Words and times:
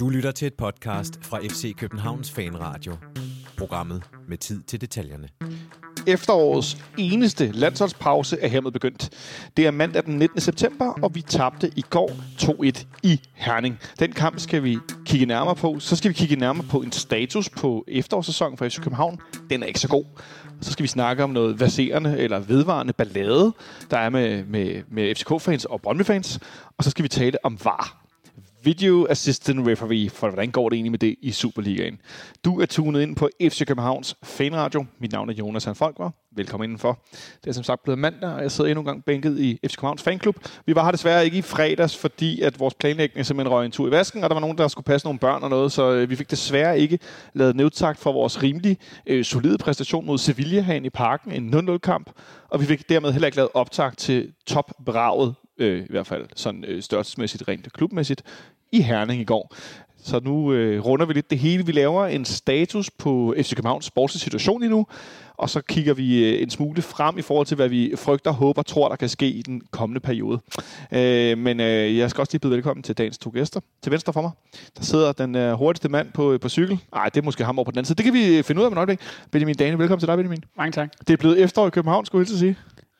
Du 0.00 0.08
lytter 0.08 0.30
til 0.30 0.46
et 0.46 0.54
podcast 0.54 1.18
fra 1.24 1.38
FC 1.38 1.76
Københavns 1.76 2.30
Fanradio. 2.30 2.96
Programmet 3.58 4.02
med 4.28 4.38
tid 4.38 4.62
til 4.62 4.80
detaljerne. 4.80 5.28
Efterårets 6.06 6.78
eneste 6.98 7.52
landsholdspause 7.52 8.40
er 8.40 8.48
hermed 8.48 8.72
begyndt. 8.72 9.10
Det 9.56 9.66
er 9.66 9.70
mandag 9.70 10.04
den 10.04 10.18
19. 10.18 10.40
september, 10.40 10.84
og 11.02 11.14
vi 11.14 11.22
tabte 11.22 11.70
i 11.76 11.84
går 11.90 12.10
2-1 12.42 12.86
i 13.02 13.20
Herning. 13.34 13.78
Den 13.98 14.12
kamp 14.12 14.38
skal 14.38 14.62
vi 14.62 14.78
kigge 15.06 15.26
nærmere 15.26 15.54
på. 15.56 15.78
Så 15.78 15.96
skal 15.96 16.08
vi 16.08 16.14
kigge 16.14 16.36
nærmere 16.36 16.66
på 16.70 16.82
en 16.82 16.92
status 16.92 17.50
på 17.50 17.84
efterårssæsonen 17.88 18.58
for 18.58 18.68
FC 18.68 18.80
København. 18.80 19.18
Den 19.50 19.62
er 19.62 19.66
ikke 19.66 19.80
så 19.80 19.88
god. 19.88 20.04
Så 20.60 20.72
skal 20.72 20.82
vi 20.82 20.88
snakke 20.88 21.24
om 21.24 21.30
noget 21.30 21.60
verserende 21.60 22.18
eller 22.18 22.38
vedvarende 22.38 22.92
ballade, 22.92 23.52
der 23.90 23.98
er 23.98 24.10
med, 24.10 24.44
med, 24.44 24.82
med 24.90 25.14
FCK-fans 25.14 25.64
og 25.64 25.80
Brøndby-fans. 25.80 26.38
Og 26.78 26.84
så 26.84 26.90
skal 26.90 27.02
vi 27.02 27.08
tale 27.08 27.44
om 27.44 27.58
VAR. 27.64 28.05
Video 28.66 29.06
Assistant 29.10 29.68
Referee, 29.68 30.10
for 30.10 30.28
hvordan 30.28 30.50
går 30.50 30.68
det 30.68 30.76
egentlig 30.76 30.90
med 30.90 30.98
det 30.98 31.16
i 31.22 31.30
Superligaen? 31.30 32.00
Du 32.44 32.60
er 32.60 32.66
tunet 32.66 33.02
ind 33.02 33.16
på 33.16 33.28
FC 33.42 33.66
Københavns 33.66 34.16
Fanradio. 34.22 34.84
Mit 34.98 35.12
navn 35.12 35.30
er 35.30 35.34
Jonas 35.34 35.64
Han 35.64 35.74
Folker. 35.74 36.10
Velkommen 36.36 36.64
indenfor. 36.64 36.98
Det 37.44 37.50
er 37.50 37.52
som 37.52 37.64
sagt 37.64 37.82
blevet 37.82 37.98
mandag, 37.98 38.30
og 38.30 38.42
jeg 38.42 38.50
sidder 38.50 38.70
endnu 38.70 38.80
en 38.80 38.86
gang 38.86 39.04
bænket 39.04 39.38
i 39.38 39.58
FC 39.66 39.76
Københavns 39.76 40.02
Fanklub. 40.02 40.36
Vi 40.66 40.74
var 40.74 40.84
her 40.84 40.90
desværre 40.90 41.24
ikke 41.24 41.38
i 41.38 41.42
fredags, 41.42 41.96
fordi 41.96 42.40
at 42.40 42.60
vores 42.60 42.74
planlægning 42.74 43.26
simpelthen 43.26 43.52
røg 43.52 43.64
en 43.64 43.70
tur 43.72 43.88
i 43.88 43.90
vasken, 43.90 44.24
og 44.24 44.30
der 44.30 44.34
var 44.34 44.40
nogen, 44.40 44.58
der 44.58 44.68
skulle 44.68 44.84
passe 44.84 45.06
nogle 45.06 45.18
børn 45.18 45.42
og 45.42 45.50
noget, 45.50 45.72
så 45.72 45.92
øh, 45.92 46.10
vi 46.10 46.16
fik 46.16 46.30
desværre 46.30 46.80
ikke 46.80 46.98
lavet 47.34 47.56
nedtagt 47.56 47.98
for 47.98 48.12
vores 48.12 48.42
rimelig 48.42 48.78
øh, 49.06 49.24
solide 49.24 49.58
præstation 49.58 50.06
mod 50.06 50.18
Sevilla 50.18 50.60
herinde 50.60 50.86
i 50.86 50.90
parken, 50.90 51.32
en 51.32 51.68
0-0-kamp, 51.70 52.10
og 52.48 52.60
vi 52.60 52.66
fik 52.66 52.88
dermed 52.88 53.12
heller 53.12 53.26
ikke 53.26 53.36
lavet 53.36 53.50
optag 53.54 53.96
til 53.96 54.32
topbraget 54.46 55.34
øh, 55.58 55.82
i 55.82 55.86
hvert 55.90 56.06
fald 56.06 56.26
sådan 56.34 56.64
øh, 56.64 56.82
størrelsesmæssigt, 56.82 57.48
rent 57.48 57.72
klubmæssigt, 57.72 58.22
i 58.72 58.80
Herning 58.80 59.20
i 59.20 59.24
går. 59.24 59.54
Så 60.06 60.20
nu 60.20 60.52
øh, 60.52 60.84
runder 60.84 61.06
vi 61.06 61.12
lidt 61.12 61.30
det 61.30 61.38
hele. 61.38 61.66
Vi 61.66 61.72
laver 61.72 62.06
en 62.06 62.24
status 62.24 62.90
på 62.90 63.34
FC 63.38 63.54
Københavns 63.54 63.84
sportslige 63.84 64.20
situation 64.20 64.60
lige 64.60 64.70
nu, 64.70 64.86
og 65.36 65.50
så 65.50 65.60
kigger 65.60 65.94
vi 65.94 66.24
øh, 66.24 66.42
en 66.42 66.50
smule 66.50 66.82
frem 66.82 67.18
i 67.18 67.22
forhold 67.22 67.46
til, 67.46 67.54
hvad 67.54 67.68
vi 67.68 67.92
frygter, 67.96 68.30
håber, 68.30 68.62
tror, 68.62 68.88
der 68.88 68.96
kan 68.96 69.08
ske 69.08 69.28
i 69.28 69.42
den 69.42 69.62
kommende 69.70 70.00
periode. 70.00 70.40
Øh, 70.92 71.38
men 71.38 71.60
øh, 71.60 71.96
jeg 71.98 72.10
skal 72.10 72.20
også 72.20 72.32
lige 72.32 72.40
byde 72.40 72.52
velkommen 72.52 72.82
til 72.82 72.98
dagens 72.98 73.18
to 73.18 73.30
gæster. 73.34 73.60
Til 73.82 73.92
venstre 73.92 74.12
for 74.12 74.22
mig, 74.22 74.30
der 74.78 74.82
sidder 74.82 75.12
den 75.12 75.34
øh, 75.34 75.52
hurtigste 75.52 75.88
mand 75.88 76.12
på, 76.12 76.38
på 76.40 76.48
cykel. 76.48 76.78
Nej, 76.94 77.08
det 77.08 77.20
er 77.20 77.24
måske 77.24 77.44
ham 77.44 77.58
over 77.58 77.64
på 77.64 77.70
den 77.70 77.78
anden 77.78 77.86
side. 77.86 77.96
Det 77.96 78.04
kan 78.04 78.14
vi 78.14 78.42
finde 78.42 78.60
ud 78.60 78.64
af 78.64 78.70
med 78.70 78.76
et 78.76 78.78
øjeblik. 78.78 79.00
Benjamin 79.30 79.54
Dane, 79.54 79.78
velkommen 79.78 80.00
til 80.00 80.08
dig, 80.08 80.16
Benjamin. 80.16 80.44
Mange 80.56 80.72
tak. 80.72 80.88
Det 81.00 81.10
er 81.10 81.16
blevet 81.16 81.42
efterår 81.42 81.66
i 81.66 81.70
København, 81.70 82.06
skulle 82.06 82.20
jeg 82.20 82.26
til 82.26 82.38
sige. 82.38 82.56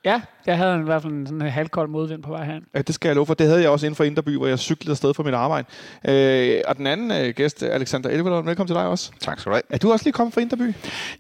Ja, 0.06 0.20
jeg 0.46 0.56
havde 0.56 0.78
i 0.80 0.82
hvert 0.82 1.02
fald 1.02 1.12
en 1.12 1.26
sådan 1.26 1.42
en 1.42 1.50
halvkold 1.50 1.88
modvind 1.88 2.22
på 2.22 2.30
vej 2.30 2.44
her. 2.44 2.60
Ja, 2.74 2.82
det 2.82 2.94
skal 2.94 3.08
jeg 3.08 3.16
love 3.16 3.26
for. 3.26 3.34
Det 3.34 3.46
havde 3.46 3.60
jeg 3.60 3.70
også 3.70 3.86
inden 3.86 3.96
for 3.96 4.04
Inderby, 4.04 4.36
hvor 4.36 4.46
jeg 4.46 4.58
cyklede 4.58 4.90
afsted 4.90 5.14
fra 5.14 5.22
mit 5.22 5.34
arbejde. 5.34 5.66
Øh, 6.08 6.60
og 6.66 6.76
den 6.76 6.86
anden 6.86 7.10
øh, 7.10 7.34
gæst, 7.34 7.62
Alexander 7.62 8.10
Elvedon, 8.10 8.46
velkommen 8.46 8.68
til 8.68 8.76
dig 8.76 8.86
også. 8.86 9.10
Tak 9.20 9.40
skal 9.40 9.50
du 9.50 9.54
have. 9.54 9.62
Er 9.70 9.78
du 9.78 9.92
også 9.92 10.04
lige 10.04 10.12
kommet 10.12 10.34
fra 10.34 10.40
Inderby? 10.40 10.74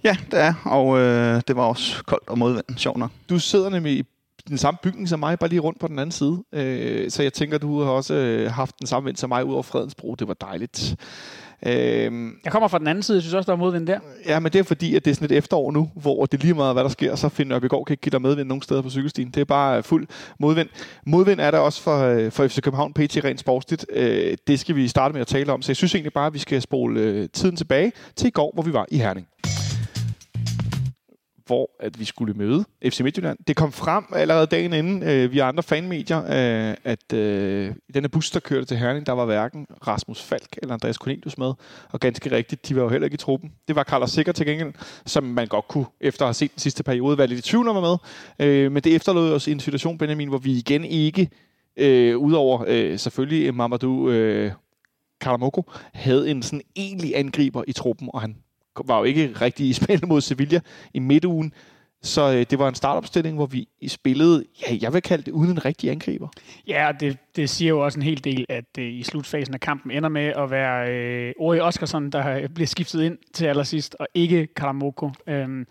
Ja, 0.04 0.16
det 0.30 0.40
er, 0.40 0.54
og 0.64 0.98
øh, 0.98 1.42
det 1.48 1.56
var 1.56 1.62
også 1.62 2.04
koldt 2.04 2.28
og 2.28 2.38
modvind, 2.38 2.64
sjov 2.76 2.98
nok. 2.98 3.10
Du 3.28 3.38
sidder 3.38 3.68
nemlig 3.68 3.92
i 3.98 4.04
den 4.48 4.58
samme 4.58 4.78
bygning 4.82 5.08
som 5.08 5.20
mig, 5.20 5.38
bare 5.38 5.50
lige 5.50 5.60
rundt 5.60 5.80
på 5.80 5.88
den 5.88 5.98
anden 5.98 6.12
side. 6.12 6.44
Øh, 6.52 7.10
så 7.10 7.22
jeg 7.22 7.32
tænker, 7.32 7.58
du 7.58 7.82
har 7.82 7.90
også 7.90 8.14
øh, 8.14 8.52
haft 8.52 8.78
den 8.78 8.86
samme 8.86 9.04
vind 9.06 9.16
som 9.16 9.28
mig 9.30 9.44
ud 9.44 9.54
over 9.54 9.62
Fredensbro. 9.62 10.14
Det 10.14 10.28
var 10.28 10.34
dejligt. 10.34 10.96
Øh, 11.66 11.72
jeg 12.44 12.52
kommer 12.52 12.68
fra 12.68 12.78
den 12.78 12.86
anden 12.86 13.02
side, 13.02 13.16
jeg 13.16 13.22
synes 13.22 13.34
også, 13.34 13.46
der 13.46 13.52
er 13.52 13.60
modvind 13.60 13.86
der. 13.86 13.98
Ja, 14.26 14.40
men 14.40 14.52
det 14.52 14.58
er 14.58 14.62
fordi, 14.62 14.96
at 14.96 15.04
det 15.04 15.10
er 15.10 15.14
sådan 15.14 15.30
et 15.30 15.36
efterår 15.36 15.72
nu, 15.72 15.90
hvor 15.94 16.26
det 16.26 16.42
lige 16.42 16.54
meget, 16.54 16.74
hvad 16.74 16.84
der 16.84 16.90
sker, 16.90 17.14
så 17.14 17.28
finder 17.28 17.58
vi 17.58 17.68
går 17.68 17.84
kan 17.84 17.92
ikke 17.92 18.00
give 18.00 18.10
dig 18.10 18.22
medvind 18.22 18.48
nogen 18.48 18.62
steder 18.62 18.82
på 18.82 18.90
cykelstien. 18.90 19.30
Det 19.30 19.40
er 19.40 19.44
bare 19.44 19.82
fuld 19.82 20.06
modvind. 20.38 20.68
Modvind 21.06 21.40
er 21.40 21.50
der 21.50 21.58
også 21.58 21.82
for, 21.82 21.98
øh, 21.98 22.32
for 22.32 22.48
FC 22.48 22.60
København 22.60 22.92
PT 22.92 23.24
rent 23.24 23.40
sportsligt. 23.40 23.86
Øh, 23.92 24.36
det 24.46 24.60
skal 24.60 24.76
vi 24.76 24.88
starte 24.88 25.12
med 25.12 25.20
at 25.20 25.26
tale 25.26 25.52
om. 25.52 25.62
Så 25.62 25.72
jeg 25.72 25.76
synes 25.76 25.94
egentlig 25.94 26.12
bare, 26.12 26.26
at 26.26 26.34
vi 26.34 26.38
skal 26.38 26.62
spole 26.62 27.00
øh, 27.00 27.28
tiden 27.32 27.56
tilbage 27.56 27.92
til 28.16 28.26
i 28.26 28.30
går, 28.30 28.50
hvor 28.54 28.62
vi 28.62 28.72
var 28.72 28.86
i 28.88 28.98
Herning 28.98 29.26
hvor 31.46 31.70
at 31.80 32.00
vi 32.00 32.04
skulle 32.04 32.34
møde 32.34 32.64
FC 32.84 33.00
Midtjylland. 33.00 33.38
Det 33.46 33.56
kom 33.56 33.72
frem 33.72 34.04
allerede 34.12 34.46
dagen 34.46 34.72
inden 34.72 35.02
øh, 35.02 35.32
via 35.32 35.48
andre 35.48 35.62
fanmedier, 35.62 36.18
øh, 36.18 36.76
at 36.84 37.12
øh, 37.12 37.74
i 37.88 37.92
denne 37.92 38.08
bus, 38.08 38.30
der 38.30 38.40
kørte 38.40 38.64
til 38.64 38.76
Herning, 38.76 39.06
der 39.06 39.12
var 39.12 39.24
hverken 39.24 39.66
Rasmus 39.86 40.22
Falk 40.22 40.58
eller 40.62 40.74
Andreas 40.74 40.96
Cornelius 40.96 41.38
med. 41.38 41.52
Og 41.92 42.00
ganske 42.00 42.30
rigtigt, 42.30 42.68
de 42.68 42.76
var 42.76 42.82
jo 42.82 42.88
heller 42.88 43.04
ikke 43.04 43.14
i 43.14 43.18
truppen. 43.18 43.52
Det 43.68 43.76
var 43.76 43.84
Carlos 43.84 44.10
Sikker 44.10 44.32
til 44.32 44.46
gengæld, 44.46 44.72
som 45.06 45.24
man 45.24 45.46
godt 45.46 45.68
kunne, 45.68 45.86
efter 46.00 46.22
at 46.22 46.26
have 46.26 46.34
set 46.34 46.52
den 46.52 46.60
sidste 46.60 46.82
periode, 46.82 47.18
være 47.18 47.26
lidt 47.26 47.38
i 47.38 47.50
tvivl 47.50 47.68
om 47.68 47.82
med. 47.82 47.96
Øh, 48.48 48.72
men 48.72 48.82
det 48.82 48.94
efterlod 48.94 49.32
os 49.32 49.46
i 49.46 49.52
en 49.52 49.60
situation, 49.60 49.98
Benjamin, 49.98 50.28
hvor 50.28 50.38
vi 50.38 50.52
igen 50.52 50.84
ikke, 50.84 51.30
øh, 51.76 52.18
udover 52.18 52.64
øh, 52.66 52.98
selvfølgelig 52.98 53.54
Mamadou 53.54 54.10
øh, 54.10 54.52
Karamoko, 55.20 55.70
havde 55.92 56.30
en 56.30 56.42
sådan 56.42 56.62
egentlig 56.76 57.12
angriber 57.16 57.64
i 57.66 57.72
truppen, 57.72 58.10
og 58.12 58.20
han 58.20 58.36
var 58.84 58.98
jo 58.98 59.04
ikke 59.04 59.32
rigtig 59.40 59.68
i 59.68 59.72
spil 59.72 60.06
mod 60.06 60.20
Sevilla 60.20 60.60
i 60.94 60.98
midtugen. 60.98 61.52
Så 62.02 62.32
øh, 62.32 62.46
det 62.50 62.58
var 62.58 62.68
en 62.68 62.74
startopstilling, 62.74 63.36
hvor 63.36 63.46
vi 63.46 63.68
spillede, 63.88 64.44
ja, 64.62 64.76
jeg 64.80 64.92
vil 64.92 65.02
kalde 65.02 65.24
det 65.24 65.32
uden 65.32 65.50
en 65.50 65.64
rigtig 65.64 65.90
angriber. 65.90 66.28
Ja, 66.66 66.92
det, 67.00 67.18
det 67.36 67.50
siger 67.50 67.68
jo 67.68 67.84
også 67.84 67.98
en 67.98 68.02
hel 68.02 68.24
del, 68.24 68.46
at 68.48 68.64
øh, 68.78 68.84
i 68.84 69.02
slutfasen 69.02 69.54
af 69.54 69.60
kampen 69.60 69.90
ender 69.90 70.08
med 70.08 70.32
at 70.36 70.50
være 70.50 70.92
øh, 70.92 71.32
Ori 71.38 71.60
Oskarsson, 71.60 72.10
der 72.10 72.28
øh, 72.28 72.48
bliver 72.48 72.66
skiftet 72.66 73.02
ind 73.02 73.18
til 73.34 73.46
allersidst, 73.46 73.96
og 74.00 74.06
ikke 74.14 74.46
Karamoko. 74.46 75.10
Øhm, 75.26 75.66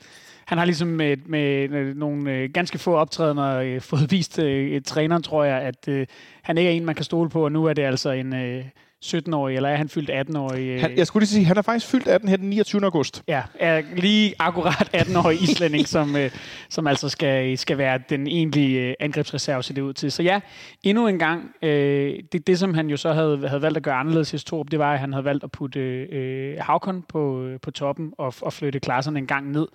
han 0.45 0.57
har 0.57 0.65
ligesom 0.65 0.87
med, 0.87 1.17
med, 1.25 1.69
med 1.69 1.95
nogle 1.95 2.31
øh, 2.31 2.49
ganske 2.53 2.77
få 2.77 2.95
optrædener 2.95 3.55
øh, 3.55 3.81
fået 3.81 4.11
vist 4.11 4.39
øh, 4.39 4.81
træneren, 4.81 5.23
tror 5.23 5.43
jeg, 5.43 5.61
at 5.61 5.87
øh, 5.87 6.07
han 6.45 6.57
ikke 6.57 6.69
er 6.69 6.73
en, 6.73 6.85
man 6.85 6.95
kan 6.95 7.05
stole 7.05 7.29
på, 7.29 7.45
og 7.45 7.51
nu 7.51 7.65
er 7.65 7.73
det 7.73 7.81
altså 7.81 8.11
en... 8.11 8.35
Øh, 8.35 8.65
17-årig, 9.05 9.55
eller 9.55 9.69
er 9.69 9.75
han 9.75 9.89
fyldt 9.89 10.09
18-årig? 10.09 10.81
Han, 10.81 10.97
jeg 10.97 11.07
skulle 11.07 11.21
lige 11.21 11.29
sige, 11.29 11.45
han 11.45 11.57
er 11.57 11.61
faktisk 11.61 11.91
fyldt 11.91 12.07
18 12.07 12.29
her 12.29 12.37
den 12.37 12.49
29. 12.49 12.83
august. 12.83 13.23
Ja, 13.27 13.43
er 13.59 13.81
lige 13.95 14.33
akkurat 14.39 14.89
18-årig 14.95 15.43
islænding, 15.43 15.87
som, 15.87 16.15
øh, 16.15 16.31
som 16.69 16.87
altså 16.87 17.09
skal, 17.09 17.57
skal 17.57 17.77
være 17.77 17.99
den 18.09 18.27
egentlige 18.27 18.79
øh, 18.81 18.93
angrebsreserve, 18.99 19.63
ser 19.63 19.73
det 19.73 19.81
ud 19.81 19.93
til. 19.93 20.11
Så 20.11 20.23
ja, 20.23 20.39
endnu 20.83 21.07
en 21.07 21.19
gang, 21.19 21.51
øh, 21.61 22.19
det, 22.31 22.47
det 22.47 22.59
som 22.59 22.73
han 22.73 22.89
jo 22.89 22.97
så 22.97 23.13
havde, 23.13 23.47
havde 23.47 23.61
valgt 23.61 23.77
at 23.77 23.83
gøre 23.83 23.95
anderledes 23.95 24.33
i 24.33 24.37
Storup, 24.37 24.71
det 24.71 24.79
var, 24.79 24.93
at 24.93 24.99
han 24.99 25.13
havde 25.13 25.25
valgt 25.25 25.43
at 25.43 25.51
putte 25.51 25.79
øh, 25.79 26.57
Havkon 26.59 27.01
på, 27.09 27.49
på 27.61 27.71
toppen 27.71 28.13
og, 28.17 28.33
og 28.41 28.53
flytte 28.53 28.79
klasserne 28.79 29.19
en 29.19 29.27
gang 29.27 29.51
ned. 29.51 29.67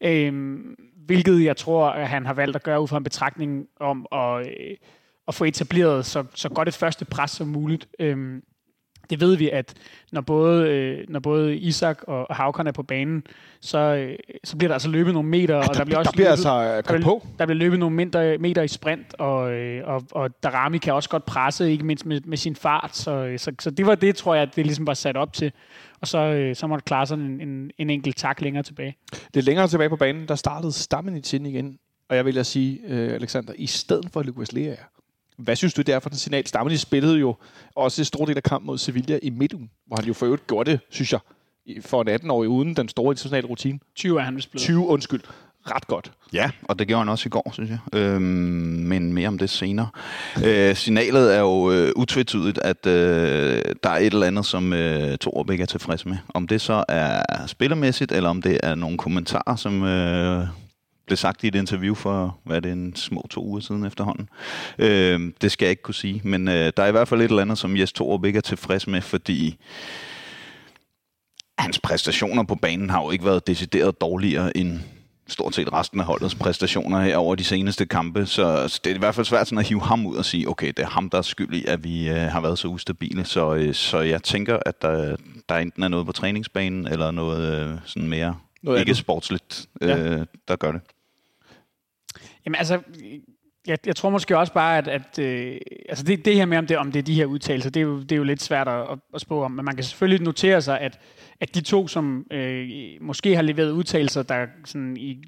Øh, 0.00 0.56
hvilket 1.06 1.44
jeg 1.44 1.56
tror, 1.56 1.88
at 1.88 2.08
han 2.08 2.26
har 2.26 2.34
valgt 2.34 2.56
at 2.56 2.62
gøre 2.62 2.80
ud 2.80 2.88
fra 2.88 2.96
en 2.96 3.04
betragtning 3.04 3.66
om 3.80 4.06
at, 4.12 4.46
øh, 4.46 4.76
at 5.28 5.34
få 5.34 5.44
etableret 5.44 6.06
så, 6.06 6.24
så 6.34 6.48
godt 6.48 6.68
et 6.68 6.74
første 6.74 7.04
pres 7.04 7.30
som 7.30 7.46
muligt. 7.48 7.88
Øh, 7.98 8.42
det 9.10 9.20
ved 9.20 9.36
vi, 9.36 9.50
at 9.50 9.74
når 10.12 10.20
både, 10.20 10.68
øh, 10.68 11.04
når 11.08 11.20
både 11.20 11.56
Isak 11.56 12.02
og 12.06 12.36
Havkon 12.36 12.66
er 12.66 12.72
på 12.72 12.82
banen, 12.82 13.22
så, 13.60 13.78
øh, 13.78 14.18
så 14.44 14.56
bliver 14.56 14.68
der 14.68 14.74
altså 14.74 14.88
løbet 14.88 15.12
nogle 15.14 15.28
meter. 15.28 15.54
Ja, 15.54 15.60
der, 15.60 15.68
og 15.68 15.74
der 15.74 15.84
bliver 15.84 15.98
også 15.98 16.10
der 16.10 16.16
bliver 16.16 16.28
løbet, 16.28 16.32
altså 16.32 16.92
der, 16.92 17.02
på. 17.02 17.26
der 17.38 17.46
bliver 17.46 17.58
løbet 17.58 17.78
nogle 17.78 17.96
meter, 17.96 18.38
meter 18.38 18.62
i 18.62 18.68
sprint, 18.68 19.14
og, 19.14 19.52
øh, 19.52 19.88
og, 19.88 20.02
og 20.10 20.42
Darami 20.42 20.78
kan 20.78 20.94
også 20.94 21.08
godt 21.08 21.24
presse, 21.24 21.70
ikke 21.70 21.84
mindst 21.84 22.06
med, 22.06 22.20
med 22.24 22.36
sin 22.36 22.56
fart. 22.56 22.96
Så, 22.96 23.10
øh, 23.10 23.38
så, 23.38 23.52
så 23.60 23.70
det 23.70 23.86
var 23.86 23.94
det, 23.94 24.16
tror 24.16 24.34
jeg, 24.34 24.56
det 24.56 24.66
ligesom 24.66 24.86
var 24.86 24.94
sat 24.94 25.16
op 25.16 25.32
til. 25.32 25.52
Og 26.00 26.06
så, 26.06 26.18
øh, 26.18 26.56
så 26.56 26.66
måtte 26.66 26.84
klare 26.84 27.06
sådan 27.06 27.24
en, 27.24 27.40
en, 27.40 27.70
en 27.78 27.90
enkelt 27.90 28.16
tak 28.16 28.40
længere 28.40 28.62
tilbage. 28.62 28.96
Det 29.10 29.40
er 29.40 29.44
længere 29.44 29.68
tilbage 29.68 29.88
på 29.88 29.96
banen, 29.96 30.28
der 30.28 30.34
startede 30.34 30.72
stammen 30.72 31.16
i 31.16 31.36
igen. 31.36 31.78
Og 32.08 32.16
jeg 32.16 32.24
vil 32.24 32.38
at 32.38 32.46
sige, 32.46 32.80
øh, 32.88 33.14
Alexander, 33.14 33.52
i 33.56 33.66
stedet 33.66 34.10
for 34.12 34.22
Lukas 34.22 34.52
Lea, 34.52 34.74
hvad 35.36 35.56
synes 35.56 35.74
du, 35.74 35.82
det 35.82 35.94
er 35.94 36.00
for 36.00 36.08
den 36.08 36.18
signal? 36.18 36.46
Stammen 36.46 36.78
spillede 36.78 37.18
jo 37.18 37.36
også 37.74 38.00
en 38.00 38.04
stor 38.04 38.24
del 38.24 38.36
af 38.36 38.42
kampen 38.42 38.66
mod 38.66 38.78
Sevilla 38.78 39.18
i 39.22 39.30
midten, 39.30 39.70
hvor 39.86 39.96
han 39.96 40.04
jo 40.04 40.12
for 40.12 40.26
øvrigt 40.26 40.46
gjorde 40.46 40.70
det, 40.70 40.80
synes 40.90 41.12
jeg, 41.12 41.20
for 41.80 42.02
en 42.02 42.08
18-årig 42.08 42.48
uden 42.48 42.76
den 42.76 42.88
store 42.88 43.12
internationale 43.12 43.48
rutine. 43.48 43.78
20 43.96 44.20
er 44.20 44.24
han 44.24 44.36
vist 44.36 44.50
blevet. 44.50 44.62
20, 44.62 44.86
undskyld. 44.86 45.20
Ret 45.70 45.86
godt. 45.86 46.12
Ja, 46.32 46.50
og 46.62 46.78
det 46.78 46.88
gjorde 46.88 46.98
han 46.98 47.08
også 47.08 47.28
i 47.28 47.30
går, 47.30 47.50
synes 47.52 47.70
jeg. 47.70 47.78
Øhm, 47.92 48.22
men 48.22 49.12
mere 49.12 49.28
om 49.28 49.38
det 49.38 49.50
senere. 49.50 49.88
Øh, 50.44 50.76
signalet 50.76 51.34
er 51.36 51.40
jo 51.40 51.70
øh, 51.72 51.92
utvetydigt, 51.96 52.58
at 52.58 52.86
øh, 52.86 53.62
der 53.82 53.90
er 53.90 53.96
et 53.96 54.12
eller 54.12 54.26
andet, 54.26 54.46
som 54.46 54.72
øh, 54.72 55.18
Torup 55.18 55.50
ikke 55.50 55.62
er 55.62 55.66
tilfreds 55.66 56.06
med. 56.06 56.16
Om 56.34 56.48
det 56.48 56.60
så 56.60 56.84
er 56.88 57.46
spillermæssigt, 57.46 58.12
eller 58.12 58.30
om 58.30 58.42
det 58.42 58.60
er 58.62 58.74
nogle 58.74 58.98
kommentarer, 58.98 59.56
som... 59.56 59.82
Øh, 59.84 60.46
blev 61.06 61.16
sagt 61.16 61.44
i 61.44 61.48
et 61.48 61.54
interview 61.54 61.94
for, 61.94 62.38
hvad 62.44 62.56
er 62.56 62.60
det, 62.60 62.72
en 62.72 62.96
små 62.96 63.26
to 63.30 63.44
uger 63.44 63.60
siden 63.60 63.84
efterhånden. 63.84 64.28
Øh, 64.78 65.32
det 65.40 65.52
skal 65.52 65.66
jeg 65.66 65.70
ikke 65.70 65.82
kunne 65.82 65.94
sige, 65.94 66.20
men 66.24 66.48
øh, 66.48 66.72
der 66.76 66.82
er 66.82 66.86
i 66.86 66.90
hvert 66.90 67.08
fald 67.08 67.20
et 67.20 67.28
eller 67.28 67.42
andet, 67.42 67.58
som 67.58 67.76
Jes 67.76 67.92
Torup 67.92 68.24
ikke 68.24 68.36
er 68.36 68.40
tilfreds 68.40 68.86
med, 68.86 69.00
fordi 69.00 69.56
hans 71.58 71.78
præstationer 71.78 72.42
på 72.42 72.54
banen 72.54 72.90
har 72.90 73.02
jo 73.02 73.10
ikke 73.10 73.24
været 73.24 73.46
decideret 73.46 74.00
dårligere 74.00 74.56
end 74.56 74.80
stort 75.28 75.54
set 75.54 75.72
resten 75.72 76.00
af 76.00 76.06
holdets 76.06 76.34
præstationer 76.34 77.00
her 77.00 77.16
over 77.16 77.34
de 77.34 77.44
seneste 77.44 77.86
kampe, 77.86 78.26
så, 78.26 78.78
det 78.84 78.90
er 78.90 78.94
i 78.94 78.98
hvert 78.98 79.14
fald 79.14 79.26
svært 79.26 79.46
sådan 79.48 79.58
at 79.58 79.68
hive 79.68 79.82
ham 79.82 80.06
ud 80.06 80.16
og 80.16 80.24
sige, 80.24 80.48
okay, 80.48 80.68
det 80.68 80.78
er 80.78 80.86
ham, 80.86 81.10
der 81.10 81.18
er 81.18 81.22
skyld 81.22 81.54
i, 81.54 81.64
at 81.64 81.84
vi 81.84 82.08
øh, 82.08 82.16
har 82.16 82.40
været 82.40 82.58
så 82.58 82.68
ustabile, 82.68 83.24
så, 83.24 83.54
øh, 83.54 83.74
så 83.74 84.00
jeg 84.00 84.22
tænker, 84.22 84.58
at 84.66 84.82
der, 84.82 85.16
der 85.48 85.56
enten 85.56 85.82
er 85.82 85.88
noget 85.88 86.06
på 86.06 86.12
træningsbanen, 86.12 86.86
eller 86.86 87.10
noget 87.10 87.68
øh, 87.68 87.78
sådan 87.84 88.08
mere 88.08 88.36
noget 88.62 88.80
ikke 88.80 88.94
sportsligt, 88.94 89.66
øh, 89.80 89.88
ja. 89.88 90.24
der 90.48 90.56
gør 90.56 90.72
det. 90.72 90.80
Jamen 92.46 92.58
altså, 92.58 92.80
jeg, 93.66 93.78
jeg 93.86 93.96
tror 93.96 94.10
måske 94.10 94.38
også 94.38 94.52
bare, 94.52 94.78
at, 94.78 94.88
at 94.88 95.18
øh, 95.18 95.56
altså 95.88 96.04
det, 96.04 96.24
det 96.24 96.34
her 96.34 96.44
med, 96.44 96.58
om 96.58 96.66
det, 96.66 96.78
om 96.78 96.92
det 96.92 96.98
er 96.98 97.02
de 97.02 97.14
her 97.14 97.26
udtalelser, 97.26 97.70
det 97.70 97.80
er 97.80 97.84
jo, 97.84 98.00
det 98.00 98.12
er 98.12 98.16
jo 98.16 98.24
lidt 98.24 98.42
svært 98.42 98.68
at, 98.68 98.98
at 99.14 99.20
spå 99.20 99.42
om, 99.42 99.50
men 99.50 99.64
man 99.64 99.74
kan 99.74 99.84
selvfølgelig 99.84 100.24
notere 100.24 100.62
sig, 100.62 100.80
at, 100.80 100.98
at 101.40 101.54
de 101.54 101.60
to, 101.60 101.88
som 101.88 102.26
øh, 102.32 102.68
måske 103.00 103.34
har 103.34 103.42
leveret 103.42 103.70
udtalelser, 103.70 104.22
der 104.22 104.46
sådan 104.64 104.96
i 104.96 105.22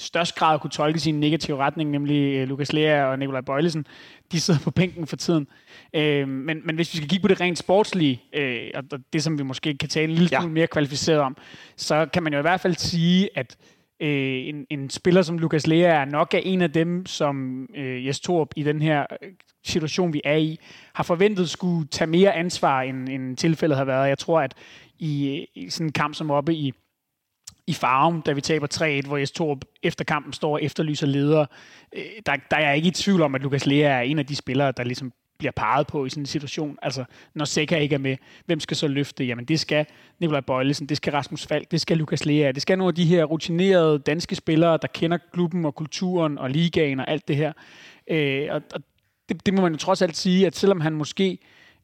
størst 0.00 0.34
grad 0.34 0.58
kunne 0.58 0.70
tolkes 0.70 1.06
i 1.06 1.08
en 1.08 1.20
negativ 1.20 1.54
retning, 1.54 1.90
nemlig 1.90 2.34
øh, 2.34 2.48
Lukas 2.48 2.72
Lea 2.72 3.04
og 3.04 3.18
Nikolaj 3.18 3.40
Bøjlesen, 3.40 3.86
de 4.32 4.40
sidder 4.40 4.60
på 4.60 4.70
bænken 4.70 5.06
for 5.06 5.16
tiden. 5.16 5.46
Øh, 5.94 6.28
men, 6.28 6.60
men 6.64 6.76
hvis 6.76 6.92
vi 6.92 6.96
skal 6.96 7.08
kigge 7.08 7.22
på 7.22 7.28
det 7.28 7.40
rent 7.40 7.58
sportslige, 7.58 8.22
øh, 8.32 8.70
og 8.74 8.84
det 9.12 9.22
som 9.22 9.38
vi 9.38 9.42
måske 9.42 9.78
kan 9.78 9.88
tale 9.88 10.04
en 10.04 10.10
lille 10.10 10.28
smule 10.28 10.42
ja. 10.42 10.48
mere 10.48 10.66
kvalificeret 10.66 11.20
om, 11.20 11.36
så 11.76 12.06
kan 12.12 12.22
man 12.22 12.32
jo 12.32 12.38
i 12.38 12.42
hvert 12.42 12.60
fald 12.60 12.74
sige, 12.74 13.28
at 13.34 13.56
øh, 13.60 13.73
Øh, 14.00 14.48
en, 14.48 14.66
en 14.70 14.90
spiller 14.90 15.22
som 15.22 15.38
Lukas 15.38 15.66
Lea 15.66 16.00
er 16.00 16.04
nok 16.04 16.34
er 16.34 16.38
en 16.38 16.62
af 16.62 16.72
dem, 16.72 17.06
som 17.06 17.66
øh, 17.76 18.06
Jes 18.06 18.20
Torp 18.20 18.48
i 18.56 18.62
den 18.62 18.82
her 18.82 19.06
øh, 19.22 19.32
situation, 19.64 20.12
vi 20.12 20.20
er 20.24 20.36
i, 20.36 20.58
har 20.94 21.04
forventet 21.04 21.50
skulle 21.50 21.88
tage 21.88 22.10
mere 22.10 22.34
ansvar, 22.34 22.82
end, 22.82 23.08
end 23.08 23.36
tilfældet 23.36 23.78
har 23.78 23.84
været. 23.84 24.08
Jeg 24.08 24.18
tror, 24.18 24.40
at 24.40 24.54
i, 24.98 25.38
øh, 25.56 25.62
i 25.62 25.70
sådan 25.70 25.86
en 25.86 25.92
kamp 25.92 26.14
som 26.14 26.30
oppe 26.30 26.54
i 26.54 26.72
i 27.66 27.72
Farum, 27.72 28.22
da 28.22 28.32
vi 28.32 28.40
taber 28.40 29.02
3-1, 29.04 29.06
hvor 29.06 29.16
Jes 29.16 29.30
Torp 29.30 29.58
efter 29.82 30.04
kampen 30.04 30.32
står 30.32 30.52
og 30.52 30.62
efterlyser 30.62 31.06
ledere. 31.06 31.46
Øh, 31.92 32.04
der, 32.26 32.36
der 32.50 32.56
er 32.56 32.66
jeg 32.66 32.76
ikke 32.76 32.88
i 32.88 32.90
tvivl 32.90 33.22
om, 33.22 33.34
at 33.34 33.42
Lukas 33.42 33.66
Lea 33.66 33.98
er 33.98 34.00
en 34.00 34.18
af 34.18 34.26
de 34.26 34.36
spillere, 34.36 34.72
der 34.72 34.84
ligesom 34.84 35.12
bliver 35.38 35.52
peget 35.52 35.86
på 35.86 36.04
i 36.04 36.10
sådan 36.10 36.22
en 36.22 36.26
situation. 36.26 36.78
Altså, 36.82 37.04
når 37.34 37.44
Seca 37.44 37.76
ikke 37.76 37.94
er 37.94 37.98
med, 37.98 38.16
hvem 38.46 38.60
skal 38.60 38.76
så 38.76 38.88
løfte? 38.88 39.24
Jamen, 39.24 39.44
det 39.44 39.60
skal 39.60 39.86
Nikolaj 40.20 40.40
Bøjlesen, 40.40 40.86
det 40.86 40.96
skal 40.96 41.12
Rasmus 41.12 41.46
Falk, 41.46 41.70
det 41.70 41.80
skal 41.80 41.96
Lukas 41.96 42.24
Lea, 42.24 42.52
det 42.52 42.62
skal 42.62 42.78
nogle 42.78 42.88
af 42.88 42.94
de 42.94 43.04
her 43.04 43.24
rutinerede 43.24 43.98
danske 43.98 44.34
spillere, 44.34 44.78
der 44.82 44.88
kender 44.88 45.18
klubben 45.32 45.64
og 45.64 45.74
kulturen 45.74 46.38
og 46.38 46.50
ligaen 46.50 47.00
og 47.00 47.10
alt 47.10 47.28
det 47.28 47.36
her. 47.36 47.52
Øh, 48.10 48.48
og, 48.50 48.62
og 48.74 48.80
det, 49.28 49.46
det 49.46 49.54
må 49.54 49.62
man 49.62 49.72
jo 49.72 49.78
trods 49.78 50.02
alt 50.02 50.16
sige, 50.16 50.46
at 50.46 50.56
selvom 50.56 50.80
han 50.80 50.92
måske 50.92 51.38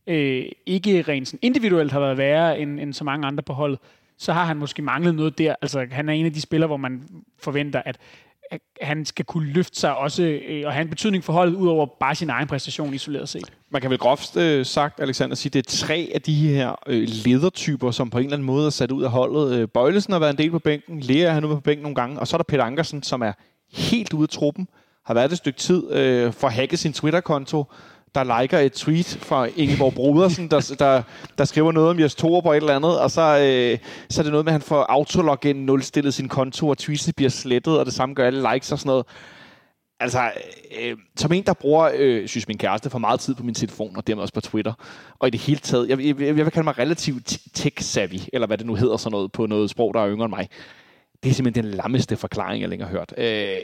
øh, 0.07 0.45
ikke 0.67 1.03
rent 1.03 1.29
sådan 1.29 1.39
individuelt 1.43 1.93
har 1.93 2.01
været 2.01 2.19
værre 2.19 2.59
end, 2.59 2.81
end 2.81 2.93
så 2.93 3.05
mange 3.05 3.27
andre 3.27 3.43
på 3.43 3.53
holdet, 3.53 3.79
så 4.19 4.33
har 4.33 4.45
han 4.45 4.57
måske 4.57 4.83
manglet 4.83 5.15
noget 5.15 5.39
der. 5.39 5.55
Altså, 5.63 5.87
han 5.91 6.09
er 6.09 6.13
en 6.13 6.27
af 6.27 6.33
de 6.33 6.41
spillere, 6.41 6.67
hvor 6.67 6.77
man 6.77 7.03
forventer, 7.39 7.83
at 7.85 7.99
at 8.51 8.61
han 8.81 9.05
skal 9.05 9.25
kunne 9.25 9.53
løfte 9.53 9.81
sig 9.81 9.97
også 9.97 10.23
øh, 10.23 10.63
og 10.67 10.73
have 10.73 10.83
en 10.83 10.89
betydning 10.89 11.25
for 11.25 11.33
holdet, 11.33 11.55
ud 11.55 11.69
over 11.69 11.87
bare 12.01 12.15
sin 12.15 12.31
egen 12.31 12.49
præstation 12.49 12.95
isoleret 12.95 13.29
set. 13.29 13.53
Man 13.71 13.81
kan 13.81 13.91
vel 13.91 13.99
groft 13.99 14.37
øh, 14.37 14.67
sagt, 14.67 15.01
Alexander, 15.01 15.37
sige, 15.37 15.51
at 15.51 15.55
det 15.55 15.67
er 15.67 15.77
tre 15.87 16.11
af 16.15 16.23
de 16.23 16.35
her 16.35 16.75
øh, 16.87 17.09
ledertyper, 17.25 17.91
som 17.91 18.11
på 18.11 18.19
en 18.19 18.25
eller 18.25 18.37
anden 18.37 18.47
måde 18.47 18.67
er 18.67 18.71
sat 18.71 18.91
ud 18.91 19.03
af 19.03 19.11
holdet. 19.11 19.55
Øh, 19.55 19.69
Bøjlesen 19.69 20.13
har 20.13 20.21
været 20.21 20.33
en 20.33 20.39
del 20.39 20.51
på 20.51 20.59
bænken, 20.59 21.01
Lea 21.01 21.33
har 21.33 21.41
nu 21.41 21.49
på 21.49 21.61
bænken 21.61 21.83
nogle 21.83 21.95
gange, 21.95 22.21
og 22.21 22.29
så 22.29 22.37
er 22.37 22.39
der 22.39 22.45
Peter 22.45 22.65
Ankersen, 22.65 23.03
som 23.03 23.23
er 23.23 23.33
helt 23.73 24.13
ude 24.13 24.23
af 24.23 24.29
truppen, 24.29 24.69
har 25.05 25.15
været 25.15 25.33
et 25.33 25.39
stykke 25.39 25.59
tid, 25.59 25.93
øh, 25.93 26.33
for 26.33 26.47
at 26.47 26.53
hacke 26.53 26.77
sin 26.77 26.93
Twitter-konto, 26.93 27.65
der 28.15 28.41
liker 28.41 28.59
et 28.59 28.73
tweet 28.73 29.19
fra 29.23 29.49
Ingeborg 29.57 29.95
Brodersen, 29.95 30.51
der, 30.51 30.75
der, 30.79 31.03
der 31.39 31.45
skriver 31.45 31.73
noget 31.73 31.91
om 31.91 32.01
Jes 32.01 32.15
Torup 32.15 32.47
og 32.47 32.53
et 32.53 32.57
eller 32.57 32.77
andet, 32.77 33.01
og 33.01 33.11
så, 33.11 33.21
øh, 33.23 33.79
så 34.11 34.21
er 34.21 34.23
det 34.23 34.33
noget 34.33 34.45
med, 34.45 34.53
at 34.53 34.55
han 34.55 34.63
får 34.63 34.83
autologin 34.83 35.57
nulstillet 35.57 36.15
sin 36.15 36.29
konto, 36.29 36.69
og 36.69 36.79
tweets 36.79 37.13
bliver 37.17 37.31
slettet, 37.31 37.79
og 37.79 37.87
det 37.87 37.95
samme 37.95 38.15
gør 38.15 38.27
alle 38.27 38.53
likes 38.53 38.73
og 38.73 38.79
sådan 38.79 38.89
noget. 38.89 39.07
Altså, 40.01 40.31
øh, 40.81 40.97
som 41.17 41.33
en, 41.33 41.45
der 41.45 41.53
bruger, 41.53 41.91
øh, 41.95 42.29
synes 42.29 42.49
min 42.49 42.59
kæreste, 42.59 42.91
for 42.91 42.99
meget 42.99 43.21
tid 43.21 43.35
på 43.35 43.43
min 43.43 43.55
telefon, 43.55 43.97
og 43.97 44.07
dermed 44.07 44.23
også 44.23 44.35
på 44.35 44.41
Twitter, 44.41 44.73
og 45.19 45.29
i 45.29 45.31
det 45.31 45.41
hele 45.41 45.61
taget, 45.61 45.89
jeg, 45.89 46.01
jeg, 46.01 46.21
jeg 46.21 46.37
vil 46.37 46.51
kalde 46.51 46.65
mig 46.65 46.79
relativt 46.79 47.39
tech-savvy, 47.59 48.29
eller 48.33 48.47
hvad 48.47 48.59
det 48.59 48.67
nu 48.67 48.75
hedder 48.75 48.97
sådan 48.97 49.13
noget, 49.13 49.33
på 49.33 49.47
noget 49.47 49.71
sprog, 49.71 49.95
der 49.95 50.01
er 50.01 50.11
yngre 50.11 50.25
end 50.25 50.33
mig. 50.33 50.49
Det 51.23 51.31
er 51.31 51.35
simpelthen 51.35 51.65
den 51.65 51.75
lammeste 51.75 52.17
forklaring, 52.17 52.61
jeg 52.61 52.69
længere 52.69 52.89
har 52.89 52.97
hørt. 52.97 53.15
Øh, 53.19 53.57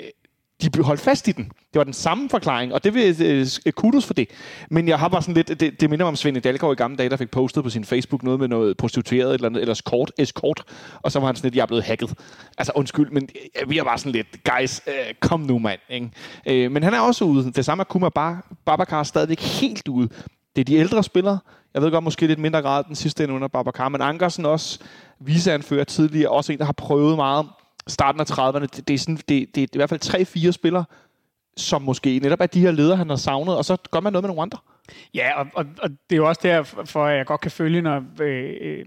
de 0.63 0.83
holdt 0.83 1.01
fast 1.01 1.29
i 1.29 1.33
den. 1.33 1.45
Det 1.45 1.79
var 1.79 1.85
den 1.85 1.93
samme 1.93 2.29
forklaring, 2.29 2.75
og 2.75 2.85
det 2.85 2.95
vil 2.95 3.17
øh, 3.23 3.47
øh, 3.67 3.73
kudos 3.73 4.07
for 4.07 4.15
det. 4.15 4.29
Men 4.71 4.89
jeg 4.89 4.99
har 4.99 5.09
bare 5.09 5.23
sådan 5.23 5.35
lidt, 5.35 5.61
det, 5.61 5.81
det 5.81 5.91
minder 5.91 6.05
mig 6.05 6.09
om 6.09 6.17
Svend 6.17 6.41
Dalgaard 6.41 6.73
i 6.73 6.77
gamle 6.77 6.97
dage, 6.97 7.11
der 7.11 7.17
fik 7.17 7.31
postet 7.31 7.65
på 7.65 7.71
sin 7.71 7.85
Facebook 7.85 8.23
noget 8.23 8.41
med 8.41 8.49
noget 8.49 8.77
prostitueret 8.77 9.35
eller, 9.35 9.49
eller 9.49 9.83
kort, 9.85 10.13
escort, 10.19 10.63
og 11.03 11.13
så 11.13 11.19
var 11.19 11.27
han 11.27 11.37
sådan 11.37 11.47
lidt, 11.47 11.57
jeg 11.57 11.63
er 11.63 11.67
blevet 11.67 11.85
hacket. 11.85 12.15
Altså 12.59 12.73
undskyld, 12.75 13.11
men 13.11 13.29
øh, 13.63 13.71
vi 13.71 13.79
er 13.79 13.85
bare 13.85 13.99
sådan 13.99 14.13
lidt, 14.13 14.27
guys, 14.45 14.81
øh, 14.87 15.15
kom 15.21 15.41
nu 15.41 15.59
mand. 15.59 15.81
Ikke? 15.91 16.11
Øh, 16.47 16.73
men 16.73 16.83
han 16.83 16.95
er 16.95 17.01
også 17.01 17.25
ude. 17.25 17.53
Det 17.53 17.65
samme 17.65 17.83
er 17.83 17.85
Kuma 17.85 18.09
Bar, 18.09 18.47
Babacar 18.67 18.99
er 19.01 19.05
stadigvæk 19.05 19.41
helt 19.41 19.89
ude. 19.89 20.09
Det 20.57 20.61
er 20.61 20.65
de 20.65 20.75
ældre 20.75 21.03
spillere. 21.03 21.39
Jeg 21.75 21.83
ved 21.83 21.91
godt, 21.91 22.05
måske 22.05 22.27
lidt 22.27 22.39
mindre 22.39 22.63
grad 22.63 22.85
den 22.85 22.97
sidste 22.97 23.25
ende 23.25 23.35
under 23.35 23.49
Babacar, 23.49 23.89
men 23.89 24.01
Ankersen 24.01 24.47
også 24.47 24.79
viseanfører 25.21 25.85
tidligere, 25.85 26.31
også 26.31 26.53
en, 26.53 26.59
der 26.59 26.65
har 26.65 26.73
prøvet 26.73 27.17
meget 27.17 27.47
starten 27.89 28.21
af 28.21 28.31
30'erne. 28.31 28.61
Det, 28.61 28.89
det, 28.89 28.95
er 28.95 28.99
sådan, 28.99 29.17
det, 29.17 29.29
det, 29.29 29.55
det 29.55 29.63
er 29.63 29.67
i 29.75 29.79
hvert 29.79 29.89
fald 29.89 30.01
tre-fire 30.01 30.53
spillere, 30.53 30.85
som 31.57 31.83
måske 31.83 32.19
netop 32.19 32.41
er 32.41 32.47
de 32.47 32.61
her 32.61 32.71
ledere, 32.71 32.97
han 32.97 33.09
har 33.09 33.17
savnet, 33.17 33.57
og 33.57 33.65
så 33.65 33.77
gør 33.91 34.01
man 34.01 34.13
noget 34.13 34.23
med 34.23 34.29
nogle 34.29 34.43
andre. 34.43 34.59
Ja, 35.15 35.41
og, 35.41 35.47
og, 35.55 35.67
og 35.83 35.91
det 35.91 36.13
er 36.13 36.17
jo 36.17 36.29
også 36.29 36.41
derfor, 36.45 37.05
at 37.05 37.17
jeg 37.17 37.27
godt 37.27 37.41
kan 37.41 37.51
følge, 37.51 37.83
når 37.83 38.05
øh, 38.21 38.55
øh 38.61 38.87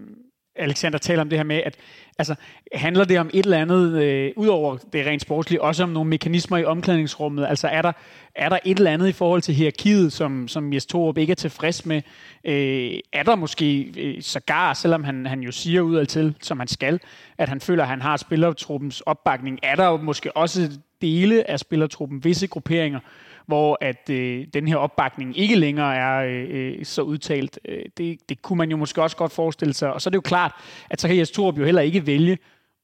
Alexander 0.59 0.99
taler 0.99 1.21
om 1.21 1.29
det 1.29 1.39
her 1.39 1.43
med, 1.43 1.61
at 1.65 1.75
altså, 2.17 2.35
handler 2.73 3.03
det 3.03 3.19
om 3.19 3.29
et 3.33 3.43
eller 3.43 3.57
andet, 3.57 4.01
øh, 4.01 4.31
udover 4.35 4.77
det 4.93 5.05
rent 5.05 5.21
sportslige, 5.21 5.61
også 5.61 5.83
om 5.83 5.89
nogle 5.89 6.09
mekanismer 6.09 6.57
i 6.57 6.65
omklædningsrummet? 6.65 7.47
Altså 7.47 7.67
er 7.67 7.81
der, 7.81 7.91
er 8.35 8.49
der 8.49 8.59
et 8.65 8.77
eller 8.77 8.91
andet 8.91 9.07
i 9.07 9.11
forhold 9.11 9.41
til 9.41 9.55
hierarkiet, 9.55 10.13
som, 10.13 10.47
som 10.47 10.73
Jes 10.73 10.85
Torup 10.85 11.17
ikke 11.17 11.31
er 11.31 11.35
tilfreds 11.35 11.85
med? 11.85 12.01
Øh, 12.43 12.99
er 13.13 13.23
der 13.23 13.35
måske 13.35 13.93
øh, 13.97 14.21
sågar, 14.21 14.73
selvom 14.73 15.03
han, 15.03 15.25
han 15.25 15.39
jo 15.39 15.51
siger 15.51 15.81
ud 15.81 16.05
til, 16.05 16.35
som 16.41 16.59
han 16.59 16.67
skal, 16.67 16.99
at 17.37 17.49
han 17.49 17.61
føler, 17.61 17.83
at 17.83 17.89
han 17.89 18.01
har 18.01 18.17
spillertruppens 18.17 19.01
opbakning, 19.01 19.59
er 19.63 19.75
der 19.75 19.85
jo 19.85 19.97
måske 19.97 20.37
også 20.37 20.71
dele 21.01 21.49
af 21.49 21.59
spillertruppen, 21.59 22.23
visse 22.23 22.47
grupperinger, 22.47 22.99
hvor 23.49 23.77
at 23.81 24.09
øh, 24.09 24.47
den 24.53 24.67
her 24.67 24.75
opbakning 24.75 25.37
ikke 25.37 25.55
længere 25.55 25.95
er 25.95 26.23
øh, 26.25 26.47
øh, 26.49 26.85
så 26.85 27.01
udtalt. 27.01 27.59
Øh, 27.65 27.81
det, 27.97 28.29
det 28.29 28.41
kunne 28.41 28.57
man 28.57 28.71
jo 28.71 28.77
måske 28.77 29.01
også 29.01 29.17
godt 29.17 29.31
forestille 29.31 29.73
sig. 29.73 29.93
Og 29.93 30.01
så 30.01 30.09
er 30.09 30.11
det 30.11 30.15
jo 30.15 30.21
klart, 30.21 30.51
at 30.89 31.01
så 31.01 31.07
kan 31.07 31.17
Jes 31.17 31.31
Torup 31.31 31.57
jo 31.57 31.65
heller 31.65 31.81
ikke 31.81 32.07
vælge 32.07 32.37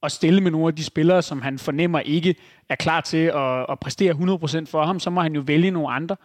at 0.03 0.11
stille 0.11 0.41
med 0.41 0.51
nogle 0.51 0.67
af 0.67 0.75
de 0.75 0.83
spillere, 0.83 1.21
som 1.21 1.41
han 1.41 1.59
fornemmer 1.59 1.99
ikke 1.99 2.35
er 2.69 2.75
klar 2.75 3.01
til 3.01 3.17
at, 3.17 3.65
at 3.69 3.79
præstere 3.79 4.13
100% 4.13 4.65
for 4.65 4.85
ham, 4.85 4.99
så 4.99 5.09
må 5.09 5.21
han 5.21 5.35
jo 5.35 5.41
vælge 5.45 5.71
nogle 5.71 5.89
andre. 5.89 6.15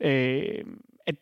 Øh, 0.00 0.42
at, 1.06 1.14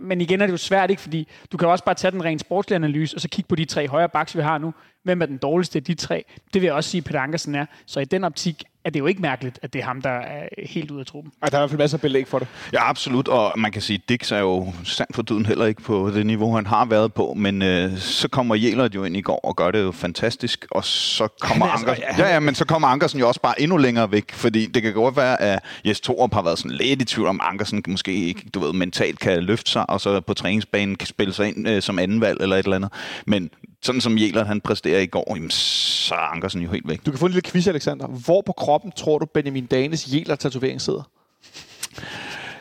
men 0.00 0.20
igen 0.20 0.40
er 0.40 0.46
det 0.46 0.52
jo 0.52 0.56
svært, 0.56 0.90
ikke? 0.90 1.02
Fordi 1.02 1.28
du 1.52 1.56
kan 1.56 1.68
også 1.68 1.84
bare 1.84 1.94
tage 1.94 2.10
den 2.10 2.24
rent 2.24 2.40
sportslige 2.40 2.76
analyse, 2.76 3.16
og 3.16 3.20
så 3.20 3.28
kigge 3.28 3.48
på 3.48 3.54
de 3.54 3.64
tre 3.64 3.88
højre 3.88 4.08
backs, 4.08 4.36
vi 4.36 4.42
har 4.42 4.58
nu. 4.58 4.74
Hvem 5.02 5.22
er 5.22 5.26
den 5.26 5.38
dårligste 5.38 5.78
af 5.78 5.84
de 5.84 5.94
tre? 5.94 6.24
Det 6.54 6.62
vil 6.62 6.66
jeg 6.66 6.74
også 6.74 6.90
sige, 6.90 6.98
at 6.98 7.04
Peter 7.04 7.20
Ankersen 7.20 7.54
er. 7.54 7.66
Så 7.86 8.00
i 8.00 8.04
den 8.04 8.24
optik 8.24 8.64
er 8.84 8.90
det 8.90 9.00
jo 9.00 9.06
ikke 9.06 9.22
mærkeligt, 9.22 9.58
at 9.62 9.72
det 9.72 9.80
er 9.80 9.84
ham, 9.84 10.02
der 10.02 10.10
er 10.10 10.48
helt 10.58 10.90
ude 10.90 11.00
af 11.00 11.06
truppen. 11.06 11.32
Ej, 11.42 11.48
der 11.48 11.56
er 11.56 11.60
i 11.60 11.62
hvert 11.62 11.70
fald 11.70 11.78
masser 11.78 11.96
af 11.96 12.00
belæg 12.00 12.28
for 12.28 12.38
det. 12.38 12.48
Ja, 12.72 12.88
absolut. 12.88 13.28
Og 13.28 13.52
man 13.56 13.72
kan 13.72 13.82
sige, 13.82 14.00
at 14.02 14.08
Dix 14.08 14.32
er 14.32 14.38
jo 14.38 14.72
sandt 14.84 15.14
for 15.14 15.22
døden 15.22 15.46
heller 15.46 15.66
ikke 15.66 15.82
på 15.82 16.10
det 16.14 16.26
niveau, 16.26 16.54
han 16.54 16.66
har 16.66 16.84
været 16.84 17.14
på. 17.14 17.34
Men 17.36 17.62
øh, 17.62 17.98
så 17.98 18.28
kommer 18.28 18.54
Jelert 18.54 18.94
jo 18.94 19.04
ind 19.04 19.16
i 19.16 19.20
går 19.20 19.40
og 19.44 19.56
gør 19.56 19.70
det 19.70 19.82
jo 19.82 19.92
fantastisk. 19.92 20.66
Og 20.70 20.84
så 20.84 21.28
kommer 21.40 21.66
altså, 21.66 21.86
Ankersen... 21.86 22.18
Ja, 22.18 22.32
ja, 22.32 22.40
men 22.40 22.54
så 22.54 22.64
kommer 22.64 22.88
Ankersen 22.88 23.20
jo 23.20 23.28
også 23.28 23.40
bare 23.40 23.60
endnu 23.60 23.76
længere 23.76 24.12
væk. 24.12 24.32
Fordi 24.32 24.66
det 24.66 24.82
kan 24.82 24.92
godt 24.92 25.16
være, 25.16 25.40
at 25.40 25.58
Jes 25.84 26.00
Torup 26.00 26.34
har 26.34 26.42
været 26.42 26.58
sådan 26.58 26.76
lidt 26.76 27.02
i 27.02 27.04
tvivl 27.04 27.28
om, 27.28 27.40
Ankersen 27.42 27.82
måske 27.88 28.12
ikke, 28.12 28.42
du 28.54 28.60
ved, 28.60 28.72
mentalt 28.72 29.18
kan 29.18 29.42
løfte 29.42 29.70
sig, 29.70 29.90
og 29.90 30.00
så 30.00 30.20
på 30.20 30.34
træningsbanen 30.34 30.96
kan 30.96 31.08
spille 31.08 31.32
sig 31.32 31.48
ind 31.48 31.68
øh, 31.68 31.82
som 31.82 31.98
anden 31.98 32.20
valg 32.20 32.38
eller 32.40 32.56
et 32.56 32.64
eller 32.64 32.76
andet. 32.76 32.92
Men 33.26 33.50
sådan 33.82 34.00
som 34.00 34.18
Jelert 34.18 34.46
han 34.46 34.60
præsterer 34.60 35.00
i 35.00 35.06
går, 35.06 35.34
jamen, 35.36 35.50
så 35.50 36.14
er 36.14 36.18
Ankersen 36.18 36.62
jo 36.62 36.70
helt 36.70 36.88
væk. 36.88 37.06
Du 37.06 37.10
kan 37.10 37.18
få 37.18 37.26
en 37.26 37.32
lille 37.32 37.50
quiz, 37.50 37.66
Alexander. 37.66 38.06
Hvor 38.06 38.42
på 38.46 38.52
kroppen 38.52 38.92
tror 38.92 39.18
du, 39.18 39.26
Benjamin 39.26 39.66
Danes 39.66 40.08
Jelert-tatovering 40.14 40.80
sidder? 40.80 41.02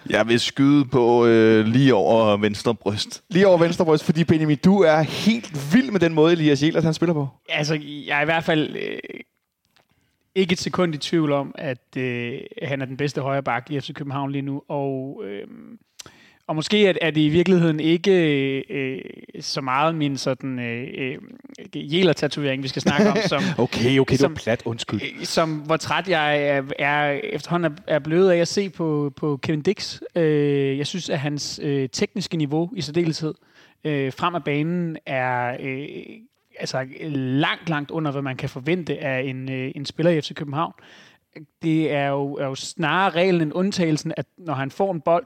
Jeg 0.10 0.28
vil 0.28 0.40
skyde 0.40 0.86
på 0.86 1.26
øh, 1.26 1.66
lige 1.66 1.96
over 1.96 2.38
venstre 2.38 2.76
bryst. 2.76 3.24
Lige 3.30 3.48
over 3.48 3.58
venstre 3.58 3.86
bryst, 3.86 4.04
fordi 4.04 4.24
Benjamin, 4.24 4.58
du 4.58 4.80
er 4.80 5.02
helt 5.02 5.74
vild 5.74 5.92
med 5.92 6.00
den 6.00 6.14
måde, 6.14 6.34
Elias 6.34 6.64
Jelert 6.64 6.84
han 6.84 6.94
spiller 6.94 7.14
på. 7.14 7.28
Altså, 7.50 7.80
jeg 7.84 8.18
er 8.18 8.22
i 8.22 8.26
hvert 8.26 8.44
fald 8.44 8.76
øh, 8.76 9.00
ikke 10.36 10.54
et 10.54 10.60
sekund 10.60 10.96
i 10.96 10.98
tvivl 10.98 11.32
om, 11.32 11.56
at 11.58 11.98
øh, 11.98 12.40
han 12.64 12.82
er 12.82 12.86
den 12.86 12.98
bedste 12.98 13.22
højre 13.22 13.44
bak 13.44 13.72
i 13.72 13.80
FC 13.80 13.94
København 13.94 14.32
lige 14.32 14.42
nu. 14.42 14.62
Og 14.68 15.22
øh, 15.26 15.48
og 16.52 16.56
måske 16.56 16.88
er, 16.88 16.94
er 17.02 17.12
det 17.12 17.22
i 17.22 17.30
virkeligheden 17.30 17.80
ikke 17.80 18.12
øh, 18.70 19.02
så 19.40 19.62
meget 19.62 19.96
min 19.96 20.18
sådan 20.18 20.60
øh, 20.60 20.88
øh, 20.98 21.94
jæler-tatovering, 21.94 22.64
vi 22.64 22.68
skal 22.68 22.82
snakke 22.82 23.10
om. 23.10 23.18
Som, 23.28 23.44
okay, 23.64 24.00
okay, 24.00 24.16
som, 24.16 24.32
det 24.32 24.38
var 24.38 24.44
plat, 24.44 24.62
undskyld. 24.66 25.02
Øh, 25.02 25.26
som, 25.26 25.54
hvor 25.54 25.78
træt 25.78 26.10
jeg 26.10 26.48
er, 26.48 26.64
er 26.80 27.12
efterhånden 27.12 27.72
er, 27.72 27.96
er 27.96 28.00
blevet 28.00 28.32
af 28.32 28.38
at 28.38 28.48
se 28.48 28.70
på, 28.70 29.14
på 29.16 29.40
Kevin 29.44 29.62
Dix. 29.62 30.00
Øh, 30.16 30.78
jeg 30.78 30.88
synes, 30.88 31.10
at 31.10 31.20
hans 31.20 31.60
øh, 31.64 31.90
tekniske 31.90 32.38
niveau 32.38 32.70
i 32.76 32.82
særdeleshed 32.82 33.34
øh, 33.84 34.14
frem 34.14 34.36
af 34.36 34.44
banen 34.44 34.98
er... 35.06 35.58
Øh, 35.60 35.88
altså 36.60 36.86
langt, 37.16 37.70
langt 37.70 37.92
under, 37.92 38.12
hvad 38.12 38.22
man 38.22 38.38
kan 38.38 38.50
forvente 38.50 39.00
af 39.00 39.22
en, 39.22 39.52
øh, 39.52 39.72
en 39.76 39.86
spiller 39.86 40.12
i 40.12 40.22
FC 40.22 40.34
København. 40.34 40.74
Det 41.62 41.92
er 41.92 42.08
jo, 42.08 42.34
er 42.34 42.46
jo 42.46 42.56
snarere 42.56 43.10
reglen 43.10 43.42
end 43.42 43.52
undtagelsen, 43.56 44.14
at 44.18 44.26
når 44.38 44.54
han 44.54 44.72
får 44.72 44.94
en 44.94 45.02
bold, 45.02 45.26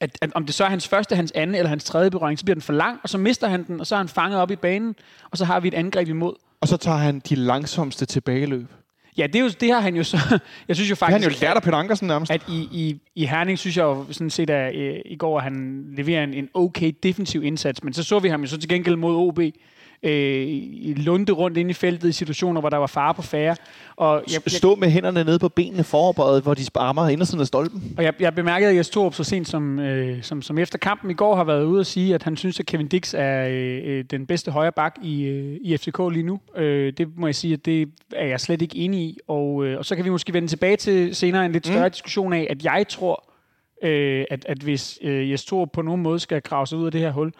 at, 0.00 0.18
at 0.22 0.30
om 0.34 0.46
det 0.46 0.54
så 0.54 0.64
er 0.64 0.68
hans 0.68 0.88
første, 0.88 1.16
hans 1.16 1.32
anden 1.34 1.56
eller 1.56 1.68
hans 1.68 1.84
tredje 1.84 2.10
berøring, 2.10 2.38
så 2.38 2.44
bliver 2.44 2.54
den 2.54 2.62
for 2.62 2.72
lang, 2.72 3.00
og 3.02 3.08
så 3.08 3.18
mister 3.18 3.48
han 3.48 3.66
den, 3.66 3.80
og 3.80 3.86
så 3.86 3.94
er 3.94 3.98
han 3.98 4.08
fanget 4.08 4.40
op 4.40 4.50
i 4.50 4.56
banen, 4.56 4.94
og 5.30 5.38
så 5.38 5.44
har 5.44 5.60
vi 5.60 5.68
et 5.68 5.74
angreb 5.74 6.08
imod. 6.08 6.34
Og 6.60 6.68
så 6.68 6.76
tager 6.76 6.98
han 6.98 7.22
de 7.28 7.34
langsomste 7.34 8.06
tilbageløb. 8.06 8.66
Ja, 9.18 9.26
det, 9.26 9.36
er 9.36 9.40
jo, 9.40 9.48
det 9.48 9.72
har 9.72 9.80
han 9.80 9.96
jo 9.96 10.04
så... 10.04 10.18
Jeg 10.68 10.76
synes 10.76 10.90
jo 10.90 10.94
Det 10.94 11.00
har 11.00 11.06
faktisk... 11.06 11.24
han 11.24 11.32
jo 11.32 11.46
lært 11.46 11.56
af 11.56 11.62
Peter 11.62 11.76
Ankersen 11.76 12.08
nærmest. 12.08 12.32
at 12.32 12.42
i, 12.48 12.68
i, 12.72 13.00
i 13.14 13.26
Herning 13.26 13.58
synes 13.58 13.76
jeg 13.76 13.82
jo 13.82 14.06
sådan 14.10 14.30
set, 14.30 14.50
at 14.50 14.74
øh, 14.74 14.94
i 15.04 15.16
går 15.16 15.38
at 15.38 15.44
han 15.44 15.84
leverer 15.96 16.24
en, 16.24 16.34
en 16.34 16.48
okay 16.54 16.92
defensiv 17.02 17.42
indsats, 17.44 17.84
men 17.84 17.92
så 17.92 18.02
så 18.02 18.18
vi 18.18 18.28
ham 18.28 18.40
jo 18.40 18.46
så 18.46 18.58
til 18.58 18.68
gengæld 18.68 18.96
mod 18.96 19.16
OB 19.16 19.40
øh, 20.02 20.96
lunde 20.96 21.32
rundt 21.32 21.56
ind 21.56 21.70
i 21.70 21.74
feltet 21.74 22.08
i 22.08 22.12
situationer, 22.12 22.60
hvor 22.60 22.70
der 22.70 22.76
var 22.76 22.86
fare 22.86 23.14
på 23.14 23.22
færre. 23.22 23.56
Og 23.96 24.22
jeg, 24.26 24.40
jeg, 24.44 24.52
Stå 24.52 24.74
med 24.74 24.88
hænderne 24.88 25.24
nede 25.24 25.38
på 25.38 25.48
benene 25.48 25.84
foroverbøjet, 25.84 26.42
hvor 26.42 26.54
de 26.54 26.64
rammer 26.76 27.08
indersiden 27.08 27.40
af 27.40 27.46
stolpen. 27.46 27.94
og 27.98 28.04
jeg, 28.04 28.14
jeg 28.20 28.34
bemærkede, 28.34 28.70
at 28.70 28.76
Jes 28.76 28.88
Torup 28.88 29.14
så 29.14 29.24
sent 29.24 29.48
som, 29.48 29.78
øh, 29.78 30.22
som, 30.22 30.42
som 30.42 30.58
efter 30.58 30.78
kampen 30.78 31.10
i 31.10 31.14
går 31.14 31.36
har 31.36 31.44
været 31.44 31.64
ude 31.64 31.80
og 31.80 31.86
sige, 31.86 32.14
at 32.14 32.22
han 32.22 32.36
synes, 32.36 32.60
at 32.60 32.66
Kevin 32.66 32.88
Dix 32.88 33.14
er 33.16 33.48
øh, 33.48 33.80
øh, 33.84 34.04
den 34.10 34.26
bedste 34.26 34.50
højre 34.50 34.72
bak 34.72 34.96
i, 35.02 35.24
øh, 35.24 35.58
i 35.62 35.76
FCK 35.76 35.98
lige 36.12 36.22
nu. 36.22 36.40
Øh, 36.56 36.92
det 36.92 37.08
må 37.16 37.26
jeg 37.26 37.34
sige, 37.34 37.52
at 37.52 37.66
det 37.66 37.88
er 38.12 38.26
jeg 38.26 38.40
slet 38.40 38.62
ikke 38.62 38.76
enig 38.76 39.00
i. 39.00 39.18
Og, 39.28 39.66
øh, 39.66 39.78
og 39.78 39.84
så 39.84 39.96
kan 39.96 40.04
vi 40.04 40.10
måske 40.10 40.32
vende 40.32 40.48
tilbage 40.48 40.76
til 40.76 41.14
senere 41.14 41.46
en 41.46 41.52
lidt 41.52 41.66
større 41.66 41.86
mm. 41.86 41.92
diskussion 41.92 42.32
af, 42.32 42.46
at 42.50 42.64
jeg 42.64 42.86
tror, 42.88 43.30
øh, 43.82 44.24
at, 44.30 44.44
at 44.48 44.58
hvis 44.58 44.98
øh, 45.02 45.30
Jes 45.30 45.44
Torup 45.44 45.68
på 45.72 45.82
nogen 45.82 46.02
måde 46.02 46.18
skal 46.18 46.42
grave 46.42 46.66
sig 46.66 46.78
ud 46.78 46.86
af 46.86 46.92
det 46.92 47.00
her 47.00 47.10
hul, 47.10 47.32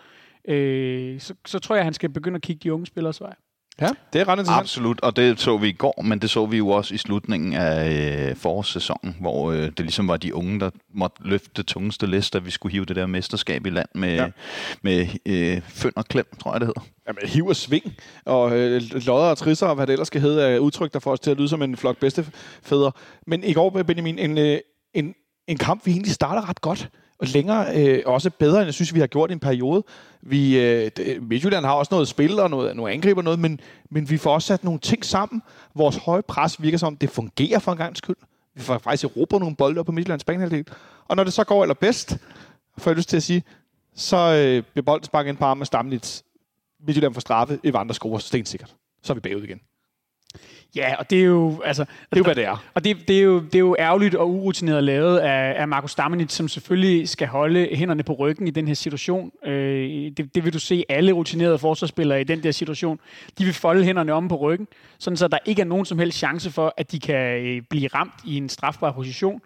øh, 0.49 1.21
så, 1.21 1.35
så 1.47 1.59
tror 1.59 1.75
jeg, 1.75 1.81
at 1.81 1.87
han 1.87 1.95
skal 1.95 2.09
begynde 2.09 2.37
at 2.37 2.43
kigge 2.43 2.61
de 2.62 2.73
unge 2.73 2.87
spillers 2.87 3.21
vej. 3.21 3.35
Ja, 3.81 3.88
det 4.12 4.21
er 4.21 4.29
ret 4.29 4.33
interessant. 4.38 4.61
Absolut, 4.61 5.00
og 5.00 5.17
det 5.17 5.41
så 5.41 5.57
vi 5.57 5.69
i 5.69 5.73
går, 5.73 6.03
men 6.03 6.19
det 6.19 6.31
så 6.31 6.47
vi 6.47 6.57
jo 6.57 6.69
også 6.69 6.95
i 6.95 6.97
slutningen 6.97 7.53
af 7.53 8.29
øh, 8.31 8.37
forårssæsonen, 8.37 9.17
hvor 9.21 9.53
øh, 9.53 9.59
det 9.62 9.81
ligesom 9.81 10.09
var 10.09 10.17
de 10.17 10.35
unge, 10.35 10.61
der 10.61 10.71
måtte 10.95 11.17
løfte 11.25 11.50
det 11.57 11.67
tungeste 11.67 12.07
læs, 12.07 12.31
da 12.31 12.38
vi 12.38 12.50
skulle 12.50 12.73
hive 12.73 12.85
det 12.85 12.97
der 12.97 13.07
mesterskab 13.07 13.67
i 13.67 13.71
land 13.71 13.88
med, 13.95 14.15
Ja. 14.15 14.26
med 14.83 15.07
øh, 15.26 15.61
føn 15.69 15.93
og 15.97 16.05
klem, 16.05 16.26
tror 16.43 16.53
jeg 16.53 16.61
det 16.61 16.67
hedder. 16.67 16.81
Jamen, 17.09 17.29
hiv 17.29 17.47
og 17.47 17.57
sving, 17.57 17.95
og 18.25 18.59
øh, 18.59 18.83
lodder 18.93 19.31
og 19.31 19.38
trisser, 19.38 19.67
og 19.67 19.75
hvad 19.75 19.87
det 19.87 19.93
ellers 19.93 20.07
skal 20.07 20.21
hedde, 20.21 20.43
er 20.43 20.59
udtryk, 20.59 20.93
der 20.93 20.99
får 20.99 21.12
os 21.12 21.21
til 21.21 21.31
at 21.31 21.37
lyde 21.37 21.49
som 21.49 21.62
en 21.62 21.76
flok 21.76 21.97
bedstefædre. 21.99 22.93
Men 23.26 23.45
i 23.45 23.53
går, 23.53 23.71
Benjamin, 23.71 24.19
en, 24.19 24.38
øh, 24.38 24.59
en, 24.95 25.15
en 25.49 25.57
kamp, 25.59 25.87
vi 25.87 25.91
egentlig 25.91 26.12
starter 26.12 26.49
ret 26.49 26.61
godt. 26.61 26.88
Længere, 27.23 27.76
øh, 27.76 28.02
også 28.06 28.30
bedre, 28.30 28.58
end 28.58 28.64
jeg 28.64 28.75
synes, 28.75 28.94
vi 28.94 29.00
har 29.00 29.06
gjort 29.06 29.30
i 29.30 29.32
en 29.32 29.40
periode. 29.40 29.85
Vi, 30.23 30.61
øh, 30.61 30.90
Midtjylland 31.23 31.64
har 31.64 31.73
også 31.73 31.94
noget 31.94 32.08
spil 32.08 32.38
og 32.38 32.50
noget, 32.50 32.76
nogle 32.76 32.92
angriber 32.92 33.23
noget, 33.23 33.38
men, 33.38 33.61
men 33.90 34.11
vi 34.11 34.16
får 34.16 34.35
også 34.35 34.46
sat 34.46 34.64
nogle 34.64 34.80
ting 34.80 35.04
sammen. 35.04 35.42
Vores 35.75 35.96
høje 35.96 36.23
pres 36.23 36.62
virker 36.62 36.78
som, 36.78 36.96
det 36.96 37.11
fungerer 37.11 37.58
for 37.58 37.73
en 37.73 37.78
gang 37.78 37.96
skyld. 37.96 38.16
Vi 38.54 38.62
får 38.62 38.78
faktisk 38.78 39.04
erobret 39.04 39.40
nogle 39.40 39.56
bolde 39.56 39.80
op 39.80 39.87
på 39.87 39.92
Midtjyllands 39.92 40.25
banehalvdel. 40.25 40.66
Og 41.08 41.16
når 41.16 41.25
det 41.25 41.32
så 41.32 41.44
går 41.44 41.62
allerbedst, 41.62 42.18
får 42.78 42.90
jeg 42.90 42.96
lyst 42.96 43.08
til 43.08 43.16
at 43.16 43.23
sige, 43.23 43.42
så 43.94 44.16
øh, 44.16 44.62
bliver 44.73 44.85
bolden 44.85 45.04
sparket 45.04 45.28
ind 45.28 45.37
på 45.37 45.44
armen 45.44 45.61
af 45.61 45.66
Stamnitz. 45.66 46.23
Midtjylland 46.87 47.14
får 47.14 47.20
straffe, 47.20 47.58
Evander 47.64 47.94
scorer 47.94 48.18
stensikkert. 48.18 48.75
Så 49.02 49.12
er 49.12 49.14
vi 49.14 49.20
bagud 49.20 49.42
igen. 49.42 49.61
Ja, 50.76 50.95
og 50.99 51.11
det 51.11 51.21
er 51.21 51.25
jo... 51.25 51.62
Altså, 51.64 51.85
Det 51.85 51.90
er 52.12 52.16
jo, 52.16 52.25
hvad 52.25 52.35
det 52.35 52.45
er. 52.45 52.64
Og 52.75 52.85
det, 52.85 53.09
det, 53.09 53.19
er 53.19 53.23
jo, 53.23 53.40
det 53.40 53.55
er 53.55 53.59
jo 53.59 53.76
ærgerligt 53.78 54.14
og 54.14 54.31
urutineret 54.31 54.85
lavet 54.85 55.19
af, 55.19 55.61
af 55.61 55.69
Markus 55.69 55.90
Stammenit, 55.90 56.33
som 56.33 56.49
selvfølgelig 56.49 57.09
skal 57.09 57.28
holde 57.28 57.69
hænderne 57.73 58.02
på 58.02 58.12
ryggen 58.12 58.49
i 58.49 58.50
den 58.50 58.66
her 58.66 58.75
situation. 58.75 59.33
Øh, 59.47 60.11
det, 60.16 60.35
det 60.35 60.45
vil 60.45 60.52
du 60.52 60.59
se 60.59 60.85
alle 60.88 61.12
rutinerede 61.12 61.59
forsvarsspillere 61.59 62.21
i 62.21 62.25
den 62.25 62.43
der 62.43 62.50
situation. 62.50 63.00
De 63.38 63.45
vil 63.45 63.55
folde 63.55 63.85
hænderne 63.85 64.12
om 64.12 64.28
på 64.28 64.37
ryggen, 64.37 64.69
sådan 64.99 65.16
så 65.16 65.28
der 65.28 65.38
ikke 65.45 65.62
er 65.62 65.66
nogen 65.66 65.85
som 65.85 65.99
helst 65.99 66.19
chance 66.19 66.50
for, 66.50 66.75
at 66.76 66.93
de 66.93 67.00
kan 67.00 67.40
øh, 67.40 67.62
blive 67.71 67.88
ramt 67.95 68.14
i 68.25 68.37
en 68.37 68.49
strafbar 68.49 68.93
position. 68.93 69.40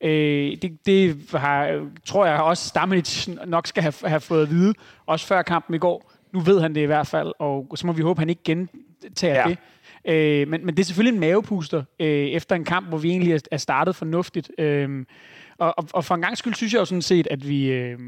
Øh, 0.00 0.56
det, 0.62 0.86
det 0.86 1.16
har, 1.34 1.88
tror 2.04 2.26
jeg 2.26 2.40
også 2.40 2.68
Stammenit 2.68 3.28
nok 3.46 3.66
skal 3.66 3.82
have, 3.82 3.94
have 4.04 4.20
fået 4.20 4.42
at 4.42 4.50
vide, 4.50 4.74
også 5.06 5.26
før 5.26 5.42
kampen 5.42 5.74
i 5.74 5.78
går. 5.78 6.12
Nu 6.32 6.40
ved 6.40 6.60
han 6.60 6.74
det 6.74 6.80
i 6.80 6.84
hvert 6.84 7.06
fald, 7.06 7.32
og 7.38 7.66
så 7.74 7.86
må 7.86 7.92
vi 7.92 8.02
håbe, 8.02 8.18
at 8.18 8.20
han 8.20 8.28
ikke 8.28 8.42
gentager 8.44 9.34
ja. 9.34 9.48
det. 9.48 9.58
Øh, 10.04 10.48
men, 10.48 10.66
men 10.66 10.76
det 10.76 10.82
er 10.82 10.84
selvfølgelig 10.84 11.14
en 11.14 11.20
mavepuster 11.20 11.84
øh, 12.00 12.08
efter 12.08 12.56
en 12.56 12.64
kamp, 12.64 12.88
hvor 12.88 12.98
vi 12.98 13.10
egentlig 13.10 13.32
er, 13.32 13.38
er 13.50 13.56
startet 13.56 13.96
fornuftigt. 13.96 14.50
Øh, 14.58 15.06
og, 15.58 15.74
og, 15.78 15.88
og 15.92 16.04
for 16.04 16.14
en 16.14 16.20
gang 16.20 16.38
skyld 16.38 16.54
synes 16.54 16.72
jeg 16.72 16.80
jo 16.80 16.84
sådan 16.84 17.02
set, 17.02 17.26
at 17.30 17.48
vi, 17.48 17.66
øh, 17.66 17.98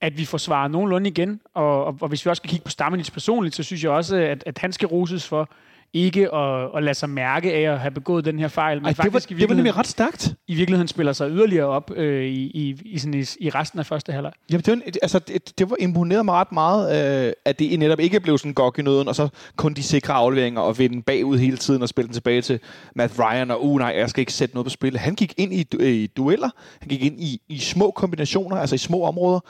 at 0.00 0.18
vi 0.18 0.24
får 0.24 0.38
svaret 0.38 0.70
nogenlunde 0.70 1.10
igen. 1.10 1.40
Og, 1.54 1.84
og, 1.84 1.98
og 2.00 2.08
hvis 2.08 2.26
vi 2.26 2.30
også 2.30 2.40
skal 2.40 2.50
kigge 2.50 2.64
på 2.64 2.70
Stammenits 2.70 3.10
personligt, 3.10 3.54
så 3.54 3.62
synes 3.62 3.84
jeg 3.84 3.90
også, 3.90 4.16
at, 4.16 4.42
at 4.46 4.58
han 4.58 4.72
skal 4.72 4.88
roses 4.88 5.28
for 5.28 5.50
ikke 5.94 6.34
at, 6.34 6.68
at 6.76 6.82
lade 6.82 6.94
sig 6.94 7.10
mærke 7.10 7.52
af 7.54 7.72
at 7.72 7.80
have 7.80 7.90
begået 7.90 8.24
den 8.24 8.38
her 8.38 8.48
fejl, 8.48 8.78
men 8.78 8.84
Ej, 8.86 8.90
det, 8.90 8.98
var, 8.98 9.04
faktisk 9.04 9.30
i 9.30 9.34
det 9.34 9.48
var 9.48 9.54
nemlig 9.54 9.76
ret 9.76 9.86
stærkt. 9.86 10.34
i 10.48 10.54
virkeligheden 10.54 10.88
spiller 10.88 11.12
sig 11.12 11.30
yderligere 11.30 11.66
op 11.66 11.90
øh, 11.96 12.24
i, 12.24 12.42
i, 12.44 12.76
i, 12.84 12.98
sådan 12.98 13.14
i, 13.14 13.24
i 13.40 13.50
resten 13.50 13.78
af 13.78 13.86
første 13.86 14.12
halvleg. 14.12 14.32
Jamen, 14.50 14.62
det, 14.62 14.72
var, 14.76 14.80
altså, 15.02 15.18
det, 15.18 15.58
det 15.58 15.70
var 15.70 15.76
imponeret 15.80 16.24
mig 16.24 16.34
ret 16.34 16.52
meget, 16.52 17.26
øh, 17.26 17.32
at 17.44 17.58
det 17.58 17.78
netop 17.78 18.00
ikke 18.00 18.20
blev 18.20 18.38
sådan 18.38 18.54
gok 18.54 18.78
i 18.78 18.82
nøden, 18.82 19.08
og 19.08 19.14
så 19.14 19.28
kun 19.56 19.74
de 19.74 19.82
sikre 19.82 20.14
afleveringer 20.14 20.60
og 20.60 20.78
vinde 20.78 21.02
bagud 21.02 21.38
hele 21.38 21.56
tiden 21.56 21.82
og 21.82 21.88
spille 21.88 22.06
den 22.06 22.14
tilbage 22.14 22.42
til 22.42 22.60
Matt 22.96 23.18
Ryan, 23.18 23.50
og 23.50 23.64
uh 23.64 23.78
nej, 23.78 23.94
jeg 23.96 24.10
skal 24.10 24.20
ikke 24.20 24.32
sætte 24.32 24.54
noget 24.54 24.66
på 24.66 24.70
spil. 24.70 24.98
Han 24.98 25.14
gik 25.14 25.34
ind 25.36 25.52
i, 25.52 25.62
du- 25.62 25.80
i 25.80 26.06
dueller, 26.06 26.48
han 26.80 26.88
gik 26.88 27.02
ind 27.02 27.20
i, 27.20 27.40
i 27.48 27.58
små 27.58 27.90
kombinationer, 27.90 28.56
altså 28.56 28.74
i 28.74 28.78
små 28.78 29.02
områder, 29.02 29.40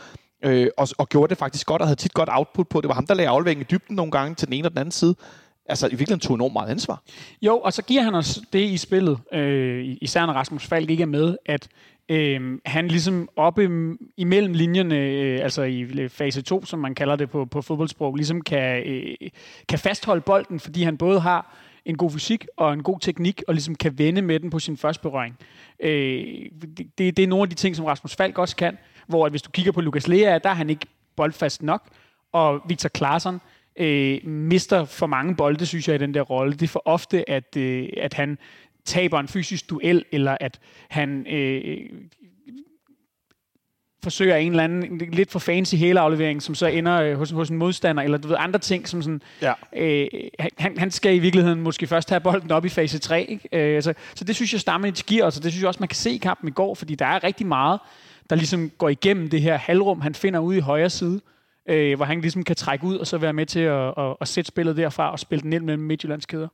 øh, 0.44 0.66
og, 0.78 0.88
og 0.98 1.08
gjorde 1.08 1.30
det 1.30 1.38
faktisk 1.38 1.66
godt, 1.66 1.82
og 1.82 1.88
havde 1.88 2.00
tit 2.00 2.14
godt 2.14 2.28
output 2.32 2.68
på. 2.68 2.80
Det 2.80 2.88
var 2.88 2.94
ham, 2.94 3.06
der 3.06 3.14
lagde 3.14 3.28
afleveringen 3.28 3.66
i 3.70 3.70
dybden 3.70 3.96
nogle 3.96 4.12
gange 4.12 4.34
til 4.34 4.48
den 4.48 4.54
ene 4.54 4.68
og 4.68 4.70
den 4.70 4.78
anden 4.78 4.92
side. 4.92 5.14
Altså 5.72 5.86
i 5.86 5.90
virkeligheden 5.90 6.20
tog 6.20 6.34
enormt 6.34 6.52
meget 6.52 6.70
ansvar. 6.70 7.02
Jo, 7.42 7.58
og 7.58 7.72
så 7.72 7.82
giver 7.82 8.02
han 8.02 8.14
os 8.14 8.40
det 8.52 8.60
i 8.60 8.76
spillet, 8.76 9.18
øh, 9.32 9.96
især 10.00 10.26
når 10.26 10.32
Rasmus 10.32 10.66
Falk 10.66 10.90
ikke 10.90 11.02
er 11.02 11.06
med, 11.06 11.36
at 11.46 11.68
øh, 12.08 12.58
han 12.66 12.88
ligesom 12.88 13.28
oppe 13.36 13.70
imellem 14.16 14.52
linjerne, 14.52 14.96
øh, 14.98 15.40
altså 15.42 15.62
i 15.62 16.08
fase 16.08 16.42
2, 16.42 16.64
som 16.64 16.78
man 16.78 16.94
kalder 16.94 17.16
det 17.16 17.30
på, 17.30 17.44
på 17.44 17.62
fodboldsprog, 17.62 18.14
ligesom 18.14 18.40
kan, 18.40 18.82
øh, 18.86 19.14
kan 19.68 19.78
fastholde 19.78 20.20
bolden, 20.20 20.60
fordi 20.60 20.82
han 20.82 20.96
både 20.96 21.20
har 21.20 21.56
en 21.84 21.96
god 21.96 22.10
fysik 22.10 22.46
og 22.56 22.72
en 22.72 22.82
god 22.82 23.00
teknik, 23.00 23.42
og 23.48 23.54
ligesom 23.54 23.74
kan 23.74 23.98
vende 23.98 24.22
med 24.22 24.40
den 24.40 24.50
på 24.50 24.58
sin 24.58 24.76
første 24.76 25.02
berøring. 25.02 25.38
Øh, 25.80 26.24
det, 26.98 27.16
det 27.16 27.18
er 27.18 27.26
nogle 27.26 27.42
af 27.42 27.48
de 27.48 27.54
ting, 27.54 27.76
som 27.76 27.84
Rasmus 27.84 28.16
Falk 28.16 28.38
også 28.38 28.56
kan, 28.56 28.78
hvor 29.06 29.26
at 29.26 29.32
hvis 29.32 29.42
du 29.42 29.50
kigger 29.50 29.72
på 29.72 29.80
Lukas 29.80 30.08
Lea, 30.08 30.38
der 30.38 30.50
er 30.50 30.54
han 30.54 30.70
ikke 30.70 30.86
boldfast 31.16 31.62
nok, 31.62 31.82
og 32.32 32.60
Victor 32.68 32.90
Claesson 32.96 33.40
øh, 33.76 34.26
mister 34.26 34.84
for 34.84 35.06
mange 35.06 35.36
bolde, 35.36 35.66
synes 35.66 35.88
jeg, 35.88 35.94
i 35.94 35.98
den 35.98 36.14
der 36.14 36.20
rolle. 36.22 36.52
Det 36.52 36.62
er 36.62 36.68
for 36.68 36.82
ofte, 36.84 37.30
at, 37.30 37.56
øh, 37.56 37.88
at 37.96 38.14
han 38.14 38.38
taber 38.84 39.20
en 39.20 39.28
fysisk 39.28 39.70
duel, 39.70 40.04
eller 40.12 40.36
at 40.40 40.60
han 40.88 41.26
øh, 41.26 41.76
forsøger 44.02 44.36
en 44.36 44.50
eller 44.50 44.64
anden 44.64 44.98
lidt 44.98 45.30
for 45.30 45.38
fancy 45.38 45.74
hæleaflevering, 45.74 46.42
som 46.42 46.54
så 46.54 46.66
ender 46.66 47.00
øh, 47.02 47.14
hos, 47.18 47.30
hos 47.30 47.48
en 47.50 47.56
modstander, 47.56 48.02
eller 48.02 48.18
du 48.18 48.28
ved, 48.28 48.36
andre 48.38 48.58
ting, 48.58 48.88
som 48.88 49.02
sådan, 49.02 49.22
Ja. 49.42 49.52
øh, 49.76 50.06
han, 50.58 50.78
han 50.78 50.90
skal 50.90 51.14
i 51.14 51.18
virkeligheden 51.18 51.60
måske 51.60 51.86
først 51.86 52.10
have 52.10 52.20
bolden 52.20 52.50
op 52.50 52.64
i 52.64 52.68
fase 52.68 52.98
3. 52.98 53.24
Ikke? 53.24 53.48
Øh, 53.76 53.82
så, 53.82 53.94
så 54.14 54.24
det 54.24 54.34
synes 54.36 54.52
jeg, 54.52 54.60
Stammenich 54.60 55.04
giver 55.04 55.24
os, 55.24 55.36
og 55.36 55.42
det 55.42 55.52
synes 55.52 55.60
jeg 55.62 55.68
også, 55.68 55.80
man 55.80 55.88
kan 55.88 55.96
se 55.96 56.10
i 56.10 56.18
kampen 56.18 56.48
i 56.48 56.52
går, 56.52 56.74
fordi 56.74 56.94
der 56.94 57.06
er 57.06 57.24
rigtig 57.24 57.46
meget, 57.46 57.80
der 58.30 58.36
ligesom 58.36 58.70
går 58.78 58.88
igennem 58.88 59.30
det 59.30 59.42
her 59.42 59.56
halvrum, 59.56 60.00
han 60.00 60.14
finder 60.14 60.40
ude 60.40 60.58
i 60.58 60.60
højre 60.60 60.90
side, 60.90 61.20
øh, 61.68 61.96
hvor 61.96 62.04
han 62.04 62.20
ligesom 62.20 62.42
kan 62.44 62.56
trække 62.56 62.84
ud, 62.84 62.96
og 62.96 63.06
så 63.06 63.18
være 63.18 63.32
med 63.32 63.46
til 63.46 63.60
at, 63.60 63.94
at, 63.98 64.16
at 64.20 64.28
sætte 64.28 64.48
spillet 64.48 64.76
derfra, 64.76 65.12
og 65.12 65.18
spille 65.18 65.42
den 65.42 65.52
ind 65.52 65.64
mellem 65.64 65.82
Midtjyllands 65.84 66.26
kæder. 66.26 66.48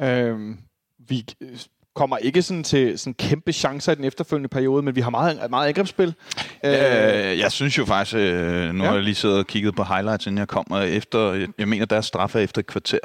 Øhm, 0.00 0.58
vi 1.08 1.24
kommer 1.94 2.16
ikke 2.16 2.42
sådan 2.42 2.64
til 2.64 2.98
sådan 2.98 3.14
kæmpe 3.14 3.52
chancer 3.52 3.92
i 3.92 3.94
den 3.94 4.04
efterfølgende 4.04 4.48
periode, 4.48 4.82
men 4.82 4.96
vi 4.96 5.00
har 5.00 5.10
meget, 5.10 5.50
meget 5.50 5.68
angrebsspil. 5.68 6.14
Øh, 6.64 6.72
jeg 7.38 7.52
synes 7.52 7.78
jo 7.78 7.84
faktisk, 7.84 8.16
øh, 8.16 8.74
nu 8.74 8.82
Ja. 8.82 8.88
har 8.88 8.94
jeg 8.94 9.04
lige 9.04 9.14
siddet 9.14 9.38
og 9.38 9.46
kigget 9.46 9.74
på 9.76 9.82
highlights, 9.84 10.26
inden 10.26 10.38
jeg 10.38 10.48
kommer 10.48 10.80
efter, 10.80 11.48
jeg 11.58 11.68
mener, 11.68 11.86
deres 11.86 12.06
straf 12.06 12.34
er 12.36 12.40
efter 12.40 12.58
et 12.60 12.66
kvarter. 12.66 12.98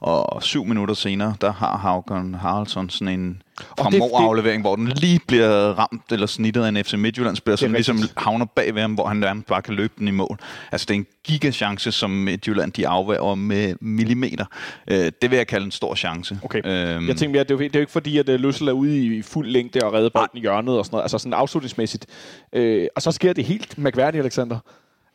Og 0.00 0.42
syv 0.42 0.64
minutter 0.64 0.94
senere, 0.94 1.34
der 1.40 1.52
har 1.52 1.76
Haugen 1.78 2.34
Haraldsson 2.34 2.90
sådan 2.90 3.20
en 3.20 3.42
fremover-aflevering, 3.78 4.62
hvor 4.62 4.76
den 4.76 4.88
lige 4.88 5.20
bliver 5.26 5.50
ramt 5.78 6.12
eller 6.12 6.26
snittet 6.26 6.62
af 6.64 6.68
en 6.68 6.84
FC 6.84 6.94
Midtjylland-spiller, 6.94 7.56
som 7.56 7.72
rigtigt. 7.72 7.96
ligesom 7.96 8.08
havner 8.16 8.44
bag 8.46 8.74
ved 8.74 8.80
ham, 8.82 8.94
hvor 8.94 9.06
han 9.06 9.16
nærmest 9.16 9.46
bare 9.46 9.62
kan 9.62 9.74
løbe 9.74 9.92
den 9.98 10.08
i 10.08 10.10
mål. 10.10 10.38
Altså, 10.72 10.86
det 10.88 10.94
er 10.94 10.98
en 10.98 11.06
gigachance, 11.24 11.92
som 11.92 12.10
Midtjylland 12.10 12.72
de 12.72 12.88
afværger 12.88 13.34
med 13.34 13.74
millimeter. 13.80 14.44
Øh, 14.90 15.12
det 15.22 15.30
vil 15.30 15.36
jeg 15.36 15.46
kalde 15.46 15.64
en 15.64 15.70
stor 15.70 15.94
chance. 15.94 16.38
Okay. 16.42 16.58
Øhm, 16.64 17.08
Jeg 17.08 17.16
tænker 17.16 17.32
mere, 17.32 17.44
det 17.44 17.50
er 17.50 17.54
jo, 17.54 17.58
det 17.58 17.66
er 17.66 17.78
jo 17.78 17.80
ikke 17.80 17.92
fordi, 17.92 18.18
at 18.18 18.28
uh, 18.28 18.34
Løssel 18.34 18.68
er 18.68 18.72
ude 18.72 19.06
i 19.06 19.22
fuld 19.22 19.48
længde 19.48 19.80
og 19.84 19.92
redder 19.92 20.10
bolden 20.10 20.38
i 20.38 20.40
hjørnet 20.40 20.78
og 20.78 20.84
sådan 20.84 20.94
noget. 20.94 21.04
Altså 21.04 21.18
sådan 21.18 21.32
afslutningsmæssigt. 21.32 22.06
Øh, 22.52 22.86
og 22.96 23.02
så 23.02 23.12
sker 23.12 23.32
det 23.32 23.44
helt 23.44 23.78
mærkværdigt, 23.78 24.22
Alexander, 24.22 24.58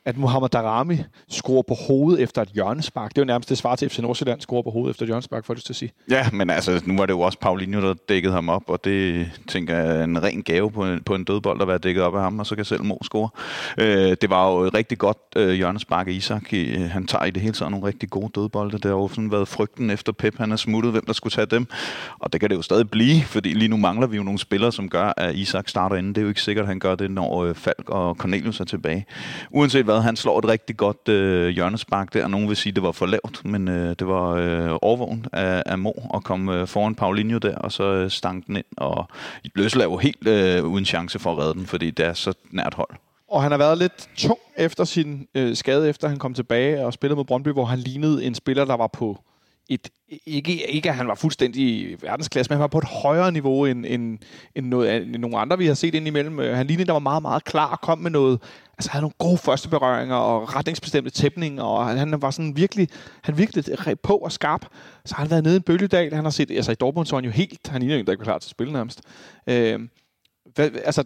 at 0.05 0.17
Mohamed 0.17 0.49
Darami 0.49 0.97
scorer 1.29 1.61
på 1.67 1.73
hovedet 1.87 2.23
efter 2.23 2.41
et 2.41 2.49
hjørnespark. 2.49 3.09
Det 3.09 3.17
er 3.17 3.21
jo 3.21 3.25
nærmest 3.25 3.49
det 3.49 3.57
svar 3.57 3.75
til 3.75 3.89
FC 3.89 3.99
Nordsjælland, 3.99 4.41
scorer 4.41 4.61
på 4.61 4.69
hovedet 4.69 4.93
efter 4.93 5.03
et 5.03 5.07
hjørnespark, 5.07 5.45
får 5.45 5.53
jeg 5.53 5.55
lyst 5.55 5.65
til 5.65 5.73
at 5.73 5.77
sige. 5.77 5.91
Ja, 6.09 6.29
men 6.33 6.49
altså, 6.49 6.81
nu 6.85 6.97
var 6.97 7.05
det 7.05 7.13
jo 7.13 7.19
også 7.19 7.39
Paulinho, 7.39 7.81
der 7.81 7.93
dækkede 8.09 8.33
ham 8.33 8.49
op, 8.49 8.63
og 8.67 8.85
det 8.85 9.31
tænker 9.47 9.77
jeg 9.77 9.99
er 9.99 10.03
en 10.03 10.23
ren 10.23 10.43
gave 10.43 10.71
på 10.71 10.85
en, 10.85 11.03
på 11.03 11.15
en 11.15 11.23
dødbold 11.23 11.61
at 11.61 11.67
være 11.67 11.77
dækket 11.77 12.03
op 12.03 12.15
af 12.15 12.21
ham, 12.21 12.39
og 12.39 12.45
så 12.45 12.55
kan 12.55 12.65
selv 12.65 12.83
Mo 12.83 12.97
score. 13.03 13.29
Øh, 13.77 14.17
det 14.21 14.29
var 14.29 14.51
jo 14.51 14.59
et 14.59 14.73
rigtig 14.73 14.97
godt 14.97 15.17
øh, 15.35 15.49
hjørnespark 15.49 16.07
af 16.07 16.11
Isak. 16.11 16.53
I, 16.53 16.75
øh, 16.75 16.89
Han 16.89 17.07
tager 17.07 17.25
i 17.25 17.31
det 17.31 17.41
hele 17.41 17.53
taget 17.53 17.71
nogle 17.71 17.87
rigtig 17.87 18.09
gode 18.09 18.31
dødbolde. 18.35 18.71
Det 18.71 18.85
har 18.85 18.91
jo 18.91 19.07
sådan 19.07 19.31
været 19.31 19.47
frygten 19.47 19.89
efter 19.89 20.11
Pep, 20.11 20.37
han 20.37 20.51
er 20.51 20.55
smuttet, 20.55 20.91
hvem 20.91 21.05
der 21.05 21.13
skulle 21.13 21.31
tage 21.31 21.45
dem. 21.45 21.67
Og 22.19 22.33
det 22.33 22.41
kan 22.41 22.49
det 22.49 22.55
jo 22.55 22.61
stadig 22.61 22.89
blive, 22.89 23.21
fordi 23.23 23.49
lige 23.49 23.67
nu 23.67 23.77
mangler 23.77 24.07
vi 24.07 24.17
jo 24.17 24.23
nogle 24.23 24.39
spillere, 24.39 24.71
som 24.71 24.89
gør, 24.89 25.13
at 25.17 25.35
Isak 25.35 25.69
starter 25.69 25.95
inden. 25.95 26.15
Det 26.15 26.21
er 26.21 26.23
jo 26.23 26.29
ikke 26.29 26.41
sikkert, 26.41 26.63
at 26.63 26.67
han 26.67 26.79
gør 26.79 26.95
det, 26.95 27.11
når 27.11 27.43
øh, 27.43 27.55
Falk 27.55 27.89
og 27.89 28.15
Cornelius 28.15 28.59
er 28.59 28.65
tilbage. 28.65 29.05
Uanset 29.51 29.85
hvad, 29.85 29.94
glad. 29.95 30.03
Han 30.03 30.15
slår 30.15 30.39
et 30.39 30.47
rigtig 30.47 30.77
godt 30.77 31.09
øh, 31.09 31.49
hjørnespark 31.49 32.13
der. 32.13 32.27
Nogen 32.27 32.47
vil 32.47 32.57
sige, 32.57 32.73
det 32.73 32.83
var 32.83 32.91
for 32.91 33.05
lavt, 33.05 33.45
men 33.45 33.67
øh, 33.67 33.95
det 33.99 34.07
var 34.07 34.29
øh, 34.29 34.77
overvågen 34.81 35.25
af, 35.33 35.63
af 35.65 35.77
Mo 35.77 35.91
at 36.13 36.23
komme 36.23 36.53
øh, 36.53 36.67
foran 36.67 36.95
Paulinho 36.95 37.37
der, 37.37 37.55
og 37.57 37.71
så 37.71 37.83
øh, 37.83 38.11
stank 38.11 38.47
den 38.47 38.55
ind. 38.55 38.65
Og 38.77 39.07
Løselav 39.55 39.91
var 39.91 39.97
helt 39.97 40.27
øh, 40.27 40.65
uden 40.65 40.85
chance 40.85 41.19
for 41.19 41.31
at 41.31 41.37
redde 41.37 41.53
den, 41.53 41.65
fordi 41.65 41.91
det 41.91 42.05
er 42.05 42.13
så 42.13 42.33
nært 42.51 42.73
hold. 42.73 42.89
Og 43.31 43.41
han 43.41 43.51
har 43.51 43.57
været 43.57 43.77
lidt 43.77 44.09
tung 44.17 44.39
efter 44.57 44.83
sin 44.83 45.27
øh, 45.35 45.55
skade, 45.55 45.89
efter 45.89 46.07
han 46.07 46.17
kom 46.17 46.33
tilbage 46.33 46.85
og 46.85 46.93
spillede 46.93 47.15
mod 47.15 47.25
Brøndby, 47.25 47.49
hvor 47.49 47.65
han 47.65 47.79
lignede 47.79 48.25
en 48.25 48.35
spiller, 48.35 48.65
der 48.65 48.77
var 48.77 48.87
på 48.87 49.17
et, 49.69 49.89
ikke, 50.25 50.71
ikke 50.71 50.89
at 50.89 50.95
han 50.95 51.07
var 51.07 51.15
fuldstændig 51.15 51.97
verdensklasse, 52.01 52.49
men 52.49 52.55
han 52.55 52.61
var 52.61 52.67
på 52.67 52.77
et 52.77 52.83
højere 52.83 53.31
niveau 53.31 53.65
end, 53.65 53.85
end, 53.85 54.17
end, 54.55 54.65
noget, 54.65 55.01
end 55.01 55.15
nogle 55.15 55.37
andre, 55.37 55.57
vi 55.57 55.65
har 55.65 55.73
set 55.73 55.95
indimellem. 55.95 56.39
Øh, 56.39 56.57
han 56.57 56.67
lignede, 56.67 56.87
der 56.87 56.93
var 56.93 56.99
meget, 56.99 57.21
meget 57.21 57.43
klar 57.43 57.71
og 57.71 57.81
kom 57.81 57.97
med 57.97 58.11
noget, 58.11 58.41
altså 58.77 58.91
han 58.91 58.97
havde 58.97 59.01
nogle 59.01 59.31
gode 59.31 59.37
første 59.37 59.69
berøringer 59.69 60.15
og 60.15 60.55
retningsbestemte 60.55 61.09
tæpninger, 61.09 61.63
og 61.63 61.85
han 61.85 62.21
var 62.21 62.31
sådan 62.31 62.57
virkelig, 62.57 62.89
han 63.21 63.37
virkelig 63.37 63.99
på 63.99 64.17
og 64.17 64.31
skarp. 64.31 64.65
Så 65.05 65.15
har 65.15 65.23
han 65.23 65.31
været 65.31 65.43
nede 65.43 65.55
i 65.55 65.57
en 65.57 65.63
bølgedal, 65.63 66.13
han 66.13 66.23
har 66.23 66.31
set, 66.31 66.51
altså 66.51 66.71
i 66.71 66.75
Dortmund 66.75 67.07
så 67.07 67.15
han 67.15 67.25
jo 67.25 67.31
helt, 67.31 67.67
han 67.67 67.81
lignede 67.81 67.95
jo 67.95 67.99
ikke, 67.99 68.05
der 68.07 68.13
ikke 68.13 68.19
var 68.19 68.31
klar 68.31 68.39
til 68.39 68.47
at 68.47 68.51
spille 68.51 68.73
nærmest. 68.73 69.01
Øh, 69.47 69.79
hvad, 70.55 70.69
altså, 70.83 71.03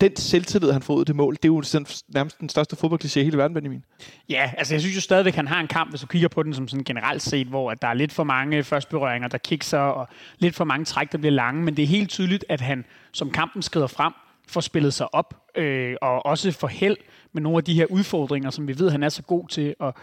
den 0.00 0.16
selvtillid, 0.16 0.72
han 0.72 0.82
får 0.82 0.94
ud 0.94 1.00
af 1.00 1.06
det 1.06 1.16
mål, 1.16 1.34
det 1.34 1.44
er 1.44 1.48
jo 1.48 1.60
den, 1.60 1.86
nærmest 2.08 2.40
den 2.40 2.48
største 2.48 2.76
fodboldkliché 2.76 3.20
i 3.20 3.24
hele 3.24 3.38
verden, 3.38 3.54
Benjamin. 3.54 3.84
Ja, 4.28 4.52
altså 4.58 4.74
jeg 4.74 4.80
synes 4.80 4.96
jo 4.96 5.00
stadigvæk, 5.00 5.34
han 5.34 5.48
har 5.48 5.60
en 5.60 5.66
kamp, 5.66 5.90
hvis 5.90 6.00
du 6.00 6.06
kigger 6.06 6.28
på 6.28 6.42
den 6.42 6.54
som 6.54 6.68
sådan 6.68 6.84
generelt 6.84 7.22
set, 7.22 7.46
hvor 7.46 7.70
at 7.70 7.82
der 7.82 7.88
er 7.88 7.94
lidt 7.94 8.12
for 8.12 8.24
mange 8.24 8.64
førstberøringer, 8.64 9.28
der 9.28 9.38
kikser, 9.38 9.78
og 9.78 10.08
lidt 10.38 10.54
for 10.54 10.64
mange 10.64 10.84
træk, 10.84 11.12
der 11.12 11.18
bliver 11.18 11.32
lange, 11.32 11.62
men 11.62 11.76
det 11.76 11.82
er 11.82 11.86
helt 11.86 12.10
tydeligt, 12.10 12.44
at 12.48 12.60
han, 12.60 12.84
som 13.12 13.30
kampen 13.30 13.62
skrider 13.62 13.86
frem, 13.86 14.12
får 14.48 14.60
spillet 14.60 14.94
sig 14.94 15.14
op, 15.14 15.34
øh, 15.56 15.96
og 16.02 16.26
også 16.26 16.52
får 16.52 16.68
held 16.68 16.96
med 17.32 17.42
nogle 17.42 17.58
af 17.58 17.64
de 17.64 17.74
her 17.74 17.86
udfordringer, 17.86 18.50
som 18.50 18.68
vi 18.68 18.78
ved, 18.78 18.90
han 18.90 19.02
er 19.02 19.08
så 19.08 19.22
god 19.22 19.48
til, 19.48 19.74
og 19.78 19.94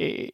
Øh, 0.00 0.28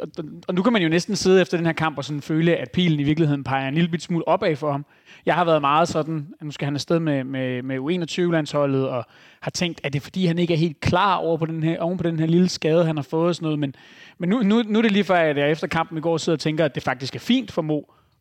og, 0.00 0.08
og 0.48 0.54
nu 0.54 0.62
kan 0.62 0.72
man 0.72 0.82
jo 0.82 0.88
næsten 0.88 1.16
sidde 1.16 1.40
efter 1.40 1.56
den 1.56 1.66
her 1.66 1.72
kamp 1.72 1.98
og 1.98 2.04
sådan 2.04 2.22
føle, 2.22 2.56
at 2.56 2.70
pilen 2.70 3.00
i 3.00 3.02
virkeligheden 3.02 3.44
peger 3.44 3.68
en 3.68 3.74
lille 3.74 4.00
smule 4.00 4.28
opad 4.28 4.56
for 4.56 4.72
ham. 4.72 4.84
Jeg 5.26 5.34
har 5.34 5.44
været 5.44 5.60
meget 5.60 5.88
sådan, 5.88 6.26
at 6.40 6.44
nu 6.44 6.50
skal 6.50 6.66
han 6.66 6.74
afsted 6.74 6.98
med, 6.98 7.24
med, 7.24 7.62
med 7.62 7.78
U21-landsholdet, 7.78 8.88
og 8.88 9.04
har 9.40 9.50
tænkt, 9.50 9.80
at 9.84 9.92
det 9.92 9.98
er 9.98 10.02
fordi, 10.02 10.26
han 10.26 10.38
ikke 10.38 10.54
er 10.54 10.58
helt 10.58 10.80
klar 10.80 11.16
over 11.16 11.36
på 11.36 11.46
den 11.46 11.62
her, 11.62 11.80
oven 11.80 11.98
på 11.98 12.02
den 12.02 12.18
her 12.18 12.26
lille 12.26 12.48
skade, 12.48 12.84
han 12.84 12.96
har 12.96 13.02
fået 13.02 13.28
og 13.28 13.34
sådan 13.34 13.46
noget. 13.46 13.58
Men, 13.58 13.74
men 14.18 14.28
nu, 14.28 14.42
nu, 14.42 14.62
nu 14.66 14.78
er 14.78 14.82
det 14.82 14.92
lige 14.92 15.04
før, 15.04 15.14
at 15.14 15.36
jeg 15.36 15.50
efter 15.50 15.66
kampen 15.66 15.98
i 15.98 16.00
går 16.00 16.16
sidder 16.16 16.36
og 16.36 16.40
tænker, 16.40 16.64
at 16.64 16.74
det 16.74 16.82
faktisk 16.82 17.14
er 17.14 17.20
fint 17.20 17.52
for 17.52 17.62
Mo 17.62 17.80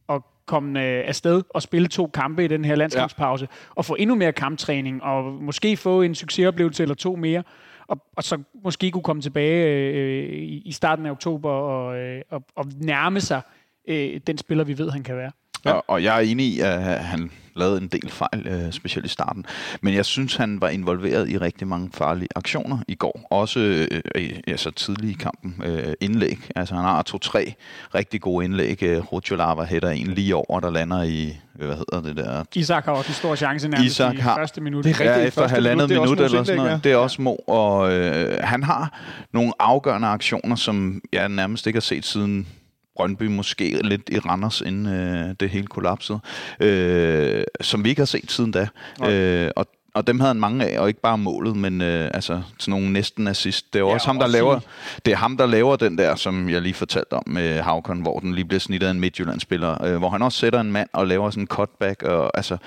at 0.09 0.21
komme 0.45 0.79
øh, 0.79 1.07
afsted 1.07 1.43
og 1.49 1.61
spille 1.61 1.87
to 1.87 2.07
kampe 2.07 2.45
i 2.45 2.47
den 2.47 2.65
her 2.65 2.75
landskampspause, 2.75 3.47
ja. 3.51 3.55
og 3.75 3.85
få 3.85 3.95
endnu 3.99 4.15
mere 4.15 4.31
kamptræning, 4.31 5.03
og 5.03 5.33
måske 5.33 5.77
få 5.77 6.01
en 6.01 6.15
succesoplevelse 6.15 6.83
eller 6.83 6.95
to 6.95 7.15
mere 7.15 7.43
og, 7.91 7.97
og 8.15 8.23
så 8.23 8.43
måske 8.63 8.91
kunne 8.91 9.03
komme 9.03 9.21
tilbage 9.21 9.65
øh, 9.67 10.33
i, 10.33 10.61
i 10.65 10.71
starten 10.71 11.05
af 11.05 11.11
oktober 11.11 11.49
og, 11.49 11.97
øh, 11.97 12.21
og, 12.29 12.43
og 12.55 12.65
nærme 12.81 13.21
sig 13.21 13.41
øh, 13.87 14.21
den 14.27 14.37
spiller, 14.37 14.63
vi 14.63 14.77
ved, 14.77 14.89
han 14.89 15.03
kan 15.03 15.17
være. 15.17 15.31
Ja. 15.65 15.71
Og, 15.71 15.83
og 15.87 16.03
jeg 16.03 16.15
er 16.15 16.19
enig 16.19 16.45
i, 16.45 16.59
at 16.59 17.03
han 17.03 17.31
lavede 17.55 17.81
en 17.81 17.87
del 17.87 18.09
fejl, 18.09 18.47
øh, 18.47 18.71
specielt 18.71 19.05
i 19.05 19.09
starten. 19.09 19.45
Men 19.81 19.93
jeg 19.93 20.05
synes, 20.05 20.35
han 20.35 20.61
var 20.61 20.69
involveret 20.69 21.29
i 21.29 21.37
rigtig 21.37 21.67
mange 21.67 21.89
farlige 21.93 22.27
aktioner 22.35 22.77
i 22.87 22.95
går. 22.95 23.27
Også 23.29 23.87
øh, 24.15 24.29
altså 24.47 24.71
tidlig 24.71 25.09
i 25.09 25.13
kampen. 25.13 25.55
Øh, 25.65 25.93
indlæg. 26.01 26.39
Altså 26.55 26.75
han 26.75 26.83
har 26.83 27.01
to-tre 27.01 27.53
rigtig 27.95 28.21
gode 28.21 28.45
indlæg. 28.45 28.83
Øh, 28.83 29.13
Rutjolava 29.13 29.63
hætter 29.63 29.89
en 29.89 30.07
lige 30.07 30.35
over, 30.35 30.59
der 30.59 30.69
lander 30.69 31.03
i 31.03 31.37
hvad 31.53 31.75
hedder 31.75 32.01
det 32.01 32.15
der? 32.17 32.43
Isak 32.55 32.85
har 32.85 32.91
også 32.91 33.09
en 33.09 33.13
stor 33.13 33.35
chance 33.35 33.67
nærmest 33.67 33.95
Isak 33.95 34.15
har, 34.15 34.35
i 34.35 34.39
første 34.39 34.61
minut. 34.61 34.83
Det 34.83 34.89
er 34.89 34.99
rigtigt, 34.99 35.17
ja, 35.17 35.27
efter 35.27 35.47
halvandet 35.47 35.89
minut, 35.89 36.03
minut 36.03 36.19
eller 36.19 36.43
sådan 36.43 36.57
noget. 36.57 36.71
Ja. 36.71 36.79
Det 36.83 36.91
er 36.91 36.95
også 36.95 37.21
Mo, 37.21 37.35
og 37.47 37.93
øh, 37.93 38.37
han 38.43 38.63
har 38.63 38.99
nogle 39.33 39.53
afgørende 39.59 40.07
aktioner, 40.07 40.55
som 40.55 41.01
jeg 41.13 41.29
nærmest 41.29 41.67
ikke 41.67 41.77
har 41.77 41.81
set 41.81 42.05
siden 42.05 42.47
Brøndby 42.95 43.23
måske 43.23 43.79
lidt 43.83 44.09
i 44.11 44.19
Randers, 44.19 44.61
inden 44.61 44.87
øh, 44.87 45.35
det 45.39 45.49
hele 45.49 45.67
kollapsede, 45.67 46.19
øh, 46.59 47.43
som 47.61 47.83
vi 47.83 47.89
ikke 47.89 48.01
har 48.01 48.05
set 48.05 48.31
siden 48.31 48.51
da. 48.51 48.67
Okay. 48.99 49.45
Øh, 49.45 49.51
og 49.55 49.67
og 49.93 50.07
dem 50.07 50.19
havde 50.19 50.29
han 50.29 50.39
mange 50.39 50.65
af, 50.65 50.79
og 50.79 50.87
ikke 50.87 51.01
bare 51.01 51.17
målet, 51.17 51.55
men 51.55 51.81
øh, 51.81 52.11
altså 52.13 52.41
sådan 52.59 52.71
nogle 52.71 52.93
næsten 52.93 53.27
assist. 53.27 53.73
Det 53.73 53.79
er 53.81 53.85
ja, 53.85 53.93
også 53.93 54.07
ham, 54.07 54.17
der 54.17 54.25
også 54.25 54.37
laver, 54.37 54.59
det 55.05 55.11
er 55.11 55.17
ham, 55.17 55.37
der 55.37 55.45
laver 55.45 55.75
den 55.75 55.97
der, 55.97 56.15
som 56.15 56.49
jeg 56.49 56.61
lige 56.61 56.73
fortalte 56.73 57.13
om 57.13 57.23
med 57.25 57.61
Havkon, 57.61 58.01
hvor 58.01 58.19
den 58.19 58.35
lige 58.35 58.45
bliver 58.45 58.59
snittet 58.59 58.87
af 58.87 58.91
en 58.91 58.99
Midtjylland-spiller, 58.99 59.83
øh, 59.83 59.97
hvor 59.97 60.09
han 60.09 60.21
også 60.21 60.39
sætter 60.39 60.59
en 60.59 60.71
mand 60.71 60.89
og 60.93 61.07
laver 61.07 61.29
sådan 61.29 61.43
en 61.43 61.47
cutback, 61.47 62.03
og 62.03 62.37
altså, 62.37 62.57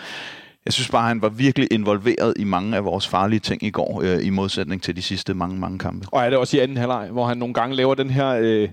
jeg 0.64 0.72
synes 0.72 0.88
bare, 0.88 1.09
han 1.09 1.22
var 1.22 1.29
virkelig 1.29 1.68
involveret 1.72 2.35
i 2.37 2.44
mange 2.44 2.77
af 2.77 2.85
vores 2.85 3.09
farlige 3.09 3.40
ting 3.40 3.62
i 3.62 3.70
går, 3.70 4.03
øh, 4.05 4.27
i 4.27 4.31
modsætning 4.31 4.83
til 4.83 4.96
de 4.96 5.03
sidste 5.03 5.35
mange, 5.35 5.59
mange 5.59 5.79
kampe. 5.79 6.07
Og 6.12 6.25
er 6.25 6.31
det 6.31 6.38
også 6.38 6.57
i 6.57 6.61
anden 6.61 6.77
halvleg, 6.77 7.09
hvor 7.12 7.27
han 7.27 7.38
nogle 7.38 7.55
gange 7.55 7.77
laver 7.77 7.94
den 7.94 8.11
her... 8.11 8.29
Øh 8.40 8.68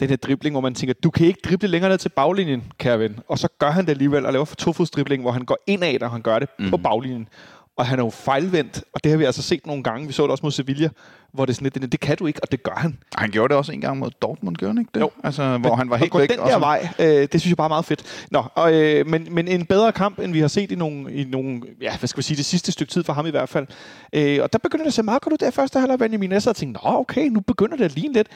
den 0.00 0.08
her 0.08 0.16
dribling, 0.16 0.54
hvor 0.54 0.60
man 0.60 0.74
tænker, 0.74 0.94
du 0.94 1.10
kan 1.10 1.26
ikke 1.26 1.40
drible 1.44 1.68
længere 1.68 1.90
ned 1.90 1.98
til 1.98 2.08
baglinjen, 2.08 2.72
kære 2.78 2.98
ven. 2.98 3.18
Og 3.28 3.38
så 3.38 3.48
gør 3.58 3.70
han 3.70 3.84
det 3.84 3.90
alligevel 3.90 4.26
og 4.26 4.32
laver 4.32 4.44
for 4.44 4.56
tofodsdribling, 4.56 5.22
hvor 5.22 5.32
han 5.32 5.44
går 5.44 5.58
indad, 5.66 6.02
og 6.02 6.10
han 6.10 6.22
gør 6.22 6.38
det 6.38 6.48
mm. 6.58 6.70
på 6.70 6.76
mhm. 6.76 6.82
baglinjen. 6.82 7.28
Og 7.76 7.86
han 7.86 7.98
er 7.98 8.04
jo 8.04 8.10
fejlvendt, 8.10 8.84
og 8.92 9.04
det 9.04 9.10
har 9.10 9.18
vi 9.18 9.24
altså 9.24 9.42
set 9.42 9.66
nogle 9.66 9.82
gange. 9.82 10.06
Vi 10.06 10.12
så 10.12 10.22
det 10.22 10.30
også 10.30 10.46
mod 10.46 10.50
Sevilla, 10.50 10.88
hvor 11.32 11.44
det 11.44 11.52
er 11.52 11.54
sådan 11.54 11.70
lidt, 11.74 11.92
det 11.92 12.00
kan 12.00 12.16
du 12.16 12.26
ikke, 12.26 12.40
og 12.42 12.52
det 12.52 12.62
gør 12.62 12.74
han. 12.76 12.98
Han 13.16 13.30
gjorde 13.30 13.48
det 13.48 13.56
også 13.56 13.72
en 13.72 13.80
gang 13.80 13.98
mod 13.98 14.10
Dortmund, 14.22 14.56
gjorde 14.56 14.74
han 14.74 14.78
ikke 14.78 14.90
det? 14.94 15.00
Jo. 15.00 15.10
Altså, 15.24 15.58
hvor 15.58 15.74
han 15.74 15.90
var 15.90 15.96
helt 15.96 16.14
væk. 16.14 16.30
den 16.30 16.38
der 16.38 16.58
vej, 16.58 16.88
øh, 16.98 17.06
det 17.06 17.40
synes 17.40 17.46
jeg 17.46 17.56
bare 17.56 17.66
er 17.66 17.68
meget 17.68 17.84
fedt. 17.84 18.26
Nå, 18.30 18.44
og, 18.54 18.74
øh, 18.74 19.06
men, 19.06 19.28
men 19.30 19.48
en 19.48 19.66
bedre 19.66 19.92
kamp, 19.92 20.18
end 20.18 20.32
vi 20.32 20.40
har 20.40 20.48
set 20.48 20.72
i 20.72 20.74
nogle, 20.74 21.12
i 21.12 21.24
nogle, 21.24 21.62
ja, 21.80 21.96
hvad 21.98 22.08
skal 22.08 22.18
vi 22.18 22.22
sige, 22.22 22.36
det 22.36 22.44
sidste 22.44 22.72
stykke 22.72 22.92
tid 22.92 23.04
for 23.04 23.12
ham 23.12 23.26
i 23.26 23.30
hvert 23.30 23.48
fald. 23.48 23.66
Øh, 24.12 24.38
og 24.42 24.52
der 24.52 24.58
begynder 24.58 24.84
det 24.84 24.90
at 24.90 24.94
se 24.94 25.02
meget 25.02 25.22
godt 25.22 25.32
ud 25.32 25.38
der 25.38 25.50
første 25.50 25.80
halvleg, 25.80 25.98
Benjamin 25.98 26.32
Esser, 26.32 26.50
og 26.50 26.56
tænkte, 26.56 26.80
nå 26.84 26.90
okay, 26.98 27.26
nu 27.26 27.40
begynder 27.40 27.76
det 27.76 27.84
at 27.84 27.94
ligne 27.94 28.14
lidt. 28.14 28.28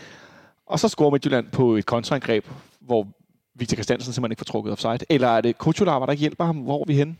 Og 0.68 0.78
så 0.80 0.88
scorer 0.88 1.10
Midtjylland 1.10 1.50
på 1.50 1.76
et 1.76 1.86
kontraangreb, 1.86 2.46
hvor 2.80 3.08
Victor 3.54 3.74
Christiansen 3.74 4.12
simpelthen 4.12 4.32
ikke 4.32 4.40
får 4.40 4.52
trukket 4.52 4.72
offside. 4.72 4.98
Eller 5.08 5.28
er 5.28 5.40
det 5.40 5.58
Kutular, 5.58 6.06
der 6.06 6.12
ikke 6.12 6.20
hjælper 6.20 6.44
ham? 6.44 6.56
Hvor 6.56 6.80
er 6.80 6.84
vi 6.86 6.94
henne? 6.94 7.16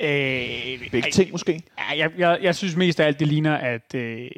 Øh, 0.00 0.90
Begge 0.90 1.10
ting 1.10 1.32
måske? 1.32 1.62
Ja, 1.78 1.98
jeg, 1.98 2.10
jeg, 2.18 2.38
jeg 2.42 2.54
synes 2.54 2.76
mest 2.76 3.00
af 3.00 3.06
alt, 3.06 3.20
det 3.20 3.28
ligner, 3.28 3.54
at... 3.54 3.94
Øh, 3.94 4.30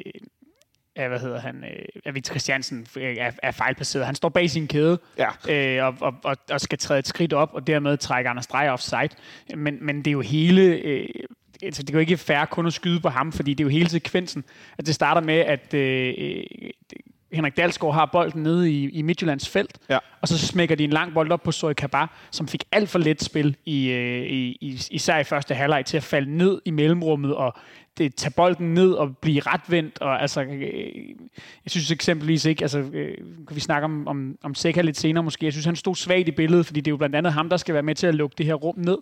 ja, 0.97 1.07
hvad 1.07 1.19
hedder 1.19 1.39
han, 1.39 1.63
øh, 1.63 1.85
at 2.05 2.15
Victor 2.15 2.31
Christiansen 2.31 2.87
er, 2.95 3.31
er 3.43 3.51
fejlplaceret. 3.51 4.05
Han 4.05 4.15
står 4.15 4.29
bag 4.29 4.49
sin 4.49 4.67
kæde 4.67 4.99
ja. 5.17 5.29
øh, 5.79 5.85
og, 5.85 5.95
og, 6.01 6.13
og, 6.23 6.37
og 6.51 6.61
skal 6.61 6.77
træde 6.77 6.99
et 6.99 7.07
skridt 7.07 7.33
op, 7.33 7.49
og 7.53 7.67
dermed 7.67 7.97
trække 7.97 8.29
Anders 8.29 8.47
Dreyer 8.47 8.71
offside. 8.71 9.09
Men, 9.55 9.77
men 9.81 9.97
det 9.97 10.07
er 10.07 10.11
jo 10.11 10.21
hele... 10.21 10.61
Øh, 10.61 11.09
altså, 11.63 11.83
det 11.83 11.89
er 11.89 11.93
jo 11.93 11.99
ikke 11.99 12.17
fair 12.17 12.45
kun 12.45 12.67
at 12.67 12.73
skyde 12.73 12.99
på 12.99 13.09
ham, 13.09 13.31
fordi 13.31 13.53
det 13.53 13.63
er 13.63 13.65
jo 13.65 13.69
hele 13.69 13.89
sekvensen. 13.89 14.43
At 14.77 14.85
det 14.85 14.95
starter 14.95 15.21
med, 15.21 15.39
at 15.39 15.73
øh, 15.73 16.43
Henrik 17.31 17.57
Dalsgaard 17.57 17.93
har 17.93 18.05
bolden 18.05 18.43
nede 18.43 18.71
i, 18.71 18.89
i 18.89 19.01
Midtjyllands 19.01 19.49
felt, 19.49 19.77
ja. 19.89 19.97
og 20.21 20.27
så 20.27 20.37
smækker 20.37 20.75
de 20.75 20.83
en 20.83 20.89
lang 20.89 21.13
bold 21.13 21.31
op 21.31 21.43
på 21.43 21.51
Soy 21.51 21.73
Kabar, 21.73 22.17
som 22.31 22.47
fik 22.47 22.63
alt 22.71 22.89
for 22.89 22.99
let 22.99 23.23
spil, 23.23 23.55
i, 23.65 23.89
øh, 23.89 24.23
i, 24.23 24.57
i, 24.61 24.81
især 24.91 25.17
i 25.17 25.23
første 25.23 25.55
halvleg, 25.55 25.85
til 25.85 25.97
at 25.97 26.03
falde 26.03 26.37
ned 26.37 26.61
i 26.65 26.71
mellemrummet 26.71 27.35
og 27.35 27.57
det, 27.97 28.15
tage 28.15 28.31
bolden 28.31 28.73
ned 28.73 28.91
og 28.91 29.17
blive 29.17 29.39
retvendt. 29.39 30.01
Og, 30.01 30.21
altså, 30.21 30.41
øh, 30.41 30.61
jeg 31.65 31.71
synes 31.71 31.91
eksempelvis 31.91 32.45
ikke, 32.45 32.61
altså, 32.61 32.79
øh, 32.79 33.17
kan 33.47 33.55
vi 33.55 33.59
snakke 33.59 33.85
om, 33.85 34.07
om, 34.07 34.37
om 34.43 34.55
Seca 34.55 34.81
lidt 34.81 34.97
senere 34.97 35.23
måske, 35.23 35.45
jeg 35.45 35.53
synes, 35.53 35.65
han 35.65 35.75
stod 35.75 35.95
svagt 35.95 36.27
i 36.27 36.31
billedet, 36.31 36.65
fordi 36.65 36.81
det 36.81 36.87
er 36.87 36.93
jo 36.93 36.97
blandt 36.97 37.15
andet 37.15 37.33
ham, 37.33 37.49
der 37.49 37.57
skal 37.57 37.73
være 37.73 37.83
med 37.83 37.95
til 37.95 38.07
at 38.07 38.15
lukke 38.15 38.35
det 38.37 38.45
her 38.45 38.53
rum 38.53 38.75
ned, 38.77 38.97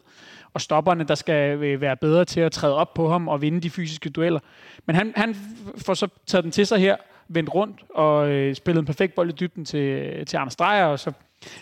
og 0.54 0.62
stopperne, 0.62 1.04
der 1.04 1.16
skal 1.16 1.58
øh, 1.58 1.82
være 1.82 1.98
bedre 1.98 2.26
til 2.26 2.40
at 2.40 2.52
træde 2.52 2.76
op 2.76 2.94
på 2.94 3.10
ham 3.10 3.28
og 3.28 3.42
vinde 3.42 3.62
de 3.62 3.70
fysiske 3.70 4.10
dueller. 4.10 4.40
Men 4.86 4.96
han, 4.96 5.14
han 5.16 5.36
får 5.78 5.94
så 5.94 6.08
taget 6.26 6.44
den 6.44 6.52
til 6.52 6.68
sig 6.68 6.80
her, 6.80 6.96
vendt 7.28 7.56
rundt 7.56 7.84
og 7.90 8.30
øh, 8.30 8.56
spillet 8.56 8.80
en 8.80 8.86
perfekt 8.86 9.16
bold 9.16 9.30
i 9.30 9.34
dybden 9.40 9.66
til, 9.66 10.26
til 10.26 10.38
Anders 10.38 10.56
Dreyer, 10.56 10.86
og 10.86 11.00
så, 11.00 11.12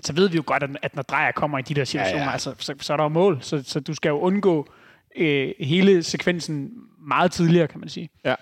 så 0.03 0.13
ved 0.13 0.29
vi 0.29 0.35
jo 0.35 0.43
godt, 0.45 0.63
at, 0.63 0.69
at 0.81 0.95
når 0.95 1.03
Dreyer 1.03 1.31
kommer 1.31 1.57
i 1.57 1.61
de 1.61 1.73
der 1.73 1.83
situationer, 1.83 2.19
ja, 2.19 2.25
ja. 2.25 2.31
Altså, 2.31 2.55
så, 2.59 2.75
så 2.81 2.93
er 2.93 2.97
der 2.97 3.03
jo 3.03 3.09
mål, 3.09 3.37
så, 3.41 3.63
så 3.65 3.79
du 3.79 3.93
skal 3.93 4.09
jo 4.09 4.19
undgå 4.19 4.67
øh, 5.15 5.53
hele 5.59 6.03
sekvensen 6.03 6.71
meget 7.07 7.31
tidligere, 7.31 7.67
kan 7.67 7.79
man 7.79 7.89
sige. 7.89 8.09
Ja. 8.25 8.35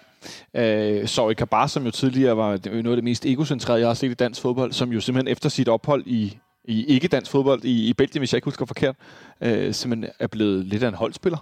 Øh, 0.54 1.08
Sorry 1.08 1.34
Kabar, 1.34 1.68
som 1.68 1.86
jo 1.86 1.92
tidligere 1.92 2.38
var 2.38 2.60
noget 2.66 2.90
af 2.90 2.96
det 2.96 3.04
mest 3.04 3.26
egocentrerede, 3.26 3.82
jeg 3.82 3.90
har 3.90 3.94
set 3.94 4.12
i 4.12 4.14
dansk 4.14 4.42
fodbold, 4.42 4.72
som 4.72 4.92
jo 4.92 5.00
simpelthen 5.00 5.32
efter 5.32 5.50
sit 5.50 5.70
ophold 5.70 6.04
i 6.06 6.38
i 6.66 6.86
ikke-dansk 6.86 7.32
fodbold 7.32 7.64
i, 7.64 7.90
i 7.90 7.94
Belgien, 7.94 8.22
hvis 8.22 8.34
jeg 8.34 8.38
ikke 8.38 8.46
husker 8.46 8.66
forkert, 8.66 8.96
øh, 9.42 9.74
simpelthen 9.74 10.12
er 10.20 10.28
blevet 10.28 10.66
lidt 10.66 10.84
af 10.84 10.88
en 10.88 10.94
holdspiller. 10.94 11.38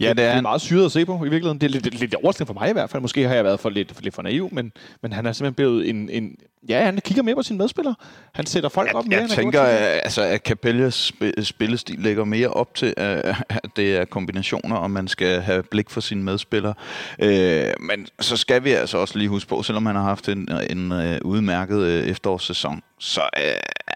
Ja, 0.00 0.08
det 0.08 0.24
er, 0.24 0.28
det 0.28 0.36
er 0.36 0.40
meget 0.40 0.60
syret 0.60 0.84
at 0.84 0.92
se 0.92 1.06
på 1.06 1.16
i 1.16 1.28
virkeligheden. 1.28 1.58
Det 1.58 1.66
er 1.66 1.70
lidt, 1.70 1.84
lidt, 1.84 2.00
lidt 2.00 2.14
overraskende 2.14 2.46
for 2.46 2.54
mig 2.54 2.70
i 2.70 2.72
hvert 2.72 2.90
fald. 2.90 3.02
Måske 3.02 3.28
har 3.28 3.34
jeg 3.34 3.44
været 3.44 3.60
for 3.60 3.70
lidt, 3.70 3.94
for 3.94 4.02
lidt 4.02 4.14
for 4.14 4.22
naiv, 4.22 4.48
men, 4.52 4.72
men 5.02 5.12
han 5.12 5.26
er 5.26 5.32
simpelthen 5.32 5.54
blevet 5.54 5.88
en, 5.88 6.10
en... 6.10 6.36
Ja, 6.68 6.84
han 6.84 6.98
kigger 7.04 7.22
mere 7.22 7.34
på 7.34 7.42
sine 7.42 7.58
medspillere. 7.58 7.94
Han 8.32 8.46
sætter 8.46 8.68
folk 8.68 8.88
jeg, 8.88 8.96
op 8.96 9.06
mere. 9.06 9.20
Jeg 9.20 9.30
tænker, 9.30 9.62
at, 9.62 10.00
altså, 10.04 10.22
at 10.22 10.40
Capellas 10.40 11.12
spillestil 11.42 11.98
lægger 11.98 12.24
mere 12.24 12.48
op 12.48 12.74
til, 12.74 12.94
at 12.96 13.36
det 13.76 13.96
er 13.96 14.04
kombinationer, 14.04 14.76
og 14.76 14.90
man 14.90 15.08
skal 15.08 15.40
have 15.40 15.62
blik 15.62 15.90
for 15.90 16.00
sine 16.00 16.22
medspillere. 16.22 16.74
Øh, 17.22 17.66
men 17.80 18.06
så 18.20 18.36
skal 18.36 18.64
vi 18.64 18.70
altså 18.70 18.98
også 18.98 19.18
lige 19.18 19.28
huske 19.28 19.48
på, 19.48 19.62
selvom 19.62 19.86
han 19.86 19.96
har 19.96 20.02
haft 20.02 20.28
en, 20.28 20.48
en, 20.70 20.92
uh, 20.92 20.98
udmærket 21.24 21.78
uh, 21.78 22.08
efterårssæson, 22.08 22.82
så 22.98 23.20
uh, 23.20 23.42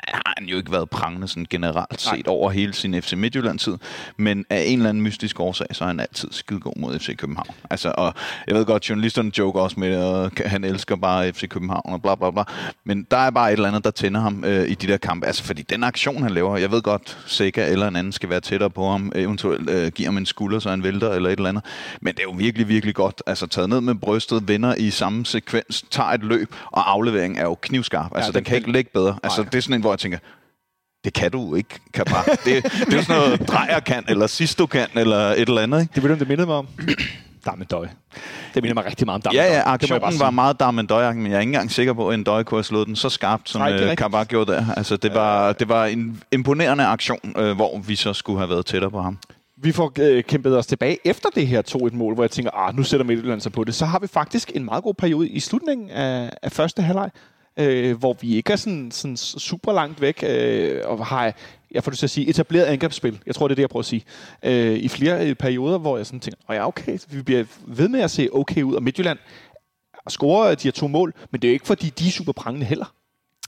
har 0.08 0.34
han 0.36 0.46
jo 0.46 0.56
ikke 0.56 0.72
været 0.72 0.90
prangende 0.90 1.28
sådan 1.28 1.46
generelt 1.50 2.00
set 2.00 2.28
over 2.28 2.50
hele 2.50 2.74
sin 2.74 3.02
FC 3.02 3.12
Midtjylland-tid, 3.42 3.76
men 4.16 4.44
af 4.50 4.64
en 4.66 4.78
eller 4.78 4.88
anden 4.88 5.02
mystisk 5.02 5.40
årsag, 5.40 5.66
så 5.72 5.84
er 5.84 5.88
han 5.88 6.00
altid 6.00 6.28
skidegod 6.30 6.72
mod 6.76 6.98
FC 6.98 7.16
København. 7.16 7.54
Altså, 7.70 7.92
og 7.96 8.14
jeg 8.46 8.54
ved 8.54 8.64
godt, 8.64 8.88
journalisterne 8.90 9.38
joker 9.38 9.60
også 9.60 9.80
med 9.80 9.90
det, 9.90 10.04
og 10.04 10.30
han 10.46 10.64
elsker 10.64 10.96
bare 10.96 11.32
FC 11.32 11.48
København 11.48 11.92
og 11.92 12.02
bla 12.02 12.14
bla 12.14 12.30
bla, 12.30 12.44
men 12.84 13.06
der 13.10 13.16
er 13.16 13.30
bare 13.30 13.52
et 13.52 13.56
eller 13.56 13.68
andet, 13.68 13.84
der 13.84 13.90
tænder 13.90 14.20
ham 14.20 14.44
øh, 14.44 14.68
i 14.68 14.74
de 14.74 14.86
der 14.86 14.96
kampe. 14.96 15.26
Altså, 15.26 15.44
fordi 15.44 15.62
den 15.62 15.84
aktion, 15.84 16.22
han 16.22 16.32
laver, 16.32 16.56
jeg 16.56 16.70
ved 16.70 16.82
godt, 16.82 17.18
Sega 17.26 17.70
eller 17.70 17.88
en 17.88 17.96
anden 17.96 18.12
skal 18.12 18.28
være 18.28 18.40
tættere 18.40 18.70
på 18.70 18.90
ham, 18.90 19.12
eventuelt 19.14 19.70
øh, 19.70 19.92
giver 19.92 20.08
ham 20.08 20.16
en 20.16 20.26
skulder, 20.26 20.58
så 20.58 20.70
han 20.70 20.82
vælter 20.82 21.10
eller 21.10 21.28
et 21.28 21.36
eller 21.36 21.48
andet, 21.48 21.64
men 22.00 22.14
det 22.14 22.20
er 22.20 22.24
jo 22.24 22.34
virkelig, 22.36 22.68
virkelig 22.68 22.94
godt. 22.94 23.22
Altså, 23.26 23.46
taget 23.46 23.68
ned 23.68 23.80
med 23.80 23.94
brystet, 23.94 24.48
vender 24.48 24.74
i 24.74 24.90
samme 24.90 25.26
sekvens, 25.26 25.84
tager 25.90 26.08
et 26.08 26.24
løb, 26.24 26.54
og 26.66 26.90
afleveringen 26.90 27.38
er 27.38 27.44
jo 27.44 27.54
knivskarp. 27.54 28.12
Altså, 28.14 28.30
ja, 28.34 28.38
den 28.38 28.44
kan 28.44 28.56
ikke 28.56 28.72
ligge 28.72 28.90
bedre. 28.94 29.18
Altså, 29.22 29.42
det 29.42 29.54
er 29.54 29.60
sådan 29.60 29.74
en, 29.74 29.80
hvor 29.80 29.92
jeg 29.92 29.98
tænker, 29.98 30.18
det 31.04 31.12
kan 31.12 31.30
du 31.30 31.54
ikke, 31.54 31.80
Kabar. 31.94 32.24
Det, 32.24 32.44
det 32.44 32.92
er 32.92 32.96
jo 32.96 33.02
sådan 33.02 33.22
noget, 33.22 33.48
drejer 33.48 33.80
kan, 33.80 34.04
eller 34.08 34.26
sisto 34.26 34.66
kan, 34.66 34.86
eller 34.94 35.18
et 35.18 35.48
eller 35.48 35.62
andet. 35.62 35.80
Ikke? 35.80 35.94
Det 35.94 36.02
vil 36.02 36.18
det 36.18 36.28
mindede 36.28 36.46
mig 36.46 36.56
om. 36.56 36.68
Dammendøj. 37.46 37.88
Det 38.54 38.62
minder 38.62 38.74
mig 38.74 38.84
rigtig 38.84 39.06
meget 39.06 39.16
om 39.16 39.22
Dammendøj. 39.22 39.46
Ja, 39.46 39.54
ja, 39.54 39.72
aktionen 39.72 40.20
var 40.20 40.30
meget 40.30 40.60
Dammendøj, 40.60 41.12
men 41.12 41.26
jeg 41.26 41.36
er 41.36 41.40
ikke 41.40 41.50
engang 41.50 41.70
sikker 41.70 41.92
på, 41.92 42.08
at 42.08 42.14
en 42.14 42.24
døj 42.24 42.42
kunne 42.42 42.58
have 42.58 42.64
slået 42.64 42.86
den 42.86 42.96
så 42.96 43.08
skarpt, 43.08 43.48
som 43.48 43.60
Nej, 43.60 43.94
Kabar 43.94 44.24
gjorde 44.24 44.52
der. 44.52 44.64
Altså, 44.76 44.96
det 44.96 45.14
var, 45.14 45.52
det 45.52 45.68
var 45.68 45.86
en 45.86 46.22
imponerende 46.32 46.84
aktion, 46.84 47.34
øh, 47.36 47.56
hvor 47.56 47.78
vi 47.78 47.96
så 47.96 48.12
skulle 48.12 48.38
have 48.38 48.50
været 48.50 48.66
tættere 48.66 48.90
på 48.90 49.02
ham 49.02 49.18
vi 49.62 49.72
får 49.72 49.92
øh, 50.00 50.24
kæmpet 50.24 50.58
os 50.58 50.66
tilbage 50.66 50.98
efter 51.04 51.28
det 51.34 51.46
her 51.46 51.62
2-1-mål, 51.68 52.14
hvor 52.14 52.22
jeg 52.22 52.30
tænker, 52.30 52.50
ah, 52.50 52.76
nu 52.76 52.82
sætter 52.82 53.06
Midtjylland 53.06 53.40
sig 53.40 53.52
på 53.52 53.64
det. 53.64 53.74
Så 53.74 53.86
har 53.86 53.98
vi 53.98 54.06
faktisk 54.06 54.52
en 54.54 54.64
meget 54.64 54.84
god 54.84 54.94
periode 54.94 55.28
i 55.28 55.40
slutningen 55.40 55.90
af, 55.90 56.30
af 56.42 56.52
første 56.52 56.82
halvleg, 56.82 57.10
øh, 57.56 57.98
hvor 57.98 58.16
vi 58.20 58.36
ikke 58.36 58.52
er 58.52 58.56
sådan, 58.56 58.90
sådan 58.90 59.16
super 59.16 59.72
langt 59.72 60.00
væk, 60.00 60.24
øh, 60.26 60.80
og 60.84 61.06
har, 61.06 61.34
jeg 61.70 61.84
får 61.84 61.90
det 61.90 61.98
til 61.98 62.06
at 62.06 62.10
sige, 62.10 62.28
etableret 62.28 62.64
angrebsspil. 62.64 63.20
Jeg 63.26 63.34
tror, 63.34 63.48
det 63.48 63.52
er 63.52 63.56
det, 63.56 63.62
jeg 63.62 63.70
prøver 63.70 63.82
at 63.82 63.86
sige. 63.86 64.04
Øh, 64.42 64.78
I 64.78 64.88
flere 64.88 65.28
øh, 65.28 65.34
perioder, 65.34 65.78
hvor 65.78 65.96
jeg 65.96 66.06
sådan 66.06 66.20
tænker, 66.20 66.40
oh, 66.48 66.56
ja, 66.56 66.68
okay, 66.68 66.98
vi 67.10 67.22
bliver 67.22 67.44
ved 67.66 67.88
med 67.88 68.00
at 68.00 68.10
se 68.10 68.28
okay 68.32 68.62
ud, 68.62 68.74
og 68.74 68.82
Midtjylland 68.82 69.18
scorer 70.08 70.50
øh, 70.50 70.56
de 70.56 70.62
her 70.64 70.70
to 70.70 70.88
mål, 70.88 71.14
men 71.30 71.42
det 71.42 71.48
er 71.48 71.52
jo 71.52 71.54
ikke, 71.54 71.66
fordi 71.66 71.88
de 71.88 72.06
er 72.06 72.10
super 72.10 72.32
prangende 72.32 72.66
heller. 72.66 72.94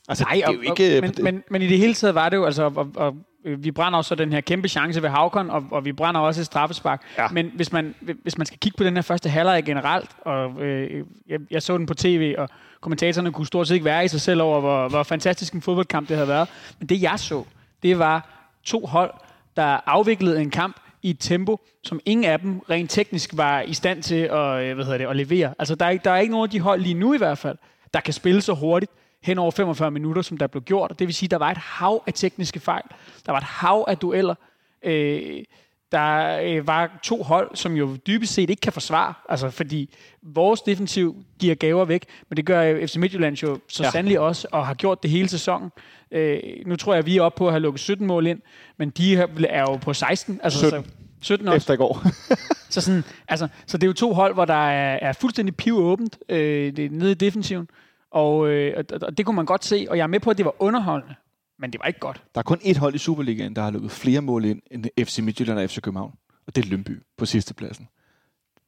Altså, 0.08 0.24
Nej, 0.24 0.34
det 0.34 0.44
er 0.44 0.52
jo 0.52 0.60
ikke, 0.60 0.98
og, 0.98 1.02
men, 1.02 1.14
men, 1.24 1.42
men 1.50 1.62
i 1.62 1.66
det 1.66 1.78
hele 1.78 1.94
taget 1.94 2.14
var 2.14 2.28
det 2.28 2.36
jo, 2.36 2.44
altså, 2.44 2.62
og, 2.62 2.90
og, 2.94 3.16
vi 3.58 3.70
brænder 3.70 3.96
også 3.96 4.14
den 4.14 4.32
her 4.32 4.40
kæmpe 4.40 4.68
chance 4.68 5.02
ved 5.02 5.08
Havkon, 5.08 5.50
og, 5.50 5.64
og 5.70 5.84
vi 5.84 5.92
brænder 5.92 6.20
også 6.20 6.40
et 6.40 6.46
straffespark. 6.46 7.02
Ja. 7.18 7.28
Men 7.28 7.50
hvis 7.54 7.72
man, 7.72 7.94
hvis 8.22 8.38
man 8.38 8.46
skal 8.46 8.58
kigge 8.58 8.76
på 8.76 8.84
den 8.84 8.94
her 8.94 9.02
første 9.02 9.28
halvleg 9.28 9.64
generelt, 9.64 10.10
og 10.20 10.62
øh, 10.62 11.04
jeg, 11.28 11.38
jeg 11.50 11.62
så 11.62 11.78
den 11.78 11.86
på 11.86 11.94
tv, 11.94 12.34
og 12.38 12.48
kommentatorerne 12.80 13.32
kunne 13.32 13.46
stort 13.46 13.68
set 13.68 13.74
ikke 13.74 13.84
være 13.84 14.04
i 14.04 14.08
sig 14.08 14.20
selv 14.20 14.42
over, 14.42 14.60
hvor, 14.60 14.88
hvor 14.88 15.02
fantastisk 15.02 15.52
en 15.52 15.62
fodboldkamp 15.62 16.08
det 16.08 16.16
havde 16.16 16.28
været. 16.28 16.48
Men 16.78 16.88
det 16.88 17.02
jeg 17.02 17.18
så, 17.18 17.44
det 17.82 17.98
var 17.98 18.46
to 18.64 18.86
hold, 18.86 19.10
der 19.56 19.80
afviklede 19.86 20.40
en 20.40 20.50
kamp 20.50 20.76
i 21.02 21.10
et 21.10 21.16
tempo, 21.20 21.60
som 21.82 22.00
ingen 22.04 22.24
af 22.24 22.40
dem 22.40 22.58
rent 22.58 22.90
teknisk 22.90 23.30
var 23.36 23.60
i 23.60 23.74
stand 23.74 24.02
til 24.02 24.14
at, 24.14 24.62
øh, 24.62 24.74
hvad 24.74 24.84
hedder 24.84 24.98
det, 24.98 25.06
at 25.06 25.16
levere. 25.16 25.54
Altså, 25.58 25.74
der 25.74 25.86
er, 25.86 25.98
der 25.98 26.10
er 26.10 26.18
ikke 26.18 26.32
nogen 26.32 26.44
af 26.44 26.50
de 26.50 26.60
hold 26.60 26.80
lige 26.80 26.94
nu 26.94 27.14
i 27.14 27.18
hvert 27.18 27.38
fald, 27.38 27.56
der 27.94 28.00
kan 28.00 28.12
spille 28.12 28.40
så 28.40 28.52
hurtigt 28.54 28.92
hen 29.24 29.38
over 29.38 29.50
45 29.50 29.90
minutter, 29.90 30.22
som 30.22 30.36
der 30.36 30.46
blev 30.46 30.62
gjort. 30.62 30.98
Det 30.98 31.06
vil 31.06 31.14
sige, 31.14 31.26
at 31.26 31.30
der 31.30 31.36
var 31.36 31.50
et 31.50 31.58
hav 31.58 32.02
af 32.06 32.12
tekniske 32.12 32.60
fejl. 32.60 32.82
Der 33.26 33.32
var 33.32 33.38
et 33.38 33.44
hav 33.44 33.84
af 33.88 33.98
dueller. 33.98 34.34
Øh, 34.82 35.44
der 35.92 36.40
øh, 36.44 36.66
var 36.66 36.98
to 37.02 37.22
hold, 37.22 37.56
som 37.56 37.74
jo 37.76 37.96
dybest 38.06 38.34
set 38.34 38.50
ikke 38.50 38.60
kan 38.60 38.72
forsvare, 38.72 39.14
altså 39.28 39.50
fordi 39.50 39.94
vores 40.22 40.62
defensiv 40.62 41.24
giver 41.38 41.54
gaver 41.54 41.84
væk, 41.84 42.04
men 42.28 42.36
det 42.36 42.46
gør 42.46 42.86
FC 42.86 42.96
Midtjylland 42.96 43.36
jo 43.36 43.58
så 43.68 43.82
ja. 43.82 43.90
sandelig 43.90 44.20
også, 44.20 44.48
og 44.52 44.66
har 44.66 44.74
gjort 44.74 45.02
det 45.02 45.10
hele 45.10 45.28
sæsonen. 45.28 45.70
Øh, 46.10 46.38
nu 46.66 46.76
tror 46.76 46.92
jeg, 46.92 46.98
at 46.98 47.06
vi 47.06 47.16
er 47.16 47.22
oppe 47.22 47.38
på 47.38 47.46
at 47.46 47.52
have 47.52 47.60
lukket 47.60 47.80
17 47.80 48.06
mål 48.06 48.26
ind, 48.26 48.40
men 48.76 48.90
de 48.90 49.16
er 49.48 49.60
jo 49.60 49.76
på 49.76 49.94
16. 49.94 50.40
Altså, 50.42 50.58
17. 50.58 50.84
Så, 50.84 50.90
17 51.20 51.48
også. 51.48 51.56
Efter 51.56 51.74
i 51.74 51.76
går. 51.76 52.02
så, 52.70 52.80
sådan, 52.80 53.04
altså, 53.28 53.48
så 53.66 53.78
det 53.78 53.84
er 53.84 53.88
jo 53.88 53.92
to 53.92 54.12
hold, 54.12 54.34
hvor 54.34 54.44
der 54.44 54.68
er, 54.68 54.98
er 55.02 55.12
fuldstændig 55.12 55.56
piv 55.56 55.78
åbent 55.78 56.18
øh, 56.28 56.76
det, 56.76 56.92
nede 56.92 57.10
i 57.10 57.14
defensiven. 57.14 57.68
Og, 58.14 58.48
øh, 58.48 58.84
og 59.02 59.18
det 59.18 59.26
kunne 59.26 59.36
man 59.36 59.46
godt 59.46 59.64
se, 59.64 59.86
og 59.90 59.96
jeg 59.96 60.02
er 60.02 60.06
med 60.06 60.20
på, 60.20 60.30
at 60.30 60.38
det 60.38 60.44
var 60.44 60.54
underholdende, 60.58 61.14
men 61.58 61.72
det 61.72 61.80
var 61.80 61.86
ikke 61.86 62.00
godt. 62.00 62.22
Der 62.34 62.38
er 62.38 62.42
kun 62.42 62.58
et 62.62 62.76
hold 62.76 62.94
i 62.94 62.98
Superligaen, 62.98 63.56
der 63.56 63.62
har 63.62 63.70
lukket 63.70 63.90
flere 63.90 64.20
mål 64.20 64.44
ind 64.44 64.62
end 64.70 64.84
FC 65.04 65.18
Midtjylland 65.18 65.58
og 65.58 65.70
FC 65.70 65.80
København. 65.80 66.14
Og 66.46 66.56
det 66.56 66.64
er 66.64 66.68
Lønby 66.68 67.02
på 67.16 67.26
sidste 67.26 67.54
pladsen. 67.54 67.88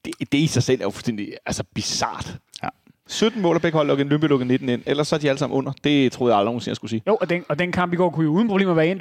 Det, 0.05 0.33
det 0.33 0.39
i 0.39 0.47
sig 0.47 0.63
selv 0.63 0.81
er 0.81 0.85
jo 0.85 0.91
fuldstændig 0.91 1.37
altså, 1.47 1.65
bizart. 1.75 2.39
Ja. 2.63 2.69
17 3.09 3.43
mål, 3.43 3.57
og 3.57 3.63
begge 3.63 3.77
hold 3.77 3.89
lukket, 3.89 4.07
Lønby 4.07 4.25
lukket 4.25 4.47
19 4.47 4.69
ind. 4.69 4.83
Ellers 4.87 5.09
så 5.09 5.17
er 5.17 5.21
de 5.21 5.29
alle 5.29 5.39
sammen 5.39 5.59
under. 5.59 5.73
Det 5.85 6.13
troede 6.13 6.33
jeg 6.33 6.39
aldrig 6.39 6.51
nogensinde, 6.51 6.71
jeg 6.71 6.77
skulle 6.77 6.91
sige. 6.91 7.03
Jo, 7.07 7.17
og 7.21 7.31
den, 7.31 7.45
og 7.49 7.59
den 7.59 7.73
kamp 7.73 7.93
i 7.93 7.97
går 7.97 8.11
kunne 8.11 8.25
jo 8.25 8.31
uden 8.31 8.49
problemer 8.49 8.75
være 8.75 8.89
ind 8.89 9.01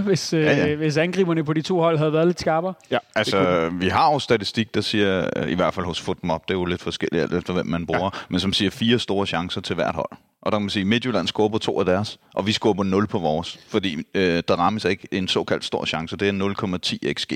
4-4, 0.00 0.02
hvis, 0.02 0.32
ja, 0.32 0.38
ja. 0.38 0.68
Øh, 0.68 0.78
hvis 0.78 0.96
angriberne 0.96 1.44
på 1.44 1.52
de 1.52 1.62
to 1.62 1.80
hold 1.80 1.98
havde 1.98 2.12
været 2.12 2.26
lidt 2.26 2.40
skarpere. 2.40 2.74
Ja, 2.90 2.98
altså 3.14 3.70
vi 3.72 3.88
har 3.88 4.12
jo 4.12 4.18
statistik, 4.18 4.74
der 4.74 4.80
siger, 4.80 5.44
i 5.46 5.54
hvert 5.54 5.74
fald 5.74 5.86
hos 5.86 6.00
Footmap, 6.00 6.48
det 6.48 6.54
er 6.54 6.58
jo 6.58 6.64
lidt 6.64 6.82
forskelligt 6.82 7.22
alt 7.22 7.34
efter, 7.34 7.52
hvem 7.52 7.66
man 7.66 7.86
bruger, 7.86 8.10
ja. 8.14 8.20
men 8.28 8.40
som 8.40 8.52
siger 8.52 8.70
fire 8.70 8.98
store 8.98 9.26
chancer 9.26 9.60
til 9.60 9.74
hvert 9.74 9.94
hold. 9.94 10.10
Og 10.42 10.52
der 10.52 10.58
kan 10.58 10.62
man 10.62 10.70
sige, 10.70 10.80
at 10.80 10.86
Midtjylland 10.86 11.28
scorer 11.28 11.48
på 11.48 11.58
to 11.58 11.78
af 11.80 11.86
deres, 11.86 12.18
og 12.34 12.46
vi 12.46 12.52
scorer 12.52 12.74
på 12.74 12.82
0 12.82 13.06
på 13.06 13.18
vores, 13.18 13.58
fordi 13.68 13.96
øh, 14.14 14.42
der 14.48 14.56
rammes 14.56 14.84
ikke 14.84 15.08
en 15.12 15.28
såkaldt 15.28 15.64
stor 15.64 15.84
chance, 15.84 16.16
det 16.16 16.28
er 16.28 16.32
0,10 17.06 17.12
xg. 17.12 17.32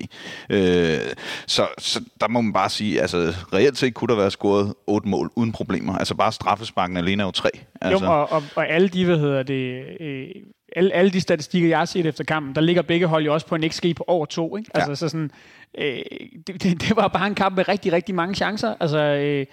Øh, 0.50 0.98
så, 1.46 1.66
så 1.78 2.00
der 2.20 2.28
må 2.28 2.40
man 2.40 2.52
bare 2.52 2.70
sige, 2.70 3.00
altså 3.00 3.34
reelt 3.52 3.78
set 3.78 3.94
kunne 3.94 4.08
der 4.08 4.20
være 4.20 4.30
scoret 4.30 4.74
otte 4.86 5.08
mål 5.08 5.30
uden 5.36 5.52
problemer. 5.52 5.98
Altså 5.98 6.14
bare 6.14 6.32
straffesparken 6.32 6.96
alene 6.96 7.22
er 7.22 7.26
jo 7.26 7.32
tre. 7.32 7.50
Altså. 7.80 8.04
Jo, 8.04 8.12
og, 8.12 8.32
og, 8.32 8.42
og 8.56 8.68
alle 8.68 8.88
de, 8.88 9.04
hvad 9.04 9.18
hedder 9.18 9.42
det, 9.42 9.84
øh, 10.00 10.28
alle, 10.76 10.92
alle 10.92 11.10
de 11.10 11.20
statistikker, 11.20 11.68
jeg 11.68 11.78
har 11.78 11.84
set 11.84 12.06
efter 12.06 12.24
kampen, 12.24 12.54
der 12.54 12.60
ligger 12.60 12.82
begge 12.82 13.06
hold 13.06 13.24
jo 13.24 13.34
også 13.34 13.46
på 13.46 13.54
en 13.54 13.70
XG 13.70 13.96
på 13.96 14.04
over 14.06 14.26
to. 14.26 14.56
Ikke? 14.56 14.70
Altså 14.74 14.90
ja. 14.90 14.94
så 14.94 15.08
sådan, 15.08 15.30
øh, 15.78 15.98
det, 16.46 16.62
det, 16.62 16.96
var 16.96 17.08
bare 17.08 17.26
en 17.26 17.34
kamp 17.34 17.56
med 17.56 17.68
rigtig, 17.68 17.92
rigtig 17.92 18.14
mange 18.14 18.34
chancer. 18.34 18.74
Altså, 18.80 18.98
øh, 18.98 19.46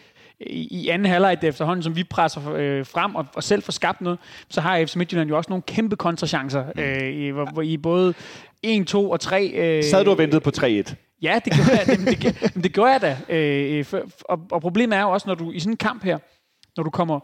i 0.48 0.90
anden 0.90 1.12
halvleg 1.12 1.38
efterhånden, 1.44 1.84
som 1.84 1.96
vi 1.96 2.04
presser 2.04 2.54
øh, 2.54 2.86
frem 2.86 3.16
og, 3.16 3.26
og 3.36 3.44
selv 3.44 3.64
får 3.64 3.72
skabt 3.72 4.02
noget, 4.02 4.20
så 4.50 4.62
har 4.62 4.86
FC 4.86 4.96
Midtjylland 4.96 5.30
jo 5.30 5.38
også 5.38 5.50
nogle 5.50 5.64
kæmpe 5.68 5.96
kontrachancer, 5.96 6.64
mm. 6.76 6.82
øh, 6.82 7.14
i, 7.14 7.30
hvor, 7.30 7.46
hvor 7.54 7.62
i 7.62 7.78
både 7.78 8.14
1, 8.64 8.88
2 8.88 9.12
og 9.12 9.20
3... 9.20 9.48
Øh, 9.48 9.84
Sad 9.84 10.06
du 10.06 10.12
og 10.12 10.18
ventede 10.18 10.42
på 10.42 10.52
3-1? 10.58 10.64
Ja, 11.22 11.40
det 11.46 11.54
gjorde 11.54 11.72
jeg, 11.72 11.88
det, 11.88 12.08
det, 12.54 12.64
det 12.64 12.74
gjorde 12.74 12.92
jeg 12.92 13.02
da. 13.02 13.36
Øh, 13.36 13.86
for, 13.86 14.02
og, 14.22 14.40
og 14.52 14.62
problemet 14.62 14.98
er 14.98 15.02
jo 15.02 15.10
også, 15.10 15.28
når 15.28 15.36
du 15.36 15.52
i 15.52 15.60
sådan 15.60 15.74
en 15.74 15.78
kamp 15.78 16.04
her, 16.04 16.18
når 16.78 16.84
du 16.84 16.90
kommer 16.90 17.20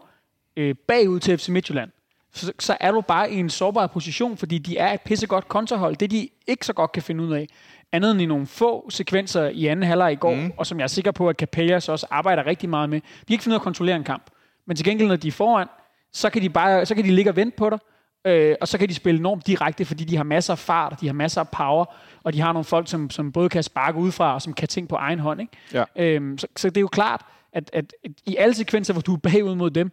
øh, 0.56 0.74
bagud 0.88 1.20
til 1.20 1.38
FC 1.38 1.48
Midtjylland, 1.48 1.90
så, 2.32 2.52
så 2.58 2.76
er 2.80 2.92
du 2.92 3.00
bare 3.00 3.32
i 3.32 3.36
en 3.36 3.50
sårbar 3.50 3.86
position, 3.86 4.36
fordi 4.36 4.58
de 4.58 4.78
er 4.78 4.92
et 4.92 5.00
pissegodt 5.00 5.48
kontrahold. 5.48 5.96
Det 5.96 6.10
de 6.10 6.28
ikke 6.46 6.66
så 6.66 6.72
godt 6.72 6.92
kan 6.92 7.02
finde 7.02 7.24
ud 7.24 7.32
af, 7.32 7.46
andet 7.92 8.10
end 8.10 8.20
i 8.20 8.26
nogle 8.26 8.46
få 8.46 8.90
sekvenser 8.90 9.48
i 9.48 9.66
anden 9.66 9.82
halvleg 9.82 10.12
i 10.12 10.16
går, 10.16 10.34
mm. 10.34 10.52
og 10.56 10.66
som 10.66 10.78
jeg 10.78 10.84
er 10.84 10.88
sikker 10.88 11.10
på, 11.10 11.28
at 11.28 11.36
Capellas 11.36 11.88
også 11.88 12.06
arbejder 12.10 12.46
rigtig 12.46 12.68
meget 12.68 12.90
med. 12.90 13.00
De 13.00 13.26
kan 13.26 13.34
ikke 13.34 13.44
finde 13.44 13.52
ud 13.52 13.56
af 13.56 13.60
at 13.60 13.64
kontrollere 13.64 13.96
en 13.96 14.04
kamp. 14.04 14.30
Men 14.66 14.76
til 14.76 14.84
gengæld, 14.84 15.08
når 15.08 15.16
de 15.16 15.28
er 15.28 15.32
foran, 15.32 15.68
så 16.12 16.30
kan 16.30 16.42
de, 16.42 16.50
bare, 16.50 16.86
så 16.86 16.94
kan 16.94 17.04
de 17.04 17.10
ligge 17.10 17.30
og 17.30 17.36
vente 17.36 17.56
på 17.56 17.70
dig, 17.70 17.78
øh, 18.26 18.56
og 18.60 18.68
så 18.68 18.78
kan 18.78 18.88
de 18.88 18.94
spille 18.94 19.18
enormt 19.18 19.46
direkte, 19.46 19.84
fordi 19.84 20.04
de 20.04 20.16
har 20.16 20.24
masser 20.24 20.52
af 20.52 20.58
fart, 20.58 20.92
og 20.92 21.00
de 21.00 21.06
har 21.06 21.14
masser 21.14 21.40
af 21.40 21.48
power, 21.48 21.84
og 22.24 22.32
de 22.32 22.40
har 22.40 22.52
nogle 22.52 22.64
folk, 22.64 22.88
som, 22.88 23.10
som 23.10 23.32
både 23.32 23.48
kan 23.48 23.62
sparke 23.62 23.98
udefra, 23.98 24.34
og 24.34 24.42
som 24.42 24.52
kan 24.52 24.68
tænke 24.68 24.88
på 24.88 24.96
egen 24.96 25.18
hånd. 25.18 25.40
Ikke? 25.40 25.52
Ja. 25.72 25.84
Øhm, 25.96 26.38
så, 26.38 26.46
så 26.56 26.68
det 26.68 26.76
er 26.76 26.80
jo 26.80 26.88
klart, 26.88 27.20
at, 27.52 27.70
at, 27.72 27.94
at 28.04 28.10
i 28.26 28.36
alle 28.36 28.54
sekvenser, 28.54 28.94
hvor 28.94 29.02
du 29.02 29.14
er 29.14 29.18
bagud 29.18 29.54
mod 29.54 29.70
dem, 29.70 29.90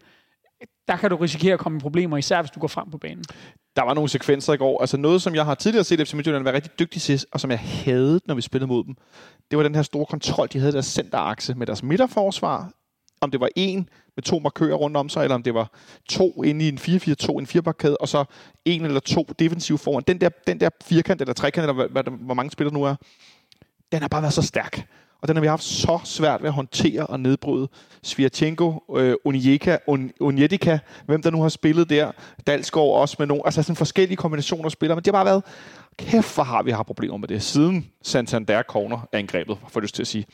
der 0.87 0.97
kan 0.97 1.09
du 1.09 1.15
risikere 1.15 1.53
at 1.53 1.59
komme 1.59 1.77
i 1.77 1.79
problemer, 1.79 2.17
især 2.17 2.41
hvis 2.41 2.51
du 2.51 2.59
går 2.59 2.67
frem 2.67 2.91
på 2.91 2.97
banen 2.97 3.23
der 3.75 3.83
var 3.83 3.93
nogle 3.93 4.09
sekvenser 4.09 4.53
i 4.53 4.57
går. 4.57 4.81
Altså 4.81 4.97
noget, 4.97 5.21
som 5.21 5.35
jeg 5.35 5.45
har 5.45 5.55
tidligere 5.55 5.83
set 5.83 6.07
FC 6.07 6.13
Midtjylland 6.13 6.43
være 6.43 6.53
rigtig 6.53 6.79
dygtig 6.79 7.01
til, 7.01 7.25
og 7.31 7.39
som 7.39 7.51
jeg 7.51 7.59
havde, 7.59 8.19
når 8.25 8.35
vi 8.35 8.41
spillede 8.41 8.67
mod 8.67 8.83
dem. 8.83 8.95
Det 9.51 9.57
var 9.57 9.63
den 9.63 9.75
her 9.75 9.81
store 9.81 10.05
kontrol, 10.05 10.47
de 10.53 10.59
havde 10.59 10.73
deres 10.73 10.85
centerakse 10.85 11.55
med 11.55 11.67
deres 11.67 11.83
midterforsvar. 11.83 12.71
Om 13.21 13.31
det 13.31 13.39
var 13.39 13.49
en 13.55 13.89
med 14.15 14.23
to 14.23 14.39
markører 14.39 14.75
rundt 14.75 14.97
om 14.97 15.09
sig, 15.09 15.23
eller 15.23 15.35
om 15.35 15.43
det 15.43 15.53
var 15.53 15.71
to 16.09 16.43
inde 16.43 16.65
i 16.65 16.69
en 16.69 16.77
4-4-2, 16.77 17.39
en 17.39 17.47
firebakkæde, 17.47 17.97
og 17.97 18.07
så 18.07 18.25
en 18.65 18.85
eller 18.85 18.99
to 18.99 19.27
defensive 19.39 19.77
foran. 19.77 20.03
Den 20.07 20.21
der, 20.21 20.29
den 20.47 20.59
der 20.59 20.69
firkant 20.83 21.21
eller 21.21 21.33
trekant, 21.33 21.69
eller 21.69 21.87
hvad, 21.87 22.03
hvor 22.03 22.33
mange 22.33 22.51
spillere 22.51 22.73
nu 22.73 22.83
er, 22.83 22.95
den 23.91 24.01
har 24.01 24.07
bare 24.07 24.21
været 24.21 24.33
så 24.33 24.41
stærk 24.41 24.87
og 25.23 25.27
den 25.27 25.35
har 25.35 25.41
vi 25.41 25.47
haft 25.47 25.63
så 25.63 25.99
svært 26.03 26.41
ved 26.41 26.49
at 26.49 26.53
håndtere 26.53 27.07
og 27.07 27.19
nedbryde. 27.19 27.67
Svirchenko, 28.03 28.83
øh, 28.97 29.15
Unieka, 29.25 29.77
Unietika, 30.19 30.79
hvem 31.05 31.21
der 31.21 31.31
nu 31.31 31.41
har 31.41 31.49
spillet 31.49 31.89
der, 31.89 32.11
Dalsgaard 32.47 32.89
også 32.89 33.15
med 33.19 33.27
nogle, 33.27 33.41
altså 33.45 33.63
sådan 33.63 33.75
forskellige 33.75 34.17
kombinationer 34.17 34.65
af 34.65 34.71
spillere, 34.71 34.95
men 34.95 35.03
det 35.03 35.15
har 35.15 35.23
bare 35.23 35.25
været, 35.25 35.43
kæft 35.97 36.35
hvor 36.35 36.43
har 36.43 36.63
vi 36.63 36.71
har 36.71 36.83
problemer 36.83 37.17
med 37.17 37.27
det, 37.27 37.43
siden 37.43 37.87
Santander 38.01 38.63
corner 38.63 39.07
angrebet, 39.13 39.57
for 39.69 39.79
lyst 39.79 39.95
til 39.95 40.03
at 40.03 40.07
sige. 40.07 40.25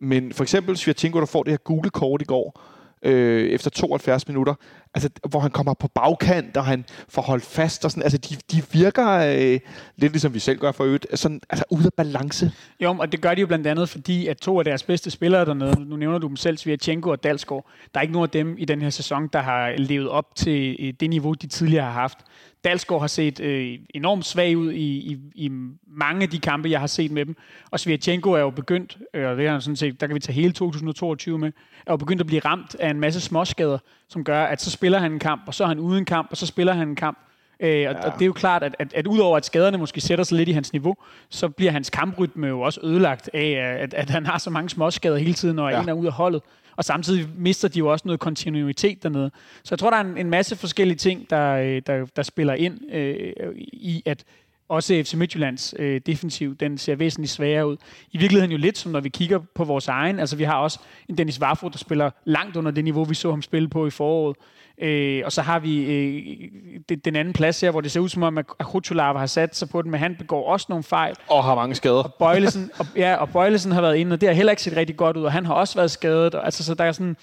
Men 0.00 0.32
for 0.32 0.42
eksempel 0.42 0.76
Svirchenko, 0.76 1.20
der 1.20 1.26
får 1.26 1.42
det 1.42 1.52
her 1.52 1.58
gule 1.58 1.90
kort 1.90 2.22
i 2.22 2.24
går, 2.24 2.60
øh, 3.02 3.48
efter 3.48 3.70
72 3.70 4.28
minutter, 4.28 4.54
altså, 4.96 5.08
hvor 5.30 5.40
han 5.40 5.50
kommer 5.50 5.74
på 5.74 5.88
bagkant, 5.88 6.56
og 6.56 6.64
han 6.64 6.84
får 7.08 7.22
holdt 7.22 7.44
fast, 7.44 7.84
og 7.84 7.90
sådan, 7.90 8.02
altså, 8.02 8.18
de, 8.18 8.36
de 8.52 8.62
virker 8.72 9.08
øh, 9.08 9.60
lidt 9.96 10.12
ligesom 10.12 10.34
vi 10.34 10.38
selv 10.38 10.58
gør 10.58 10.72
for 10.72 10.84
øvrigt, 10.84 11.06
sådan, 11.14 11.40
altså, 11.50 11.64
ude 11.70 11.86
af 11.86 11.92
balance. 11.96 12.52
Jo, 12.80 12.96
og 12.98 13.12
det 13.12 13.20
gør 13.20 13.34
de 13.34 13.40
jo 13.40 13.46
blandt 13.46 13.66
andet, 13.66 13.88
fordi 13.88 14.26
at 14.26 14.36
to 14.36 14.58
af 14.58 14.64
deres 14.64 14.82
bedste 14.82 15.10
spillere 15.10 15.44
dernede, 15.44 15.88
nu 15.88 15.96
nævner 15.96 16.18
du 16.18 16.28
dem 16.28 16.36
selv, 16.36 16.56
Svirchenko 16.56 17.10
og 17.10 17.24
Dalsgaard, 17.24 17.66
der 17.94 18.00
er 18.00 18.02
ikke 18.02 18.12
nogen 18.12 18.26
af 18.26 18.30
dem 18.30 18.58
i 18.58 18.64
den 18.64 18.82
her 18.82 18.90
sæson, 18.90 19.28
der 19.32 19.40
har 19.40 19.74
levet 19.78 20.08
op 20.08 20.34
til 20.34 20.76
øh, 20.78 20.92
det 21.00 21.10
niveau, 21.10 21.32
de 21.32 21.46
tidligere 21.46 21.84
har 21.84 21.92
haft. 21.92 22.18
Dalsgaard 22.64 23.00
har 23.00 23.08
set 23.08 23.40
øh, 23.40 23.78
enormt 23.94 24.26
svag 24.26 24.56
ud 24.56 24.72
i, 24.72 25.12
i, 25.12 25.18
i 25.34 25.48
mange 25.86 26.22
af 26.22 26.30
de 26.30 26.38
kampe, 26.38 26.70
jeg 26.70 26.80
har 26.80 26.86
set 26.86 27.10
med 27.10 27.26
dem. 27.26 27.36
Og 27.70 27.80
Svirchenko 27.80 28.32
er 28.32 28.40
jo 28.40 28.50
begyndt, 28.50 28.98
øh, 29.14 29.36
det 29.36 29.46
er 29.46 29.58
sådan 29.58 29.76
set, 29.76 30.00
der 30.00 30.06
kan 30.06 30.14
vi 30.14 30.20
tage 30.20 30.34
hele 30.34 30.52
2022 30.52 31.38
med, 31.38 31.52
er 31.86 31.92
jo 31.92 31.96
begyndt 31.96 32.20
at 32.20 32.26
blive 32.26 32.40
ramt 32.40 32.74
af 32.74 32.90
en 32.90 33.00
masse 33.00 33.20
småskader, 33.20 33.78
som 34.08 34.24
gør, 34.24 34.44
at 34.44 34.60
så 34.62 34.70
spiller 34.70 34.98
han 34.98 35.12
en 35.12 35.18
kamp, 35.18 35.42
og 35.46 35.54
så 35.54 35.64
er 35.64 35.68
han 35.68 35.78
uden 35.78 36.04
kamp, 36.04 36.30
og 36.30 36.36
så 36.36 36.46
spiller 36.46 36.72
han 36.72 36.88
en 36.88 36.96
kamp. 36.96 37.18
Øh, 37.60 37.68
og, 37.68 37.74
ja. 37.74 38.06
og 38.06 38.12
det 38.12 38.22
er 38.22 38.26
jo 38.26 38.32
klart, 38.32 38.62
at, 38.62 38.76
at, 38.78 38.94
at 38.94 39.06
udover 39.06 39.36
at 39.36 39.46
skaderne 39.46 39.78
måske 39.78 40.00
sætter 40.00 40.24
sig 40.24 40.36
lidt 40.36 40.48
i 40.48 40.52
hans 40.52 40.72
niveau, 40.72 40.96
så 41.30 41.48
bliver 41.48 41.72
hans 41.72 41.90
kamprytme 41.90 42.46
jo 42.46 42.60
også 42.60 42.80
ødelagt 42.82 43.30
af, 43.34 43.78
at, 43.80 43.94
at 43.94 44.10
han 44.10 44.26
har 44.26 44.38
så 44.38 44.50
mange 44.50 44.68
småskader 44.68 45.16
hele 45.16 45.34
tiden, 45.34 45.56
når 45.56 45.68
ja. 45.68 45.82
en 45.82 45.88
er 45.88 45.92
ude 45.92 46.06
af 46.06 46.12
holdet. 46.12 46.42
Og 46.76 46.84
samtidig 46.84 47.28
mister 47.36 47.68
de 47.68 47.78
jo 47.78 47.86
også 47.86 48.02
noget 48.08 48.20
kontinuitet 48.20 49.02
dernede. 49.02 49.30
Så 49.64 49.68
jeg 49.70 49.78
tror, 49.78 49.90
der 49.90 49.96
er 49.96 50.00
en, 50.00 50.18
en 50.18 50.30
masse 50.30 50.56
forskellige 50.56 50.96
ting, 50.96 51.30
der, 51.30 51.52
øh, 51.52 51.82
der, 51.86 52.06
der 52.16 52.22
spiller 52.22 52.54
ind 52.54 52.94
øh, 52.94 53.32
i, 53.56 54.02
at 54.06 54.24
også 54.68 55.02
FC 55.04 55.14
Midtjyllands 55.14 55.74
øh, 55.78 56.00
defensiv, 56.06 56.56
den 56.56 56.78
ser 56.78 56.94
væsentligt 56.94 57.32
sværere 57.32 57.68
ud. 57.68 57.76
I 58.12 58.18
virkeligheden 58.18 58.52
jo 58.52 58.58
lidt 58.58 58.78
som 58.78 58.92
når 58.92 59.00
vi 59.00 59.08
kigger 59.08 59.38
på 59.54 59.64
vores 59.64 59.88
egen. 59.88 60.20
Altså 60.20 60.36
vi 60.36 60.44
har 60.44 60.56
også 60.56 60.78
en 61.08 61.18
Dennis 61.18 61.40
Warfo, 61.40 61.68
der 61.68 61.78
spiller 61.78 62.10
langt 62.24 62.56
under 62.56 62.70
det 62.70 62.84
niveau, 62.84 63.04
vi 63.04 63.14
så 63.14 63.30
ham 63.30 63.42
spille 63.42 63.68
på 63.68 63.86
i 63.86 63.90
foråret. 63.90 64.36
Øh, 64.78 65.22
og 65.24 65.32
så 65.32 65.42
har 65.42 65.58
vi 65.58 65.84
øh, 65.84 66.50
det, 66.88 67.04
den 67.04 67.16
anden 67.16 67.34
plads 67.34 67.60
her, 67.60 67.70
hvor 67.70 67.80
det 67.80 67.90
ser 67.90 68.00
ud 68.00 68.08
som 68.08 68.22
om, 68.22 68.38
at 68.38 68.46
Akutulava 68.58 69.18
har 69.18 69.26
sat 69.26 69.56
sig 69.56 69.68
på 69.68 69.82
den, 69.82 69.90
men 69.90 70.00
han 70.00 70.16
begår 70.16 70.48
også 70.48 70.66
nogle 70.68 70.84
fejl. 70.84 71.14
Og 71.28 71.44
har 71.44 71.54
mange 71.54 71.74
skader. 71.74 72.02
Og 72.02 72.14
Bøjlesen, 72.14 72.70
og, 72.78 72.86
ja, 72.96 73.14
og 73.14 73.28
Bøjlesen 73.28 73.72
har 73.72 73.80
været 73.80 73.96
inde, 73.96 74.14
og 74.14 74.20
det 74.20 74.28
har 74.28 74.34
heller 74.34 74.52
ikke 74.52 74.62
set 74.62 74.76
rigtig 74.76 74.96
godt 74.96 75.16
ud, 75.16 75.22
og 75.22 75.32
han 75.32 75.46
har 75.46 75.54
også 75.54 75.74
været 75.74 75.90
skadet. 75.90 76.34
Og, 76.34 76.44
altså, 76.44 76.64
så 76.64 76.74
der 76.74 76.84
er 76.84 76.92
sådan, 76.92 77.16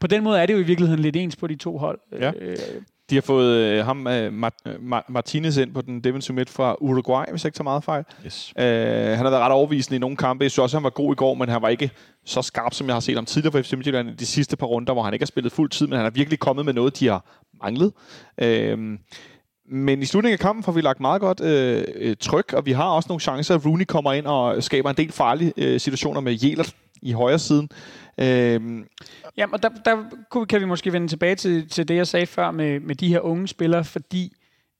på 0.00 0.06
den 0.06 0.24
måde 0.24 0.40
er 0.40 0.46
det 0.46 0.54
jo 0.54 0.58
i 0.58 0.62
virkeligheden 0.62 1.02
lidt 1.02 1.16
ens 1.16 1.36
på 1.36 1.46
de 1.46 1.56
to 1.56 1.78
hold. 1.78 1.98
Ja. 2.20 2.32
Øh, 2.40 2.56
de 3.10 3.14
har 3.14 3.22
fået 3.22 3.56
øh, 3.56 3.84
ham, 3.84 4.06
øh, 4.06 4.32
Mart- 4.32 5.04
Martinez 5.08 5.56
ind 5.56 5.74
på 5.74 5.80
den 5.82 6.00
Devin 6.04 6.22
Summit 6.22 6.50
fra 6.50 6.76
Uruguay, 6.80 7.24
hvis 7.30 7.44
jeg 7.44 7.48
ikke 7.48 7.56
tager 7.56 7.64
meget 7.64 7.84
fejl. 7.84 8.04
Yes. 8.26 8.52
Øh, 8.58 8.64
han 8.64 9.16
har 9.16 9.30
været 9.30 9.42
ret 9.42 9.52
overvisende 9.52 9.96
i 9.96 9.98
nogle 9.98 10.16
kampe. 10.16 10.42
Jeg 10.44 10.50
synes 10.50 10.62
også, 10.62 10.76
han 10.76 10.84
var 10.84 10.90
god 10.90 11.12
i 11.12 11.16
går, 11.16 11.34
men 11.34 11.48
han 11.48 11.62
var 11.62 11.68
ikke 11.68 11.90
så 12.24 12.42
skarp, 12.42 12.74
som 12.74 12.86
jeg 12.86 12.94
har 12.94 13.00
set 13.00 13.14
ham 13.14 13.26
tidligere 13.26 13.52
for 13.52 13.62
FC 13.62 13.72
Midtjylland 13.72 14.08
i 14.08 14.14
de 14.14 14.26
sidste 14.26 14.56
par 14.56 14.66
runder, 14.66 14.92
hvor 14.92 15.02
han 15.02 15.12
ikke 15.12 15.22
har 15.22 15.26
spillet 15.26 15.52
fuld 15.52 15.70
tid, 15.70 15.86
men 15.86 15.96
han 15.96 16.04
har 16.04 16.10
virkelig 16.10 16.38
kommet 16.38 16.64
med 16.64 16.72
noget, 16.74 17.00
de 17.00 17.06
har 17.08 17.24
manglet. 17.62 17.92
Øh, 18.38 18.78
men 19.72 20.02
i 20.02 20.04
slutningen 20.04 20.32
af 20.32 20.38
kampen 20.38 20.62
får 20.62 20.72
vi 20.72 20.80
lagt 20.80 21.00
meget 21.00 21.20
godt 21.20 21.40
øh, 21.40 21.84
øh, 21.94 22.16
tryk, 22.20 22.52
og 22.52 22.66
vi 22.66 22.72
har 22.72 22.88
også 22.88 23.06
nogle 23.08 23.20
chancer, 23.20 23.54
at 23.54 23.66
Rooney 23.66 23.84
kommer 23.84 24.12
ind 24.12 24.26
og 24.26 24.62
skaber 24.62 24.90
en 24.90 24.96
del 24.96 25.12
farlige 25.12 25.52
øh, 25.56 25.80
situationer 25.80 26.20
med 26.20 26.38
Jelert 26.42 26.74
i 27.02 27.12
højre 27.12 27.38
siden. 27.38 27.68
Øh, 28.22 28.84
Jamen, 29.36 29.54
og 29.54 29.62
der, 29.62 29.68
der 29.84 30.04
kan 30.44 30.60
vi 30.60 30.66
måske 30.66 30.92
vende 30.92 31.08
tilbage 31.08 31.34
til, 31.34 31.68
til 31.68 31.88
det, 31.88 31.96
jeg 31.96 32.06
sagde 32.06 32.26
før 32.26 32.50
med, 32.50 32.80
med 32.80 32.94
de 32.94 33.08
her 33.08 33.20
unge 33.20 33.48
spillere, 33.48 33.84
fordi 33.84 34.32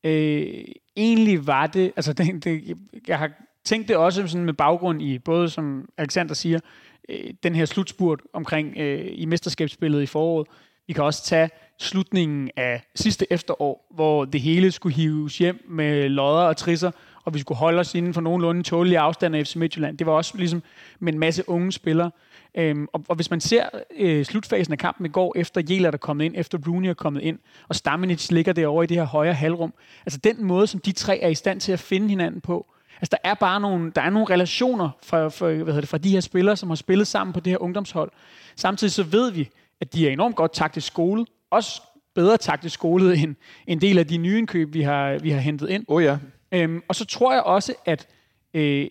øh, 0.05 0.65
egentlig 0.97 1.47
var 1.47 1.67
det, 1.67 1.93
altså 1.97 2.13
det, 2.19 2.45
det, 2.45 2.77
jeg 3.09 3.19
har 3.19 3.31
tænkt 3.65 3.89
det 3.89 3.97
også 3.97 4.27
sådan 4.27 4.45
med 4.45 4.55
baggrund 4.55 5.03
i, 5.03 5.19
både 5.19 5.49
som 5.49 5.89
Alexander 5.99 6.35
siger, 6.35 6.61
øh, 7.09 7.35
den 7.43 7.55
her 7.55 7.65
slutspurt 7.65 8.21
omkring 8.33 8.79
øh, 8.79 9.09
i 9.13 9.25
mesterskabsspillet 9.25 10.03
i 10.03 10.07
foråret. 10.07 10.49
Vi 10.87 10.93
kan 10.93 11.05
også 11.05 11.25
tage 11.25 11.51
slutningen 11.79 12.51
af 12.57 12.83
sidste 12.95 13.27
efterår, 13.33 13.87
hvor 13.91 14.25
det 14.25 14.41
hele 14.41 14.71
skulle 14.71 14.95
hives 14.95 15.39
hjem 15.39 15.65
med 15.69 16.09
lodder 16.09 16.43
og 16.43 16.57
trisser, 16.57 16.91
og 17.25 17.35
vi 17.35 17.39
skulle 17.39 17.59
holde 17.59 17.81
os 17.81 17.95
inden 17.95 18.15
for 18.15 18.21
nogenlunde 18.21 18.63
tålige 18.63 18.99
afstand 18.99 19.37
af 19.37 19.47
FC 19.47 19.57
Midtjylland. 19.57 19.99
Det 19.99 20.07
var 20.07 20.13
også 20.13 20.37
ligesom 20.37 20.63
med 20.99 21.13
en 21.13 21.19
masse 21.19 21.49
unge 21.49 21.73
spillere. 21.73 22.11
Øhm, 22.55 22.87
og, 22.93 23.05
og 23.09 23.17
hvis 23.17 23.31
man 23.31 23.41
ser 23.41 23.69
øh, 23.97 24.25
slutfasen 24.25 24.73
af 24.73 24.79
kampen 24.79 25.07
i 25.07 25.09
går, 25.09 25.33
efter 25.37 25.61
Jæler 25.61 25.91
er 25.91 25.97
kommet 25.97 26.25
ind, 26.25 26.35
efter 26.37 26.59
Bruni 26.59 26.89
er 26.89 26.95
kommet 26.95 27.23
ind, 27.23 27.39
og 27.69 27.77
Stamenic 27.77 28.31
ligger 28.31 28.53
derovre 28.53 28.85
i 28.85 28.87
det 28.87 28.97
her 28.97 29.05
højre 29.05 29.35
halvrum, 29.35 29.75
altså 30.07 30.21
den 30.25 30.45
måde, 30.45 30.67
som 30.67 30.81
de 30.81 30.93
tre 30.93 31.21
er 31.21 31.29
i 31.29 31.35
stand 31.35 31.61
til 31.61 31.73
at 31.73 31.81
finde 31.81 32.09
hinanden 32.09 32.41
på, 32.41 32.67
altså 33.01 33.11
der 33.11 33.31
er 33.31 33.35
bare 33.35 33.61
nogle, 33.61 33.93
der 33.95 34.03
er 34.03 34.11
nogle 34.11 34.35
relationer 34.35 34.91
fra, 35.03 35.29
fra, 35.29 35.47
hvad 35.47 35.65
hedder 35.65 35.81
det, 35.81 35.89
fra 35.89 35.99
de 35.99 36.11
her 36.11 36.21
spillere, 36.21 36.57
som 36.57 36.69
har 36.69 36.77
spillet 36.77 37.07
sammen 37.07 37.33
på 37.33 37.41
det 37.41 37.51
her 37.51 37.63
ungdomshold. 37.63 38.11
Samtidig 38.57 38.93
så 38.93 39.03
ved 39.03 39.33
vi, 39.33 39.49
at 39.81 39.95
de 39.95 40.09
er 40.09 40.13
enormt 40.13 40.37
godt 40.37 40.53
taktisk 40.53 40.87
skolet, 40.87 41.29
også 41.51 41.83
bedre 42.15 42.37
taktisk 42.37 42.75
skolet 42.75 43.23
end 43.23 43.37
en 43.67 43.81
del 43.81 43.99
af 43.99 44.07
de 44.07 44.17
nye 44.17 44.39
indkøb, 44.39 44.75
vi 44.75 44.83
har, 44.83 45.19
vi 45.19 45.31
har 45.31 45.41
hentet 45.41 45.71
ind. 45.71 45.85
Oh 45.89 46.03
ja. 46.03 46.19
Øhm, 46.53 46.83
og 46.89 46.95
så 46.95 47.05
tror 47.05 47.33
jeg 47.33 47.43
også, 47.43 47.75
at 47.87 48.09
øh, 48.55 48.87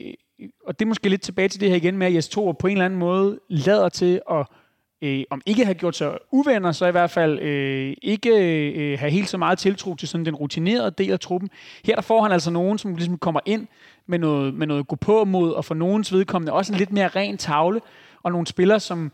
og 0.66 0.80
det 0.80 0.86
er 0.86 0.88
måske 0.88 1.10
lidt 1.10 1.22
tilbage 1.22 1.48
til 1.48 1.62
det 1.62 1.70
her 1.70 1.76
igen 1.76 1.98
med, 1.98 2.08
at 2.08 2.14
Jes 2.14 2.30
Thor 2.30 2.52
på 2.52 2.68
en 2.68 2.72
eller 2.72 2.86
anden 2.86 3.00
måde 3.00 3.40
lader 3.50 3.90
til 3.90 4.22
at, 4.32 4.46
øh, 5.02 5.24
om 5.30 5.42
ikke 5.46 5.66
have 5.66 5.76
gjort 5.76 5.96
sig 5.96 6.18
uvenner, 6.32 6.72
så 6.72 6.86
i 6.86 6.92
hvert 6.92 7.12
fald 7.12 7.40
øh, 7.40 7.94
ikke 8.02 8.30
øh, 8.30 9.00
have 9.00 9.12
helt 9.12 9.30
så 9.30 9.38
meget 9.38 9.60
tiltro 9.60 9.96
til 9.96 10.08
sådan 10.08 10.26
den 10.26 10.36
rutinerede 10.36 10.92
del 10.92 11.12
af 11.12 11.20
truppen. 11.20 11.50
Her 11.86 11.96
der 11.96 12.02
får 12.02 12.22
han 12.24 12.32
altså 12.32 12.52
nogen, 12.52 12.78
som 12.78 12.96
ligesom 12.96 13.18
kommer 13.18 13.40
ind 13.46 13.68
med 14.08 14.20
noget, 14.20 14.54
med 14.54 14.68
noget 14.68 14.88
gå 14.88 14.96
på 14.96 15.24
mod, 15.24 15.52
og 15.52 15.66
for 15.66 15.76
nogens 15.76 16.14
vedkommende 16.14 16.54
også 16.54 16.74
en 16.74 16.80
lidt 16.80 16.92
mere 16.92 17.08
ren 17.08 17.38
tavle, 17.38 17.82
og 18.24 18.32
nogle 18.32 18.48
spillere, 18.48 18.80
som 18.80 19.12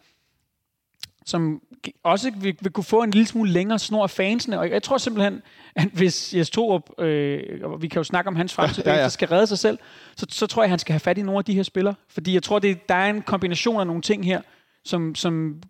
som 1.25 1.61
også 2.03 2.31
vil, 2.37 2.55
vil 2.61 2.71
kunne 2.71 2.83
få 2.83 3.03
en 3.03 3.11
lille 3.11 3.27
smule 3.27 3.51
længere 3.51 3.79
snor 3.79 4.03
af 4.03 4.09
fansene. 4.09 4.59
Og 4.59 4.69
jeg 4.69 4.83
tror 4.83 4.97
simpelthen, 4.97 5.41
at 5.75 5.87
hvis 5.93 6.33
Jes 6.35 6.49
Torup, 6.49 6.99
øh, 6.99 7.39
og 7.63 7.81
vi 7.81 7.87
kan 7.87 7.99
jo 7.99 8.03
snakke 8.03 8.27
om 8.27 8.35
hans 8.35 8.53
fremtid, 8.53 8.83
ja, 8.85 8.93
ja, 8.93 9.01
ja. 9.01 9.09
skal 9.09 9.27
redde 9.27 9.47
sig 9.47 9.59
selv, 9.59 9.79
så, 10.15 10.25
så 10.29 10.47
tror 10.47 10.61
jeg, 10.61 10.65
at 10.65 10.69
han 10.69 10.79
skal 10.79 10.93
have 10.93 10.99
fat 10.99 11.17
i 11.17 11.21
nogle 11.21 11.37
af 11.37 11.45
de 11.45 11.53
her 11.53 11.63
spillere. 11.63 11.95
Fordi 12.09 12.33
jeg 12.33 12.43
tror, 12.43 12.59
det, 12.59 12.89
der 12.89 12.95
er 12.95 13.09
en 13.09 13.21
kombination 13.21 13.79
af 13.79 13.87
nogle 13.87 14.01
ting 14.01 14.25
her, 14.25 14.41
som, 14.85 15.15
som 15.15 15.61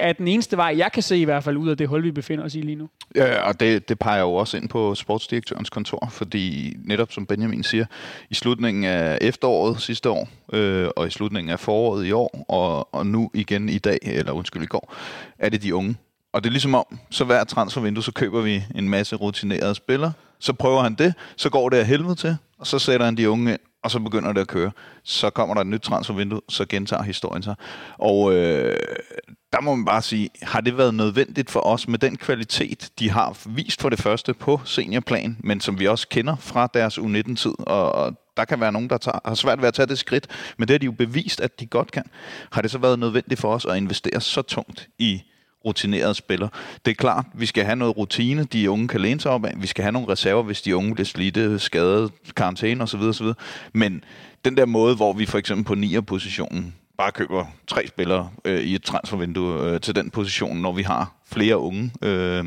er 0.00 0.12
den 0.12 0.28
eneste 0.28 0.56
vej, 0.56 0.74
jeg 0.76 0.92
kan 0.92 1.02
se 1.02 1.18
i 1.18 1.24
hvert 1.24 1.44
fald 1.44 1.56
ud 1.56 1.68
af 1.68 1.76
det 1.76 1.88
hul, 1.88 2.02
vi 2.02 2.10
befinder 2.10 2.44
os 2.44 2.54
i 2.54 2.60
lige 2.60 2.76
nu. 2.76 2.88
Ja, 3.14 3.48
og 3.48 3.60
det, 3.60 3.88
det 3.88 3.98
peger 3.98 4.20
jo 4.20 4.34
også 4.34 4.56
ind 4.56 4.68
på 4.68 4.94
sportsdirektørens 4.94 5.70
kontor, 5.70 6.08
fordi 6.10 6.76
netop 6.84 7.12
som 7.12 7.26
Benjamin 7.26 7.62
siger, 7.62 7.86
i 8.30 8.34
slutningen 8.34 8.84
af 8.84 9.18
efteråret 9.20 9.80
sidste 9.80 10.10
år, 10.10 10.28
øh, 10.52 10.88
og 10.96 11.06
i 11.06 11.10
slutningen 11.10 11.50
af 11.50 11.60
foråret 11.60 12.06
i 12.06 12.12
år, 12.12 12.44
og, 12.48 12.94
og 12.94 13.06
nu 13.06 13.30
igen 13.34 13.68
i 13.68 13.78
dag, 13.78 13.98
eller 14.02 14.32
undskyld 14.32 14.62
i 14.62 14.66
går, 14.66 14.94
er 15.38 15.48
det 15.48 15.62
de 15.62 15.74
unge. 15.74 15.96
Og 16.32 16.44
det 16.44 16.48
er 16.48 16.52
ligesom 16.52 16.74
om, 16.74 16.98
så 17.10 17.24
hver 17.24 17.44
transfervindue, 17.44 18.02
så 18.02 18.12
køber 18.12 18.40
vi 18.40 18.62
en 18.74 18.88
masse 18.88 19.16
rutinerede 19.16 19.74
spillere, 19.74 20.12
så 20.38 20.52
prøver 20.52 20.82
han 20.82 20.94
det, 20.94 21.14
så 21.36 21.50
går 21.50 21.68
det 21.68 21.76
af 21.76 21.86
helvede 21.86 22.14
til, 22.14 22.36
og 22.58 22.66
så 22.66 22.78
sætter 22.78 23.06
han 23.06 23.16
de 23.16 23.30
unge 23.30 23.52
ind, 23.52 23.60
og 23.84 23.90
så 23.90 24.00
begynder 24.00 24.32
det 24.32 24.40
at 24.40 24.48
køre. 24.48 24.70
Så 25.04 25.30
kommer 25.30 25.54
der 25.54 25.60
et 25.60 25.66
nyt 25.66 25.80
transfervindue, 25.80 26.40
så 26.48 26.66
gentager 26.68 27.02
historien 27.02 27.42
sig. 27.42 27.54
Og 27.98 28.34
øh, 28.34 28.76
der 29.52 29.60
må 29.60 29.74
man 29.74 29.84
bare 29.84 30.02
sige, 30.02 30.30
har 30.42 30.60
det 30.60 30.78
været 30.78 30.94
nødvendigt 30.94 31.50
for 31.50 31.60
os 31.60 31.88
med 31.88 31.98
den 31.98 32.16
kvalitet, 32.16 32.90
de 32.98 33.10
har 33.10 33.38
vist 33.48 33.80
for 33.80 33.88
det 33.88 34.00
første 34.00 34.34
på 34.34 34.60
seniorplan, 34.64 35.36
men 35.40 35.60
som 35.60 35.78
vi 35.78 35.86
også 35.86 36.08
kender 36.08 36.36
fra 36.36 36.68
deres 36.74 36.98
U19-tid, 36.98 37.54
og, 37.58 37.92
og 37.92 38.12
der 38.36 38.44
kan 38.44 38.60
være 38.60 38.72
nogen, 38.72 38.90
der 38.90 38.98
tager, 38.98 39.18
har 39.24 39.34
svært 39.34 39.60
ved 39.60 39.68
at 39.68 39.74
tage 39.74 39.86
det 39.86 39.98
skridt, 39.98 40.26
men 40.58 40.68
det 40.68 40.74
har 40.74 40.78
de 40.78 40.86
jo 40.86 40.92
bevist, 40.92 41.40
at 41.40 41.60
de 41.60 41.66
godt 41.66 41.92
kan. 41.92 42.04
Har 42.52 42.62
det 42.62 42.70
så 42.70 42.78
været 42.78 42.98
nødvendigt 42.98 43.40
for 43.40 43.54
os 43.54 43.64
at 43.64 43.76
investere 43.76 44.20
så 44.20 44.42
tungt 44.42 44.88
i 44.98 45.22
rutinerede 45.66 46.14
spillere. 46.14 46.48
Det 46.84 46.90
er 46.90 46.94
klart, 46.94 47.26
vi 47.34 47.46
skal 47.46 47.64
have 47.64 47.76
noget 47.76 47.96
rutine, 47.96 48.44
de 48.44 48.70
unge 48.70 48.88
kan 48.88 49.00
læne 49.00 49.20
sig 49.20 49.30
op 49.30 49.44
af. 49.44 49.52
Vi 49.56 49.66
skal 49.66 49.82
have 49.82 49.92
nogle 49.92 50.08
reserver, 50.08 50.42
hvis 50.42 50.62
de 50.62 50.76
unge 50.76 50.94
bliver 50.94 51.06
slidte, 51.06 51.40
øh, 51.40 51.60
skadet, 51.60 52.12
karantæne 52.36 52.82
osv. 52.82 53.00
osv. 53.00 53.26
Men 53.72 54.04
den 54.44 54.56
der 54.56 54.66
måde, 54.66 54.96
hvor 54.96 55.12
vi 55.12 55.26
for 55.26 55.38
eksempel 55.38 55.64
på 55.64 55.74
9'er 55.86 56.00
positionen 56.00 56.74
bare 56.98 57.12
køber 57.12 57.44
tre 57.66 57.86
spillere 57.86 58.30
øh, 58.44 58.60
i 58.60 58.74
et 58.74 58.82
transfervindue 58.82 59.62
øh, 59.62 59.80
til 59.80 59.94
den 59.94 60.10
position, 60.10 60.56
når 60.56 60.72
vi 60.72 60.82
har 60.82 61.12
flere 61.26 61.58
unge. 61.58 61.92
Øh, 62.02 62.44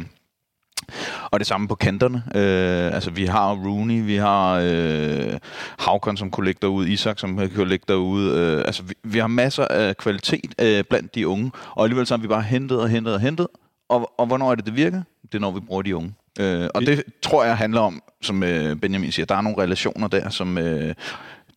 og 1.31 1.39
det 1.39 1.47
samme 1.47 1.67
på 1.67 1.75
kanterne. 1.75 2.23
Øh, 2.35 2.93
altså, 2.93 3.11
vi 3.11 3.25
har 3.25 3.51
Rooney, 3.53 4.05
vi 4.05 4.15
har 4.15 4.61
øh, 4.63 5.37
Havkon, 5.79 6.17
som 6.17 6.33
lægge 6.43 6.59
derud, 6.61 6.87
Isak, 6.87 7.19
som 7.19 7.37
lægge 7.55 7.85
derud. 7.87 8.31
Øh, 8.31 8.57
altså, 8.65 8.83
vi, 8.83 8.93
vi 9.03 9.19
har 9.19 9.27
masser 9.27 9.65
af 9.65 9.97
kvalitet 9.97 10.55
øh, 10.61 10.83
blandt 10.89 11.15
de 11.15 11.27
unge, 11.27 11.51
og 11.75 11.83
alligevel 11.83 12.05
så 12.07 12.13
har 12.13 12.21
vi 12.21 12.27
bare 12.27 12.41
hentet 12.41 12.79
og 12.81 12.89
hentet 12.89 13.13
og 13.13 13.19
hentet. 13.19 13.47
Og, 13.89 14.11
og 14.17 14.27
hvornår 14.27 14.51
er 14.51 14.55
det, 14.55 14.65
det 14.65 14.75
virker? 14.75 15.01
Det 15.21 15.35
er, 15.35 15.39
når 15.39 15.51
vi 15.51 15.59
bruger 15.59 15.81
de 15.81 15.95
unge. 15.95 16.13
Øh, 16.39 16.69
og 16.73 16.81
det 16.81 17.03
tror 17.21 17.43
jeg 17.43 17.57
handler 17.57 17.81
om, 17.81 18.01
som 18.21 18.43
øh, 18.43 18.75
Benjamin 18.75 19.11
siger, 19.11 19.25
der 19.25 19.35
er 19.35 19.41
nogle 19.41 19.63
relationer 19.63 20.07
der, 20.07 20.29
som... 20.29 20.57
Øh, 20.57 20.95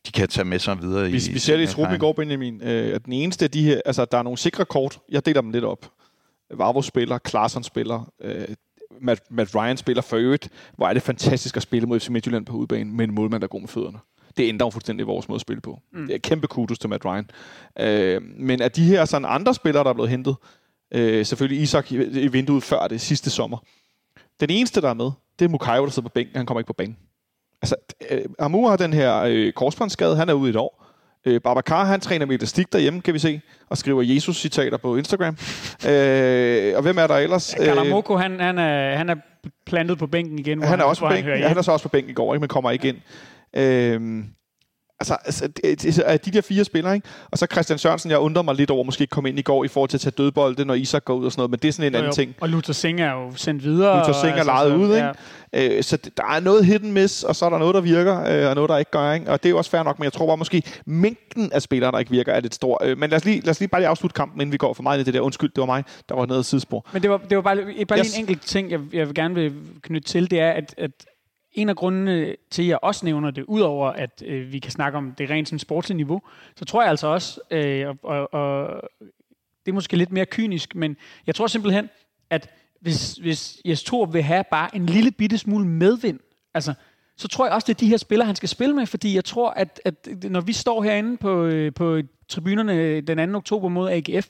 de 0.06 0.12
kan 0.12 0.28
tage 0.28 0.44
med 0.44 0.58
sig 0.58 0.82
videre 0.82 1.02
vi, 1.02 1.08
i... 1.08 1.32
Vi 1.32 1.38
ser 1.38 1.56
det 1.56 1.62
i 1.70 1.72
truppen 1.72 1.96
i 1.96 1.98
går, 1.98 2.12
Benjamin. 2.12 2.60
Øh, 2.62 2.94
at 2.94 3.04
den 3.04 3.12
eneste 3.12 3.44
af 3.44 3.50
de 3.50 3.62
her... 3.62 3.80
Altså, 3.84 4.04
der 4.04 4.18
er 4.18 4.22
nogle 4.22 4.38
sikre 4.38 4.64
kort. 4.64 4.98
Jeg 5.10 5.26
deler 5.26 5.40
dem 5.40 5.50
lidt 5.50 5.64
op. 5.64 5.90
Varvo 6.54 6.82
spiller, 6.82 7.18
Klaarsson 7.18 7.62
spiller, 7.62 8.12
øh, 8.22 8.44
Matt, 9.02 9.22
Matt 9.30 9.54
Ryan 9.54 9.76
spiller 9.76 10.02
for 10.02 10.16
øvrigt. 10.16 10.48
Hvor 10.76 10.86
er 10.88 10.92
det 10.92 11.02
fantastisk 11.02 11.56
at 11.56 11.62
spille 11.62 11.88
mod 11.88 12.00
FC 12.00 12.08
Midtjylland 12.08 12.46
på 12.46 12.56
udebane 12.56 12.90
med 12.90 13.08
en 13.08 13.14
målmand, 13.14 13.40
der 13.40 13.48
går 13.48 13.58
med 13.58 13.68
fødderne. 13.68 13.98
Det 14.36 14.48
ændrer 14.48 14.66
jo 14.66 14.70
fuldstændig 14.70 15.06
vores 15.06 15.28
måde 15.28 15.36
at 15.36 15.40
spille 15.40 15.60
på. 15.60 15.80
Mm. 15.92 16.06
Det 16.06 16.14
er 16.14 16.18
kæmpe 16.18 16.46
kudos 16.46 16.78
til 16.78 16.90
Matt 16.90 17.04
Ryan. 17.04 17.30
Øh, 17.80 18.22
men 18.22 18.62
at 18.62 18.76
de 18.76 18.84
her 18.84 19.04
sådan 19.04 19.28
andre 19.28 19.54
spillere, 19.54 19.84
der 19.84 19.90
er 19.90 19.94
blevet 19.94 20.10
hentet, 20.10 20.36
øh, 20.94 21.26
selvfølgelig 21.26 21.62
Isak 21.62 21.92
i 21.92 22.28
vinduet 22.28 22.62
før 22.62 22.88
det 22.88 23.00
sidste 23.00 23.30
sommer, 23.30 23.58
Den 24.40 24.50
eneste, 24.50 24.80
der 24.80 24.88
er 24.88 24.94
med, 24.94 25.10
det 25.38 25.44
er 25.44 25.48
Mukayo, 25.48 25.84
der 25.84 25.90
sidder 25.90 26.08
på 26.08 26.12
bænken. 26.12 26.36
Han 26.36 26.46
kommer 26.46 26.60
ikke 26.60 26.66
på 26.66 26.72
banen. 26.72 26.96
Altså, 27.62 27.76
øh, 28.10 28.24
Amur 28.38 28.68
har 28.68 28.76
den 28.76 28.92
her 28.92 29.22
øh, 29.22 29.52
korsbåndsskade. 29.52 30.16
Han 30.16 30.28
er 30.28 30.32
ude 30.32 30.48
i 30.48 30.50
et 30.50 30.56
år. 30.56 30.81
Øh, 31.26 31.40
Babacar, 31.40 31.84
han 31.84 32.00
træner 32.00 32.26
med 32.26 32.34
elastik 32.36 32.72
derhjemme, 32.72 33.00
kan 33.00 33.14
vi 33.14 33.18
se, 33.18 33.40
og 33.68 33.78
skriver 33.78 34.02
Jesus-citater 34.02 34.76
på 34.76 34.96
Instagram. 34.96 35.36
øh, 35.88 36.76
og 36.76 36.82
hvem 36.82 36.98
er 36.98 37.06
der 37.06 37.16
ellers? 37.16 37.54
Kalamoko, 37.54 38.16
han, 38.16 38.40
han, 38.40 38.58
er, 38.58 38.96
han 38.96 39.08
er 39.08 39.14
plantet 39.66 39.98
på 39.98 40.06
bænken 40.06 40.38
igen. 40.38 40.62
Han 40.62 40.72
er 40.72 40.76
han, 40.76 40.86
også 40.86 41.02
på 41.02 41.08
bænken. 41.08 41.32
Han, 41.32 41.42
han 41.42 41.58
er 41.58 41.62
så 41.62 41.72
også 41.72 41.82
på 41.82 41.88
bænken 41.88 42.10
i 42.10 42.14
går, 42.14 42.34
ikke, 42.34 42.40
men 42.40 42.48
kommer 42.48 42.70
ikke 42.70 42.88
ind. 42.88 42.96
Øh, 43.56 44.24
altså, 45.10 45.16
altså 45.24 46.18
de 46.24 46.30
der 46.30 46.40
fire 46.40 46.64
spillere, 46.64 46.94
ikke? 46.94 47.08
Og 47.30 47.38
så 47.38 47.46
Christian 47.52 47.78
Sørensen, 47.78 48.10
jeg 48.10 48.18
undrer 48.18 48.42
mig 48.42 48.54
lidt 48.54 48.70
over, 48.70 48.84
måske 48.84 49.02
ikke 49.02 49.10
kom 49.10 49.26
ind 49.26 49.38
i 49.38 49.42
går 49.42 49.64
i 49.64 49.68
forhold 49.68 49.88
til 49.88 49.96
at 49.96 50.00
tage 50.00 50.14
dødbolde, 50.18 50.64
når 50.64 50.74
Isak 50.74 51.04
går 51.04 51.14
ud 51.14 51.24
og 51.24 51.32
sådan 51.32 51.40
noget, 51.40 51.50
men 51.50 51.58
det 51.58 51.68
er 51.68 51.72
sådan 51.72 51.86
en 51.86 51.92
jo, 51.92 51.98
anden 51.98 52.10
jo. 52.10 52.14
ting. 52.14 52.34
Og 52.40 52.48
Luther 52.48 52.72
Singh 52.72 53.02
er 53.02 53.12
jo 53.12 53.32
sendt 53.36 53.64
videre. 53.64 53.98
Luther 53.98 54.12
Singh 54.12 54.26
er 54.26 54.32
altså, 54.34 54.44
lejet 54.44 54.74
ud, 54.76 54.94
ikke? 54.94 55.06
Ja. 55.52 55.76
Øh, 55.76 55.82
så 55.82 55.98
der 56.16 56.24
er 56.24 56.40
noget 56.40 56.66
hidden 56.66 56.92
miss, 56.92 57.22
og 57.22 57.36
så 57.36 57.44
er 57.44 57.50
der 57.50 57.58
noget, 57.58 57.74
der 57.74 57.80
virker, 57.80 58.20
øh, 58.20 58.48
og 58.48 58.54
noget, 58.54 58.68
der 58.70 58.78
ikke 58.78 58.90
gør, 58.90 59.12
ikke? 59.12 59.30
Og 59.30 59.42
det 59.42 59.48
er 59.48 59.50
jo 59.50 59.58
også 59.58 59.70
fair 59.70 59.82
nok, 59.82 59.98
men 59.98 60.04
jeg 60.04 60.12
tror 60.12 60.26
bare 60.26 60.36
måske, 60.36 60.62
mængden 60.86 61.52
af 61.52 61.62
spillere, 61.62 61.92
der 61.92 61.98
ikke 61.98 62.10
virker, 62.10 62.32
er 62.32 62.40
lidt 62.40 62.54
stor. 62.54 62.84
Øh, 62.84 62.98
men 62.98 63.10
lad 63.10 63.16
os, 63.16 63.24
lige, 63.24 63.40
lad 63.40 63.50
os 63.50 63.60
lige 63.60 63.68
bare 63.68 63.80
lige 63.80 63.88
afslutte 63.88 64.14
kampen, 64.14 64.40
inden 64.40 64.52
vi 64.52 64.56
går 64.56 64.74
for 64.74 64.82
meget 64.82 65.00
i 65.00 65.02
det 65.02 65.14
der. 65.14 65.20
Undskyld, 65.20 65.50
det 65.50 65.60
var 65.60 65.66
mig, 65.66 65.84
der 66.08 66.14
var 66.14 66.26
noget 66.26 66.46
sidespor. 66.46 66.86
Men 66.92 67.02
det 67.02 67.10
var, 67.10 67.16
det 67.16 67.36
var 67.36 67.42
bare, 67.42 67.56
bare 67.88 67.98
yes. 67.98 68.14
en 68.14 68.20
enkelt 68.20 68.42
ting, 68.42 68.70
jeg, 68.70 68.80
jeg 68.92 69.06
vil 69.06 69.14
gerne 69.14 69.34
vil 69.34 69.52
knytte 69.82 70.08
til, 70.08 70.30
det 70.30 70.40
er, 70.40 70.50
at, 70.50 70.74
at 70.78 70.90
en 71.54 71.68
af 71.68 71.76
grundene 71.76 72.36
til, 72.50 72.62
at 72.62 72.68
jeg 72.68 72.78
også 72.82 73.04
nævner 73.04 73.30
det, 73.30 73.44
udover 73.48 73.90
at 73.90 74.22
øh, 74.26 74.52
vi 74.52 74.58
kan 74.58 74.72
snakke 74.72 74.98
om 74.98 75.12
det 75.12 75.30
rent 75.30 75.48
sådan 75.48 75.58
sportslige 75.58 75.96
niveau, 75.96 76.22
så 76.56 76.64
tror 76.64 76.82
jeg 76.82 76.90
altså 76.90 77.06
også, 77.06 77.40
øh, 77.50 77.86
og, 78.02 78.28
og, 78.32 78.34
og 78.34 78.82
det 79.64 79.70
er 79.70 79.74
måske 79.74 79.96
lidt 79.96 80.12
mere 80.12 80.26
kynisk, 80.26 80.74
men 80.74 80.96
jeg 81.26 81.34
tror 81.34 81.46
simpelthen, 81.46 81.90
at 82.30 82.50
hvis, 82.80 83.14
hvis 83.14 83.60
Jes 83.64 83.82
Torp 83.82 84.12
vil 84.12 84.22
have 84.22 84.44
bare 84.50 84.76
en 84.76 84.86
lille 84.86 85.10
bitte 85.10 85.38
smule 85.38 85.66
medvind, 85.66 86.20
altså, 86.54 86.74
så 87.16 87.28
tror 87.28 87.46
jeg 87.46 87.54
også, 87.54 87.66
det 87.66 87.74
er 87.74 87.78
de 87.78 87.88
her 87.88 87.96
spillere, 87.96 88.26
han 88.26 88.36
skal 88.36 88.48
spille 88.48 88.74
med, 88.74 88.86
fordi 88.86 89.14
jeg 89.14 89.24
tror, 89.24 89.50
at, 89.50 89.80
at 89.84 90.08
når 90.30 90.40
vi 90.40 90.52
står 90.52 90.82
herinde 90.82 91.16
på, 91.16 91.44
øh, 91.44 91.72
på 91.74 92.00
tribunerne 92.28 93.00
den 93.00 93.32
2. 93.32 93.36
oktober 93.36 93.68
mod 93.68 93.90
AGF, 93.90 94.28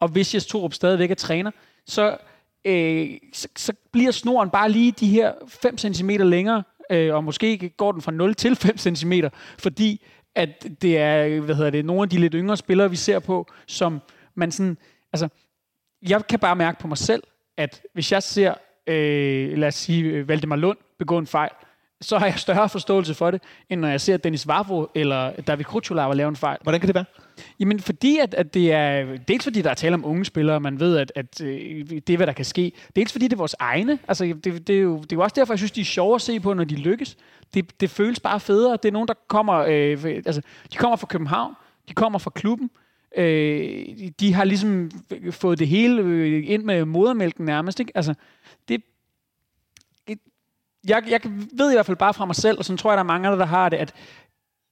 og 0.00 0.08
hvis 0.08 0.34
Jes 0.34 0.46
Torup 0.46 0.74
stadigvæk 0.74 1.10
er 1.10 1.14
træner, 1.14 1.50
så 1.86 2.16
øh, 2.64 3.10
så, 3.32 3.48
så 3.56 3.72
bliver 3.92 4.10
snoren 4.10 4.50
bare 4.50 4.70
lige 4.70 4.92
de 4.92 5.08
her 5.08 5.32
5 5.48 5.78
cm 5.78 6.10
længere, 6.10 6.62
øh, 6.90 7.14
og 7.14 7.24
måske 7.24 7.68
går 7.76 7.92
den 7.92 8.02
fra 8.02 8.12
0 8.12 8.34
til 8.34 8.56
5 8.56 8.78
cm, 8.78 9.12
fordi 9.58 10.04
at 10.34 10.66
det 10.82 10.98
er, 10.98 11.40
hvad 11.40 11.54
hedder 11.54 11.70
det, 11.70 11.84
nogle 11.84 12.02
af 12.02 12.08
de 12.08 12.18
lidt 12.18 12.34
yngre 12.36 12.56
spillere, 12.56 12.90
vi 12.90 12.96
ser 12.96 13.18
på, 13.18 13.46
som 13.66 14.00
man 14.34 14.52
sådan, 14.52 14.78
altså, 15.12 15.28
jeg 16.08 16.26
kan 16.26 16.38
bare 16.38 16.56
mærke 16.56 16.78
på 16.78 16.88
mig 16.88 16.98
selv, 16.98 17.22
at 17.56 17.82
hvis 17.92 18.12
jeg 18.12 18.22
ser, 18.22 18.54
øh, 18.86 19.58
lad 19.58 19.68
os 19.68 19.74
sige, 19.74 20.28
Valdemar 20.28 20.56
Lund 20.56 20.78
begå 20.98 21.18
en 21.18 21.26
fejl, 21.26 21.50
så 22.00 22.18
har 22.18 22.26
jeg 22.26 22.38
større 22.38 22.68
forståelse 22.68 23.14
for 23.14 23.30
det, 23.30 23.42
end 23.70 23.80
når 23.80 23.88
jeg 23.88 24.00
ser 24.00 24.16
Dennis 24.16 24.48
Vavro 24.48 24.90
eller 24.94 25.40
David 25.40 25.64
Krutulava 25.64 26.14
lave 26.14 26.28
en 26.28 26.36
fejl. 26.36 26.58
Hvordan 26.62 26.80
kan 26.80 26.86
det 26.86 26.94
være? 26.94 27.04
Jamen, 27.60 27.80
fordi 27.80 28.18
at, 28.18 28.34
at 28.34 28.54
det 28.54 28.72
er... 28.72 29.16
Dels 29.28 29.44
fordi 29.44 29.62
der 29.62 29.70
er 29.70 29.74
tale 29.74 29.94
om 29.94 30.04
unge 30.04 30.24
spillere, 30.24 30.60
man 30.60 30.80
ved, 30.80 30.96
at, 30.96 31.12
at 31.14 31.40
øh, 31.40 31.86
det 31.90 32.10
er, 32.10 32.16
hvad 32.16 32.26
der 32.26 32.32
kan 32.32 32.44
ske. 32.44 32.72
Dels 32.96 33.12
fordi 33.12 33.24
det 33.24 33.32
er 33.32 33.36
vores 33.36 33.56
egne. 33.58 33.98
Altså, 34.08 34.24
det, 34.24 34.66
det, 34.66 34.76
er 34.76 34.80
jo, 34.80 34.96
det 34.96 35.12
er 35.12 35.16
jo 35.16 35.22
også 35.22 35.34
derfor, 35.36 35.52
jeg 35.52 35.58
synes, 35.58 35.72
de 35.72 35.80
er 35.80 35.84
sjove 35.84 36.14
at 36.14 36.22
se 36.22 36.40
på, 36.40 36.54
når 36.54 36.64
de 36.64 36.76
lykkes. 36.76 37.16
Det, 37.54 37.80
det 37.80 37.90
føles 37.90 38.20
bare 38.20 38.40
federe. 38.40 38.72
Det 38.72 38.88
er 38.88 38.92
nogen, 38.92 39.08
der 39.08 39.14
kommer... 39.28 39.54
Øh, 39.54 40.04
altså, 40.04 40.42
de 40.72 40.76
kommer 40.76 40.96
fra 40.96 41.06
København. 41.06 41.54
De 41.88 41.94
kommer 41.94 42.18
fra 42.18 42.30
klubben. 42.30 42.70
Øh, 43.16 43.86
de 44.20 44.34
har 44.34 44.44
ligesom 44.44 44.90
fået 45.30 45.58
det 45.58 45.68
hele 45.68 46.02
øh, 46.02 46.42
ind 46.46 46.64
med 46.64 46.84
modermælken 46.84 47.44
nærmest. 47.44 47.80
Ikke? 47.80 47.92
Altså, 47.94 48.14
det, 48.68 48.82
jeg, 50.88 51.02
jeg 51.08 51.20
ved 51.52 51.70
i 51.70 51.74
hvert 51.74 51.86
fald 51.86 51.96
bare 51.96 52.14
fra 52.14 52.24
mig 52.24 52.36
selv, 52.36 52.58
og 52.58 52.64
så 52.64 52.76
tror 52.76 52.90
jeg, 52.90 52.96
der 52.96 53.02
er 53.02 53.18
mange 53.18 53.28
der 53.28 53.44
har 53.44 53.68
det, 53.68 53.76
at 53.76 53.94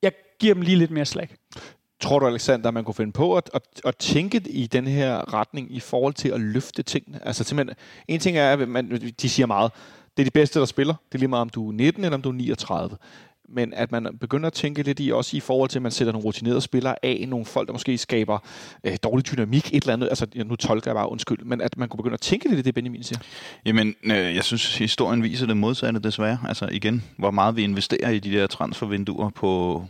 jeg 0.03 0.13
giver 0.39 0.55
dem 0.55 0.63
lige 0.63 0.77
lidt 0.77 0.91
mere 0.91 1.05
slag. 1.05 1.29
Tror 2.03 2.19
du, 2.19 2.27
Alexander, 2.27 2.71
man 2.71 2.85
kunne 2.85 2.95
finde 2.95 3.13
på 3.13 3.37
at, 3.37 3.51
at, 3.55 3.63
at 3.85 3.97
tænke 3.97 4.43
i 4.51 4.67
den 4.67 4.87
her 4.87 5.35
retning 5.35 5.77
i 5.77 5.81
forhold 5.81 6.15
til 6.15 6.29
at 6.29 6.41
løfte 6.41 6.83
tingene? 6.83 7.27
Altså 7.27 7.45
simpelthen, 7.45 7.77
en 8.09 8.21
ting 8.21 8.37
er, 8.37 8.53
at 8.53 8.69
man, 8.69 9.13
de 9.23 9.29
siger 9.29 9.47
meget, 9.47 9.73
det 10.17 10.23
er 10.23 10.25
de 10.25 10.31
bedste, 10.31 10.61
der 10.61 10.67
spiller. 10.67 10.95
Det 11.09 11.15
er 11.15 11.19
lige 11.19 11.29
meget, 11.29 11.43
om 11.43 11.49
du 11.49 11.69
er 11.69 11.73
19 11.73 12.05
eller 12.05 12.15
om 12.15 12.23
du 12.23 12.29
er 12.29 12.33
39 12.33 12.97
men 13.55 13.75
at 13.75 13.93
man 13.93 14.19
begynder 14.21 14.47
at 14.47 14.53
tænke 14.53 14.83
lidt 14.83 15.01
i, 15.01 15.13
også 15.13 15.37
i 15.37 15.41
forhold 15.41 15.71
til, 15.71 15.79
at 15.79 15.83
man 15.83 15.93
sætter 15.93 16.13
nogle 16.13 16.25
rutinerede 16.25 16.61
spillere 16.61 17.05
af, 17.05 17.25
nogle 17.29 17.47
folk, 17.47 17.69
der 17.69 17.73
måske 17.73 17.99
skaber 17.99 18.39
øh, 18.85 18.97
dårlig 19.03 19.33
dynamik, 19.33 19.75
et 19.75 19.83
eller 19.83 19.93
andet, 19.93 20.09
altså 20.09 20.27
nu 20.35 20.57
tolker 20.57 20.91
jeg 20.91 20.95
bare 20.95 21.11
undskyld, 21.11 21.45
men 21.45 21.61
at 21.61 21.79
man 21.79 21.89
kunne 21.89 21.99
begynde 21.99 22.15
at 22.15 22.21
tænke 22.21 22.49
lidt 22.49 22.59
i 22.59 22.63
det, 22.63 22.75
Benjamin 22.75 23.03
siger. 23.03 23.19
Jamen, 23.67 23.95
øh, 24.05 24.35
jeg 24.35 24.45
synes, 24.45 24.79
historien 24.79 25.23
viser 25.23 25.47
det 25.47 25.57
modsatte 25.57 26.01
desværre. 26.01 26.39
Altså 26.49 26.69
igen, 26.73 27.05
hvor 27.19 27.31
meget 27.31 27.57
vi 27.57 27.63
investerer 27.63 28.11
i 28.11 28.19
de 28.19 28.33
der 28.33 28.47
transfervinduer 28.47 29.31
på, 29.31 29.85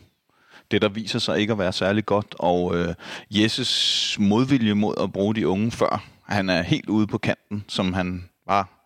det, 0.72 0.82
der 0.82 0.88
viser 0.88 1.18
sig 1.18 1.40
ikke 1.40 1.52
at 1.52 1.58
være 1.58 1.72
særlig 1.72 2.06
godt, 2.06 2.34
og 2.38 2.76
øh, 2.76 2.94
Jesses 3.30 4.16
modvilje 4.20 4.74
mod 4.74 4.94
at 5.02 5.12
bruge 5.12 5.34
de 5.34 5.48
unge 5.48 5.70
før, 5.70 6.04
han 6.26 6.50
er 6.50 6.62
helt 6.62 6.88
ude 6.88 7.06
på 7.06 7.18
kanten, 7.18 7.64
som 7.68 7.92
han 7.92 8.28
var 8.46 8.78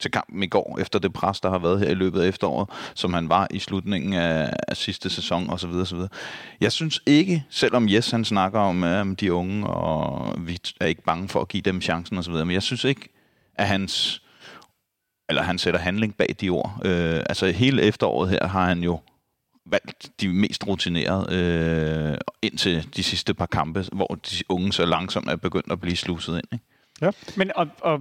til 0.00 0.10
kampen 0.10 0.42
i 0.42 0.46
går, 0.46 0.78
efter 0.80 0.98
det 0.98 1.12
pres, 1.12 1.40
der 1.40 1.50
har 1.50 1.58
været 1.58 1.80
her 1.80 1.88
i 1.88 1.94
løbet 1.94 2.20
af 2.20 2.28
efteråret, 2.28 2.68
som 2.94 3.14
han 3.14 3.28
var 3.28 3.48
i 3.50 3.58
slutningen 3.58 4.12
af, 4.12 4.52
af 4.68 4.76
sidste 4.76 5.10
sæson 5.10 5.50
osv. 5.50 5.70
osv. 5.70 5.98
Jeg 6.60 6.72
synes 6.72 7.00
ikke, 7.06 7.44
selvom 7.50 7.88
Jes 7.88 8.10
han 8.10 8.24
snakker 8.24 8.60
om 8.60 8.84
øh, 8.84 9.06
de 9.20 9.32
unge, 9.32 9.66
og 9.66 10.34
vi 10.38 10.58
er 10.80 10.86
ikke 10.86 11.02
bange 11.02 11.28
for 11.28 11.40
at 11.40 11.48
give 11.48 11.62
dem 11.62 11.80
chancen 11.80 12.18
osv., 12.18 12.32
men 12.32 12.50
jeg 12.50 12.62
synes 12.62 12.84
ikke, 12.84 13.08
at 13.54 13.66
hans 13.66 14.20
eller 15.28 15.42
han 15.42 15.58
sætter 15.58 15.80
handling 15.80 16.16
bag 16.16 16.36
de 16.40 16.48
ord. 16.48 16.80
Øh, 16.84 17.22
altså 17.28 17.46
hele 17.46 17.82
efteråret 17.82 18.30
her 18.30 18.46
har 18.46 18.66
han 18.66 18.82
jo 18.82 19.00
valgt 19.66 20.10
de 20.20 20.28
mest 20.28 20.66
rutinerede 20.66 21.34
øh, 21.34 22.18
indtil 22.42 22.88
de 22.96 23.02
sidste 23.02 23.34
par 23.34 23.46
kampe, 23.46 23.84
hvor 23.92 24.18
de 24.30 24.36
unge 24.48 24.72
så 24.72 24.84
langsomt 24.86 25.28
er 25.28 25.36
begyndt 25.36 25.72
at 25.72 25.80
blive 25.80 25.96
sluset 25.96 26.36
ind. 26.36 26.44
Ikke? 26.52 26.64
Ja. 27.00 27.10
Men 27.36 27.50
og, 27.54 27.68
og 27.80 28.00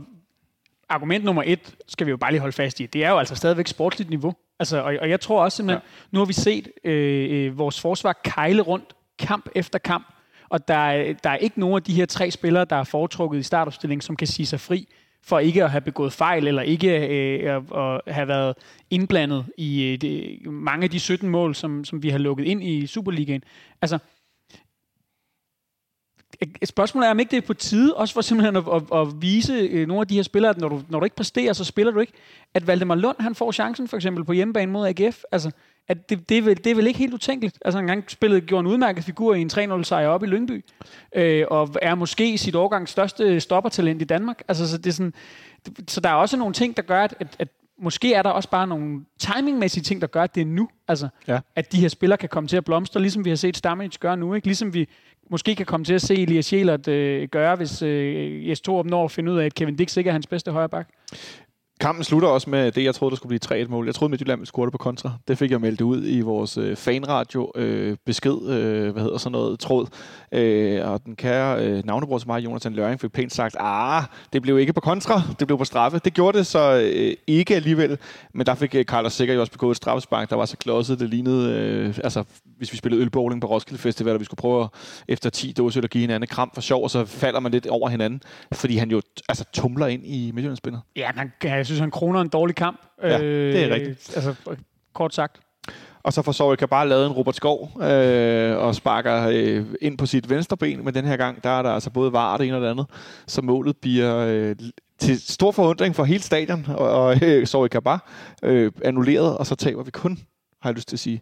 argument 0.89 1.23
nummer 1.23 1.43
et, 1.45 1.76
skal 1.88 2.08
vi 2.08 2.12
jo 2.12 2.17
bare 2.17 2.32
lige 2.32 2.39
holde 2.39 2.56
fast 2.56 2.80
i, 2.80 2.86
det 2.86 3.06
er 3.06 3.10
jo 3.10 3.17
altså 3.17 3.36
stadigvæk 3.36 3.67
sportsligt 3.67 4.10
niveau. 4.10 4.34
Altså, 4.60 4.78
og, 4.78 4.95
og 5.02 5.10
jeg 5.10 5.19
tror 5.19 5.43
også 5.43 5.56
simpelthen, 5.56 5.82
ja. 5.84 6.08
nu 6.12 6.19
har 6.19 6.26
vi 6.26 6.34
set 6.34 6.67
øh, 6.84 7.45
øh, 7.45 7.58
vores 7.58 7.82
forsvar 7.82 8.21
kejle 8.23 8.62
rundt 8.62 8.95
kamp 9.19 9.49
efter 9.56 9.80
kamp, 9.80 10.08
og 10.49 10.67
der 10.67 10.73
er, 10.76 11.13
der 11.13 11.30
er 11.30 11.38
ikke 11.38 11.60
nogen 11.60 11.76
af 11.76 11.84
de 11.84 11.93
her 11.93 12.06
tre 12.06 12.32
spillere, 12.32 12.65
der 12.65 12.76
er 12.76 12.84
foretrukket 12.84 13.39
i 13.39 13.43
startopstillingen, 13.43 14.02
som 14.02 14.15
kan 14.15 14.28
sige 14.28 14.45
sig 14.45 14.60
fri 14.60 14.88
for 15.23 15.39
ikke 15.39 15.63
at 15.63 15.71
have 15.71 15.81
begået 15.81 16.13
fejl, 16.13 16.47
eller 16.47 16.62
ikke 16.62 17.07
øh, 17.07 17.55
at, 17.55 17.63
at 18.05 18.13
have 18.13 18.27
været 18.27 18.55
indblandet 18.89 19.45
i 19.57 19.83
øh, 19.83 19.97
de, 20.01 20.39
mange 20.49 20.83
af 20.83 20.89
de 20.89 20.99
17 20.99 21.29
mål, 21.29 21.55
som, 21.55 21.86
som 21.86 22.03
vi 22.03 22.09
har 22.09 22.17
lukket 22.17 22.45
ind 22.45 22.63
i 22.63 22.88
Superligaen. 22.88 23.43
Altså, 23.81 23.99
Spørgsmålet 26.63 27.07
er, 27.07 27.12
om 27.12 27.19
ikke 27.19 27.31
det 27.31 27.38
er 27.38 27.47
på 27.47 27.53
tide, 27.53 27.95
også 27.95 28.13
for 28.13 28.21
simpelthen 28.21 28.55
at, 28.55 28.63
at, 28.73 28.99
at 28.99 29.21
vise 29.21 29.53
øh, 29.53 29.88
nogle 29.88 30.01
af 30.01 30.07
de 30.07 30.15
her 30.15 30.23
spillere, 30.23 30.49
at 30.49 30.57
når 30.57 30.69
du, 30.69 30.81
når 30.89 30.99
du 30.99 31.03
ikke 31.05 31.15
præsterer, 31.15 31.53
så 31.53 31.63
spiller 31.63 31.91
du 31.91 31.99
ikke. 31.99 32.13
At 32.53 32.67
Valdemar 32.67 32.95
Lund, 32.95 33.15
han 33.19 33.36
får 33.36 33.51
chancen 33.51 33.88
for 33.88 33.97
eksempel 33.97 34.23
på 34.23 34.33
hjemmebane 34.33 34.71
mod 34.71 34.88
AGF. 34.88 35.23
Altså, 35.31 35.51
at 35.87 36.09
det, 36.09 36.29
det, 36.29 36.37
er 36.37 36.41
vel, 36.41 36.57
det 36.57 36.67
er 36.67 36.75
vel 36.75 36.87
ikke 36.87 36.99
helt 36.99 37.13
utænkeligt. 37.13 37.59
Altså 37.65 37.79
en 37.79 37.87
gang 37.87 38.11
spillet, 38.11 38.45
gjorde 38.45 38.59
en 38.59 38.67
udmærket 38.67 39.03
figur 39.03 39.35
i 39.35 39.41
en 39.41 39.49
3-0 39.53 39.83
sejr 39.83 40.07
op 40.07 40.23
i 40.23 40.25
Lyngby, 40.25 40.65
øh, 41.15 41.45
og 41.51 41.69
er 41.81 41.95
måske 41.95 42.37
sit 42.37 42.55
årgangs 42.55 42.91
største 42.91 43.39
stoppertalent 43.39 44.01
i 44.01 44.05
Danmark. 44.05 44.41
Altså, 44.47 44.69
så, 44.69 44.77
det 44.77 44.87
er 44.87 44.93
sådan, 44.93 45.13
så 45.87 46.01
der 46.01 46.09
er 46.09 46.13
også 46.13 46.37
nogle 46.37 46.53
ting, 46.53 46.77
der 46.77 46.83
gør, 46.83 47.03
at, 47.03 47.15
at, 47.19 47.35
at 47.39 47.47
måske 47.77 48.13
er 48.13 48.21
der 48.21 48.29
også 48.29 48.49
bare 48.49 48.67
nogle 48.67 49.05
timingmæssige 49.19 49.83
ting, 49.83 50.01
der 50.01 50.07
gør, 50.07 50.23
at 50.23 50.35
det 50.35 50.41
er 50.41 50.45
nu. 50.45 50.69
Altså, 50.87 51.07
ja. 51.27 51.39
at 51.55 51.71
de 51.71 51.81
her 51.81 51.87
spillere 51.87 52.17
kan 52.17 52.29
komme 52.29 52.47
til 52.47 52.57
at 52.57 52.65
blomstre, 52.65 53.01
ligesom 53.01 53.25
vi 53.25 53.29
har 53.29 53.35
set 53.35 53.57
Stamage 53.57 53.97
gøre 53.99 54.17
nu. 54.17 54.33
Ikke? 54.33 54.47
Ligesom 54.47 54.73
vi 54.73 54.87
måske 55.29 55.55
kan 55.55 55.65
komme 55.65 55.85
til 55.85 55.93
at 55.93 56.01
se 56.01 56.15
Elias 56.15 56.45
Sjælert 56.45 56.87
øh, 56.87 57.27
gøre, 57.27 57.55
hvis 57.55 57.81
øh, 57.81 58.49
Jes 58.49 58.61
Torup 58.61 58.85
når 58.85 59.05
at 59.05 59.11
finde 59.11 59.31
ud 59.31 59.37
af, 59.37 59.45
at 59.45 59.53
Kevin 59.53 59.75
Dix 59.75 59.97
ikke 59.97 60.07
er 60.07 60.11
hans 60.11 60.27
bedste 60.27 60.51
højreback. 60.51 60.89
Kampen 61.83 62.03
slutter 62.03 62.27
også 62.27 62.49
med 62.49 62.71
det, 62.71 62.83
jeg 62.83 62.95
troede, 62.95 63.11
der 63.11 63.15
skulle 63.15 63.39
blive 63.39 63.63
3-1 63.65 63.69
mål. 63.69 63.85
Jeg 63.85 63.95
troede, 63.95 64.09
Midtjylland 64.09 64.39
ville 64.39 64.47
score 64.47 64.65
det 64.65 64.71
på 64.71 64.77
kontra. 64.77 65.11
Det 65.27 65.37
fik 65.37 65.51
jeg 65.51 65.61
meldt 65.61 65.81
ud 65.81 66.03
i 66.05 66.21
vores 66.21 66.57
øh, 66.57 66.75
fanradio 66.75 67.51
øh, 67.55 67.97
besked, 68.05 68.49
øh, 68.49 68.91
hvad 68.91 69.03
hedder 69.03 69.17
sådan 69.17 69.31
noget, 69.31 69.59
tråd. 69.59 69.87
Øh, 70.31 70.89
og 70.89 71.05
den 71.05 71.15
kære 71.15 71.65
øh, 71.65 71.85
navnebror 71.85 72.17
til 72.17 72.27
mig, 72.27 72.43
Jonathan 72.43 72.73
Løring, 72.73 72.99
fik 72.99 73.11
pænt 73.11 73.33
sagt, 73.33 73.55
ah, 73.59 74.03
det 74.33 74.41
blev 74.41 74.59
ikke 74.59 74.73
på 74.73 74.81
kontra, 74.81 75.21
det 75.39 75.47
blev 75.47 75.57
på 75.57 75.65
straffe. 75.65 75.99
Det 76.05 76.13
gjorde 76.13 76.37
det 76.37 76.47
så 76.47 76.91
øh, 76.95 77.13
ikke 77.27 77.55
alligevel, 77.55 77.97
men 78.33 78.45
der 78.45 78.55
fik 78.55 78.75
øh, 78.75 78.85
Carlos 78.85 79.13
Sikker 79.13 79.33
jo 79.33 79.39
også 79.39 79.51
begået 79.51 79.71
et 79.71 79.77
straffespark, 79.77 80.29
der 80.29 80.35
var 80.35 80.45
så 80.45 80.57
klodset, 80.57 80.99
det 80.99 81.09
lignede, 81.09 81.51
øh, 81.51 81.99
altså 82.03 82.23
hvis 82.63 82.73
vi 82.73 82.78
spillede 82.78 83.02
ølbowling 83.02 83.41
på 83.41 83.47
Roskilde 83.47 83.82
Festival, 83.82 84.13
og 84.13 84.19
vi 84.19 84.26
skulle 84.26 84.38
prøve 84.38 84.63
at, 84.63 84.69
efter 85.08 85.30
10 85.30 85.52
dåser 85.52 85.82
at 85.82 85.89
give 85.89 86.02
hinanden 86.02 86.28
kram 86.28 86.52
for 86.54 86.62
sjov, 86.62 86.84
og 86.84 86.89
så 86.89 87.06
falder 87.06 87.39
man 87.39 87.52
lidt 87.52 87.67
over 87.67 87.89
hinanden, 87.89 88.21
fordi 88.54 88.78
han 88.78 88.91
jo 88.91 89.02
altså, 89.30 89.45
tumler 89.54 89.88
ind 89.88 90.06
i 90.06 90.32
Midtjyllandsspillet. 90.34 90.82
Ja, 90.95 91.12
man, 91.15 91.32
jeg 91.43 91.65
synes, 91.65 91.80
han 91.80 91.91
kroner 91.91 92.21
en 92.21 92.30
dårlig 92.30 92.56
kamp. 92.56 92.82
Ja, 93.04 93.19
øh, 93.21 93.54
det 93.54 93.63
er 93.63 93.76
rigtigt. 93.76 94.12
Altså, 94.15 94.36
kort 94.93 95.13
sagt. 95.13 95.39
Og 96.04 96.13
så 96.13 96.21
får 96.21 96.32
Sorry 96.32 96.56
kan 96.56 96.67
bare 96.67 96.89
lavet 96.89 97.06
en 97.06 97.12
Robert 97.12 97.36
Skov 97.36 97.82
øh, 97.82 98.57
og 98.57 98.76
sparker 98.76 99.28
øh, 99.32 99.66
ind 99.82 99.97
på 99.97 100.05
sit 100.05 100.30
venstre 100.30 100.57
ben, 100.57 100.86
men 100.86 100.93
den 100.93 101.05
her 101.05 101.18
gang, 101.18 101.43
der 101.43 101.49
er 101.49 101.61
der 101.61 101.70
altså 101.70 101.89
både 101.89 102.14
var 102.14 102.38
det 102.38 102.47
ene 102.47 102.55
og 102.55 102.61
det 102.61 102.68
andet, 102.68 102.86
så 103.28 103.41
målet 103.41 103.78
bliver 103.78 104.18
øh, 104.18 104.55
til 104.99 105.22
stor 105.22 105.51
forundring 105.51 105.95
for 105.95 106.03
hele 106.03 106.24
stadion, 106.24 106.66
og, 106.70 106.89
og 106.89 107.24
øh, 107.24 107.47
Sorry 107.47 107.68
Kabar 107.68 108.09
øh, 108.43 108.72
annulleret, 108.84 109.38
og 109.38 109.45
så 109.45 109.55
taber 109.55 109.84
vi 109.84 109.91
kun, 109.91 110.20
har 110.61 110.70
jeg 110.70 110.76
lyst 110.76 110.88
til 110.88 110.95
at 110.95 110.99
sige, 110.99 111.22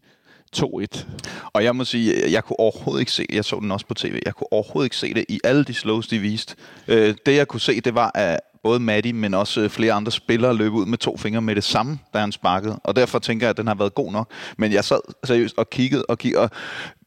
2-1. 0.58 1.06
Og 1.54 1.64
jeg 1.64 1.76
må 1.76 1.84
sige, 1.84 2.32
jeg, 2.32 2.44
kunne 2.44 2.60
overhovedet 2.60 3.00
ikke 3.00 3.12
se, 3.12 3.26
jeg 3.34 3.46
så 3.46 3.60
den 3.60 3.72
også 3.72 3.86
på 3.86 3.94
tv, 3.94 4.22
jeg 4.26 4.36
kunne 4.36 4.54
overhovedet 4.54 4.86
ikke 4.86 4.98
se 4.98 5.14
det 5.14 5.26
i 5.30 5.40
alle 5.44 5.64
de 5.64 5.74
slows, 5.74 6.08
de 6.08 6.20
viste. 6.20 6.56
Øh, 6.88 7.16
det 7.26 7.36
jeg 7.36 7.48
kunne 7.48 7.60
se, 7.60 7.82
det 7.82 7.96
var, 7.96 8.12
at 8.16 8.40
både 8.64 8.80
Maddie, 8.80 9.14
men 9.14 9.34
også 9.34 9.62
øh, 9.62 9.70
flere 9.70 9.94
andre 9.94 10.12
spillere 10.12 10.56
løb 10.56 10.74
ud 10.74 10.86
med 10.86 10.98
to 10.98 11.18
fingre 11.18 11.42
med 11.42 11.56
det 11.56 11.64
samme, 11.64 12.00
da 12.14 12.20
han 12.20 12.32
sparkede. 12.32 12.80
Og 12.84 12.96
derfor 12.96 13.20
tænker 13.20 13.46
jeg, 13.46 13.50
at 13.50 13.58
den 13.58 13.68
har 13.68 13.76
været 13.76 13.96
god 13.96 14.12
nok. 14.12 14.32
Men 14.58 14.72
jeg 14.72 14.84
sad 14.84 15.00
seriøst 15.24 15.58
og 15.58 15.70
kiggede 15.70 16.06
og 16.06 16.18
kiggede, 16.18 16.44
og 16.44 16.50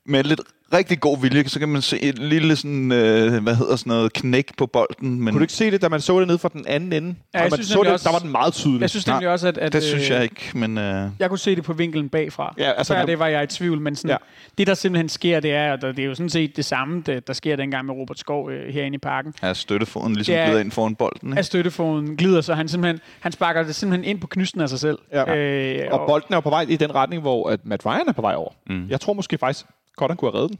med 0.06 0.24
lidt 0.24 0.40
rigtig 0.74 1.00
god 1.00 1.18
vilje, 1.20 1.48
så 1.48 1.58
kan 1.58 1.68
man 1.68 1.82
se 1.82 2.02
et 2.02 2.18
lille 2.18 2.56
sådan, 2.56 2.92
øh, 2.92 3.42
hvad 3.42 3.54
hedder 3.54 3.76
sådan 3.76 3.90
noget, 3.90 4.12
knæk 4.12 4.56
på 4.58 4.66
bolden. 4.66 5.10
Men 5.20 5.26
Kunne 5.26 5.38
du 5.38 5.42
ikke 5.44 5.52
se 5.52 5.70
det, 5.70 5.82
da 5.82 5.88
man 5.88 6.00
så 6.00 6.20
det 6.20 6.28
ned 6.28 6.38
fra 6.38 6.48
den 6.52 6.64
anden 6.68 6.92
ende? 6.92 7.08
Ja, 7.08 7.38
Ja, 7.38 7.42
jeg 7.42 7.50
man 7.50 7.56
synes 7.56 7.68
så 7.68 7.82
det, 7.82 7.92
også- 7.92 8.04
der 8.08 8.12
var 8.12 8.18
den 8.18 8.30
meget 8.32 8.54
tydelig. 8.54 8.80
Jeg 8.80 8.90
synes 8.90 9.06
nemlig 9.06 9.28
også, 9.28 9.48
at, 9.48 9.58
at 9.58 9.72
det 9.72 9.82
synes 9.82 10.10
øh, 10.10 10.14
jeg 10.14 10.22
ikke, 10.22 10.50
men... 10.54 10.78
Øh, 10.78 11.08
Jeg 11.18 11.28
kunne 11.28 11.38
se 11.38 11.56
det 11.56 11.64
på 11.64 11.72
vinkelen 11.72 12.08
bagfra. 12.08 12.54
Ja, 12.58 12.70
altså, 12.72 12.94
Før 12.94 13.06
det 13.06 13.18
var 13.18 13.26
jeg 13.26 13.42
i 13.42 13.46
tvivl, 13.46 13.80
men 13.80 13.96
sådan, 13.96 14.08
Ja. 14.08 14.12
ja. 14.12 14.54
det 14.58 14.66
der 14.66 14.74
simpelthen 14.74 15.08
sker, 15.08 15.40
det 15.40 15.52
er, 15.52 15.72
og 15.72 15.82
det 15.82 15.98
er 15.98 16.04
jo 16.04 16.14
sådan 16.14 16.30
set 16.30 16.56
det 16.56 16.64
samme, 16.64 17.02
der, 17.06 17.20
der 17.20 17.32
sker 17.32 17.56
dengang 17.56 17.86
med 17.86 17.94
Robert 17.94 18.18
Skov 18.18 18.50
øh, 18.50 18.74
herinde 18.74 18.94
i 18.94 18.98
parken. 18.98 19.34
er 19.42 19.52
støttefoden 19.52 20.14
ligesom 20.14 20.32
Det 20.32 20.40
er- 20.40 20.46
glider 20.46 20.60
ind 20.60 20.70
foran 20.72 20.94
bolden, 20.94 21.28
ikke? 21.30 21.38
At 21.38 21.46
støttefoden 21.46 22.16
glider, 22.16 22.40
så 22.40 22.54
han 22.54 22.68
simpelthen 22.68 23.00
han 23.20 23.32
sparker 23.32 23.62
det 23.62 23.74
simpelthen 23.74 24.04
ind 24.10 24.20
på 24.20 24.26
knysten 24.26 24.60
af 24.60 24.68
sig 24.68 24.78
selv. 24.78 24.98
Ja. 25.12 25.34
Øh, 25.36 25.88
Og 25.92 26.06
bolden 26.08 26.32
er 26.34 26.36
jo 26.36 26.40
på 26.40 26.50
vej 26.50 26.66
i 26.68 26.76
den 26.76 26.94
retning, 26.94 27.22
hvor 27.22 27.50
at 27.50 27.60
Matt 27.64 27.86
Ryan 27.86 28.08
er 28.08 28.12
på 28.12 28.20
vej 28.22 28.34
over. 28.34 28.50
Mm. 28.66 28.86
Jeg 28.88 29.00
tror 29.00 29.12
måske 29.12 29.38
faktisk 29.38 29.66
godt, 29.96 30.10
han 30.10 30.16
kunne 30.16 30.30
have 30.30 30.38
reddet 30.38 30.50
den. 30.50 30.58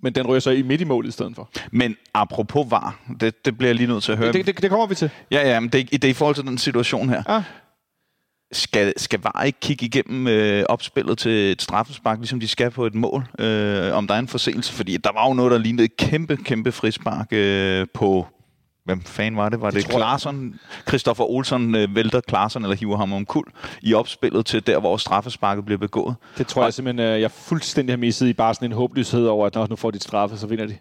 Men 0.00 0.12
den 0.12 0.26
ryger 0.26 0.40
så 0.40 0.50
i 0.50 0.62
midt 0.62 0.80
i 0.80 0.84
målet 0.84 1.08
i 1.08 1.12
stedet 1.12 1.34
for. 1.36 1.50
Men 1.72 1.96
apropos 2.14 2.70
var, 2.70 3.00
det, 3.20 3.44
det 3.44 3.58
bliver 3.58 3.68
jeg 3.68 3.76
lige 3.76 3.86
nødt 3.86 4.02
til 4.02 4.12
at 4.12 4.18
høre. 4.18 4.32
Det, 4.32 4.46
det, 4.46 4.62
det 4.62 4.70
kommer 4.70 4.86
vi 4.86 4.94
til. 4.94 5.10
Ja, 5.30 5.48
ja, 5.48 5.60
men 5.60 5.68
det, 5.68 5.90
det 5.90 6.04
er 6.04 6.08
i 6.08 6.12
forhold 6.12 6.34
til 6.34 6.44
den 6.44 6.58
situation 6.58 7.08
her. 7.08 7.22
Ah. 7.26 7.42
Skal, 8.52 8.92
skal 8.96 9.20
VAR 9.22 9.42
ikke 9.42 9.60
kigge 9.60 9.86
igennem 9.86 10.26
øh, 10.26 10.64
opspillet 10.68 11.18
til 11.18 11.52
et 11.52 11.62
straffespark, 11.62 12.18
ligesom 12.18 12.40
de 12.40 12.48
skal 12.48 12.70
på 12.70 12.86
et 12.86 12.94
mål, 12.94 13.26
øh, 13.38 13.94
om 13.94 14.06
der 14.06 14.14
er 14.14 14.18
en 14.18 14.28
forseelse? 14.28 14.72
Fordi 14.72 14.96
der 14.96 15.12
var 15.12 15.28
jo 15.28 15.34
noget, 15.34 15.52
der 15.52 15.58
lignede 15.58 15.84
et 15.84 15.96
kæmpe, 15.96 16.36
kæmpe 16.36 16.72
frispark 16.72 17.32
øh, 17.32 17.86
på... 17.94 18.26
Hvem 18.84 19.02
fanden 19.02 19.36
var 19.36 19.48
det? 19.48 19.60
Var 19.60 19.70
det, 19.70 19.82
Det. 19.86 19.90
Klaarsson? 19.94 20.54
Christoffer 20.88 21.24
Olsen 21.24 21.74
øh, 21.74 21.94
vælter 21.94 22.20
Klaarsson 22.20 22.62
eller 22.62 22.76
hiver 22.76 22.96
ham 22.96 23.12
om 23.12 23.26
kul 23.26 23.44
i 23.82 23.94
opspillet 23.94 24.46
til 24.46 24.66
der, 24.66 24.80
hvor 24.80 24.96
straffesparket 24.96 25.64
bliver 25.64 25.78
begået. 25.78 26.14
Det 26.38 26.46
tror 26.46 26.64
jeg 26.64 26.74
simpelthen, 26.74 27.06
øh, 27.06 27.20
jeg 27.20 27.30
fuldstændig 27.30 27.92
har 27.92 27.98
misset 27.98 28.28
i 28.28 28.32
bare 28.32 28.54
sådan 28.54 28.70
en 28.70 28.76
håbløshed 28.76 29.26
over, 29.26 29.46
at 29.46 29.54
når 29.54 29.66
nu 29.70 29.76
får 29.76 29.90
de 29.90 29.98
straffe, 30.02 30.36
så 30.36 30.46
vinder 30.46 30.66
de. 30.66 30.76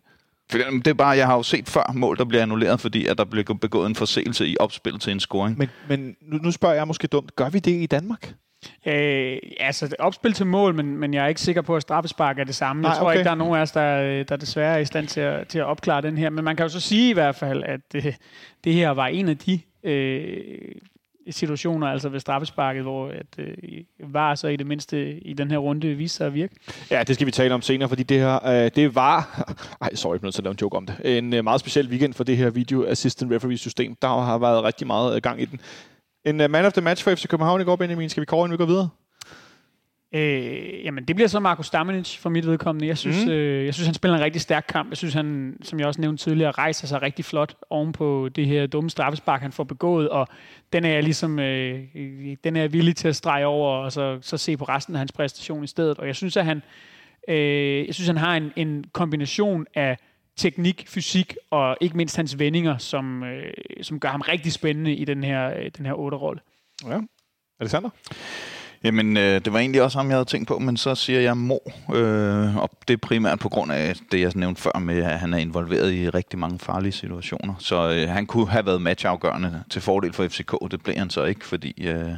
For 0.52 0.58
det 0.58 0.88
er 0.88 0.94
bare, 0.94 1.10
jeg 1.18 1.26
har 1.28 1.36
jo 1.36 1.44
set 1.44 1.70
før 1.70 1.92
mål, 1.94 2.18
der 2.18 2.26
bliver 2.26 2.42
annulleret, 2.42 2.80
fordi 2.80 3.06
at 3.06 3.18
der 3.18 3.24
bliver 3.26 3.54
begået 3.62 3.90
en 3.90 3.96
forseelse 3.96 4.48
i 4.48 4.58
opspillet 4.60 5.02
til 5.02 5.12
en 5.12 5.20
scoring. 5.20 5.58
Men, 5.58 5.70
men 5.90 6.16
nu, 6.22 6.38
nu 6.38 6.52
spørger 6.52 6.76
jeg 6.76 6.88
måske 6.88 7.08
dumt, 7.08 7.36
gør 7.36 7.50
vi 7.50 7.60
det 7.60 7.72
i 7.72 7.86
Danmark? 7.86 8.34
Øh, 8.86 9.38
altså, 9.60 9.96
opspil 10.00 10.34
til 10.34 10.46
mål, 10.46 10.76
men, 10.76 10.98
men 10.98 11.14
jeg 11.14 11.24
er 11.24 11.28
ikke 11.28 11.42
sikker 11.42 11.62
på, 11.62 11.76
at 11.76 11.82
straffespark 11.82 12.40
er 12.40 12.44
det 12.44 12.56
samme. 12.56 12.82
Nej, 12.82 12.92
jeg 12.92 12.98
tror 12.98 13.08
okay. 13.08 13.18
ikke, 13.18 13.26
der 13.26 13.32
er 13.32 13.36
nogen 13.36 13.56
af 13.56 13.62
os, 13.62 13.72
der, 13.72 14.02
øh, 14.02 14.26
der 14.30 14.36
desværre 14.36 14.76
er 14.76 14.80
i 14.80 14.86
stand 14.86 15.08
til 15.08 15.22
at, 15.22 15.48
til 15.48 15.60
at 15.60 15.66
opklare 15.66 16.02
den 16.02 16.18
her. 16.18 16.30
Men 16.30 16.44
man 16.44 16.56
kan 16.56 16.64
jo 16.64 16.70
så 16.70 16.80
sige 16.80 17.10
i 17.10 17.14
hvert 17.14 17.36
fald, 17.36 17.64
at 17.64 17.80
det, 17.94 18.16
det 18.64 18.74
her 18.74 18.90
var 18.90 19.08
en 19.08 19.30
af 19.30 19.38
de 19.38 19.60
øh, 19.84 20.28
situationer, 21.30 21.88
altså 21.88 22.10
ved 22.10 22.20
straffesparket, 22.20 22.84
hvor 22.84 23.08
at, 23.08 23.26
øh, 23.38 23.54
var 24.00 24.36
så 24.36 24.48
i 24.48 24.56
det 24.56 24.68
mindste 24.68 25.20
i 25.20 25.34
den 25.34 25.52
her 25.52 25.58
runde 25.58 25.94
viste 25.94 26.18
sig 26.18 26.28
at 26.28 26.34
virke. 26.34 26.56
Ja, 26.92 27.04
det 27.04 27.16
skal 27.16 27.28
vi 27.28 27.32
tale 27.32 27.54
om 27.54 27.62
senere, 27.62 27.90
fordi 27.90 28.04
det 28.04 28.20
her, 28.20 28.48
øh, 28.48 28.72
det 28.76 28.96
var... 28.96 29.44
Ej, 29.82 29.96
sorry, 29.96 30.14
jeg 30.14 30.20
er 30.20 30.26
nødt 30.26 30.36
til 30.36 30.42
at 30.42 30.44
lave 30.44 30.52
en 30.52 30.58
joke 30.62 30.78
om 30.78 30.86
det. 30.86 31.18
En 31.18 31.34
øh, 31.34 31.44
meget 31.44 31.60
speciel 31.60 31.90
weekend 31.90 32.14
for 32.14 32.24
det 32.24 32.38
her 32.38 32.50
Video 32.50 32.86
Assistant 32.86 33.32
Referee 33.32 33.58
system. 33.58 33.96
Der 34.02 34.22
har 34.22 34.38
været 34.38 34.64
rigtig 34.64 34.88
meget 34.88 35.16
øh, 35.16 35.22
gang 35.22 35.42
i 35.42 35.46
den. 35.46 35.60
En 36.26 36.42
uh, 36.42 36.50
man 36.50 36.66
of 36.66 36.74
the 36.74 36.82
match 36.82 37.04
for 37.04 37.16
FC 37.16 37.28
København 37.28 37.62
i 37.62 37.64
går, 37.64 37.76
Benjamin. 37.76 38.10
Skal 38.10 38.22
vi 38.22 38.26
kåre, 38.26 38.46
inden 38.46 38.52
vi 38.52 38.58
går 38.58 38.66
videre? 38.66 38.90
Øh, 40.16 40.86
jamen, 40.86 41.06
det 41.06 41.16
bliver 41.16 41.28
så 41.28 41.40
Marco 41.40 41.64
Stamenic 41.64 42.18
for 42.18 42.30
mit 42.30 42.48
vedkommende. 42.48 42.88
Jeg 42.88 42.98
synes, 42.98 43.26
Mm. 43.26 43.32
øh, 43.32 43.66
jeg 43.66 43.74
synes, 43.74 43.88
han 43.88 43.94
spiller 43.94 44.18
en 44.18 44.24
rigtig 44.24 44.42
stærk 44.42 44.66
kamp. 44.70 44.90
Jeg 44.90 44.98
synes, 44.98 45.14
han, 45.14 45.58
som 45.64 45.80
jeg 45.80 45.88
også 45.88 46.02
nævnte 46.02 46.24
tidligere, 46.24 46.52
rejser 46.52 46.88
sig 46.88 47.02
rigtig 47.02 47.26
flot 47.26 47.56
oven 47.70 47.92
på 47.92 48.30
det 48.36 48.46
her 48.48 48.68
dumme 48.68 48.90
straffespark, 48.90 49.42
han 49.42 49.52
får 49.52 49.64
begået, 49.64 50.10
og 50.10 50.28
den 50.74 50.86
er 50.86 50.90
jeg 50.90 51.04
ligesom, 51.04 51.40
øh, 51.40 51.80
den 52.44 52.56
er 52.56 52.62
jeg 52.62 52.74
villig 52.74 52.96
til 52.96 53.08
at 53.08 53.16
strege 53.16 53.46
over, 53.46 53.78
og 53.78 53.92
så, 53.92 54.18
så 54.22 54.38
se 54.38 54.58
på 54.58 54.66
resten 54.66 54.96
af 54.96 55.00
hans 55.00 55.12
præstation 55.12 55.64
i 55.64 55.68
stedet. 55.68 55.98
Og 55.98 56.08
jeg 56.08 56.16
synes, 56.16 56.38
at 56.38 56.46
han, 56.46 56.62
øh, 57.28 57.88
jeg 57.88 57.96
synes, 57.96 58.08
han 58.08 58.18
har 58.18 58.36
en, 58.38 58.52
en 58.56 58.86
kombination 58.94 59.66
af 59.76 59.98
teknik, 60.38 60.86
fysik 60.88 61.36
og 61.52 61.78
ikke 61.82 61.98
mindst 61.98 62.16
hans 62.16 62.40
vendinger, 62.40 62.78
som, 62.78 63.24
øh, 63.24 63.54
som 63.82 64.00
gør 64.00 64.10
ham 64.10 64.22
rigtig 64.22 64.52
spændende 64.52 64.96
i 64.96 65.06
den 65.06 65.24
her, 65.24 65.58
øh, 65.58 65.72
den 65.78 65.86
her 65.86 65.94
otte 65.94 66.18
rolle 66.18 66.42
Ja. 66.90 67.00
Alexander? 67.60 67.90
Jamen, 68.84 69.18
øh, 69.18 69.46
det 69.46 69.54
var 69.54 69.60
egentlig 69.60 69.82
også 69.82 69.98
ham, 69.98 70.08
jeg 70.08 70.16
havde 70.16 70.26
tænkt 70.26 70.48
på, 70.48 70.60
men 70.60 70.78
så 70.78 70.96
siger 70.96 71.20
jeg 71.20 71.38
Mo, 71.38 71.58
øh, 71.94 72.58
og 72.58 72.70
det 72.88 72.94
er 72.94 72.98
primært 72.98 73.40
på 73.40 73.50
grund 73.50 73.72
af 73.72 73.96
det, 74.12 74.20
jeg 74.20 74.32
nævnte 74.36 74.62
før 74.62 74.80
med, 74.80 75.04
at 75.04 75.20
han 75.20 75.34
er 75.34 75.38
involveret 75.38 75.94
i 75.94 76.10
rigtig 76.10 76.40
mange 76.40 76.60
farlige 76.60 76.92
situationer. 76.92 77.54
Så 77.60 77.92
øh, 77.92 78.10
han 78.10 78.26
kunne 78.26 78.50
have 78.50 78.66
været 78.66 78.82
matchafgørende 78.82 79.64
til 79.70 79.82
fordel 79.82 80.14
for 80.14 80.28
FCK, 80.28 80.56
det 80.72 80.84
blev 80.84 80.96
han 80.96 81.10
så 81.10 81.24
ikke, 81.24 81.46
fordi 81.46 81.88
øh, 81.88 82.12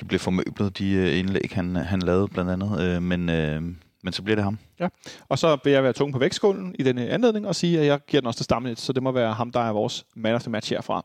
de 0.00 0.04
blev 0.04 0.20
formøblet, 0.20 0.78
de 0.78 0.92
øh, 0.92 1.18
indlæg, 1.18 1.50
han, 1.52 1.76
han 1.76 2.02
lavede 2.02 2.28
blandt 2.28 2.50
andet, 2.50 2.80
øh, 2.80 3.02
men, 3.02 3.28
øh, 3.28 3.62
men 4.02 4.12
så 4.12 4.22
bliver 4.22 4.36
det 4.36 4.44
ham. 4.44 4.58
Ja, 4.80 4.88
Og 5.28 5.38
så 5.38 5.58
vil 5.64 5.72
jeg 5.72 5.82
være 5.82 5.92
tung 5.92 6.12
på 6.12 6.18
vægtskålen 6.18 6.74
i 6.78 6.82
denne 6.82 7.08
anledning 7.08 7.46
og 7.46 7.54
sige, 7.54 7.80
at 7.80 7.86
jeg 7.86 8.00
giver 8.06 8.20
den 8.20 8.26
også 8.26 8.38
til 8.38 8.44
Stamnit, 8.44 8.80
så 8.80 8.92
det 8.92 9.02
må 9.02 9.12
være 9.12 9.34
ham, 9.34 9.52
der 9.52 9.60
er 9.60 9.72
vores 9.72 10.06
man 10.14 10.34
of 10.34 10.42
the 10.42 10.50
match 10.50 10.72
herfra. 10.72 11.04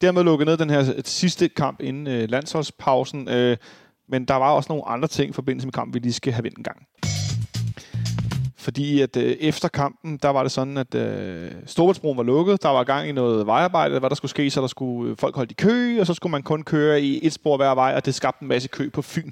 Dermed 0.00 0.22
lukket 0.22 0.46
ned 0.46 0.56
den 0.56 0.70
her 0.70 0.94
øh, 0.96 1.02
sidste 1.04 1.48
kamp 1.48 1.80
inden 1.80 2.06
øh, 2.06 2.30
landsholdspausen, 2.30 3.28
øh, 3.28 3.56
men 4.08 4.24
der 4.24 4.34
var 4.34 4.50
også 4.50 4.66
nogle 4.68 4.88
andre 4.88 5.08
ting 5.08 5.30
i 5.30 5.32
forbindelse 5.32 5.66
med 5.66 5.72
kampen, 5.72 5.94
vi 5.94 5.98
lige 5.98 6.12
skal 6.12 6.32
have 6.32 6.44
vendt 6.44 6.58
en 6.58 6.64
gang. 6.64 6.86
Fordi 8.56 9.00
at 9.00 9.16
øh, 9.16 9.36
efter 9.40 9.68
kampen, 9.68 10.16
der 10.16 10.28
var 10.28 10.42
det 10.42 10.52
sådan, 10.52 10.76
at 10.76 10.94
øh, 10.94 11.50
Storbritannien 11.66 12.16
var 12.16 12.22
lukket. 12.22 12.62
Der 12.62 12.68
var 12.68 12.84
gang 12.84 13.08
i 13.08 13.12
noget 13.12 13.46
vejarbejde, 13.46 13.98
hvad 13.98 14.10
der 14.10 14.16
skulle 14.16 14.30
ske, 14.30 14.50
så 14.50 14.60
der 14.60 14.66
skulle 14.66 15.10
øh, 15.10 15.16
folk 15.16 15.36
holde 15.36 15.50
i 15.50 15.54
kø, 15.54 16.00
og 16.00 16.06
så 16.06 16.14
skulle 16.14 16.30
man 16.30 16.42
kun 16.42 16.62
køre 16.62 17.02
i 17.02 17.26
et 17.26 17.32
spor 17.32 17.56
hver 17.56 17.74
vej, 17.74 17.94
og 17.96 18.06
det 18.06 18.14
skabte 18.14 18.42
en 18.42 18.48
masse 18.48 18.68
kø 18.68 18.90
på 18.90 19.02
Fyn. 19.02 19.30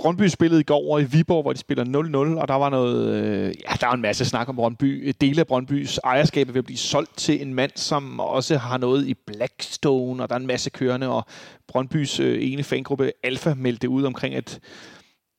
Brøndby 0.00 0.28
spillede 0.28 0.60
i 0.60 0.64
går 0.64 0.76
over 0.76 0.98
i 0.98 1.04
Viborg, 1.04 1.42
hvor 1.42 1.52
de 1.52 1.58
spiller 1.58 1.84
0-0, 1.84 2.40
og 2.40 2.48
der 2.48 2.54
var 2.54 2.70
noget, 2.70 3.14
øh, 3.14 3.46
ja, 3.46 3.74
der 3.80 3.86
var 3.86 3.94
en 3.94 4.02
masse 4.02 4.24
snak 4.24 4.48
om 4.48 4.56
Brøndby. 4.56 5.14
Dele 5.20 5.40
af 5.40 5.46
Brøndbys 5.46 5.98
ejerskab 6.04 6.48
er 6.48 6.52
ved 6.52 6.58
at 6.58 6.64
blive 6.64 6.78
solgt 6.78 7.16
til 7.16 7.42
en 7.42 7.54
mand, 7.54 7.70
som 7.74 8.20
også 8.20 8.56
har 8.56 8.78
noget 8.78 9.06
i 9.06 9.14
Blackstone, 9.14 10.22
og 10.22 10.28
der 10.28 10.34
er 10.34 10.40
en 10.40 10.46
masse 10.46 10.70
kørende, 10.70 11.08
og 11.08 11.24
Brøndbys 11.68 12.20
øh, 12.20 12.52
ene 12.52 12.62
fangruppe 12.62 13.12
Alfa 13.24 13.54
meldte 13.54 13.88
ud 13.88 14.04
omkring, 14.04 14.34
at 14.34 14.60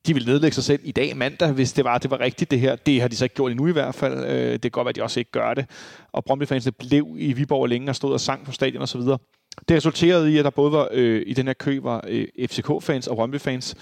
de 0.08 0.14
ville 0.14 0.32
nedlægge 0.32 0.56
sig 0.56 0.64
selv 0.64 0.80
i 0.84 0.92
dag 0.92 1.18
mandag, 1.18 1.52
hvis 1.52 1.74
det 1.74 1.86
var, 1.86 1.98
det 1.98 2.12
var 2.12 2.20
rigtigt 2.20 2.52
det 2.52 2.60
her. 2.60 2.76
Det 2.76 3.02
har 3.02 3.08
de 3.08 3.16
så 3.16 3.26
ikke 3.26 3.36
gjort 3.36 3.52
endnu 3.52 3.68
i 3.68 3.72
hvert 3.72 3.96
fald. 3.96 4.26
Øh, 4.26 4.54
det 4.54 4.62
kan 4.62 4.72
godt 4.72 4.86
være, 4.86 4.90
at 4.90 4.96
de 4.96 5.04
også 5.04 5.20
ikke 5.20 5.32
gør 5.32 5.54
det. 5.54 5.66
Og 6.12 6.26
Brøndby-fansene 6.26 6.72
blev 6.72 7.16
i 7.18 7.34
Viborg 7.34 7.68
længe 7.68 7.90
og 7.90 7.96
stod 7.96 8.14
og 8.14 8.20
sang 8.20 8.46
på 8.46 8.52
stadion 8.52 8.82
osv. 8.82 9.02
Det 9.02 9.78
resulterede 9.78 10.34
i, 10.34 10.38
at 10.38 10.46
der 10.46 10.52
både 10.52 10.72
var 10.72 10.88
øh, 10.92 11.24
i 11.28 11.34
den 11.34 11.48
her 11.48 11.54
kø 11.54 11.80
var 11.84 12.06
øh, 12.08 12.28
FCK-fans 12.48 13.08
og 13.08 13.16
Brøndby-fans. 13.16 13.76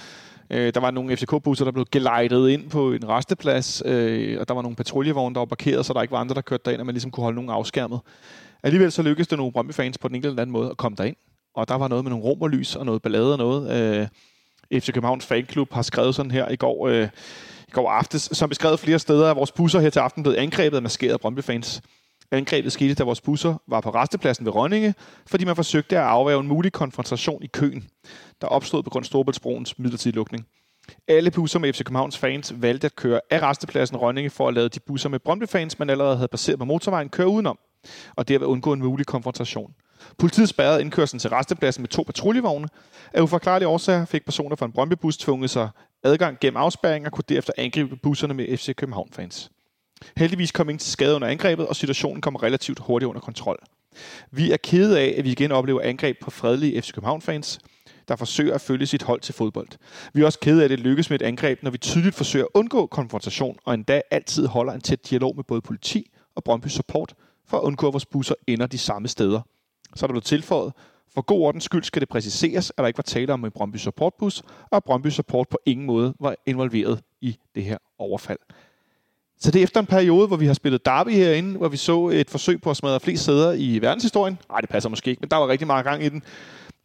Øh, 0.51 0.73
der 0.73 0.79
var 0.79 0.91
nogle 0.91 1.17
FCK-busser, 1.17 1.65
der 1.65 1.71
blev 1.71 1.85
gelejtet 1.91 2.49
ind 2.49 2.69
på 2.69 2.91
en 2.91 3.09
resteplads, 3.09 3.81
øh, 3.85 4.39
og 4.39 4.47
der 4.47 4.53
var 4.53 4.61
nogle 4.61 4.75
patruljevogne, 4.75 5.33
der 5.33 5.41
var 5.41 5.45
parkeret, 5.45 5.85
så 5.85 5.93
der 5.93 6.01
ikke 6.01 6.11
var 6.11 6.17
andre, 6.17 6.35
der 6.35 6.41
kørte 6.41 6.63
derind, 6.65 6.79
og 6.79 6.85
man 6.85 6.95
ligesom 6.95 7.11
kunne 7.11 7.23
holde 7.23 7.35
nogen 7.35 7.49
afskærmet. 7.49 7.99
Alligevel 8.63 8.91
så 8.91 9.01
lykkedes 9.01 9.27
det 9.27 9.37
nogle 9.37 9.53
Brøndby-fans 9.53 9.97
på 9.97 10.07
den 10.07 10.15
enkelte 10.15 10.31
eller 10.31 10.41
anden 10.41 10.53
måde 10.53 10.69
at 10.69 10.77
komme 10.77 10.95
derind. 10.95 11.15
Og 11.55 11.67
der 11.67 11.75
var 11.75 11.87
noget 11.87 12.03
med 12.03 12.09
nogle 12.09 12.25
romerlys 12.25 12.75
og 12.75 12.85
noget 12.85 13.01
ballade 13.01 13.31
og 13.31 13.37
noget. 13.37 13.71
Øh, 14.71 14.79
FC 14.79 14.93
Københavns 14.93 15.25
fanklub 15.25 15.73
har 15.73 15.81
skrevet 15.81 16.15
sådan 16.15 16.31
her 16.31 16.49
i 16.49 16.55
går, 16.55 16.87
øh, 16.87 17.07
i 17.67 17.71
går 17.71 17.91
aftes, 17.91 18.29
som 18.33 18.49
beskrevet 18.49 18.79
flere 18.79 18.99
steder, 18.99 19.31
at 19.31 19.35
vores 19.35 19.51
busser 19.51 19.79
her 19.79 19.89
til 19.89 19.99
aften 19.99 20.23
blev 20.23 20.35
angrebet 20.37 20.77
af 20.77 20.83
maskerede 20.83 21.17
Brøndby-fans. 21.17 21.81
Angrebet 22.31 22.71
skete, 22.71 22.93
da 22.93 23.03
vores 23.03 23.21
busser 23.21 23.61
var 23.67 23.81
på 23.81 23.89
restepladsen 23.89 24.45
ved 24.45 24.55
Rønninge, 24.55 24.93
fordi 25.27 25.45
man 25.45 25.55
forsøgte 25.55 25.97
at 25.97 26.03
afværge 26.03 26.39
en 26.39 26.47
mulig 26.47 26.71
konfrontation 26.71 27.43
i 27.43 27.47
køen, 27.47 27.89
der 28.41 28.47
opstod 28.47 28.83
på 28.83 28.89
grund 28.89 29.03
af 29.03 29.05
Storbæltsbroens 29.05 29.79
midlertidige 29.79 30.15
lukning. 30.15 30.45
Alle 31.07 31.31
busser 31.31 31.59
med 31.59 31.73
FC 31.73 31.77
Københavns 31.77 32.17
fans 32.17 32.53
valgte 32.61 32.85
at 32.85 32.95
køre 32.95 33.21
af 33.29 33.41
restepladsen 33.41 33.97
Rønninge 33.97 34.29
for 34.29 34.47
at 34.47 34.53
lade 34.53 34.69
de 34.69 34.79
busser 34.79 35.09
med 35.09 35.19
Brøndby-fans, 35.19 35.79
man 35.79 35.89
allerede 35.89 36.15
havde 36.15 36.27
passeret 36.27 36.59
på 36.59 36.65
motorvejen, 36.65 37.09
køre 37.09 37.27
udenom, 37.27 37.59
og 38.15 38.27
derved 38.27 38.47
undgå 38.47 38.73
en 38.73 38.79
mulig 38.79 39.05
konfrontation. 39.05 39.73
Politiet 40.17 40.49
spærrede 40.49 40.81
indkørslen 40.81 41.19
til 41.19 41.29
restepladsen 41.29 41.81
med 41.81 41.89
to 41.89 42.03
patruljevogne. 42.03 42.67
Af 43.13 43.21
uforklarlige 43.21 43.67
årsager 43.67 44.05
fik 44.05 44.25
personer 44.25 44.55
fra 44.55 44.65
en 44.65 44.71
Brøndby-bus 44.71 45.17
tvunget 45.17 45.49
sig 45.49 45.69
adgang 46.03 46.37
gennem 46.39 46.57
afspærring 46.57 47.05
og 47.05 47.11
kunne 47.11 47.23
derefter 47.29 47.53
angribe 47.57 47.95
busserne 47.95 48.33
med 48.33 48.57
FC 48.57 48.75
København-fans. 48.75 49.51
Heldigvis 50.17 50.51
kom 50.51 50.69
ingen 50.69 50.79
til 50.79 50.91
skade 50.91 51.15
under 51.15 51.27
angrebet, 51.27 51.67
og 51.67 51.75
situationen 51.75 52.21
kom 52.21 52.35
relativt 52.35 52.79
hurtigt 52.79 53.07
under 53.09 53.21
kontrol. 53.21 53.59
Vi 54.31 54.51
er 54.51 54.57
kede 54.57 54.99
af, 54.99 55.15
at 55.17 55.23
vi 55.23 55.31
igen 55.31 55.51
oplever 55.51 55.81
angreb 55.81 56.19
på 56.21 56.31
fredelige 56.31 56.81
FC 56.81 56.93
København-fans, 56.93 57.59
der 58.07 58.15
forsøger 58.15 58.55
at 58.55 58.61
følge 58.61 58.85
sit 58.85 59.03
hold 59.03 59.21
til 59.21 59.33
fodbold. 59.33 59.67
Vi 60.13 60.21
er 60.21 60.25
også 60.25 60.39
kede 60.39 60.61
af, 60.61 60.63
at 60.63 60.69
det 60.69 60.79
lykkes 60.79 61.09
med 61.09 61.21
et 61.21 61.25
angreb, 61.25 61.63
når 61.63 61.71
vi 61.71 61.77
tydeligt 61.77 62.15
forsøger 62.15 62.45
at 62.45 62.51
undgå 62.53 62.85
konfrontation, 62.85 63.57
og 63.65 63.73
endda 63.73 64.01
altid 64.11 64.47
holder 64.47 64.73
en 64.73 64.81
tæt 64.81 65.09
dialog 65.09 65.35
med 65.35 65.43
både 65.43 65.61
politi 65.61 66.11
og 66.35 66.43
Brøndby 66.43 66.67
Support, 66.67 67.13
for 67.47 67.57
at 67.57 67.61
undgå, 67.61 67.87
at 67.87 67.93
vores 67.93 68.05
busser 68.05 68.35
ender 68.47 68.67
de 68.67 68.77
samme 68.77 69.07
steder. 69.07 69.41
Så 69.95 70.05
er 70.05 70.07
der 70.07 70.13
blevet 70.13 70.23
tilføjet, 70.23 70.73
for 71.13 71.21
god 71.21 71.41
ordens 71.41 71.63
skyld 71.63 71.83
skal 71.83 71.99
det 72.01 72.09
præciseres, 72.09 72.69
at 72.69 72.77
der 72.77 72.87
ikke 72.87 72.97
var 72.97 73.03
tale 73.03 73.33
om 73.33 73.45
en 73.45 73.51
Brøndby 73.51 73.77
Supportbus, 73.77 74.41
og 74.71 74.77
at 74.77 74.83
Brøndby 74.83 75.07
Support 75.07 75.49
på 75.49 75.57
ingen 75.65 75.85
måde 75.85 76.13
var 76.19 76.35
involveret 76.45 77.01
i 77.21 77.37
det 77.55 77.63
her 77.63 77.77
overfald. 77.97 78.39
Så 79.39 79.51
det 79.51 79.59
er 79.59 79.63
efter 79.63 79.79
en 79.79 79.85
periode, 79.85 80.27
hvor 80.27 80.37
vi 80.37 80.45
har 80.45 80.53
spillet 80.53 80.85
derby 80.85 81.09
herinde, 81.09 81.57
hvor 81.57 81.67
vi 81.67 81.77
så 81.77 82.07
et 82.07 82.29
forsøg 82.29 82.61
på 82.61 82.69
at 82.69 82.77
smadre 82.77 82.99
flest 82.99 83.23
sæder 83.23 83.51
i 83.51 83.79
verdenshistorien. 83.81 84.37
Nej, 84.49 84.61
det 84.61 84.69
passer 84.69 84.89
måske 84.89 85.09
ikke, 85.09 85.19
men 85.19 85.29
der 85.29 85.37
var 85.37 85.47
rigtig 85.47 85.67
meget 85.67 85.85
gang 85.85 86.03
i 86.03 86.09
den. 86.09 86.23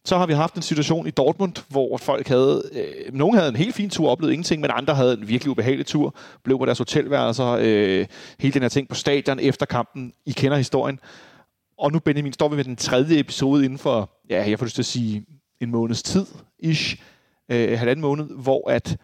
Så 0.04 0.18
har 0.18 0.26
vi 0.26 0.32
haft 0.32 0.54
en 0.54 0.62
situation 0.62 1.06
i 1.06 1.10
Dortmund, 1.10 1.52
hvor 1.68 1.96
folk 1.96 2.28
havde... 2.28 2.62
Øh, 2.72 3.14
nogen 3.14 3.36
havde 3.36 3.48
en 3.48 3.56
helt 3.56 3.74
fin 3.74 3.90
tur, 3.90 4.10
oplevede 4.10 4.34
ingenting, 4.34 4.60
men 4.60 4.70
andre 4.74 4.94
havde 4.94 5.12
en 5.12 5.28
virkelig 5.28 5.50
ubehagelig 5.50 5.86
tur. 5.86 6.14
Blev 6.42 6.58
på 6.58 6.64
deres 6.64 6.78
hotelværelser, 6.78 7.58
øh, 7.60 8.06
hele 8.38 8.54
den 8.54 8.62
her 8.62 8.68
ting 8.68 8.88
på 8.88 8.94
stadion 8.94 9.40
efter 9.40 9.66
kampen. 9.66 10.12
I 10.26 10.32
kender 10.32 10.56
historien. 10.56 10.98
Og 11.78 11.92
nu, 11.92 11.98
Benjamin, 11.98 12.32
står 12.32 12.48
vi 12.48 12.56
med 12.56 12.64
den 12.64 12.76
tredje 12.76 13.18
episode 13.18 13.64
inden 13.64 13.78
for, 13.78 14.10
ja, 14.30 14.50
jeg 14.50 14.58
får 14.58 14.66
lyst 14.66 14.74
til 14.74 14.82
at 14.82 14.86
sige, 14.86 15.24
en 15.60 15.70
måneds 15.70 16.02
tid, 16.02 16.26
ish, 16.58 16.96
øh, 17.48 17.78
halvanden 17.78 18.00
måned, 18.00 18.26
hvor 18.30 18.70
at 18.70 18.96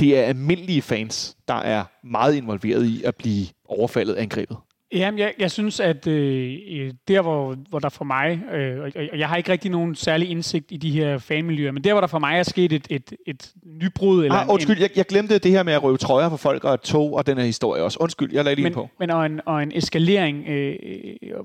det 0.00 0.18
er 0.18 0.22
almindelige 0.22 0.82
fans, 0.82 1.36
der 1.48 1.54
er 1.54 1.84
meget 2.04 2.34
involveret 2.34 2.86
i 2.86 3.02
at 3.04 3.16
blive 3.16 3.46
overfaldet 3.68 4.14
angrebet. 4.14 4.56
Jamen, 4.92 5.18
jeg, 5.18 5.34
jeg 5.38 5.50
synes, 5.50 5.80
at 5.80 6.06
øh, 6.06 6.92
der, 7.08 7.22
hvor, 7.22 7.56
hvor 7.68 7.78
der 7.78 7.88
for 7.88 8.04
mig, 8.04 8.42
øh, 8.52 8.80
og, 8.80 8.90
og 9.12 9.18
jeg 9.18 9.28
har 9.28 9.36
ikke 9.36 9.52
rigtig 9.52 9.70
nogen 9.70 9.94
særlig 9.94 10.30
indsigt 10.30 10.66
i 10.70 10.76
de 10.76 10.90
her 10.90 11.18
fanmiljøer, 11.18 11.72
men 11.72 11.84
der, 11.84 11.92
hvor 11.92 12.00
der 12.00 12.06
for 12.08 12.18
mig 12.18 12.38
er 12.38 12.42
sket 12.42 12.72
et, 12.72 12.86
et, 12.90 13.12
et 13.26 13.52
nybrud... 13.80 14.24
Eller 14.24 14.36
ah, 14.36 14.48
undskyld, 14.48 14.76
en, 14.76 14.82
jeg, 14.82 14.90
jeg 14.96 15.06
glemte 15.06 15.38
det 15.38 15.50
her 15.50 15.62
med 15.62 15.72
at 15.72 15.82
røve 15.82 15.96
trøjer 15.96 16.28
på 16.28 16.36
folk 16.36 16.64
og 16.64 16.82
tog 16.82 17.14
og 17.14 17.26
den 17.26 17.38
her 17.38 17.44
historie 17.44 17.82
også. 17.82 17.98
Undskyld, 18.00 18.32
jeg 18.32 18.44
lagde 18.44 18.54
lige 18.56 18.64
men, 18.64 18.72
på. 18.72 18.88
Men 18.98 19.10
og 19.10 19.26
en, 19.26 19.40
og 19.46 19.62
en 19.62 19.72
eskalering, 19.74 20.48
øh, 20.48 20.74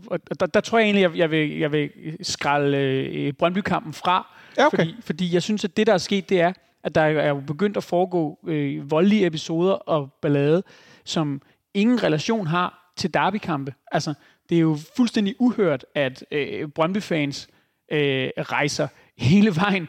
og 0.08 0.20
der, 0.40 0.46
der 0.46 0.60
tror 0.60 0.78
jeg 0.78 0.86
egentlig, 0.86 1.02
jeg, 1.02 1.18
jeg, 1.18 1.32
vil, 1.32 1.58
jeg 1.60 1.72
vil 1.72 1.90
skralde 2.22 2.78
øh, 2.78 3.34
Brøndby-kampen 3.34 3.94
fra, 3.94 4.28
Ja, 4.58 4.66
okay. 4.66 4.78
fordi, 4.78 4.96
fordi 5.00 5.34
jeg 5.34 5.44
synes, 5.44 5.64
at 5.64 5.78
det, 5.78 5.88
der 5.88 5.94
er 5.94 5.98
sket, 5.98 6.30
det 6.30 6.42
er, 6.42 6.54
at 6.86 6.96
der 6.96 7.02
er 7.02 7.30
jo 7.30 7.40
begyndt 7.48 7.78
at 7.78 7.84
foregå 7.84 8.40
øh, 8.48 8.92
voldelige 8.92 9.26
episoder 9.26 9.74
og 9.74 10.14
ballade, 10.22 10.64
som 11.04 11.42
ingen 11.74 12.04
relation 12.04 12.48
har 12.48 12.92
til 12.98 13.14
derbykampe. 13.14 13.74
Altså, 13.92 14.14
det 14.50 14.56
er 14.56 14.62
jo 14.62 14.78
fuldstændig 14.98 15.36
uhørt, 15.40 15.86
at 15.96 16.26
øh, 16.32 16.68
Brøndby-fans 16.68 17.48
øh, 17.92 18.30
rejser 18.38 18.88
hele 19.18 19.56
vejen 19.56 19.88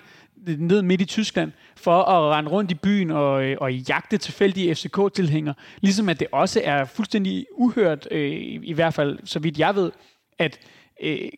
ned 0.59 0.82
midt 0.82 1.01
i 1.01 1.05
Tyskland 1.05 1.53
for 1.76 2.03
at 2.03 2.36
rende 2.36 2.51
rundt 2.51 2.70
i 2.70 2.74
byen 2.74 3.11
og, 3.11 3.44
øh, 3.44 3.57
og 3.61 3.74
jagte 3.74 4.18
tilfældige 4.18 4.74
FCK-tilhængere. 4.74 5.55
Ligesom 5.80 6.09
at 6.09 6.20
det 6.20 6.28
også 6.32 6.61
er 6.64 6.84
fuldstændig 6.84 7.47
uhørt, 7.53 8.09
øh, 8.11 8.32
i 8.62 8.72
hvert 8.72 8.94
fald 8.94 9.18
så 9.24 9.38
vidt 9.38 9.59
jeg 9.59 9.74
ved, 9.74 9.92
at 10.38 10.59
øh, 11.03 11.28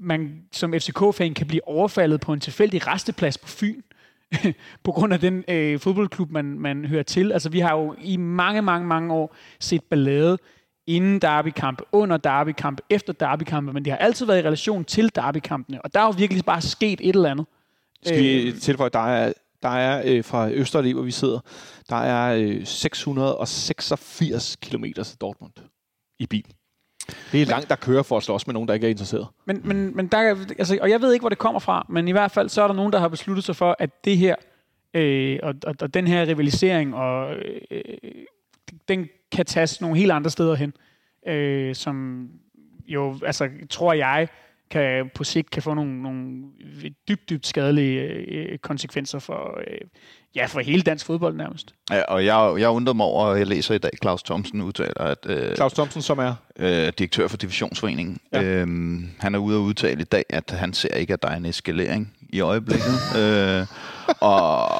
man 0.00 0.42
som 0.52 0.72
FCK-fan 0.72 1.34
kan 1.34 1.46
blive 1.46 1.68
overfaldet 1.68 2.20
på 2.20 2.32
en 2.32 2.40
tilfældig 2.40 2.86
resteplads 2.86 3.38
på 3.38 3.48
Fyn. 3.48 3.82
på 4.84 4.92
grund 4.92 5.12
af 5.12 5.20
den 5.20 5.44
øh, 5.48 5.80
fodboldklub, 5.80 6.30
man, 6.30 6.44
man 6.44 6.84
hører 6.84 7.02
til. 7.02 7.32
Altså, 7.32 7.48
vi 7.48 7.60
har 7.60 7.76
jo 7.76 7.94
i 8.00 8.16
mange, 8.16 8.62
mange, 8.62 8.86
mange 8.86 9.14
år 9.14 9.34
set 9.60 9.84
ballade 9.84 10.38
inden 10.86 11.18
derbykampe, 11.18 11.84
under 11.92 12.16
derbykampe, 12.16 12.82
efter 12.90 13.12
derbykampe, 13.12 13.72
men 13.72 13.84
det 13.84 13.92
har 13.92 13.98
altid 13.98 14.26
været 14.26 14.38
i 14.38 14.42
relation 14.42 14.84
til 14.84 15.14
derbykampene, 15.14 15.82
og 15.82 15.94
der 15.94 16.00
er 16.00 16.04
jo 16.04 16.14
virkelig 16.18 16.44
bare 16.44 16.60
sket 16.60 17.00
et 17.00 17.16
eller 17.16 17.30
andet. 17.30 17.46
Skal 18.02 18.22
vi 18.22 18.52
tilføje, 18.60 18.90
der 18.90 19.06
er, 19.06 19.32
der 19.62 19.68
er 19.68 20.02
øh, 20.04 20.24
fra 20.24 20.50
Østerlig, 20.50 20.94
hvor 20.94 21.02
vi 21.02 21.10
sidder, 21.10 21.40
der 21.90 21.96
er 21.96 22.34
øh, 22.34 22.66
686 22.66 24.56
km 24.56 24.84
til 24.84 25.20
Dortmund 25.20 25.52
i 26.18 26.26
bil. 26.26 26.54
Det 27.32 27.42
er 27.42 27.46
langt, 27.46 27.68
der 27.68 27.76
kører 27.76 28.02
for 28.02 28.16
at 28.16 28.22
slås 28.22 28.46
med 28.46 28.52
nogen, 28.52 28.68
der 28.68 28.74
ikke 28.74 28.86
er 28.86 28.90
interesseret. 28.90 29.26
Men, 29.44 29.60
men, 29.64 29.96
men 29.96 30.06
der, 30.06 30.18
altså, 30.58 30.78
og 30.82 30.90
jeg 30.90 31.00
ved 31.00 31.12
ikke, 31.12 31.22
hvor 31.22 31.28
det 31.28 31.38
kommer 31.38 31.60
fra, 31.60 31.86
men 31.88 32.08
i 32.08 32.12
hvert 32.12 32.30
fald 32.30 32.48
så 32.48 32.62
er 32.62 32.66
der 32.66 32.74
nogen, 32.74 32.92
der 32.92 32.98
har 32.98 33.08
besluttet 33.08 33.44
sig 33.44 33.56
for, 33.56 33.76
at 33.78 34.04
det 34.04 34.16
her, 34.16 34.34
øh, 34.94 35.38
og, 35.42 35.54
og, 35.66 35.74
og 35.80 35.94
den 35.94 36.06
her 36.06 36.26
rivalisering, 36.26 36.94
og 36.94 37.36
øh, 37.70 37.82
den 38.88 39.08
kan 39.32 39.46
tages 39.46 39.80
nogle 39.80 39.98
helt 39.98 40.12
andre 40.12 40.30
steder 40.30 40.54
hen, 40.54 40.72
øh, 41.26 41.74
som 41.74 42.28
jo, 42.86 43.18
altså, 43.26 43.48
tror 43.70 43.92
jeg, 43.92 44.28
kan 44.70 45.10
på 45.14 45.24
sigt 45.24 45.50
kan 45.50 45.62
få 45.62 45.74
nogle, 45.74 46.02
nogle 46.02 46.28
dybt, 47.08 47.30
dybt 47.30 47.46
skadelige 47.46 48.00
øh, 48.00 48.58
konsekvenser 48.58 49.18
for, 49.18 49.58
øh, 49.70 49.78
ja, 50.36 50.46
for 50.46 50.60
hele 50.60 50.82
dansk 50.82 51.06
fodbold 51.06 51.36
nærmest. 51.36 51.74
Ja, 51.90 52.02
og 52.02 52.24
jeg, 52.24 52.54
jeg 52.58 52.68
undrer 52.70 52.94
mig 52.94 53.06
over, 53.06 53.24
og 53.26 53.38
jeg 53.38 53.46
læser 53.46 53.74
i 53.74 53.78
dag, 53.78 53.90
Claus 54.02 54.22
Thomsen 54.22 54.60
udtaler, 54.60 55.00
at 55.00 55.18
øh, 55.26 55.56
Claus 55.56 55.72
Thomsen, 55.72 56.02
som 56.02 56.18
er... 56.18 56.34
øh, 56.58 56.92
direktør 56.98 57.28
for 57.28 57.36
Divisionsforeningen, 57.36 58.18
Ja. 58.32 58.42
øhm, 58.42 59.10
han 59.18 59.34
er 59.34 59.38
ude 59.38 59.56
og 59.56 59.62
udtale 59.62 60.00
i 60.00 60.04
dag, 60.04 60.24
at 60.30 60.50
han 60.50 60.72
ser 60.72 60.94
ikke, 60.94 61.12
at 61.12 61.22
der 61.22 61.28
er 61.28 61.36
en 61.36 61.44
eskalering 61.46 62.14
i 62.30 62.40
øjeblikket. 62.40 62.94
øh, 63.20 63.66
og 64.20 64.70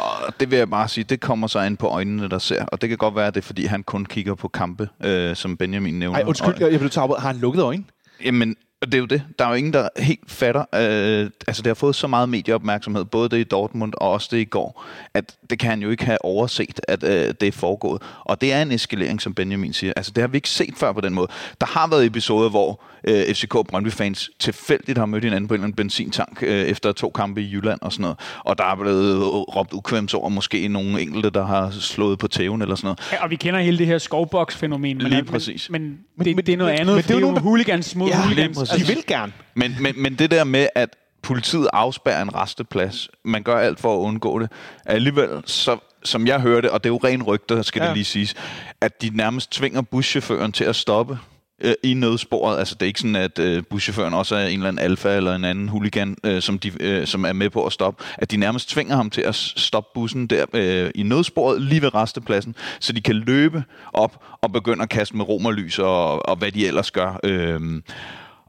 det 0.40 0.50
vil 0.50 0.58
jeg 0.58 0.70
bare 0.70 0.88
sige, 0.88 1.04
det 1.04 1.20
kommer 1.20 1.46
så 1.46 1.60
ind 1.62 1.76
på 1.76 1.86
øjnene, 1.88 2.28
der 2.28 2.38
ser. 2.38 2.64
Og 2.64 2.80
det 2.80 2.88
kan 2.88 2.98
godt 2.98 3.16
være, 3.16 3.26
at 3.26 3.34
det 3.34 3.40
er, 3.40 3.44
fordi 3.46 3.64
han 3.64 3.82
kun 3.82 4.04
kigger 4.06 4.34
på 4.34 4.48
kampe, 4.48 4.88
øh, 5.04 5.36
som 5.36 5.56
Benjamin 5.56 5.98
nævner. 5.98 6.18
Ej, 6.18 6.24
undskyld, 6.26 6.54
Og- 6.54 6.60
jeg, 6.60 6.70
jeg 6.72 6.78
blev 6.80 6.90
taget 6.90 7.10
Har 7.20 7.26
han 7.28 7.36
lukket 7.36 7.62
øjne? 7.62 7.84
Jamen, 8.24 8.56
og 8.82 8.86
det 8.92 8.94
er 8.94 8.98
jo 8.98 9.06
det. 9.06 9.22
Der 9.38 9.44
er 9.44 9.48
jo 9.48 9.54
ingen, 9.54 9.72
der 9.72 9.88
helt 9.98 10.30
fatter. 10.30 10.60
Øh, 10.60 11.30
altså, 11.46 11.62
det 11.62 11.66
har 11.66 11.74
fået 11.74 11.94
så 11.94 12.06
meget 12.06 12.28
medieopmærksomhed, 12.28 13.04
både 13.04 13.28
det 13.28 13.38
i 13.38 13.44
Dortmund 13.44 13.92
og 13.96 14.10
også 14.10 14.28
det 14.30 14.38
i 14.38 14.44
går, 14.44 14.84
at 15.14 15.36
det 15.50 15.58
kan 15.58 15.70
han 15.70 15.82
jo 15.82 15.90
ikke 15.90 16.04
have 16.04 16.24
overset, 16.24 16.80
at 16.88 17.02
øh, 17.04 17.34
det 17.40 17.42
er 17.42 17.52
foregået. 17.52 18.02
Og 18.24 18.40
det 18.40 18.52
er 18.52 18.62
en 18.62 18.72
eskalering, 18.72 19.22
som 19.22 19.34
Benjamin 19.34 19.72
siger. 19.72 19.92
Altså, 19.96 20.12
det 20.14 20.22
har 20.22 20.28
vi 20.28 20.36
ikke 20.36 20.48
set 20.50 20.74
før 20.76 20.92
på 20.92 21.00
den 21.00 21.14
måde. 21.14 21.28
Der 21.60 21.66
har 21.66 21.86
været 21.88 22.06
episoder, 22.06 22.50
hvor 22.50 22.80
øh, 23.04 23.34
FCK 23.34 23.54
og 23.54 23.66
Brøndby-fans 23.66 24.30
tilfældigt 24.38 24.98
har 24.98 25.06
mødt 25.06 25.24
hinanden 25.24 25.48
på 25.48 25.54
en 25.54 25.58
eller 25.58 25.64
anden 25.64 25.76
benzintank 25.76 26.42
øh, 26.42 26.48
efter 26.66 26.92
to 26.92 27.10
kampe 27.10 27.42
i 27.42 27.50
Jylland 27.52 27.78
og 27.82 27.92
sådan 27.92 28.02
noget. 28.02 28.18
Og 28.44 28.58
der 28.58 28.64
er 28.64 28.76
blevet 28.76 29.22
råbt 29.56 29.72
ukvemt 29.72 30.14
over 30.14 30.28
måske 30.28 30.68
nogle 30.68 31.00
enkelte, 31.02 31.30
der 31.30 31.44
har 31.46 31.70
slået 31.70 32.18
på 32.18 32.28
tæven 32.28 32.62
eller 32.62 32.74
sådan 32.74 32.86
noget. 32.86 32.98
Ja, 33.12 33.24
og 33.24 33.30
vi 33.30 33.36
kender 33.36 33.60
hele 33.60 33.78
det 33.78 33.86
her 33.86 33.98
skovboks-fænomen. 33.98 34.96
Men, 34.98 35.06
Lige 35.06 35.16
men- 35.22 35.26
præcis. 35.26 35.70
Men, 35.70 35.82
men, 35.82 35.98
Men- 36.16 36.24
det, 36.26 36.36
men- 36.36 36.46
det 36.46 36.52
er 36.52 36.56
noget 36.56 36.72
men- 36.72 36.80
andet, 36.80 36.94
men 36.94 37.02
det 37.04 37.10
er 37.10 37.14
jo 37.14 37.20
nogen, 37.20 37.36
der- 37.36 37.42
hooligans 37.42 37.96
mod 37.96 38.08
Ja, 38.08 38.20
hooligans. 38.22 38.58
Altså, 38.72 38.86
de 38.86 38.94
vil 38.94 39.04
gerne. 39.06 39.32
Men, 39.54 39.76
men, 39.80 40.02
men 40.02 40.14
det 40.14 40.30
der 40.30 40.44
med, 40.44 40.68
at 40.74 40.96
politiet 41.22 41.68
afspærrer 41.72 42.22
en 42.22 42.34
resteplads, 42.34 43.08
man 43.24 43.42
gør 43.42 43.58
alt 43.58 43.80
for 43.80 43.94
at 43.94 43.98
undgå 43.98 44.38
det, 44.38 44.50
alligevel, 44.86 45.28
så, 45.44 45.78
som 46.04 46.26
jeg 46.26 46.40
hørte, 46.40 46.72
og 46.72 46.84
det 46.84 46.90
er 46.90 46.94
jo 46.94 47.00
ren 47.04 47.22
rygter, 47.22 47.62
skal 47.62 47.80
ja. 47.80 47.86
Det 47.86 47.96
lige 47.96 48.04
siges, 48.04 48.34
at 48.80 49.02
de 49.02 49.10
nærmest 49.14 49.52
tvinger 49.52 49.82
buschaufføren 49.82 50.52
til 50.52 50.64
at 50.64 50.76
stoppe 50.76 51.18
øh, 51.64 51.74
i 51.82 51.94
nødsporet. 51.94 52.58
Altså 52.58 52.74
det 52.74 52.82
er 52.82 52.86
ikke 52.86 53.00
sådan, 53.00 53.16
at 53.16 53.38
øh, 53.38 53.62
buschaufføren 53.70 54.14
også 54.14 54.36
er 54.36 54.46
en 54.46 54.52
eller 54.52 54.68
anden 54.68 54.84
alfa 54.84 55.16
eller 55.16 55.34
en 55.34 55.44
anden 55.44 55.68
hooligan, 55.68 56.16
øh, 56.24 56.42
som, 56.42 56.58
de, 56.58 56.72
øh, 56.80 57.06
som 57.06 57.24
er 57.24 57.32
med 57.32 57.50
på 57.50 57.66
at 57.66 57.72
stoppe. 57.72 58.04
At 58.18 58.30
de 58.30 58.36
nærmest 58.36 58.68
tvinger 58.68 58.96
ham 58.96 59.10
til 59.10 59.20
at 59.20 59.34
stoppe 59.34 59.90
bussen 59.94 60.26
der 60.26 60.44
øh, 60.52 60.90
i 60.94 61.02
nødsporet 61.02 61.62
lige 61.62 61.82
ved 61.82 61.94
restepladsen, 61.94 62.54
så 62.80 62.92
de 62.92 63.00
kan 63.00 63.14
løbe 63.14 63.64
op 63.92 64.24
og 64.42 64.52
begynde 64.52 64.82
at 64.82 64.88
kaste 64.88 65.16
med 65.16 65.28
romerlys 65.28 65.78
og, 65.78 66.28
og 66.28 66.36
hvad 66.36 66.52
de 66.52 66.66
ellers 66.66 66.90
gør. 66.90 67.20
Øh, 67.24 67.82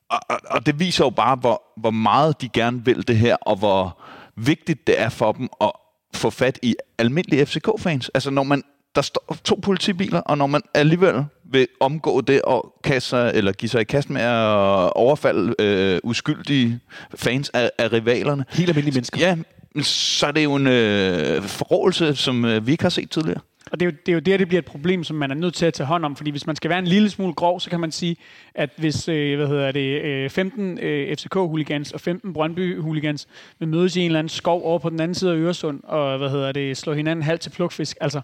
og, 0.09 0.19
og, 0.29 0.39
og 0.45 0.65
det 0.65 0.79
viser 0.79 1.05
jo 1.05 1.09
bare, 1.09 1.35
hvor, 1.35 1.63
hvor 1.77 1.91
meget 1.91 2.41
de 2.41 2.49
gerne 2.49 2.85
vil 2.85 3.07
det 3.07 3.17
her, 3.17 3.35
og 3.35 3.55
hvor 3.55 3.97
vigtigt 4.35 4.87
det 4.87 5.01
er 5.01 5.09
for 5.09 5.31
dem 5.31 5.49
at 5.61 5.71
få 6.13 6.29
fat 6.29 6.59
i 6.61 6.75
almindelige 6.97 7.45
FCK-fans. 7.45 8.09
Altså 8.13 8.29
når 8.29 8.43
man, 8.43 8.63
der 8.95 9.01
står 9.01 9.37
to 9.43 9.59
politibiler, 9.61 10.19
og 10.19 10.37
når 10.37 10.47
man 10.47 10.61
alligevel 10.73 11.25
vil 11.51 11.67
omgå 11.79 12.21
det 12.21 12.41
og 12.41 12.73
kaste 12.83 13.09
sig, 13.09 13.31
eller 13.33 13.51
give 13.51 13.69
sig 13.69 13.81
i 13.81 13.83
kast 13.83 14.09
med 14.09 14.21
at 14.21 14.93
overfalde 14.93 15.55
øh, 15.59 15.99
uskyldige 16.03 16.79
fans 17.15 17.49
af, 17.49 17.71
af 17.77 17.93
rivalerne. 17.93 18.45
Helt 18.49 18.69
almindelige 18.69 18.95
mennesker. 18.95 19.19
Ja, 19.19 19.37
så 19.83 20.27
er 20.27 20.31
det 20.31 20.43
jo 20.43 20.55
en 20.55 20.67
øh, 20.67 21.43
forrådelse, 21.43 22.15
som 22.15 22.45
øh, 22.45 22.67
vi 22.67 22.71
ikke 22.71 22.83
har 22.83 22.89
set 22.89 23.09
tidligere. 23.09 23.41
Og 23.71 23.79
det 23.79 23.85
er, 23.85 23.91
jo, 23.91 23.97
det 24.05 24.11
er 24.11 24.13
jo 24.13 24.19
der, 24.19 24.37
det 24.37 24.47
bliver 24.47 24.61
et 24.61 24.65
problem, 24.65 25.03
som 25.03 25.17
man 25.17 25.31
er 25.31 25.35
nødt 25.35 25.53
til 25.53 25.65
at 25.65 25.73
tage 25.73 25.87
hånd 25.87 26.05
om. 26.05 26.15
Fordi 26.15 26.31
hvis 26.31 26.47
man 26.47 26.55
skal 26.55 26.69
være 26.69 26.79
en 26.79 26.87
lille 26.87 27.09
smule 27.09 27.33
grov, 27.33 27.59
så 27.59 27.69
kan 27.69 27.79
man 27.79 27.91
sige, 27.91 28.15
at 28.55 28.69
hvis 28.77 29.07
øh, 29.07 29.37
hvad 29.37 29.47
hedder 29.47 29.71
det, 29.71 30.01
øh, 30.01 30.29
15 30.29 30.79
øh, 30.79 31.17
FCK-hooligans 31.17 31.93
og 31.93 32.01
15 32.01 32.33
Brøndby-hooligans 32.33 33.27
vil 33.59 33.67
mødes 33.67 33.95
i 33.95 33.99
en 33.99 34.05
eller 34.05 34.19
anden 34.19 34.29
skov 34.29 34.63
over 34.63 34.79
på 34.79 34.89
den 34.89 34.99
anden 34.99 35.15
side 35.15 35.31
af 35.31 35.35
Øresund, 35.35 35.83
og 35.83 36.17
hvad 36.17 36.29
hedder 36.29 36.51
det, 36.51 36.77
slå 36.77 36.93
hinanden 36.93 37.23
halvt 37.23 37.41
til 37.41 37.49
plukfisk, 37.49 37.97
altså 38.01 38.21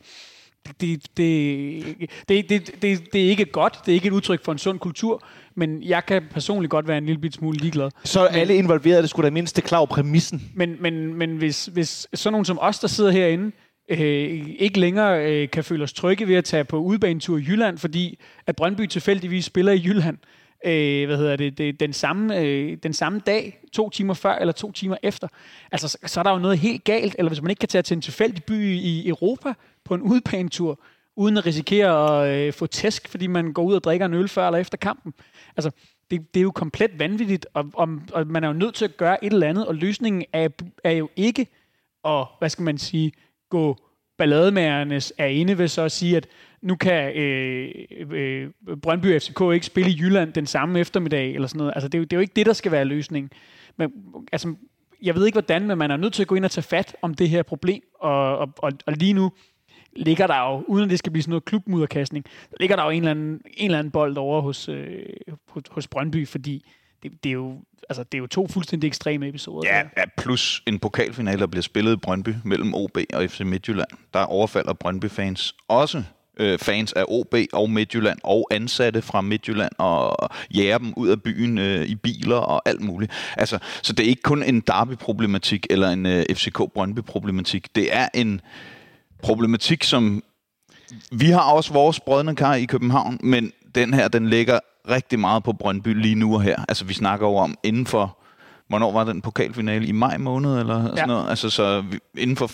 det, 0.81 1.17
det, 1.17 1.85
det, 2.29 2.49
det, 2.49 2.81
det, 2.81 3.13
det 3.13 3.25
er 3.25 3.29
ikke 3.29 3.45
godt, 3.45 3.79
det 3.85 3.91
er 3.91 3.93
ikke 3.93 4.07
et 4.07 4.13
udtryk 4.13 4.45
for 4.45 4.51
en 4.51 4.57
sund 4.57 4.79
kultur, 4.79 5.23
men 5.55 5.83
jeg 5.83 6.05
kan 6.05 6.23
personligt 6.31 6.71
godt 6.71 6.87
være 6.87 6.97
en 6.97 7.05
lille 7.05 7.21
bit 7.21 7.33
smule 7.33 7.57
ligeglad. 7.57 7.89
Så 8.03 8.19
er 8.19 8.27
alle 8.27 8.55
involverede, 8.55 9.07
skulle 9.07 9.25
da 9.25 9.33
mindst 9.33 9.63
klar 9.63 9.77
over 9.77 9.87
præmissen. 9.87 10.51
Men, 10.53 10.75
men, 10.79 11.13
men 11.13 11.37
hvis, 11.37 11.65
hvis 11.65 12.07
sådan 12.13 12.33
nogen 12.33 12.45
som 12.45 12.59
os, 12.61 12.79
der 12.79 12.87
sidder 12.87 13.11
herinde, 13.11 13.51
øh, 13.89 14.49
ikke 14.59 14.79
længere 14.79 15.31
øh, 15.31 15.49
kan 15.49 15.63
føle 15.63 15.83
os 15.83 15.93
trygge 15.93 16.27
ved 16.27 16.35
at 16.35 16.45
tage 16.45 16.63
på 16.63 16.77
udbanetur 16.77 17.37
i 17.37 17.41
Jylland, 17.41 17.77
fordi 17.77 18.19
at 18.47 18.55
Brøndby 18.55 18.85
tilfældigvis 18.85 19.45
spiller 19.45 19.71
i 19.71 19.81
Jylland, 19.85 20.17
øh, 20.65 21.05
hvad 21.05 21.17
hedder 21.17 21.35
det, 21.35 21.57
det 21.57 21.79
den, 21.79 21.93
samme, 21.93 22.39
øh, 22.39 22.77
den 22.83 22.93
samme 22.93 23.19
dag, 23.19 23.59
to 23.73 23.89
timer 23.89 24.13
før 24.13 24.35
eller 24.35 24.51
to 24.51 24.71
timer 24.71 24.97
efter, 25.03 25.27
altså 25.71 25.87
så, 25.87 25.97
så 26.05 26.19
er 26.19 26.23
der 26.23 26.31
jo 26.31 26.39
noget 26.39 26.59
helt 26.59 26.83
galt, 26.83 27.15
eller 27.17 27.29
hvis 27.29 27.41
man 27.41 27.49
ikke 27.49 27.59
kan 27.59 27.69
tage 27.69 27.81
til 27.81 27.95
en 27.95 28.01
tilfældig 28.01 28.43
by 28.43 28.75
i 28.75 29.07
Europa 29.07 29.53
på 29.83 29.93
en 29.93 30.01
udbanetur, 30.01 30.79
uden 31.15 31.37
at 31.37 31.45
risikere 31.45 32.21
at 32.23 32.37
øh, 32.37 32.53
få 32.53 32.67
tæsk, 32.67 33.07
fordi 33.07 33.27
man 33.27 33.53
går 33.53 33.63
ud 33.63 33.73
og 33.73 33.83
drikker 33.83 34.05
en 34.05 34.13
øl 34.13 34.27
før 34.27 34.47
eller 34.47 34.59
efter 34.59 34.77
kampen. 34.77 35.13
Altså, 35.57 35.71
det, 36.11 36.33
det 36.33 36.39
er 36.39 36.43
jo 36.43 36.51
komplet 36.51 36.99
vanvittigt, 36.99 37.47
og, 37.53 37.65
og, 37.73 37.89
og 38.13 38.27
man 38.27 38.43
er 38.43 38.47
jo 38.47 38.53
nødt 38.53 38.75
til 38.75 38.85
at 38.85 38.97
gøre 38.97 39.25
et 39.25 39.33
eller 39.33 39.47
andet, 39.47 39.67
og 39.67 39.75
løsningen 39.75 40.25
er, 40.33 40.49
er 40.83 40.91
jo 40.91 41.09
ikke 41.15 41.47
at, 42.05 42.25
hvad 42.39 42.49
skal 42.49 42.63
man 42.63 42.77
sige, 42.77 43.11
gå 43.55 43.77
ballademagernes 44.17 45.13
er 45.17 45.25
inde 45.25 45.57
ved 45.57 45.67
så 45.67 45.81
at 45.81 45.91
sige, 45.91 46.17
at 46.17 46.27
nu 46.61 46.75
kan 46.75 47.15
øh, 47.17 47.71
øh, 48.11 48.49
Brøndby 48.81 49.19
FCK 49.19 49.41
ikke 49.53 49.65
spille 49.65 49.91
i 49.91 49.97
Jylland 49.99 50.33
den 50.33 50.45
samme 50.45 50.79
eftermiddag, 50.79 51.33
eller 51.35 51.47
sådan 51.47 51.57
noget. 51.57 51.73
Altså, 51.75 51.87
det 51.87 51.95
er, 51.95 51.99
jo, 51.99 52.03
det 52.03 52.13
er 52.13 52.17
jo 52.17 52.21
ikke 52.21 52.33
det, 52.35 52.45
der 52.45 52.53
skal 52.53 52.71
være 52.71 52.85
løsningen. 52.85 53.31
Men, 53.77 53.91
altså, 54.31 54.55
jeg 55.03 55.15
ved 55.15 55.25
ikke 55.25 55.35
hvordan, 55.35 55.67
men 55.67 55.77
man 55.77 55.91
er 55.91 55.97
nødt 55.97 56.13
til 56.13 56.21
at 56.21 56.27
gå 56.27 56.35
ind 56.35 56.45
og 56.45 56.51
tage 56.51 56.63
fat 56.63 56.95
om 57.01 57.13
det 57.13 57.29
her 57.29 57.43
problem, 57.43 57.81
og, 57.99 58.37
og, 58.37 58.53
og, 58.57 58.71
og 58.85 58.93
lige 58.93 59.13
nu 59.13 59.31
ligger 59.95 60.27
der 60.27 60.51
jo, 60.51 60.63
uden 60.67 60.83
at 60.83 60.89
det 60.89 60.99
skal 60.99 61.11
blive 61.11 61.23
sådan 61.23 61.29
noget 61.29 61.45
klubmudderkastning, 61.45 62.25
der 62.25 62.57
ligger 62.59 62.75
der 62.75 62.83
jo 62.83 62.89
en 62.89 63.01
eller 63.01 63.11
anden, 63.11 63.41
en 63.57 63.65
eller 63.65 63.79
anden 63.79 63.91
bold 63.91 64.17
over 64.17 64.41
hos, 64.41 64.69
øh, 64.69 65.05
hos, 65.47 65.63
hos 65.71 65.87
Brøndby, 65.87 66.27
fordi 66.27 66.65
det, 67.03 67.11
det, 67.23 67.29
er 67.29 67.33
jo, 67.33 67.61
altså, 67.89 68.03
det 68.03 68.17
er 68.17 68.19
jo 68.19 68.27
to 68.27 68.47
fuldstændig 68.47 68.87
ekstreme 68.87 69.27
episoder. 69.27 69.69
Ja, 69.69 69.81
ja, 69.97 70.03
plus 70.17 70.63
en 70.67 70.79
pokalfinale, 70.79 71.39
der 71.39 71.47
bliver 71.47 71.63
spillet 71.63 71.93
i 71.93 71.97
Brøndby 71.97 72.33
mellem 72.43 72.73
OB 72.73 72.97
og 73.13 73.29
FC 73.29 73.39
Midtjylland. 73.39 73.89
Der 74.13 74.19
overfalder 74.19 74.73
Brøndby-fans 74.73 75.55
også 75.67 76.03
øh, 76.37 76.59
fans 76.59 76.93
af 76.93 77.05
OB 77.07 77.35
og 77.53 77.69
Midtjylland 77.69 78.19
og 78.23 78.47
ansatte 78.51 79.01
fra 79.01 79.21
Midtjylland 79.21 79.71
og 79.77 80.29
jæger 80.55 80.77
dem 80.77 80.93
ud 80.97 81.09
af 81.09 81.21
byen 81.21 81.57
øh, 81.57 81.85
i 81.85 81.95
biler 81.95 82.35
og 82.35 82.61
alt 82.65 82.81
muligt. 82.81 83.11
Altså, 83.37 83.59
så 83.81 83.93
det 83.93 84.05
er 84.05 84.09
ikke 84.09 84.21
kun 84.21 84.43
en 84.43 84.59
derby-problematik 84.59 85.67
eller 85.69 85.89
en 85.89 86.05
øh, 86.05 86.25
FCK 86.31 86.57
Brøndby-problematik. 86.73 87.75
Det 87.75 87.95
er 87.95 88.07
en 88.13 88.41
problematik, 89.23 89.83
som 89.83 90.23
vi 91.11 91.25
har 91.25 91.51
også 91.51 91.73
vores 91.73 91.99
brødne 91.99 92.35
kar 92.35 92.55
i 92.55 92.65
København, 92.65 93.19
men 93.23 93.51
den 93.75 93.93
her, 93.93 94.07
den 94.07 94.29
ligger 94.29 94.59
rigtig 94.89 95.19
meget 95.19 95.43
på 95.43 95.53
Brøndby 95.53 96.01
lige 96.01 96.15
nu 96.15 96.33
og 96.33 96.41
her. 96.41 96.65
Altså, 96.67 96.85
vi 96.85 96.93
snakker 96.93 97.27
jo 97.27 97.35
om 97.35 97.57
inden 97.63 97.85
for 97.85 98.17
Hvornår 98.67 98.91
var 98.91 99.03
den 99.03 99.21
pokalfinale? 99.21 99.87
I 99.87 99.91
maj 99.91 100.17
måned 100.17 100.59
eller 100.59 100.81
sådan 100.81 100.97
ja. 100.97 101.05
noget? 101.05 101.29
Altså 101.29 101.49
så 101.49 101.83
inden 102.17 102.37
for 102.37 102.47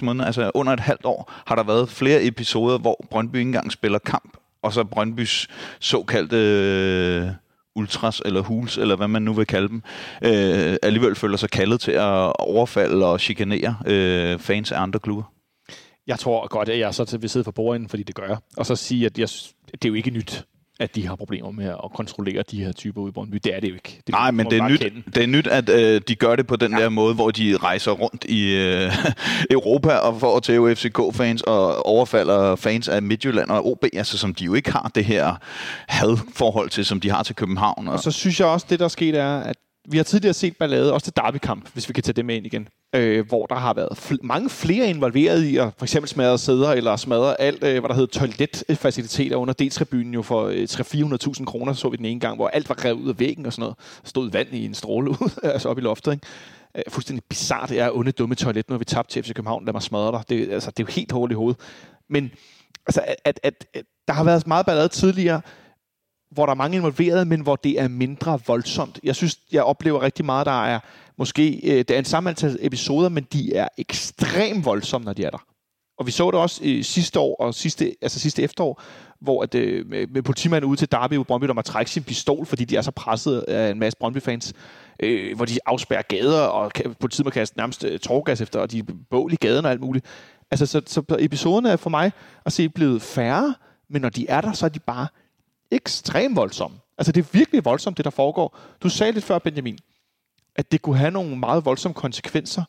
5-6 0.00 0.04
måneder, 0.04 0.26
altså 0.26 0.50
under 0.54 0.72
et 0.72 0.80
halvt 0.80 1.04
år, 1.04 1.32
har 1.46 1.54
der 1.54 1.62
været 1.62 1.88
flere 1.88 2.24
episoder, 2.24 2.78
hvor 2.78 3.04
Brøndby 3.10 3.36
ikke 3.36 3.48
engang 3.48 3.72
spiller 3.72 3.98
kamp, 3.98 4.36
og 4.62 4.72
så 4.72 4.84
Brøndbys 4.84 5.48
såkaldte 5.80 6.36
øh, 6.36 7.28
ultras 7.76 8.22
eller 8.24 8.40
huls, 8.40 8.78
eller 8.78 8.96
hvad 8.96 9.08
man 9.08 9.22
nu 9.22 9.32
vil 9.32 9.46
kalde 9.46 9.68
dem, 9.68 9.82
øh, 10.22 10.76
alligevel 10.82 11.14
føler 11.14 11.36
sig 11.36 11.50
kaldet 11.50 11.80
til 11.80 11.92
at 11.92 12.32
overfalde 12.38 13.06
og 13.06 13.20
chikanere 13.20 13.76
øh, 13.86 14.38
fans 14.38 14.72
af 14.72 14.80
andre 14.80 15.00
klubber. 15.00 15.32
Jeg 16.06 16.18
tror 16.18 16.48
godt, 16.48 16.68
at 16.68 16.78
jeg 16.78 16.94
så 16.94 17.18
vil 17.20 17.30
sidde 17.30 17.44
for 17.44 17.52
bordenden, 17.52 17.88
fordi 17.88 18.02
det 18.02 18.14
gør 18.14 18.26
jeg, 18.26 18.36
og 18.56 18.66
så 18.66 18.76
sige, 18.76 19.06
at 19.06 19.18
jeg, 19.18 19.28
det 19.72 19.84
er 19.84 19.88
jo 19.88 19.94
ikke 19.94 20.10
nyt 20.10 20.44
at 20.80 20.94
de 20.94 21.06
har 21.06 21.16
problemer 21.16 21.50
med 21.50 21.66
at 21.66 21.92
kontrollere 21.94 22.42
de 22.50 22.64
her 22.64 22.72
typer 22.72 23.00
ude 23.00 23.08
i 23.08 23.12
Brøndby. 23.12 23.36
Det 23.44 23.54
er 23.54 23.60
det 23.60 23.68
jo 23.68 23.74
ikke. 23.74 24.02
Det 24.06 24.12
Nej, 24.12 24.30
men 24.30 24.46
det 24.50 24.58
er, 24.58 24.68
nyt, 24.68 24.80
det 25.14 25.22
er 25.22 25.26
nyt, 25.26 25.46
at 25.46 25.68
øh, 25.68 26.00
de 26.08 26.14
gør 26.14 26.36
det 26.36 26.46
på 26.46 26.56
den 26.56 26.72
ja. 26.72 26.82
der 26.82 26.88
måde, 26.88 27.14
hvor 27.14 27.30
de 27.30 27.56
rejser 27.56 27.92
rundt 27.92 28.24
i 28.24 28.54
øh, 28.54 28.92
Europa 29.56 29.92
og 29.96 30.20
får 30.20 30.40
til 30.40 30.76
FCK-fans 30.76 31.42
og 31.42 31.86
overfalder 31.86 32.56
fans 32.56 32.88
af 32.88 33.02
Midtjylland 33.02 33.50
og 33.50 33.66
OB, 33.66 33.84
altså 33.92 34.18
som 34.18 34.34
de 34.34 34.44
jo 34.44 34.54
ikke 34.54 34.72
har 34.72 34.90
det 34.94 35.04
her 35.04 35.36
hadforhold 35.88 36.70
til, 36.70 36.84
som 36.84 37.00
de 37.00 37.10
har 37.10 37.22
til 37.22 37.36
København. 37.36 37.88
Og, 37.88 37.94
og 37.94 38.00
så 38.00 38.10
synes 38.10 38.40
jeg 38.40 38.48
også, 38.48 38.66
det 38.70 38.78
der 38.78 38.84
er 38.84 38.88
sket 38.88 39.14
er, 39.14 39.40
at 39.40 39.56
vi 39.88 39.96
har 39.96 40.04
tidligere 40.04 40.34
set 40.34 40.56
ballade, 40.56 40.92
også 40.92 41.04
til 41.04 41.16
derbykamp, 41.16 41.68
hvis 41.72 41.88
vi 41.88 41.92
kan 41.92 42.02
tage 42.02 42.12
det 42.12 42.24
med 42.24 42.36
ind 42.36 42.46
igen, 42.46 42.68
øh, 42.94 43.26
hvor 43.28 43.46
der 43.46 43.54
har 43.54 43.74
været 43.74 43.98
fl- 43.98 44.26
mange 44.26 44.50
flere 44.50 44.90
involveret 44.90 45.42
i 45.42 45.56
at 45.56 45.68
for 45.78 45.84
eksempel 45.84 46.08
smadre 46.08 46.38
sæder 46.38 46.72
eller 46.72 46.96
smadre 46.96 47.40
alt, 47.40 47.64
øh, 47.64 47.78
hvad 47.78 47.88
der 47.88 47.94
hedder 47.94 48.18
toiletfaciliteter 48.18 49.36
under 49.36 49.54
D-tribunen 49.54 50.14
jo 50.14 50.22
for 50.22 50.46
øh, 50.46 50.66
300-400.000 50.70 51.44
kroner, 51.44 51.72
så 51.72 51.88
vi 51.88 51.96
den 51.96 52.04
ene 52.04 52.20
gang, 52.20 52.36
hvor 52.36 52.48
alt 52.48 52.68
var 52.68 52.84
revet 52.84 53.00
ud 53.00 53.08
af 53.08 53.18
væggen 53.18 53.46
og 53.46 53.52
sådan 53.52 53.62
noget. 53.62 53.76
Stod 54.04 54.30
vand 54.30 54.48
i 54.52 54.64
en 54.64 54.74
stråle 54.74 55.10
ud, 55.10 55.40
altså 55.54 55.68
op 55.68 55.78
i 55.78 55.80
loftet, 55.80 56.12
ikke? 56.12 56.26
Øh, 56.76 56.82
fuldstændig 56.88 57.24
bizart, 57.24 57.68
det 57.68 57.80
er 57.80 57.90
onde, 57.90 58.12
dumme 58.12 58.34
toilet, 58.34 58.68
når 58.68 58.78
vi 58.78 58.84
tabte 58.84 59.12
til 59.12 59.22
FC 59.22 59.34
København, 59.34 59.64
lad 59.64 59.72
mig 59.72 59.82
smadre 59.82 60.12
dig. 60.12 60.22
Det, 60.28 60.52
altså, 60.52 60.70
det 60.70 60.82
er 60.82 60.86
jo 60.88 60.92
helt 60.92 61.12
hårdt 61.12 61.32
i 61.32 61.34
hovedet. 61.34 61.60
Men 62.10 62.30
altså, 62.86 63.00
at, 63.08 63.16
at, 63.24 63.40
at, 63.42 63.66
at 63.74 63.84
der 64.08 64.14
har 64.14 64.24
været 64.24 64.46
meget 64.46 64.66
ballade 64.66 64.88
tidligere, 64.88 65.40
hvor 66.32 66.46
der 66.46 66.50
er 66.50 66.56
mange 66.56 66.76
involveret, 66.76 67.26
men 67.26 67.40
hvor 67.40 67.56
det 67.56 67.80
er 67.80 67.88
mindre 67.88 68.40
voldsomt. 68.46 69.00
Jeg 69.04 69.16
synes, 69.16 69.38
jeg 69.52 69.62
oplever 69.62 70.02
rigtig 70.02 70.24
meget, 70.24 70.46
der 70.46 70.64
er 70.64 70.80
måske, 71.18 71.60
øh, 71.64 71.78
det 71.78 71.90
er 71.90 71.98
en 71.98 72.04
samme 72.04 72.30
antal 72.30 72.58
episoder, 72.60 73.08
men 73.08 73.26
de 73.32 73.54
er 73.54 73.68
ekstremt 73.78 74.64
voldsomme, 74.64 75.04
når 75.04 75.12
de 75.12 75.24
er 75.24 75.30
der. 75.30 75.44
Og 75.98 76.06
vi 76.06 76.10
så 76.10 76.30
det 76.30 76.40
også 76.40 76.60
øh, 76.64 76.84
sidste 76.84 77.20
år, 77.20 77.36
og 77.36 77.54
sidste, 77.54 77.94
altså 78.02 78.20
sidste 78.20 78.42
efterår, 78.42 78.82
hvor 79.20 79.42
at, 79.42 79.54
øh, 79.54 79.86
med, 79.86 80.06
med 80.06 80.22
politimanden 80.22 80.70
ude 80.70 80.76
til 80.76 80.92
Derby 80.92 81.14
i 81.14 81.24
Brøndby, 81.24 81.46
der 81.46 81.52
må 81.52 81.62
trække 81.62 81.90
sin 81.90 82.02
pistol, 82.02 82.46
fordi 82.46 82.64
de 82.64 82.76
er 82.76 82.82
så 82.82 82.90
presset 82.90 83.40
af 83.40 83.70
en 83.70 83.78
masse 83.78 83.98
Brøndby-fans, 83.98 84.52
øh, 85.00 85.36
hvor 85.36 85.44
de 85.44 85.58
afspærrer 85.66 86.02
gader, 86.02 86.40
og 86.40 86.72
politiet 87.00 87.24
må 87.24 87.30
kaste 87.30 87.56
nærmest 87.56 87.84
øh, 87.84 87.98
tårgas 87.98 88.40
efter, 88.40 88.60
og 88.60 88.70
de 88.70 88.78
er 88.78 88.82
bål 89.10 89.32
i 89.32 89.36
gaden 89.36 89.64
og 89.64 89.70
alt 89.70 89.80
muligt. 89.80 90.06
Altså, 90.50 90.66
så, 90.66 90.82
så 90.86 91.02
episoderne 91.18 91.70
er 91.70 91.76
for 91.76 91.90
mig 91.90 92.12
at 92.46 92.52
se 92.52 92.68
blevet 92.68 93.02
færre, 93.02 93.54
men 93.90 94.02
når 94.02 94.08
de 94.08 94.26
er 94.28 94.40
der, 94.40 94.52
så 94.52 94.66
er 94.66 94.70
de 94.70 94.78
bare 94.78 95.06
ekstremt 95.72 96.36
voldsomme. 96.36 96.76
Altså, 96.98 97.12
det 97.12 97.20
er 97.20 97.28
virkelig 97.32 97.64
voldsomt, 97.64 97.96
det 97.96 98.04
der 98.04 98.10
foregår. 98.10 98.58
Du 98.82 98.88
sagde 98.88 99.12
lidt 99.12 99.24
før, 99.24 99.38
Benjamin, 99.38 99.78
at 100.56 100.72
det 100.72 100.82
kunne 100.82 100.96
have 100.96 101.10
nogle 101.10 101.36
meget 101.36 101.64
voldsomme 101.64 101.94
konsekvenser. 101.94 102.64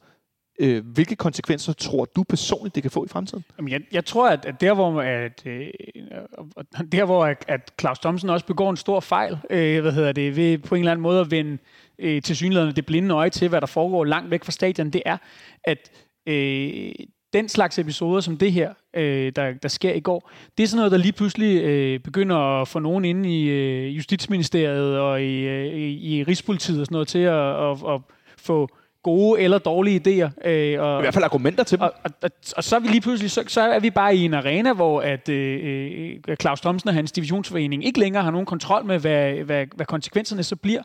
Øh, 0.60 0.86
hvilke 0.86 1.16
konsekvenser 1.16 1.74
tror 1.74 2.06
du 2.06 2.24
personligt, 2.24 2.76
det 2.76 2.84
kan 2.84 2.92
få 2.92 3.06
i 3.06 3.08
fremtiden? 3.08 3.44
Jamen, 3.58 3.72
jeg, 3.72 3.82
jeg 3.92 4.06
tror, 4.06 4.30
at, 4.30 4.46
at 4.46 4.62
der, 4.62 4.74
hvor, 4.74 5.02
at, 5.02 5.46
øh, 5.46 5.68
øh 5.68 6.92
der, 6.92 7.06
hvor 7.06 7.26
at, 7.26 7.46
at 7.48 7.72
Claus 7.80 8.00
Thomsen 8.00 8.30
også 8.30 8.46
begår 8.46 8.70
en 8.70 8.78
stor 8.78 9.00
fejl, 9.00 9.38
øh, 9.50 9.82
hvad 9.82 9.92
hedder 9.92 10.12
det, 10.12 10.36
ved 10.36 10.58
på 10.58 10.76
en 10.76 10.80
eller 10.80 10.92
anden 10.92 11.02
måde 11.02 11.22
at 11.22 11.32
vende 11.32 11.58
øh, 12.00 12.22
til 12.22 12.36
synligheden 12.36 12.76
det 12.76 12.86
blinde 12.86 13.16
øje 13.16 13.30
til, 13.30 13.50
hvad 13.50 13.62
der 13.62 13.68
foregår 13.68 14.06
langt 14.06 14.32
væk 14.32 14.44
fra 14.44 14.52
stadion, 14.52 14.90
det 14.90 15.02
er, 15.06 15.18
at 15.64 15.92
øh, 16.28 16.94
den 17.34 17.50
slags 17.50 17.80
episoder 17.80 18.22
som 18.22 18.38
det 18.38 18.52
her, 18.52 18.74
øh, 18.94 19.32
der, 19.36 19.54
der 19.64 19.70
sker 19.70 19.94
i 19.94 20.00
går, 20.00 20.32
det 20.58 20.64
er 20.64 20.68
sådan 20.68 20.78
noget, 20.78 20.92
der 20.92 20.98
lige 20.98 21.12
pludselig 21.12 21.64
øh, 21.64 22.00
begynder 22.00 22.62
at 22.62 22.68
få 22.68 22.80
nogen 22.80 23.06
inde 23.06 23.30
i 23.30 23.50
øh, 23.50 23.98
Justitsministeriet 23.98 25.00
og 25.00 25.22
i, 25.22 25.40
øh, 25.40 25.74
i 25.84 26.24
Rigspolitiet 26.24 26.80
og 26.80 26.86
sådan 26.86 26.96
noget 26.96 27.08
til 27.08 27.20
at, 27.20 27.72
at, 27.72 27.78
at 27.90 28.02
få 28.38 28.70
gode 29.04 29.42
eller 29.42 29.58
dårlige 29.58 30.00
idéer. 30.00 30.50
Øh, 30.50 30.82
og, 30.82 31.00
I 31.00 31.02
hvert 31.02 31.14
fald 31.14 31.24
argumenter 31.24 31.64
til 31.64 31.78
dem. 31.78 31.84
Og, 31.84 31.94
og, 32.04 32.12
og, 32.22 32.30
og 32.58 32.64
så 32.64 32.76
er 32.76 32.80
vi 32.80 32.88
lige 32.88 33.02
pludselig, 33.02 33.32
så, 33.32 33.44
så 33.48 33.62
er 33.62 33.80
vi 33.80 33.90
bare 33.90 34.16
i 34.16 34.26
en 34.26 34.34
arena, 34.34 34.74
hvor 34.74 35.02
at 35.02 35.30
øh, 35.30 36.20
øh 36.28 36.36
Claus 36.42 36.62
Thomsen 36.62 36.90
og 36.90 36.94
hans 36.94 37.12
divisionsforening 37.12 37.86
ikke 37.86 38.00
længere 38.00 38.24
har 38.24 38.32
nogen 38.32 38.46
kontrol 38.46 38.86
med, 38.86 39.00
hvad, 39.00 39.34
hvad, 39.34 39.66
hvad 39.76 39.86
konsekvenserne 39.86 40.44
så 40.44 40.56
bliver. 40.56 40.82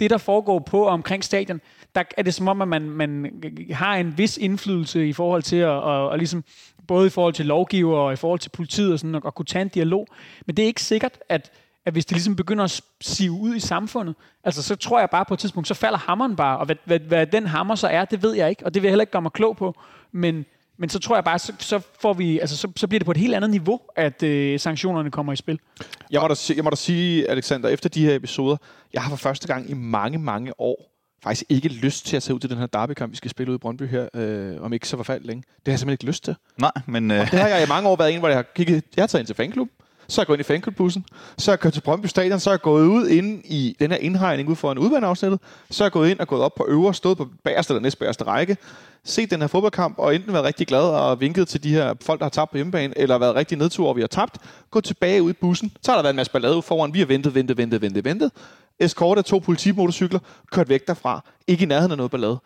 Det, 0.00 0.10
der 0.10 0.18
foregår 0.18 0.58
på 0.58 0.82
og 0.82 0.92
omkring 0.92 1.24
stadion, 1.24 1.60
der 1.94 2.02
er 2.16 2.22
det 2.22 2.34
som 2.34 2.48
om, 2.48 2.62
at 2.62 2.68
man, 2.68 2.82
man 2.82 3.42
har 3.72 3.96
en 3.96 4.18
vis 4.18 4.36
indflydelse 4.36 5.08
i 5.08 5.12
forhold 5.12 5.42
til 5.42 5.56
at, 5.56 5.68
og, 5.68 6.08
og 6.08 6.18
ligesom, 6.18 6.44
både 6.86 7.06
i 7.06 7.10
forhold 7.10 7.34
til 7.34 7.46
lovgiver 7.46 7.98
og 7.98 8.12
i 8.12 8.16
forhold 8.16 8.40
til 8.40 8.50
politiet 8.50 8.92
og 8.92 8.98
sådan, 8.98 9.14
og, 9.14 9.22
at 9.26 9.34
kunne 9.34 9.46
tage 9.46 9.62
en 9.62 9.68
dialog. 9.68 10.06
Men 10.46 10.56
det 10.56 10.62
er 10.62 10.66
ikke 10.66 10.82
sikkert, 10.82 11.18
at, 11.28 11.50
at 11.86 11.92
hvis 11.92 12.06
det 12.06 12.12
ligesom 12.16 12.36
begynder 12.36 12.64
at 12.64 12.80
sive 13.00 13.32
ud 13.32 13.54
i 13.54 13.60
samfundet, 13.60 14.14
altså 14.44 14.62
så 14.62 14.76
tror 14.76 14.98
jeg 14.98 15.10
bare 15.10 15.24
på 15.24 15.34
et 15.34 15.40
tidspunkt, 15.40 15.68
så 15.68 15.74
falder 15.74 15.98
hammeren 15.98 16.36
bare, 16.36 16.58
og 16.58 16.66
hvad, 16.66 16.76
hvad, 16.84 17.00
hvad 17.00 17.26
den 17.26 17.46
hammer 17.46 17.74
så 17.74 17.88
er, 17.88 18.04
det 18.04 18.22
ved 18.22 18.34
jeg 18.34 18.50
ikke, 18.50 18.66
og 18.66 18.74
det 18.74 18.82
vil 18.82 18.86
jeg 18.86 18.92
heller 18.92 19.02
ikke 19.02 19.12
gøre 19.12 19.22
mig 19.22 19.32
klog 19.32 19.56
på, 19.56 19.74
men, 20.12 20.44
men 20.78 20.88
så 20.88 20.98
tror 20.98 21.16
jeg 21.16 21.24
bare, 21.24 21.38
så, 21.38 21.52
så, 21.58 21.80
får 22.00 22.12
vi, 22.12 22.38
altså, 22.38 22.56
så, 22.56 22.68
så 22.76 22.86
bliver 22.86 22.98
det 22.98 23.04
på 23.06 23.10
et 23.10 23.16
helt 23.16 23.34
andet 23.34 23.50
niveau, 23.50 23.80
at 23.96 24.22
øh, 24.22 24.60
sanktionerne 24.60 25.10
kommer 25.10 25.32
i 25.32 25.36
spil. 25.36 25.60
Jeg 26.10 26.20
må, 26.20 26.28
da, 26.28 26.34
jeg 26.56 26.64
må 26.64 26.70
da 26.70 26.76
sige, 26.76 27.30
Alexander, 27.30 27.68
efter 27.68 27.88
de 27.88 28.04
her 28.04 28.14
episoder, 28.14 28.56
jeg 28.92 29.02
har 29.02 29.10
for 29.10 29.16
første 29.16 29.46
gang 29.46 29.70
i 29.70 29.74
mange, 29.74 30.18
mange 30.18 30.60
år 30.60 30.89
faktisk 31.22 31.44
ikke 31.48 31.68
lyst 31.68 32.06
til 32.06 32.16
at 32.16 32.22
tage 32.22 32.34
ud 32.34 32.40
til 32.40 32.50
den 32.50 32.58
her 32.58 32.66
derbykamp, 32.66 33.12
vi 33.12 33.16
skal 33.16 33.30
spille 33.30 33.50
ud 33.52 33.56
i 33.56 33.58
Brøndby 33.58 33.88
her, 33.88 34.08
øh, 34.14 34.62
om 34.62 34.72
ikke 34.72 34.88
så 34.88 34.96
forfærdeligt 34.96 35.26
længe. 35.26 35.42
Det 35.42 35.62
har 35.66 35.72
jeg 35.72 35.78
simpelthen 35.78 35.94
ikke 35.94 36.06
lyst 36.06 36.24
til. 36.24 36.34
Nej, 36.58 36.72
men... 36.86 37.10
Øh... 37.10 37.20
Og 37.20 37.30
det 37.30 37.38
har 37.38 37.48
jeg 37.48 37.62
i 37.62 37.68
mange 37.68 37.88
år 37.88 37.96
været 37.96 38.14
en, 38.14 38.18
hvor 38.18 38.28
jeg 38.28 38.38
har 38.38 38.46
kigget... 38.54 38.84
Jeg 38.96 39.02
har 39.02 39.06
taget 39.06 39.22
ind 39.22 39.26
til 39.26 39.36
fanklub, 39.36 39.68
så 40.08 40.20
er 40.20 40.22
jeg 40.22 40.26
gået 40.26 40.36
ind 40.36 40.40
i 40.40 40.44
fanklubbussen, 40.44 41.04
så 41.38 41.50
er 41.50 41.52
jeg 41.52 41.60
kørt 41.60 41.72
til 41.72 41.80
Brøndby 41.80 42.06
Stadion, 42.06 42.40
så 42.40 42.50
er 42.50 42.54
jeg 42.54 42.60
gået 42.60 42.86
ud 42.86 43.08
ind 43.08 43.42
i 43.44 43.76
den 43.80 43.90
her 43.90 43.98
indhegning 43.98 44.48
ud 44.48 44.56
for 44.56 44.72
en 44.72 44.78
udbaneafsnittet, 44.78 45.40
så 45.70 45.84
er 45.84 45.86
jeg 45.86 45.92
gået 45.92 46.10
ind 46.10 46.18
og 46.20 46.28
gået 46.28 46.42
op 46.42 46.54
på 46.54 46.66
øvre, 46.68 46.94
stået 46.94 47.18
på 47.18 47.28
bagerste 47.44 47.72
eller 47.72 47.82
næstbagerste 47.82 48.24
række, 48.24 48.56
set 49.04 49.30
den 49.30 49.40
her 49.40 49.46
fodboldkamp, 49.46 49.98
og 49.98 50.14
enten 50.14 50.32
været 50.32 50.44
rigtig 50.44 50.66
glad 50.66 50.82
og 50.82 51.20
vinket 51.20 51.48
til 51.48 51.62
de 51.62 51.72
her 51.72 51.94
folk, 52.00 52.20
der 52.20 52.24
har 52.24 52.30
tabt 52.30 52.50
på 52.50 52.56
hjemmebane, 52.56 52.98
eller 52.98 53.18
været 53.18 53.34
rigtig 53.34 53.58
nedtur, 53.58 53.88
og 53.88 53.96
vi 53.96 54.00
har 54.00 54.08
tabt, 54.08 54.38
gå 54.70 54.80
tilbage 54.80 55.22
ud 55.22 55.30
i 55.30 55.32
bussen, 55.32 55.72
så 55.82 55.90
har 55.90 55.96
der 55.96 56.02
været 56.02 56.12
en 56.12 56.16
masse 56.16 56.32
ballade 56.32 56.62
foran, 56.62 56.94
vi 56.94 56.98
har 56.98 57.06
ventet, 57.06 57.34
ventet, 57.34 57.56
ventet, 57.56 57.82
ventet, 57.82 58.04
ventet, 58.04 58.30
eskort 58.80 59.18
af 59.18 59.24
to 59.24 59.38
politimotorcykler, 59.38 60.18
kørt 60.52 60.68
væk 60.68 60.86
derfra, 60.86 61.24
ikke 61.46 61.62
i 61.62 61.66
nærheden 61.66 61.90
af 61.90 61.96
noget 61.96 62.10
ballade 62.10 62.38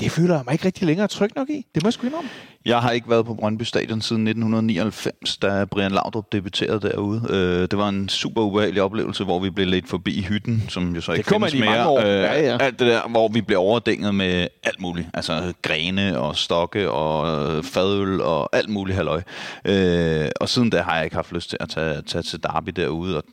det 0.00 0.12
føler 0.12 0.34
jeg 0.34 0.42
mig 0.46 0.52
ikke 0.52 0.64
rigtig 0.64 0.86
længere 0.86 1.08
tryg 1.08 1.30
nok 1.36 1.50
i. 1.50 1.66
Det 1.74 1.82
må 1.82 1.86
jeg 1.86 1.92
sgu 1.92 2.06
indrømme. 2.06 2.30
Jeg 2.64 2.78
har 2.78 2.90
ikke 2.90 3.10
været 3.10 3.26
på 3.26 3.34
Brøndby 3.34 3.62
Stadion 3.62 4.00
siden 4.00 4.26
1999, 4.26 5.36
da 5.36 5.64
Brian 5.64 5.90
Laudrup 5.90 6.32
debuterede 6.32 6.80
derude. 6.80 7.26
Øh, 7.30 7.68
det 7.70 7.78
var 7.78 7.88
en 7.88 8.08
super 8.08 8.42
ubehagelig 8.42 8.82
oplevelse, 8.82 9.24
hvor 9.24 9.40
vi 9.40 9.50
blev 9.50 9.66
lidt 9.66 9.88
forbi 9.88 10.22
hytten, 10.28 10.64
som 10.68 10.94
jo 10.94 11.00
så 11.00 11.12
ikke 11.12 11.28
det 11.28 11.34
findes 11.34 11.54
mere. 11.54 12.06
Øh, 12.06 12.22
ja, 12.22 12.40
ja. 12.40 12.58
Alt 12.60 12.78
det 12.78 12.86
der, 12.86 13.08
hvor 13.08 13.28
vi 13.28 13.40
blev 13.40 13.58
overdænget 13.58 14.14
med 14.14 14.48
alt 14.62 14.80
muligt. 14.80 15.08
Altså 15.14 15.52
grene 15.62 16.18
og 16.18 16.36
stokke 16.36 16.90
og 16.90 17.64
fadøl 17.64 18.20
og 18.20 18.56
alt 18.56 18.68
muligt 18.68 18.96
halløj. 18.96 19.22
Øh, 19.64 20.28
og 20.40 20.48
siden 20.48 20.70
da 20.70 20.82
har 20.82 20.96
jeg 20.96 21.04
ikke 21.04 21.16
haft 21.16 21.32
lyst 21.32 21.50
til 21.50 21.56
at 21.60 21.68
tage, 21.68 22.02
tage 22.02 22.22
til 22.22 22.42
Derby 22.42 22.70
derude, 22.76 23.16
og 23.16 23.24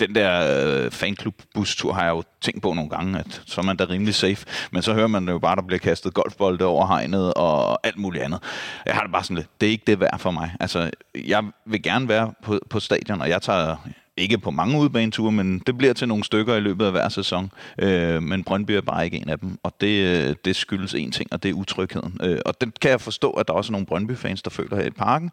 den 0.00 0.14
der 0.14 0.58
øh, 0.84 0.90
fanklub-bustur 0.90 1.92
har 1.92 2.04
jeg 2.04 2.10
jo 2.10 2.22
tænkt 2.40 2.62
på 2.62 2.72
nogle 2.72 2.90
gange, 2.90 3.18
at 3.18 3.42
så 3.46 3.60
er 3.60 3.64
man 3.64 3.76
da 3.76 3.84
rimelig 3.84 4.14
safe. 4.14 4.46
Men 4.70 4.82
så 4.82 4.94
hører 4.94 5.06
man 5.06 5.28
jo 5.28 5.38
bare, 5.38 5.56
der 5.56 5.62
bliver 5.62 5.78
kastet 5.78 6.14
golfbolde 6.14 6.64
over 6.64 6.86
hegnet 6.86 7.34
og 7.34 7.86
alt 7.86 7.98
muligt 7.98 8.24
andet. 8.24 8.42
Jeg 8.86 8.94
har 8.94 9.02
det 9.02 9.12
bare 9.12 9.24
sådan 9.24 9.36
lidt, 9.36 9.48
det 9.60 9.66
er 9.66 9.70
ikke 9.70 9.84
det 9.86 10.00
værd 10.00 10.18
for 10.18 10.30
mig. 10.30 10.54
Altså, 10.60 10.90
jeg 11.14 11.44
vil 11.66 11.82
gerne 11.82 12.08
være 12.08 12.32
på, 12.42 12.58
på 12.70 12.80
stadion, 12.80 13.20
og 13.20 13.28
jeg 13.28 13.42
tager 13.42 13.76
ikke 14.18 14.38
på 14.38 14.50
mange 14.50 14.80
udbaneture, 14.80 15.32
men 15.32 15.58
det 15.66 15.78
bliver 15.78 15.92
til 15.92 16.08
nogle 16.08 16.24
stykker 16.24 16.56
i 16.56 16.60
løbet 16.60 16.84
af 16.84 16.90
hver 16.90 17.08
sæson. 17.08 17.52
Øh, 17.78 18.22
men 18.22 18.44
Brøndby 18.44 18.70
er 18.70 18.80
bare 18.80 19.04
ikke 19.04 19.16
en 19.16 19.28
af 19.28 19.38
dem, 19.38 19.58
og 19.62 19.74
det, 19.80 20.28
øh, 20.28 20.36
det 20.44 20.56
skyldes 20.56 20.94
en 20.94 21.12
ting, 21.12 21.32
og 21.32 21.42
det 21.42 21.48
er 21.48 21.52
utrygheden. 21.52 22.20
Øh, 22.22 22.38
og 22.46 22.60
det 22.60 22.80
kan 22.80 22.90
jeg 22.90 23.00
forstå, 23.00 23.30
at 23.30 23.48
der 23.48 23.54
også 23.54 23.70
er 23.70 23.72
nogle 23.72 23.86
Brøndby-fans, 23.86 24.42
der 24.42 24.50
føler 24.50 24.76
her 24.76 24.84
i 24.84 24.90
parken, 24.90 25.30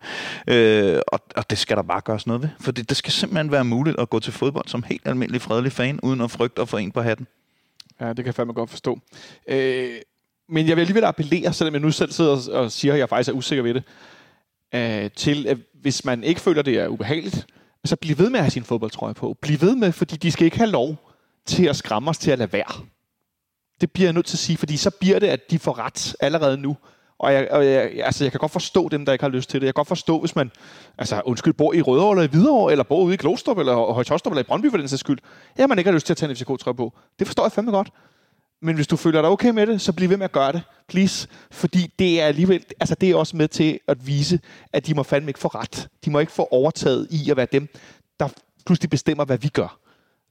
øh, 0.48 1.00
og, 1.08 1.20
og 1.36 1.50
det 1.50 1.58
skal 1.58 1.78
der 1.78 1.84
bare 1.84 2.02
gøres 2.02 2.28
noget 2.28 2.42
ved. 2.42 2.50
For 2.60 2.72
det, 2.72 2.90
det 2.90 2.98
skal 2.98 3.14
simpelthen 3.14 3.52
være 3.52 3.66
muligt 3.66 4.00
at 4.00 4.10
gå 4.10 4.20
til 4.20 4.34
fodbold 4.34 4.68
som 4.68 4.84
helt 4.84 5.08
almindelig 5.08 5.42
fredelig 5.42 5.72
fan, 5.72 6.00
uden 6.04 6.22
at 6.22 6.32
frygte 6.32 6.62
at 6.62 6.70
få 6.70 6.78
en 6.78 6.92
på 6.92 7.02
hatten. 7.02 7.28
Ja, 8.02 8.08
det 8.08 8.16
kan 8.16 8.26
jeg 8.26 8.36
fandme 8.36 8.54
godt 8.54 8.70
forstå. 8.70 9.00
Øh, 9.48 9.96
men 10.50 10.68
jeg 10.68 10.76
vil 10.76 10.82
alligevel 10.82 11.04
appellere, 11.04 11.54
selvom 11.54 11.74
jeg 11.74 11.82
nu 11.82 11.92
selv 11.92 12.12
sidder 12.12 12.52
og 12.52 12.72
siger, 12.72 12.94
at 12.94 13.00
jeg 13.00 13.10
faktisk 13.10 13.30
er 13.30 13.34
usikker 13.34 13.64
ved 13.64 13.74
det, 13.74 13.84
øh, 14.76 15.12
til 15.16 15.48
at 15.48 15.58
hvis 15.82 16.06
man 16.06 16.24
ikke 16.24 16.42
føler, 16.42 16.62
det 16.62 16.80
er 16.80 16.88
ubehageligt, 16.88 17.48
så 17.88 17.96
bliv 17.96 18.18
ved 18.18 18.30
med 18.30 18.40
at 18.40 18.44
have 18.44 18.52
sin 18.52 18.64
fodboldtrøje 18.64 19.14
på. 19.14 19.38
Bliv 19.42 19.62
ved 19.62 19.76
med, 19.76 19.92
fordi 19.92 20.16
de 20.16 20.32
skal 20.32 20.46
ikke 20.46 20.58
have 20.58 20.70
lov 20.70 20.96
til 21.46 21.66
at 21.66 21.76
skræmme 21.76 22.10
os 22.10 22.18
til 22.18 22.32
at 22.32 22.40
lade 22.40 22.54
være. 22.54 22.86
Det 23.82 23.92
bliver 23.92 24.08
jeg 24.08 24.14
nødt 24.14 24.26
til 24.26 24.36
at 24.36 24.40
sige, 24.40 24.58
fordi 24.58 24.78
så 24.78 24.90
bliver 24.90 25.20
det, 25.20 25.28
at 25.28 25.52
de 25.52 25.60
får 25.60 25.80
ret 25.80 26.16
allerede 26.20 26.58
nu. 26.58 26.78
Og 27.20 27.34
jeg, 27.34 27.48
og 27.52 27.66
jeg, 27.66 27.92
altså, 28.04 28.24
jeg 28.24 28.32
kan 28.32 28.40
godt 28.40 28.52
forstå 28.52 28.90
dem, 28.90 29.06
der 29.06 29.14
ikke 29.14 29.24
har 29.24 29.30
lyst 29.30 29.50
til 29.50 29.62
det. 29.62 29.66
Jeg 29.66 29.74
kan 29.74 29.80
godt 29.80 29.88
forstå, 29.88 30.20
hvis 30.20 30.36
man 30.36 30.52
altså, 30.98 31.22
undskyld, 31.26 31.54
bor 31.54 31.74
i 31.74 31.82
Rødovre 31.82 32.12
eller 32.12 32.24
i 32.24 32.28
Hvidovre, 32.28 32.72
eller 32.72 32.84
bor 32.84 33.02
ude 33.02 33.14
i 33.14 33.18
Glostrup, 33.18 33.58
eller 33.58 33.76
Højtostrup, 33.94 34.34
eller 34.34 34.44
i 34.44 34.48
Brøndby 34.48 34.70
for 34.72 34.78
den 34.78 34.88
sags 34.88 35.00
skyld. 35.00 35.20
Ja, 35.58 35.68
man 35.68 35.78
ikke 35.78 35.90
har 35.90 35.94
lyst 35.96 36.06
til 36.06 36.14
at 36.14 36.18
tage 36.18 36.30
en 36.30 36.36
FCK-trøje 36.36 36.76
på. 36.76 36.94
Det 37.20 37.28
forstår 37.28 37.44
jeg 37.44 37.52
fandme 37.52 37.72
godt. 37.72 37.90
Men 38.62 38.76
hvis 38.76 38.88
du 38.88 38.96
føler 38.96 39.22
dig 39.22 39.30
okay 39.30 39.50
med 39.50 39.68
det, 39.68 39.82
så 39.82 39.94
bliv 39.94 40.10
ved 40.10 40.18
med 40.18 40.26
at 40.26 40.32
gøre 40.32 40.52
det. 40.52 40.62
Please. 40.88 41.28
Fordi 41.52 41.94
det 42.00 42.22
er 42.22 42.26
alligevel, 42.26 42.66
altså 42.80 42.96
det 42.96 43.12
er 43.12 43.16
også 43.16 43.38
med 43.38 43.48
til 43.48 43.80
at 43.88 44.08
vise, 44.08 44.40
at 44.74 44.88
de 44.88 44.94
må 44.94 45.04
fandme 45.04 45.30
ikke 45.30 45.40
få 45.40 45.48
ret. 45.48 45.88
De 46.06 46.12
må 46.12 46.20
ikke 46.20 46.32
få 46.32 46.48
overtaget 46.52 47.08
i 47.12 47.30
at 47.30 47.38
være 47.38 47.48
dem, 47.52 47.68
der 48.20 48.28
pludselig 48.66 48.90
bestemmer, 48.90 49.26
hvad 49.26 49.38
vi 49.38 49.48
gør 49.48 49.80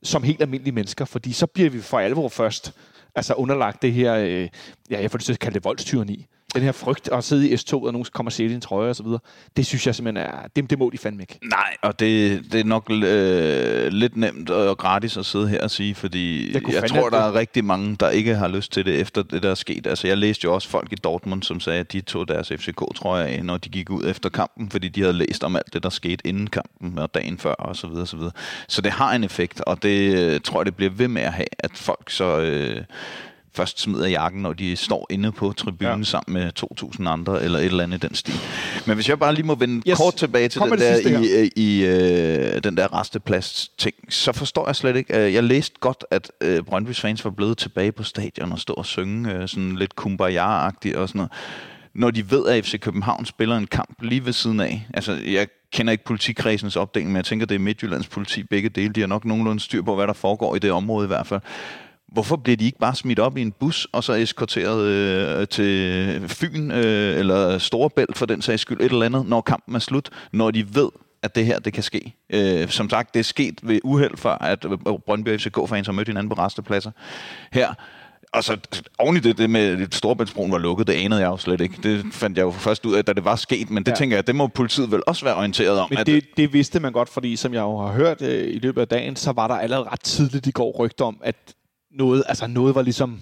som 0.02 0.22
helt 0.22 0.42
almindelige 0.42 0.74
mennesker. 0.74 1.04
Fordi 1.04 1.32
så 1.32 1.46
bliver 1.46 1.70
vi 1.70 1.80
for 1.80 1.98
alvor 1.98 2.28
først 2.28 2.72
altså 3.14 3.34
underlagt 3.34 3.82
det 3.82 3.92
her, 3.92 4.14
øh, 4.14 4.48
ja, 4.90 5.00
jeg 5.00 5.10
får 5.10 5.18
det 5.18 5.24
til 5.24 5.32
at 5.32 5.38
kalde 5.38 5.54
det 5.54 5.64
voldstyreni 5.64 6.26
den 6.54 6.62
her 6.62 6.72
frygt 6.72 7.08
at 7.12 7.24
sidde 7.24 7.50
i 7.50 7.54
S2, 7.54 7.72
og 7.72 7.92
nogen 7.92 8.06
kommer 8.12 8.28
og 8.28 8.32
se 8.32 8.48
din 8.48 8.60
trøje 8.60 8.90
og 8.90 8.96
så 8.96 9.02
videre, 9.02 9.20
det 9.56 9.66
synes 9.66 9.86
jeg 9.86 9.94
simpelthen 9.94 10.26
er, 10.26 10.32
det, 10.56 10.70
det 10.70 10.78
må 10.78 10.90
de 10.90 10.98
fandme 10.98 11.22
ikke. 11.22 11.38
Nej, 11.42 11.76
og 11.82 12.00
det, 12.00 12.42
det 12.52 12.60
er 12.60 12.64
nok 12.64 12.90
øh, 12.90 13.92
lidt 13.92 14.16
nemt 14.16 14.50
og 14.50 14.78
gratis 14.78 15.16
at 15.16 15.26
sidde 15.26 15.48
her 15.48 15.62
og 15.62 15.70
sige, 15.70 15.94
fordi 15.94 16.54
jeg, 16.54 16.72
jeg 16.72 16.90
tror, 16.90 17.08
der 17.08 17.18
er 17.18 17.34
rigtig 17.34 17.64
mange, 17.64 17.96
der 18.00 18.10
ikke 18.10 18.34
har 18.34 18.48
lyst 18.48 18.72
til 18.72 18.84
det 18.84 19.00
efter 19.00 19.22
det, 19.22 19.42
der 19.42 19.50
er 19.50 19.54
sket. 19.54 19.86
Altså, 19.86 20.08
jeg 20.08 20.18
læste 20.18 20.44
jo 20.44 20.54
også 20.54 20.68
folk 20.68 20.92
i 20.92 20.94
Dortmund, 20.94 21.42
som 21.42 21.60
sagde, 21.60 21.80
at 21.80 21.92
de 21.92 22.00
tog 22.00 22.28
deres 22.28 22.48
FCK-trøje 22.48 23.26
af, 23.26 23.44
når 23.44 23.56
de 23.56 23.68
gik 23.68 23.90
ud 23.90 24.04
efter 24.04 24.28
kampen, 24.28 24.70
fordi 24.70 24.88
de 24.88 25.00
havde 25.00 25.12
læst 25.12 25.44
om 25.44 25.56
alt 25.56 25.72
det, 25.72 25.82
der 25.82 25.90
skete 25.90 26.26
inden 26.26 26.46
kampen 26.46 26.98
og 26.98 27.14
dagen 27.14 27.38
før 27.38 27.54
og 27.54 27.76
så 27.76 27.86
videre, 27.86 28.06
så 28.06 28.16
videre. 28.16 28.32
Så 28.68 28.80
det 28.80 28.92
har 28.92 29.14
en 29.14 29.24
effekt, 29.24 29.60
og 29.60 29.82
det 29.82 30.18
øh, 30.18 30.40
tror 30.40 30.60
jeg, 30.60 30.66
det 30.66 30.76
bliver 30.76 30.90
ved 30.90 31.08
med 31.08 31.22
at 31.22 31.32
have, 31.32 31.46
at 31.58 31.70
folk 31.74 32.10
så... 32.10 32.40
Øh, 32.40 32.82
først 33.54 33.80
smider 33.80 34.08
jakken, 34.08 34.42
når 34.42 34.52
de 34.52 34.76
står 34.76 35.06
inde 35.10 35.32
på 35.32 35.52
tribunen 35.52 35.98
ja. 35.98 36.04
sammen 36.04 36.34
med 36.34 36.52
2.000 37.00 37.08
andre, 37.08 37.42
eller 37.42 37.58
et 37.58 37.64
eller 37.64 37.82
andet 37.82 38.04
i 38.04 38.06
den 38.06 38.14
stil. 38.14 38.34
Men 38.86 38.94
hvis 38.94 39.08
jeg 39.08 39.18
bare 39.18 39.34
lige 39.34 39.46
må 39.46 39.54
vende 39.54 39.90
yes. 39.90 39.98
kort 39.98 40.14
tilbage 40.14 40.48
til 40.48 40.60
den 40.60 40.78
der, 40.78 40.96
i, 40.96 41.50
i, 41.56 41.80
i 41.80 41.84
øh, 41.84 42.64
den 42.64 42.76
der 42.76 43.00
resteplads-ting, 43.00 43.94
så 44.08 44.32
forstår 44.32 44.68
jeg 44.68 44.76
slet 44.76 44.96
ikke. 44.96 45.18
Øh, 45.18 45.34
jeg 45.34 45.44
læste 45.44 45.76
godt, 45.80 46.04
at 46.10 46.32
øh, 46.40 46.62
Brøndby's 46.70 47.00
fans 47.00 47.24
var 47.24 47.30
blevet 47.30 47.58
tilbage 47.58 47.92
på 47.92 48.02
stadion 48.02 48.52
og 48.52 48.58
stod 48.58 48.78
og 48.78 48.86
synge 48.86 49.32
øh, 49.32 49.48
sådan 49.48 49.76
lidt 49.76 49.96
kumbaya-agtigt 49.96 50.96
og 50.96 51.08
sådan 51.08 51.18
noget 51.18 51.32
når 51.94 52.10
de 52.10 52.30
ved, 52.30 52.46
at 52.46 52.64
FC 52.64 52.80
København 52.80 53.24
spiller 53.24 53.56
en 53.56 53.66
kamp 53.66 54.02
lige 54.02 54.26
ved 54.26 54.32
siden 54.32 54.60
af. 54.60 54.86
Altså, 54.94 55.12
jeg 55.12 55.48
kender 55.72 55.92
ikke 55.92 56.04
politikredsens 56.04 56.76
opdeling, 56.76 57.10
men 57.10 57.16
jeg 57.16 57.24
tænker, 57.24 57.46
det 57.46 57.54
er 57.54 57.58
Midtjyllands 57.58 58.08
politi 58.08 58.42
begge 58.42 58.68
dele. 58.68 58.92
De 58.92 59.00
har 59.00 59.06
nok 59.06 59.24
nogenlunde 59.24 59.60
styr 59.60 59.82
på, 59.82 59.94
hvad 59.94 60.06
der 60.06 60.12
foregår 60.12 60.56
i 60.56 60.58
det 60.58 60.72
område 60.72 61.04
i 61.04 61.06
hvert 61.06 61.26
fald. 61.26 61.40
Hvorfor 62.14 62.36
bliver 62.36 62.56
de 62.56 62.64
ikke 62.64 62.78
bare 62.78 62.94
smidt 62.94 63.18
op 63.18 63.36
i 63.36 63.42
en 63.42 63.52
bus, 63.52 63.86
og 63.92 64.04
så 64.04 64.12
eskorteret 64.12 64.84
øh, 64.84 65.48
til 65.48 66.28
Fyn 66.28 66.70
øh, 66.70 67.18
eller 67.18 67.58
Storebælt 67.58 68.16
for 68.16 68.26
den 68.26 68.42
sags 68.42 68.62
skyld, 68.62 68.80
et 68.80 68.92
eller 68.92 69.06
andet, 69.06 69.26
når 69.26 69.40
kampen 69.40 69.74
er 69.74 69.78
slut, 69.78 70.10
når 70.32 70.50
de 70.50 70.74
ved, 70.74 70.88
at 71.22 71.34
det 71.34 71.46
her 71.46 71.58
det 71.58 71.72
kan 71.72 71.82
ske. 71.82 72.14
Øh, 72.30 72.68
som 72.68 72.90
sagt, 72.90 73.14
det 73.14 73.20
er 73.20 73.24
sket 73.24 73.60
ved 73.62 73.80
uheld 73.84 74.16
for, 74.16 74.30
at 74.30 74.66
Brøndby 75.06 75.38
FCK-fans 75.38 75.86
har 75.86 75.92
mødt 75.92 76.08
hinanden 76.08 76.28
på 76.28 76.34
restepladser. 76.34 76.90
Her 77.52 77.74
og 78.34 78.44
så 78.44 78.56
oven 78.98 79.16
i 79.16 79.20
det, 79.20 79.38
det 79.38 79.50
med 79.50 79.82
at 79.82 79.94
Storbæltsbroen 79.94 80.52
var 80.52 80.58
lukket, 80.58 80.86
det 80.86 80.92
anede 80.92 81.20
jeg 81.20 81.26
jo 81.26 81.36
slet 81.36 81.60
ikke. 81.60 81.74
Det 81.82 82.04
fandt 82.12 82.38
jeg 82.38 82.44
jo 82.44 82.50
først 82.50 82.86
ud 82.86 82.94
af, 82.94 83.04
da 83.04 83.12
det 83.12 83.24
var 83.24 83.36
sket, 83.36 83.70
men 83.70 83.84
det 83.84 83.90
ja. 83.90 83.96
tænker 83.96 84.16
jeg, 84.16 84.26
det 84.26 84.34
må 84.34 84.46
politiet 84.46 84.90
vel 84.90 85.02
også 85.06 85.24
være 85.24 85.36
orienteret 85.36 85.80
om. 85.80 85.86
Men 85.90 85.98
at 85.98 86.06
det, 86.06 86.24
det 86.36 86.52
vidste 86.52 86.80
man 86.80 86.92
godt, 86.92 87.08
fordi 87.08 87.36
som 87.36 87.54
jeg 87.54 87.60
jo 87.60 87.78
har 87.78 87.92
hørt 87.92 88.22
øh, 88.22 88.54
i 88.54 88.58
løbet 88.58 88.80
af 88.80 88.88
dagen, 88.88 89.16
så 89.16 89.32
var 89.32 89.48
der 89.48 89.54
allerede 89.54 89.88
ret 89.92 90.00
tidligt 90.00 90.46
i 90.46 90.50
går 90.50 90.76
rygter 90.78 91.04
om, 91.04 91.20
at 91.24 91.36
noget, 91.94 92.22
altså 92.28 92.46
noget 92.46 92.74
var 92.74 92.82
ligesom 92.82 93.20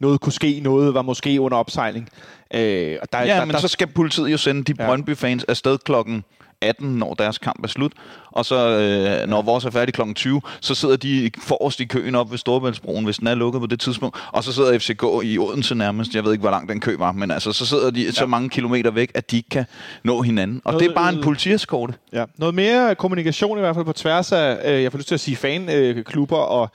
noget 0.00 0.20
kunne 0.20 0.32
ske, 0.32 0.60
noget 0.60 0.94
var 0.94 1.02
måske 1.02 1.40
under 1.40 1.58
opsejling. 1.58 2.08
Øh, 2.54 2.96
og 3.02 3.12
der, 3.12 3.18
ja, 3.18 3.26
der, 3.26 3.44
men 3.44 3.54
der, 3.54 3.60
så 3.60 3.68
skal 3.68 3.86
politiet 3.86 4.32
jo 4.32 4.36
sende 4.36 4.64
de 4.64 4.74
ja. 4.78 4.86
Brøndby-fans 4.86 5.44
afsted 5.44 5.78
klokken 5.78 6.24
18, 6.60 6.98
når 6.98 7.14
deres 7.14 7.38
kamp 7.38 7.64
er 7.64 7.68
slut. 7.68 7.92
Og 8.30 8.44
så, 8.44 8.68
øh, 8.68 9.28
når 9.28 9.42
vores 9.42 9.64
er 9.64 9.70
færdig 9.70 9.94
kl. 9.94 10.00
20, 10.14 10.40
så 10.60 10.74
sidder 10.74 10.96
de 10.96 11.30
forrest 11.38 11.80
i 11.80 11.84
køen 11.84 12.14
op 12.14 12.30
ved 12.30 12.38
Storbæltsbroen, 12.38 13.04
hvis 13.04 13.16
den 13.16 13.26
er 13.26 13.34
lukket 13.34 13.60
på 13.60 13.66
det 13.66 13.80
tidspunkt. 13.80 14.16
Og 14.32 14.44
så 14.44 14.52
sidder 14.52 14.78
FCK 14.78 15.02
i 15.24 15.38
Odense 15.38 15.74
nærmest. 15.74 16.14
Jeg 16.14 16.24
ved 16.24 16.32
ikke, 16.32 16.40
hvor 16.40 16.50
lang 16.50 16.68
den 16.68 16.80
kø 16.80 16.96
var, 16.98 17.12
men 17.12 17.30
altså, 17.30 17.52
så 17.52 17.66
sidder 17.66 17.90
de 17.90 18.04
ja. 18.04 18.10
så 18.10 18.26
mange 18.26 18.48
kilometer 18.48 18.90
væk, 18.90 19.10
at 19.14 19.30
de 19.30 19.36
ikke 19.36 19.48
kan 19.48 19.64
nå 20.04 20.22
hinanden. 20.22 20.62
Og 20.64 20.72
noget, 20.72 20.84
det 20.84 20.90
er 20.90 20.94
bare 20.94 21.12
en 21.12 21.22
politieskorte. 21.22 21.94
Ja. 22.12 22.24
Noget 22.36 22.54
mere 22.54 22.94
kommunikation 22.94 23.58
i 23.58 23.60
hvert 23.60 23.74
fald 23.74 23.84
på 23.84 23.92
tværs 23.92 24.32
af, 24.32 24.74
øh, 24.74 24.82
jeg 24.82 24.92
får 24.92 24.98
lyst 24.98 25.08
til 25.08 25.14
at 25.14 25.20
sige 25.20 25.36
fanklubber 25.36 26.36
og 26.36 26.70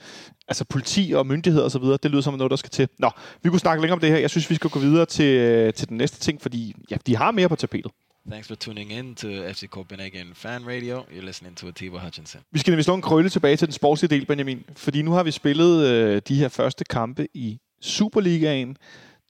altså 0.48 0.64
politi 0.64 1.12
og 1.16 1.26
myndigheder 1.26 1.64
osv., 1.66 1.82
det 1.82 2.10
lyder 2.10 2.22
som 2.22 2.34
noget, 2.34 2.50
der 2.50 2.56
skal 2.56 2.70
til. 2.70 2.88
Nå, 2.98 3.10
vi 3.42 3.48
kunne 3.50 3.60
snakke 3.60 3.82
længere 3.82 3.94
om 3.94 4.00
det 4.00 4.10
her. 4.10 4.18
Jeg 4.18 4.30
synes, 4.30 4.50
vi 4.50 4.54
skal 4.54 4.70
gå 4.70 4.78
videre 4.78 5.06
til, 5.06 5.36
øh, 5.36 5.74
til 5.74 5.88
den 5.88 5.96
næste 5.96 6.20
ting, 6.20 6.42
fordi 6.42 6.74
ja, 6.90 6.96
de 7.06 7.16
har 7.16 7.30
mere 7.30 7.48
på 7.48 7.56
tapetet. 7.56 7.92
Thanks 8.30 8.48
for 8.48 8.54
tuning 8.54 8.92
in 8.92 9.14
to 9.14 9.28
FC 9.28 9.68
Copenhagen 9.68 10.34
Fan 10.34 10.66
Radio. 10.66 11.00
You're 11.00 11.24
listening 11.24 11.56
to 11.56 11.68
Atiba 11.68 11.98
Hutchinson. 11.98 12.40
Vi 12.52 12.58
skal 12.58 12.70
nemlig 12.70 12.84
slå 12.84 12.94
en 12.94 13.02
krølle 13.02 13.30
tilbage 13.30 13.56
til 13.56 13.68
den 13.68 13.72
sportslige 13.72 14.10
del, 14.10 14.26
Benjamin. 14.26 14.64
Fordi 14.76 15.02
nu 15.02 15.12
har 15.12 15.22
vi 15.22 15.30
spillet 15.30 15.86
øh, 15.86 16.22
de 16.28 16.34
her 16.34 16.48
første 16.48 16.84
kampe 16.84 17.28
i 17.34 17.58
Superligaen. 17.80 18.76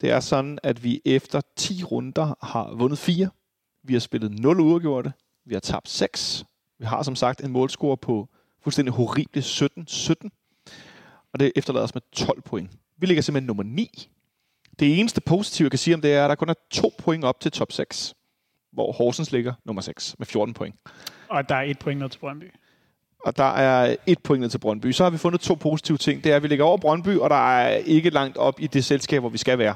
Det 0.00 0.10
er 0.10 0.20
sådan, 0.20 0.58
at 0.62 0.84
vi 0.84 1.00
efter 1.04 1.40
10 1.56 1.84
runder 1.84 2.46
har 2.46 2.74
vundet 2.74 2.98
4. 2.98 3.28
Vi 3.84 3.92
har 3.92 4.00
spillet 4.00 4.40
0 4.40 4.60
uafgjorte. 4.60 5.12
Vi 5.46 5.54
har 5.54 5.60
tabt 5.60 5.88
6. 5.88 6.44
Vi 6.78 6.84
har 6.84 7.02
som 7.02 7.16
sagt 7.16 7.40
en 7.40 7.52
målscore 7.52 7.96
på 7.96 8.28
fuldstændig 8.62 8.94
horrible 8.94 9.42
17-17 9.42 10.41
og 11.32 11.40
det 11.40 11.52
efterlader 11.56 11.84
os 11.84 11.94
med 11.94 12.02
12 12.12 12.42
point. 12.42 12.70
Vi 12.98 13.06
ligger 13.06 13.22
simpelthen 13.22 13.46
nummer 13.46 13.62
9. 13.62 14.08
Det 14.78 14.98
eneste 15.00 15.20
positive, 15.20 15.66
jeg 15.66 15.70
kan 15.70 15.78
sige 15.78 15.94
om 15.94 16.00
det, 16.00 16.14
er, 16.14 16.24
at 16.24 16.28
der 16.28 16.34
kun 16.34 16.48
er 16.48 16.54
to 16.70 16.92
point 16.98 17.24
op 17.24 17.40
til 17.40 17.52
top 17.52 17.72
6, 17.72 18.14
hvor 18.72 18.92
Horsens 18.92 19.32
ligger 19.32 19.52
nummer 19.64 19.82
6 19.82 20.14
med 20.18 20.26
14 20.26 20.54
point. 20.54 20.74
Og 21.28 21.48
der 21.48 21.54
er 21.54 21.62
et 21.62 21.78
point 21.78 22.00
ned 22.00 22.08
til 22.08 22.18
Brøndby. 22.18 22.54
Og 23.26 23.36
der 23.36 23.44
er 23.54 23.96
et 24.06 24.18
point 24.18 24.40
ned 24.40 24.48
til 24.48 24.58
Brøndby. 24.58 24.92
Så 24.92 25.02
har 25.02 25.10
vi 25.10 25.18
fundet 25.18 25.40
to 25.40 25.54
positive 25.54 25.98
ting. 25.98 26.24
Det 26.24 26.32
er, 26.32 26.36
at 26.36 26.42
vi 26.42 26.48
ligger 26.48 26.64
over 26.64 26.76
Brøndby, 26.78 27.16
og 27.16 27.30
der 27.30 27.56
er 27.56 27.68
ikke 27.76 28.10
langt 28.10 28.36
op 28.36 28.60
i 28.60 28.66
det 28.66 28.84
selskab, 28.84 29.20
hvor 29.20 29.28
vi 29.28 29.38
skal 29.38 29.58
være. 29.58 29.74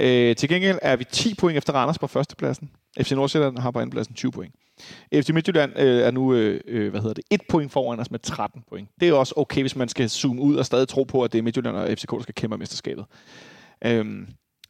Øh, 0.00 0.36
til 0.36 0.48
gengæld 0.48 0.78
er 0.82 0.96
vi 0.96 1.04
10 1.04 1.34
point 1.34 1.58
efter 1.58 1.72
Randers 1.72 1.98
på 1.98 2.06
førstepladsen. 2.06 2.70
FC 3.00 3.12
Nordsjælland 3.12 3.58
har 3.58 3.70
på 3.70 3.78
andenpladsen 3.78 4.14
20 4.14 4.32
point. 4.32 4.54
FC 5.14 5.30
Midtjylland 5.30 5.72
øh, 5.78 6.00
er 6.00 6.10
nu 6.10 6.34
øh, 6.34 6.60
øh 6.66 6.90
hvad 6.90 7.00
hedder 7.00 7.14
det, 7.14 7.24
1 7.30 7.40
point 7.48 7.72
foran 7.72 8.00
os 8.00 8.10
med 8.10 8.18
13 8.18 8.62
point. 8.68 8.88
Det 9.00 9.08
er 9.08 9.12
også 9.12 9.34
okay, 9.36 9.60
hvis 9.60 9.76
man 9.76 9.88
skal 9.88 10.10
zoome 10.10 10.42
ud 10.42 10.56
og 10.56 10.66
stadig 10.66 10.88
tro 10.88 11.02
på, 11.02 11.22
at 11.22 11.32
det 11.32 11.38
er 11.38 11.42
Midtjylland 11.42 11.76
og 11.76 11.88
FCK, 11.88 12.10
der 12.10 12.22
skal 12.22 12.34
kæmpe 12.34 12.58
mesterskabet. 12.58 13.04
Øhm, 13.84 14.26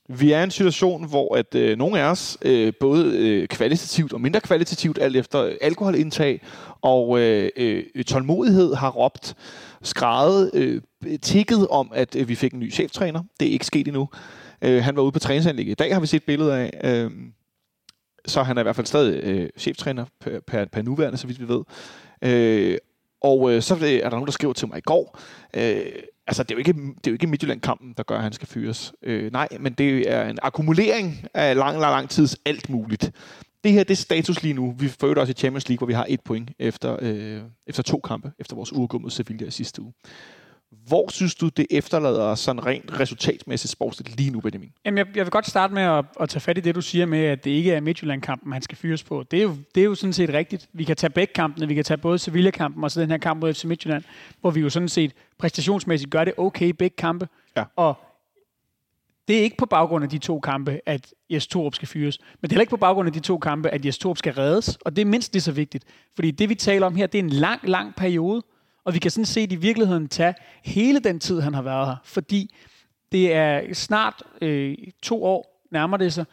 vi 0.08 0.32
er 0.32 0.40
i 0.40 0.44
en 0.44 0.50
situation, 0.50 1.08
hvor 1.08 1.36
at 1.36 1.54
øh, 1.54 1.78
nogle 1.78 2.00
af 2.00 2.10
os, 2.10 2.38
øh, 2.42 2.72
både 2.80 3.18
øh, 3.18 3.48
kvalitativt 3.48 4.12
og 4.12 4.20
mindre 4.20 4.40
kvalitativt, 4.40 4.98
alt 4.98 5.16
efter 5.16 5.56
alkoholindtag 5.60 6.40
og 6.82 7.20
øh, 7.20 7.50
øh, 7.56 8.04
tålmodighed, 8.04 8.74
har 8.74 8.90
råbt, 8.90 9.34
skrevet, 9.82 10.50
øh, 10.54 10.82
tikket 11.22 11.68
om, 11.68 11.92
at 11.94 12.16
øh, 12.16 12.28
vi 12.28 12.34
fik 12.34 12.52
en 12.52 12.60
ny 12.60 12.72
cheftræner. 12.72 13.22
Det 13.40 13.48
er 13.48 13.52
ikke 13.52 13.66
sket 13.66 13.88
endnu. 13.88 14.08
Øh, 14.62 14.82
han 14.82 14.96
var 14.96 15.02
ude 15.02 15.12
på 15.12 15.18
træningsanlægget 15.18 15.72
i 15.72 15.74
dag, 15.74 15.94
har 15.94 16.00
vi 16.00 16.06
set 16.06 16.24
billeder 16.24 16.56
af. 16.56 16.70
Øh, 16.84 17.10
så 18.26 18.42
han 18.42 18.56
er 18.56 18.62
i 18.62 18.62
hvert 18.62 18.76
fald 18.76 18.86
stadig 18.86 19.24
øh, 19.24 19.50
cheftræner 19.58 20.04
per, 20.20 20.40
per, 20.40 20.64
per 20.64 20.82
nuværende, 20.82 21.18
så 21.18 21.26
vidt 21.26 21.40
vi 21.40 21.48
ved. 21.48 21.62
Øh, 22.22 22.78
og 23.20 23.52
øh, 23.52 23.62
så 23.62 23.74
er 23.74 23.78
der 23.78 24.10
nogen, 24.10 24.26
der 24.26 24.32
skriver 24.32 24.52
til 24.52 24.68
mig 24.68 24.78
i 24.78 24.80
går, 24.80 25.18
øh, 25.56 25.92
altså 26.26 26.42
det 26.42 26.50
er 26.50 26.54
jo 26.54 26.58
ikke, 26.58 26.72
det 26.72 27.06
er 27.06 27.10
jo 27.10 27.12
ikke 27.12 27.26
Midtjylland-kampen, 27.26 27.94
der 27.96 28.02
gør, 28.02 28.16
at 28.16 28.22
han 28.22 28.32
skal 28.32 28.48
fyres. 28.48 28.92
Øh, 29.02 29.32
nej, 29.32 29.48
men 29.60 29.72
det 29.72 30.10
er 30.10 30.28
en 30.28 30.38
akkumulering 30.42 31.26
af 31.34 31.56
lang, 31.56 31.80
lang, 31.80 31.92
lang 31.92 32.10
tids 32.10 32.36
alt 32.44 32.70
muligt. 32.70 33.12
det 33.64 33.72
her 33.72 33.84
det 33.84 33.90
er 33.90 33.96
status 33.96 34.42
lige 34.42 34.54
nu. 34.54 34.74
Vi 34.78 34.88
fører 34.88 35.20
også 35.20 35.30
i 35.30 35.34
Champions 35.34 35.68
League, 35.68 35.78
hvor 35.78 35.86
vi 35.86 35.92
har 35.92 36.06
et 36.08 36.20
point 36.20 36.50
efter, 36.58 36.96
øh, 37.00 37.40
efter 37.66 37.82
to 37.82 38.00
kampe, 38.00 38.32
efter 38.38 38.56
vores 38.56 38.72
uafgå 38.72 38.98
mod 38.98 39.10
Sevilla 39.10 39.46
i 39.46 39.50
sidste 39.50 39.82
uge. 39.82 39.92
Hvor 40.86 41.10
synes 41.10 41.34
du, 41.34 41.48
det 41.48 41.66
efterlader 41.70 42.34
sådan 42.34 42.66
rent 42.66 43.00
resultatmæssigt 43.00 43.72
sportsligt 43.72 44.16
lige 44.16 44.30
nu, 44.30 44.40
Benjamin? 44.40 44.72
Jamen, 44.84 44.98
jeg, 44.98 45.06
jeg 45.16 45.24
vil 45.24 45.30
godt 45.30 45.46
starte 45.46 45.74
med 45.74 45.82
at, 45.82 46.04
at 46.20 46.28
tage 46.28 46.40
fat 46.40 46.58
i 46.58 46.60
det, 46.60 46.74
du 46.74 46.80
siger 46.80 47.06
med, 47.06 47.24
at 47.24 47.44
det 47.44 47.50
ikke 47.50 47.72
er 47.72 47.80
Midtjylland-kampen, 47.80 48.52
han 48.52 48.62
skal 48.62 48.78
fyres 48.78 49.02
på. 49.02 49.22
Det 49.30 49.38
er, 49.38 49.42
jo, 49.42 49.56
det 49.74 49.80
er 49.80 49.84
jo 49.84 49.94
sådan 49.94 50.12
set 50.12 50.30
rigtigt. 50.30 50.68
Vi 50.72 50.84
kan 50.84 50.96
tage 50.96 51.10
begge 51.10 51.32
kampene. 51.34 51.68
Vi 51.68 51.74
kan 51.74 51.84
tage 51.84 51.98
både 51.98 52.18
Sevilla-kampen 52.18 52.84
og 52.84 52.90
så 52.90 53.00
den 53.00 53.10
her 53.10 53.18
kamp 53.18 53.40
mod 53.40 53.54
FC 53.54 53.64
Midtjylland, 53.64 54.04
hvor 54.40 54.50
vi 54.50 54.60
jo 54.60 54.70
sådan 54.70 54.88
set 54.88 55.12
præstationsmæssigt 55.38 56.10
gør 56.10 56.24
det 56.24 56.34
okay 56.36 56.68
begge 56.68 56.96
kampe. 56.96 57.28
Ja. 57.56 57.64
Og 57.76 57.96
det 59.28 59.38
er 59.38 59.42
ikke 59.42 59.56
på 59.56 59.66
baggrund 59.66 60.04
af 60.04 60.10
de 60.10 60.18
to 60.18 60.40
kampe, 60.40 60.80
at 60.86 61.12
Jes 61.30 61.46
Torup 61.46 61.74
skal 61.74 61.88
fyres. 61.88 62.18
Men 62.20 62.42
det 62.42 62.48
er 62.48 62.54
heller 62.54 62.62
ikke 62.62 62.70
på 62.70 62.76
baggrund 62.76 63.06
af 63.06 63.12
de 63.12 63.20
to 63.20 63.38
kampe, 63.38 63.68
at 63.68 63.86
Jes 63.86 63.98
Torup 63.98 64.18
skal 64.18 64.32
reddes. 64.32 64.76
Og 64.76 64.96
det 64.96 65.02
er 65.02 65.06
mindst 65.06 65.32
lige 65.32 65.42
så 65.42 65.52
vigtigt. 65.52 65.84
Fordi 66.14 66.30
det, 66.30 66.48
vi 66.48 66.54
taler 66.54 66.86
om 66.86 66.96
her, 66.96 67.06
det 67.06 67.18
er 67.18 67.22
en 67.22 67.30
lang, 67.30 67.68
lang 67.68 67.94
periode. 67.94 68.42
Og 68.84 68.94
vi 68.94 68.98
kan 68.98 69.10
sådan 69.10 69.24
set 69.24 69.52
i 69.52 69.56
virkeligheden 69.56 70.08
tage 70.08 70.34
hele 70.64 71.00
den 71.00 71.20
tid, 71.20 71.40
han 71.40 71.54
har 71.54 71.62
været 71.62 71.86
her. 71.86 71.96
Fordi 72.04 72.54
det 73.12 73.34
er 73.34 73.74
snart 73.74 74.22
øh, 74.40 74.76
to 75.02 75.24
år, 75.24 75.66
nærmer 75.70 75.96
det 75.96 76.12
sig. 76.12 76.24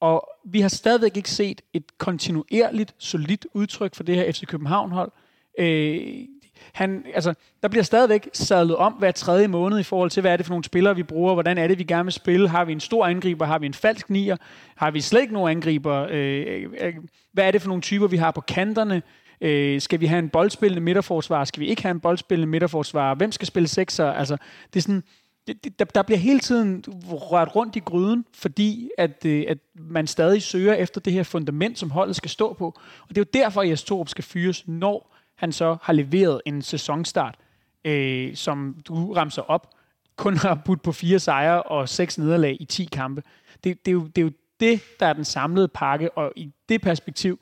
Og 0.00 0.28
vi 0.44 0.60
har 0.60 0.68
stadigvæk 0.68 1.16
ikke 1.16 1.30
set 1.30 1.62
et 1.72 1.98
kontinuerligt, 1.98 2.94
solidt 2.98 3.46
udtryk 3.54 3.94
for 3.94 4.02
det 4.02 4.14
her 4.14 4.32
FC 4.32 4.46
København-hold. 4.46 5.12
Øh, 5.58 6.26
han, 6.72 7.04
altså, 7.14 7.34
der 7.62 7.68
bliver 7.68 7.82
stadigvæk 7.82 8.28
sadlet 8.32 8.76
om 8.76 8.92
hver 8.92 9.10
tredje 9.10 9.48
måned 9.48 9.78
i 9.78 9.82
forhold 9.82 10.10
til, 10.10 10.20
hvad 10.20 10.32
er 10.32 10.36
det 10.36 10.46
for 10.46 10.52
nogle 10.52 10.64
spillere, 10.64 10.96
vi 10.96 11.02
bruger, 11.02 11.32
hvordan 11.32 11.58
er 11.58 11.68
det, 11.68 11.78
vi 11.78 11.84
gerne 11.84 12.04
vil 12.04 12.12
spille, 12.12 12.48
har 12.48 12.64
vi 12.64 12.72
en 12.72 12.80
stor 12.80 13.06
angriber, 13.06 13.46
har 13.46 13.58
vi 13.58 13.66
en 13.66 13.74
falsk 13.74 14.10
nier, 14.10 14.36
har 14.76 14.90
vi 14.90 15.00
slet 15.00 15.20
ikke 15.20 15.34
nogen 15.34 15.50
angriber, 15.50 16.06
øh, 16.10 16.66
øh, 16.80 16.94
hvad 17.32 17.46
er 17.46 17.50
det 17.50 17.62
for 17.62 17.68
nogle 17.68 17.82
typer, 17.82 18.06
vi 18.06 18.16
har 18.16 18.30
på 18.30 18.40
kanterne, 18.40 19.02
øh, 19.40 19.80
skal 19.80 20.00
vi 20.00 20.06
have 20.06 20.18
en 20.18 20.28
boldspillende 20.28 20.82
midterforsvar, 20.82 21.44
skal 21.44 21.60
vi 21.60 21.66
ikke 21.66 21.82
have 21.82 21.90
en 21.90 22.00
boldspillende 22.00 22.50
midterforsvar, 22.50 23.14
hvem 23.14 23.32
skal 23.32 23.46
spille 23.46 23.68
sekser, 23.68 24.12
altså, 24.12 24.36
det 24.72 24.78
er 24.78 24.82
sådan, 24.82 25.02
det, 25.46 25.64
det, 25.64 25.78
der, 25.78 25.84
der 25.84 26.02
bliver 26.02 26.18
hele 26.18 26.40
tiden 26.40 26.84
rørt 27.08 27.56
rundt 27.56 27.76
i 27.76 27.78
gryden, 27.78 28.24
fordi 28.34 28.90
at, 28.98 29.24
øh, 29.26 29.44
at 29.48 29.58
man 29.74 30.06
stadig 30.06 30.42
søger 30.42 30.74
efter 30.74 31.00
det 31.00 31.12
her 31.12 31.22
fundament, 31.22 31.78
som 31.78 31.90
holdet 31.90 32.16
skal 32.16 32.30
stå 32.30 32.52
på. 32.52 32.66
Og 33.02 33.08
det 33.08 33.18
er 33.18 33.20
jo 33.20 33.42
derfor, 33.44 33.60
at 33.60 33.68
Jes 33.68 33.84
Torup 33.84 34.08
skal 34.08 34.24
fyres, 34.24 34.68
når 34.68 35.16
han 35.36 35.52
så 35.52 35.76
har 35.82 35.92
leveret 35.92 36.40
en 36.46 36.62
sæsonstart, 36.62 37.38
øh, 37.84 38.34
som 38.34 38.76
du 38.88 39.12
ramser 39.12 39.42
op, 39.42 39.74
kun 40.16 40.36
har 40.36 40.54
budt 40.64 40.82
på 40.82 40.92
fire 40.92 41.18
sejre 41.18 41.62
og 41.62 41.88
seks 41.88 42.18
nederlag 42.18 42.56
i 42.60 42.64
10 42.64 42.84
kampe. 42.84 43.22
Det, 43.64 43.84
det, 43.84 43.90
er 43.90 43.92
jo, 43.92 44.06
det 44.06 44.18
er 44.18 44.22
jo 44.22 44.32
det, 44.60 44.80
der 45.00 45.06
er 45.06 45.12
den 45.12 45.24
samlede 45.24 45.68
pakke, 45.68 46.10
og 46.10 46.32
i 46.36 46.52
det 46.68 46.80
perspektiv, 46.80 47.38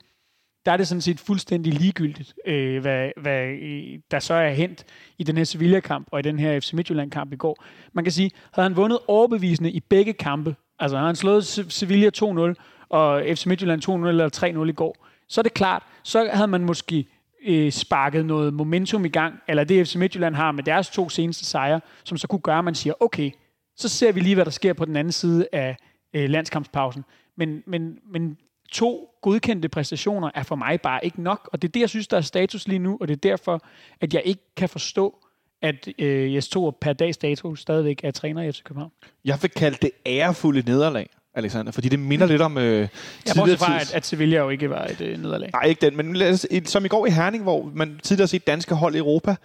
der 0.65 0.71
er 0.71 0.77
det 0.77 0.87
sådan 0.87 1.01
set 1.01 1.19
fuldstændig 1.19 1.73
ligegyldigt, 1.73 2.35
øh, 2.45 2.81
hvad, 2.81 3.11
hvad 3.21 3.47
øh, 3.47 3.99
der 4.11 4.19
så 4.19 4.33
er 4.33 4.49
hent 4.49 4.85
i 5.17 5.23
den 5.23 5.37
her 5.37 5.43
Sevilla-kamp 5.43 6.07
og 6.11 6.19
i 6.19 6.21
den 6.21 6.39
her 6.39 6.59
FC 6.59 6.73
Midtjylland-kamp 6.73 7.33
i 7.33 7.35
går. 7.35 7.63
Man 7.93 8.03
kan 8.03 8.11
sige, 8.11 8.31
havde 8.53 8.69
han 8.69 8.75
vundet 8.75 8.99
overbevisende 9.07 9.71
i 9.71 9.79
begge 9.79 10.13
kampe, 10.13 10.55
altså 10.79 10.97
havde 10.97 11.07
han 11.07 11.15
slået 11.15 11.45
Sevilla 11.69 12.09
2-0 12.17 12.53
og 12.89 13.23
FC 13.25 13.45
Midtjylland 13.45 13.89
2-0 13.89 14.07
eller 14.07 14.63
3-0 14.65 14.69
i 14.69 14.71
går, 14.71 15.07
så 15.27 15.41
er 15.41 15.43
det 15.43 15.53
klart, 15.53 15.83
så 16.03 16.29
havde 16.33 16.47
man 16.47 16.63
måske 16.63 17.05
øh, 17.45 17.71
sparket 17.71 18.25
noget 18.25 18.53
momentum 18.53 19.05
i 19.05 19.09
gang, 19.09 19.35
eller 19.47 19.63
det 19.63 19.87
FC 19.87 19.95
Midtjylland 19.95 20.35
har 20.35 20.51
med 20.51 20.63
deres 20.63 20.89
to 20.89 21.09
seneste 21.09 21.45
sejre, 21.45 21.81
som 22.03 22.17
så 22.17 22.27
kunne 22.27 22.39
gøre, 22.39 22.57
at 22.57 22.65
man 22.65 22.75
siger, 22.75 22.93
okay, 22.99 23.31
så 23.77 23.89
ser 23.89 24.11
vi 24.11 24.19
lige, 24.19 24.35
hvad 24.35 24.45
der 24.45 24.51
sker 24.51 24.73
på 24.73 24.85
den 24.85 24.95
anden 24.95 25.11
side 25.11 25.47
af 25.51 25.77
øh, 26.13 26.29
landskampspausen. 26.29 27.05
Men, 27.37 27.63
men, 27.67 27.97
men 28.11 28.37
to 28.71 29.09
godkendte 29.21 29.69
præstationer 29.69 30.31
er 30.35 30.43
for 30.43 30.55
mig 30.55 30.81
bare 30.81 31.05
ikke 31.05 31.21
nok, 31.21 31.49
og 31.53 31.61
det 31.61 31.67
er 31.67 31.71
det, 31.71 31.79
jeg 31.79 31.89
synes, 31.89 32.07
der 32.07 32.17
er 32.17 32.21
status 32.21 32.67
lige 32.67 32.79
nu, 32.79 32.97
og 33.01 33.07
det 33.07 33.13
er 33.13 33.29
derfor, 33.29 33.61
at 34.01 34.13
jeg 34.13 34.21
ikke 34.25 34.41
kan 34.57 34.69
forstå, 34.69 35.15
at 35.61 35.87
øh, 35.99 36.35
Jes 36.35 36.47
Torup 36.47 36.75
per 36.81 36.93
dags 36.93 37.17
dato 37.17 37.55
stadigvæk 37.55 38.03
er 38.03 38.11
træner 38.11 38.41
i 38.41 38.51
FC 38.51 38.63
København. 38.63 38.91
Jeg 39.25 39.37
vil 39.41 39.51
kalde 39.51 39.77
det 39.81 39.91
ærefulde 40.05 40.63
nederlag. 40.65 41.09
Alexander, 41.37 41.71
fordi 41.71 41.89
det 41.89 41.99
minder 41.99 42.25
lidt 42.25 42.41
om 42.41 42.57
øh, 42.57 42.87
Jeg 43.25 43.35
bortset 43.35 43.59
fra, 43.59 43.81
at, 43.81 43.93
at 43.93 44.05
Sevilla 44.05 44.37
jo 44.37 44.49
ikke 44.49 44.69
var 44.69 44.85
et 44.85 45.01
øh, 45.01 45.17
nederlag. 45.17 45.49
Nej, 45.53 45.63
ikke 45.63 45.81
den, 45.81 45.97
men 45.97 46.21
os, 46.21 46.45
som 46.65 46.85
i 46.85 46.87
går 46.87 47.05
i 47.05 47.09
Herning, 47.09 47.43
hvor 47.43 47.71
man 47.73 47.99
tidligere 48.03 48.23
har 48.23 48.27
set 48.27 48.47
danske 48.47 48.75
hold 48.75 48.95
i 48.95 48.97
Europa 48.97 49.35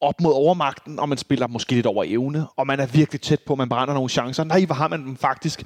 op 0.00 0.20
mod 0.20 0.32
overmagten, 0.32 0.98
og 0.98 1.08
man 1.08 1.18
spiller 1.18 1.46
måske 1.46 1.74
lidt 1.74 1.86
over 1.86 2.04
evne, 2.06 2.46
og 2.56 2.66
man 2.66 2.80
er 2.80 2.86
virkelig 2.86 3.20
tæt 3.20 3.40
på, 3.46 3.54
man 3.54 3.68
brænder 3.68 3.94
nogle 3.94 4.08
chancer. 4.08 4.44
Nej, 4.44 4.64
hvor 4.64 4.74
har 4.74 4.88
man 4.88 5.04
dem 5.04 5.16
faktisk? 5.16 5.64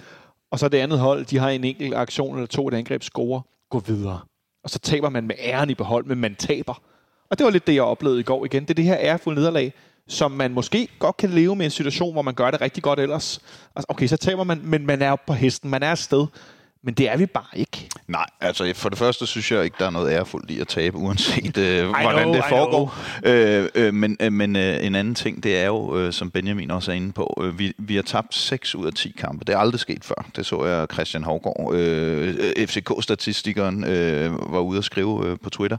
Og 0.53 0.59
så 0.59 0.69
det 0.69 0.79
andet 0.79 0.99
hold, 0.99 1.25
de 1.25 1.39
har 1.39 1.51
en 1.51 1.65
enkelt 1.65 1.95
aktion 1.95 2.37
eller 2.37 2.47
to 2.47 2.69
et 2.69 2.75
angreb, 2.75 3.03
score, 3.03 3.43
gå 3.71 3.79
videre. 3.79 4.21
Og 4.65 4.71
så 4.71 4.79
taber 4.79 5.09
man 5.09 5.27
med 5.27 5.35
æren 5.39 5.71
i 5.71 5.75
behold, 5.75 6.07
men 6.07 6.19
man 6.19 6.35
taber. 6.35 6.83
Og 7.31 7.39
det 7.39 7.45
var 7.45 7.51
lidt 7.51 7.67
det, 7.67 7.75
jeg 7.75 7.83
oplevede 7.83 8.21
i 8.21 8.23
går 8.23 8.45
igen. 8.45 8.63
Det 8.63 8.71
er 8.71 8.75
det 8.75 8.85
her 8.85 8.97
ærefulde 9.01 9.41
nederlag, 9.41 9.73
som 10.09 10.31
man 10.31 10.53
måske 10.53 10.89
godt 10.99 11.17
kan 11.17 11.31
leve 11.31 11.57
med 11.57 11.65
en 11.65 11.71
situation, 11.71 12.13
hvor 12.13 12.23
man 12.23 12.35
gør 12.35 12.51
det 12.51 12.61
rigtig 12.61 12.83
godt 12.83 13.01
ellers. 13.01 13.41
Altså, 13.77 13.87
okay, 13.89 14.07
så 14.07 14.17
taber 14.17 14.45
man, 14.45 14.61
men 14.65 14.87
man 14.87 15.03
er 15.03 15.17
på 15.27 15.33
hesten, 15.33 15.71
man 15.71 15.83
er 15.83 15.91
afsted. 15.91 16.27
Men 16.85 16.95
det 16.95 17.09
er 17.09 17.17
vi 17.17 17.27
bare 17.27 17.59
ikke. 17.59 17.89
Nej, 18.09 18.27
altså 18.41 18.73
for 18.77 18.89
det 18.89 18.99
første 18.99 19.27
synes 19.27 19.53
jeg 19.53 19.65
ikke, 19.65 19.77
der 19.79 19.87
er 19.87 19.91
noget 19.91 20.13
ærefuldt 20.13 20.51
i 20.51 20.61
at 20.61 20.69
tabe, 20.69 20.97
uanset 20.97 21.59
øh, 21.59 21.89
hvordan 21.89 22.23
know, 22.23 22.35
det 22.35 22.45
foregår. 22.49 22.95
Øh, 23.25 23.69
øh, 23.75 23.95
men 23.95 24.17
øh, 24.21 24.33
men 24.33 24.57
øh, 24.57 24.87
en 24.87 24.95
anden 24.95 25.15
ting, 25.15 25.43
det 25.43 25.59
er 25.59 25.67
jo, 25.67 25.99
øh, 25.99 26.13
som 26.13 26.31
Benjamin 26.31 26.71
også 26.71 26.91
er 26.91 26.97
inde 26.97 27.13
på, 27.13 27.43
øh, 27.43 27.59
vi, 27.59 27.73
vi 27.79 27.95
har 27.95 28.03
tabt 28.03 28.35
6 28.35 28.75
ud 28.75 28.87
af 28.87 28.93
10 28.93 29.11
kampe. 29.19 29.45
Det 29.45 29.53
er 29.53 29.59
aldrig 29.59 29.81
sket 29.81 30.05
før. 30.05 30.29
Det 30.37 30.47
så 30.47 30.65
jeg 30.65 30.87
Christian 30.93 31.25
Hovgaard, 31.25 31.75
øh, 31.75 32.35
FCK-statistikeren, 32.69 33.85
øh, 33.85 34.53
var 34.53 34.61
ude 34.61 34.79
at 34.79 34.85
skrive 34.85 35.27
øh, 35.27 35.37
på 35.43 35.51
Twitter. 35.51 35.77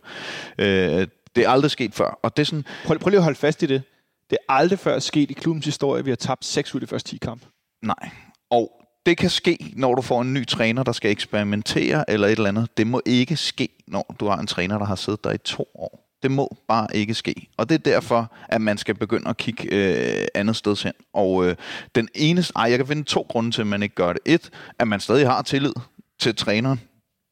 Øh, 0.58 1.08
det 1.36 1.45
er 1.45 1.49
aldrig 1.49 1.72
sket 1.72 1.95
før. 1.95 2.20
Og 2.24 2.38
det 2.38 2.43
er 2.43 2.45
sådan, 2.45 2.66
Prøv, 2.86 2.99
prøv 2.99 3.10
lige 3.10 3.18
at 3.18 3.24
holde 3.24 3.39
fast 3.39 3.64
i 3.64 3.66
det. 3.66 3.82
Det 4.30 4.38
er 4.49 4.54
aldrig 4.54 4.80
før 4.80 4.99
sket 4.99 5.32
i 5.32 5.34
klubbens 5.34 5.66
historie, 5.66 5.99
at 5.99 6.06
vi 6.06 6.12
har 6.12 6.16
tabt 6.16 6.45
6 6.45 6.76
ud 6.76 6.82
af 6.82 6.88
de 6.88 6.89
første 6.89 7.10
10 7.10 7.18
kampe. 7.18 7.45
Nej. 7.82 8.10
Og 8.49 8.82
det 9.06 9.18
kan 9.18 9.30
ske, 9.30 9.74
når 9.76 9.95
du 9.95 10.01
får 10.01 10.22
en 10.22 10.34
ny 10.34 10.47
træner, 10.47 10.84
der 10.84 10.91
skal 10.91 11.12
eksperimentere 11.12 12.10
eller 12.10 12.28
et 12.28 12.32
eller 12.32 12.49
andet. 12.49 12.78
Det 12.78 12.88
må 12.88 13.01
ikke 13.06 13.36
ske, 13.36 13.70
når 13.88 14.16
du 14.20 14.28
har 14.28 14.38
en 14.38 14.47
træner, 14.47 14.78
der 14.78 14.86
har 14.86 14.95
siddet 14.95 15.24
der 15.24 15.32
i 15.32 15.38
to 15.38 15.68
år. 15.76 15.99
Det 16.24 16.32
må 16.32 16.58
bare 16.68 16.88
ikke 16.93 17.14
ske. 17.14 17.47
Og 17.58 17.70
det 17.70 17.76
er 17.76 17.91
derfor, 17.91 18.32
at 18.49 18.62
man 18.62 18.78
skal 18.78 18.95
begynde 18.95 19.30
at 19.30 19.38
kigge 19.38 19.68
øh, 19.72 20.28
andet 20.36 20.56
sted 20.56 20.84
hen. 20.84 20.93
Og 21.14 21.45
øh, 21.45 21.56
den 21.95 22.10
eneste... 22.16 22.54
Ej, 22.56 22.64
jeg 22.64 22.78
kan 22.78 22.88
finde 22.88 23.04
to 23.04 23.26
grunde 23.30 23.51
til, 23.51 23.62
at 23.62 23.68
man 23.68 23.84
ikke 23.84 23.95
gør 23.95 24.14
det. 24.14 24.22
Et, 24.26 24.49
at 24.80 24.88
man 24.88 24.99
stadig 24.99 25.28
har 25.28 25.41
tillid 25.41 25.74
til 26.20 26.36
træneren 26.36 26.82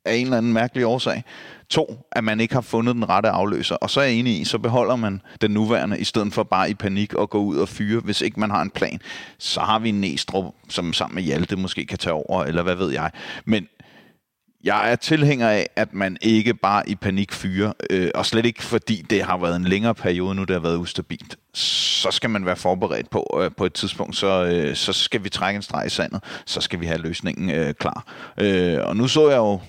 af 0.05 0.15
en 0.15 0.25
eller 0.25 0.37
anden 0.37 0.53
mærkelig 0.53 0.85
årsag. 0.85 1.23
To, 1.71 2.05
at 2.11 2.23
man 2.23 2.39
ikke 2.39 2.53
har 2.53 2.61
fundet 2.61 2.95
den 2.95 3.09
rette 3.09 3.29
afløser. 3.29 3.75
Og 3.75 3.89
så 3.89 4.01
er 4.01 4.05
jeg 4.05 4.13
enig 4.13 4.41
i, 4.41 4.43
så 4.43 4.57
beholder 4.57 4.95
man 4.95 5.21
den 5.41 5.51
nuværende, 5.51 5.99
i 5.99 6.03
stedet 6.03 6.33
for 6.33 6.43
bare 6.43 6.69
i 6.69 6.73
panik 6.73 7.13
at 7.19 7.29
gå 7.29 7.39
ud 7.39 7.57
og 7.57 7.69
fyre, 7.69 7.99
hvis 7.99 8.21
ikke 8.21 8.39
man 8.39 8.51
har 8.51 8.61
en 8.61 8.69
plan. 8.69 8.99
Så 9.37 9.59
har 9.59 9.79
vi 9.79 9.89
en 9.89 10.01
Næstrup, 10.01 10.53
som 10.69 10.93
sammen 10.93 11.15
med 11.15 11.23
Hjalte 11.23 11.55
måske 11.55 11.85
kan 11.85 11.97
tage 11.97 12.13
over, 12.13 12.43
eller 12.43 12.63
hvad 12.63 12.75
ved 12.75 12.91
jeg. 12.91 13.11
Men 13.45 13.67
jeg 14.63 14.91
er 14.91 14.95
tilhænger 14.95 15.49
af, 15.49 15.67
at 15.75 15.93
man 15.93 16.17
ikke 16.21 16.53
bare 16.53 16.89
i 16.89 16.95
panik 16.95 17.31
fyrer, 17.31 17.73
øh, 17.89 18.11
og 18.15 18.25
slet 18.25 18.45
ikke 18.45 18.63
fordi 18.63 19.05
det 19.09 19.23
har 19.23 19.37
været 19.37 19.55
en 19.55 19.63
længere 19.63 19.95
periode 19.95 20.35
nu, 20.35 20.43
det 20.43 20.53
har 20.53 20.59
været 20.59 20.77
ustabilt. 20.77 21.37
Så 21.53 22.11
skal 22.11 22.29
man 22.29 22.45
være 22.45 22.55
forberedt 22.55 23.09
på, 23.09 23.39
øh, 23.43 23.51
på 23.57 23.65
et 23.65 23.73
tidspunkt, 23.73 24.15
så, 24.15 24.45
øh, 24.45 24.75
så 24.75 24.93
skal 24.93 25.23
vi 25.23 25.29
trække 25.29 25.55
en 25.55 25.61
streg 25.61 25.85
i 25.85 25.89
sandet, 25.89 26.23
så 26.45 26.61
skal 26.61 26.79
vi 26.79 26.85
have 26.85 26.99
løsningen 26.99 27.49
øh, 27.49 27.73
klar. 27.73 28.05
Øh, 28.37 28.77
og 28.83 28.95
nu 28.97 29.07
så 29.07 29.29
jeg 29.29 29.37
jo 29.37 29.59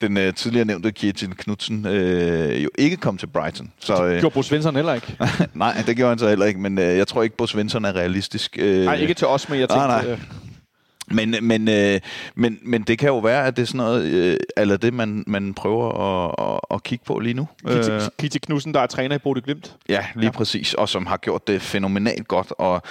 den 0.00 0.16
øh, 0.16 0.34
tidligere 0.34 0.64
nævnte 0.64 0.92
Kjetil 0.92 1.36
Knudsen 1.36 1.86
øh, 1.86 2.64
jo 2.64 2.68
ikke 2.78 2.96
kom 2.96 3.18
til 3.18 3.26
Brighton. 3.26 3.72
Så, 3.80 4.04
øh, 4.04 4.20
Gjorde 4.20 4.34
Bo 4.34 4.42
Svensson 4.42 4.76
heller 4.76 4.94
ikke. 4.94 5.16
nej, 5.54 5.82
det 5.86 5.96
gjorde 5.96 6.08
han 6.08 6.18
så 6.18 6.28
heller 6.28 6.46
ikke, 6.46 6.60
men 6.60 6.78
øh, 6.78 6.96
jeg 6.96 7.08
tror 7.08 7.22
ikke, 7.22 7.36
Bo 7.36 7.46
Svensson 7.46 7.84
er 7.84 7.92
realistisk. 7.96 8.56
Øh, 8.60 8.84
Nej, 8.84 8.94
ikke 8.94 9.14
til 9.14 9.26
os, 9.26 9.48
men 9.48 9.60
jeg 9.60 9.68
tænkte... 9.68 9.86
Nej, 9.86 10.02
nej. 10.02 10.12
øh, 10.12 10.18
men, 11.10 11.34
men, 11.42 11.68
øh, 11.68 12.00
men, 12.34 12.58
men 12.62 12.82
det 12.82 12.98
kan 12.98 13.08
jo 13.08 13.18
være, 13.18 13.46
at 13.46 13.56
det 13.56 13.62
er 13.62 13.66
sådan 13.66 13.78
noget, 13.78 14.04
øh, 14.04 14.36
eller 14.56 14.76
det, 14.76 14.94
man, 14.94 15.24
man 15.26 15.54
prøver 15.54 15.88
at, 15.88 16.34
at, 16.54 16.76
at 16.76 16.82
kigge 16.82 17.04
på 17.04 17.18
lige 17.18 17.34
nu. 17.34 17.48
Øh, 17.68 18.00
Kitty 18.18 18.38
Knudsen, 18.38 18.74
der 18.74 18.80
er 18.80 18.86
træner 18.86 19.16
i 19.16 19.18
Bodø 19.18 19.40
Glimt. 19.44 19.76
ja, 19.88 20.04
lige 20.14 20.24
ja. 20.24 20.30
præcis, 20.30 20.74
og 20.74 20.88
som 20.88 21.06
har 21.06 21.16
gjort 21.16 21.46
det 21.48 21.62
fænomenalt 21.62 22.28
godt. 22.28 22.52
Og 22.58 22.82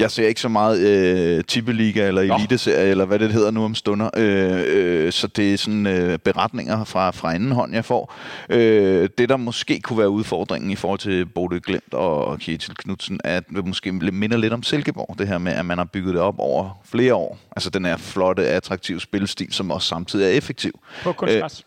jeg 0.00 0.10
ser 0.10 0.28
ikke 0.28 0.40
så 0.40 0.48
meget 0.48 0.78
øh, 0.80 1.44
Tippeliga 1.44 2.08
eller. 2.08 2.22
Eliteserie, 2.22 2.90
eller 2.90 3.04
hvad 3.04 3.18
det 3.18 3.32
hedder 3.32 3.50
nu 3.50 3.64
om 3.64 3.74
stunder. 3.74 4.10
Øh, 4.16 4.62
øh, 4.66 5.12
så 5.12 5.26
det 5.26 5.52
er 5.52 5.58
sådan 5.58 5.86
øh, 5.86 6.18
beretninger 6.18 6.84
fra, 6.84 7.10
fra 7.10 7.34
anden 7.34 7.52
hånd, 7.52 7.74
jeg 7.74 7.84
får. 7.84 8.14
Øh, 8.50 9.08
det, 9.18 9.28
der 9.28 9.36
måske 9.36 9.80
kunne 9.80 9.98
være 9.98 10.10
udfordringen 10.10 10.70
i 10.70 10.76
forhold 10.76 10.98
til 10.98 11.26
Bodø 11.26 11.58
Glimt 11.62 11.94
og 11.94 12.38
Kjetil 12.38 12.74
Knudsen, 12.74 13.20
at 13.24 13.44
det 13.48 13.66
måske 13.66 13.92
minder 13.92 14.36
lidt 14.36 14.52
om 14.52 14.62
Silkeborg, 14.62 15.18
det 15.18 15.28
her 15.28 15.38
med, 15.38 15.52
at 15.52 15.66
man 15.66 15.78
har 15.78 15.84
bygget 15.84 16.14
det 16.14 16.22
op 16.22 16.34
over 16.38 16.80
flere 16.84 17.14
år. 17.14 17.38
Altså 17.58 17.70
den 17.70 17.84
her 17.84 17.96
flotte, 17.96 18.46
attraktive 18.48 19.00
spillestil, 19.00 19.52
som 19.52 19.70
også 19.70 19.88
samtidig 19.88 20.26
er 20.26 20.30
effektiv 20.30 20.72
På 21.02 21.12
kunstgræs. 21.12 21.66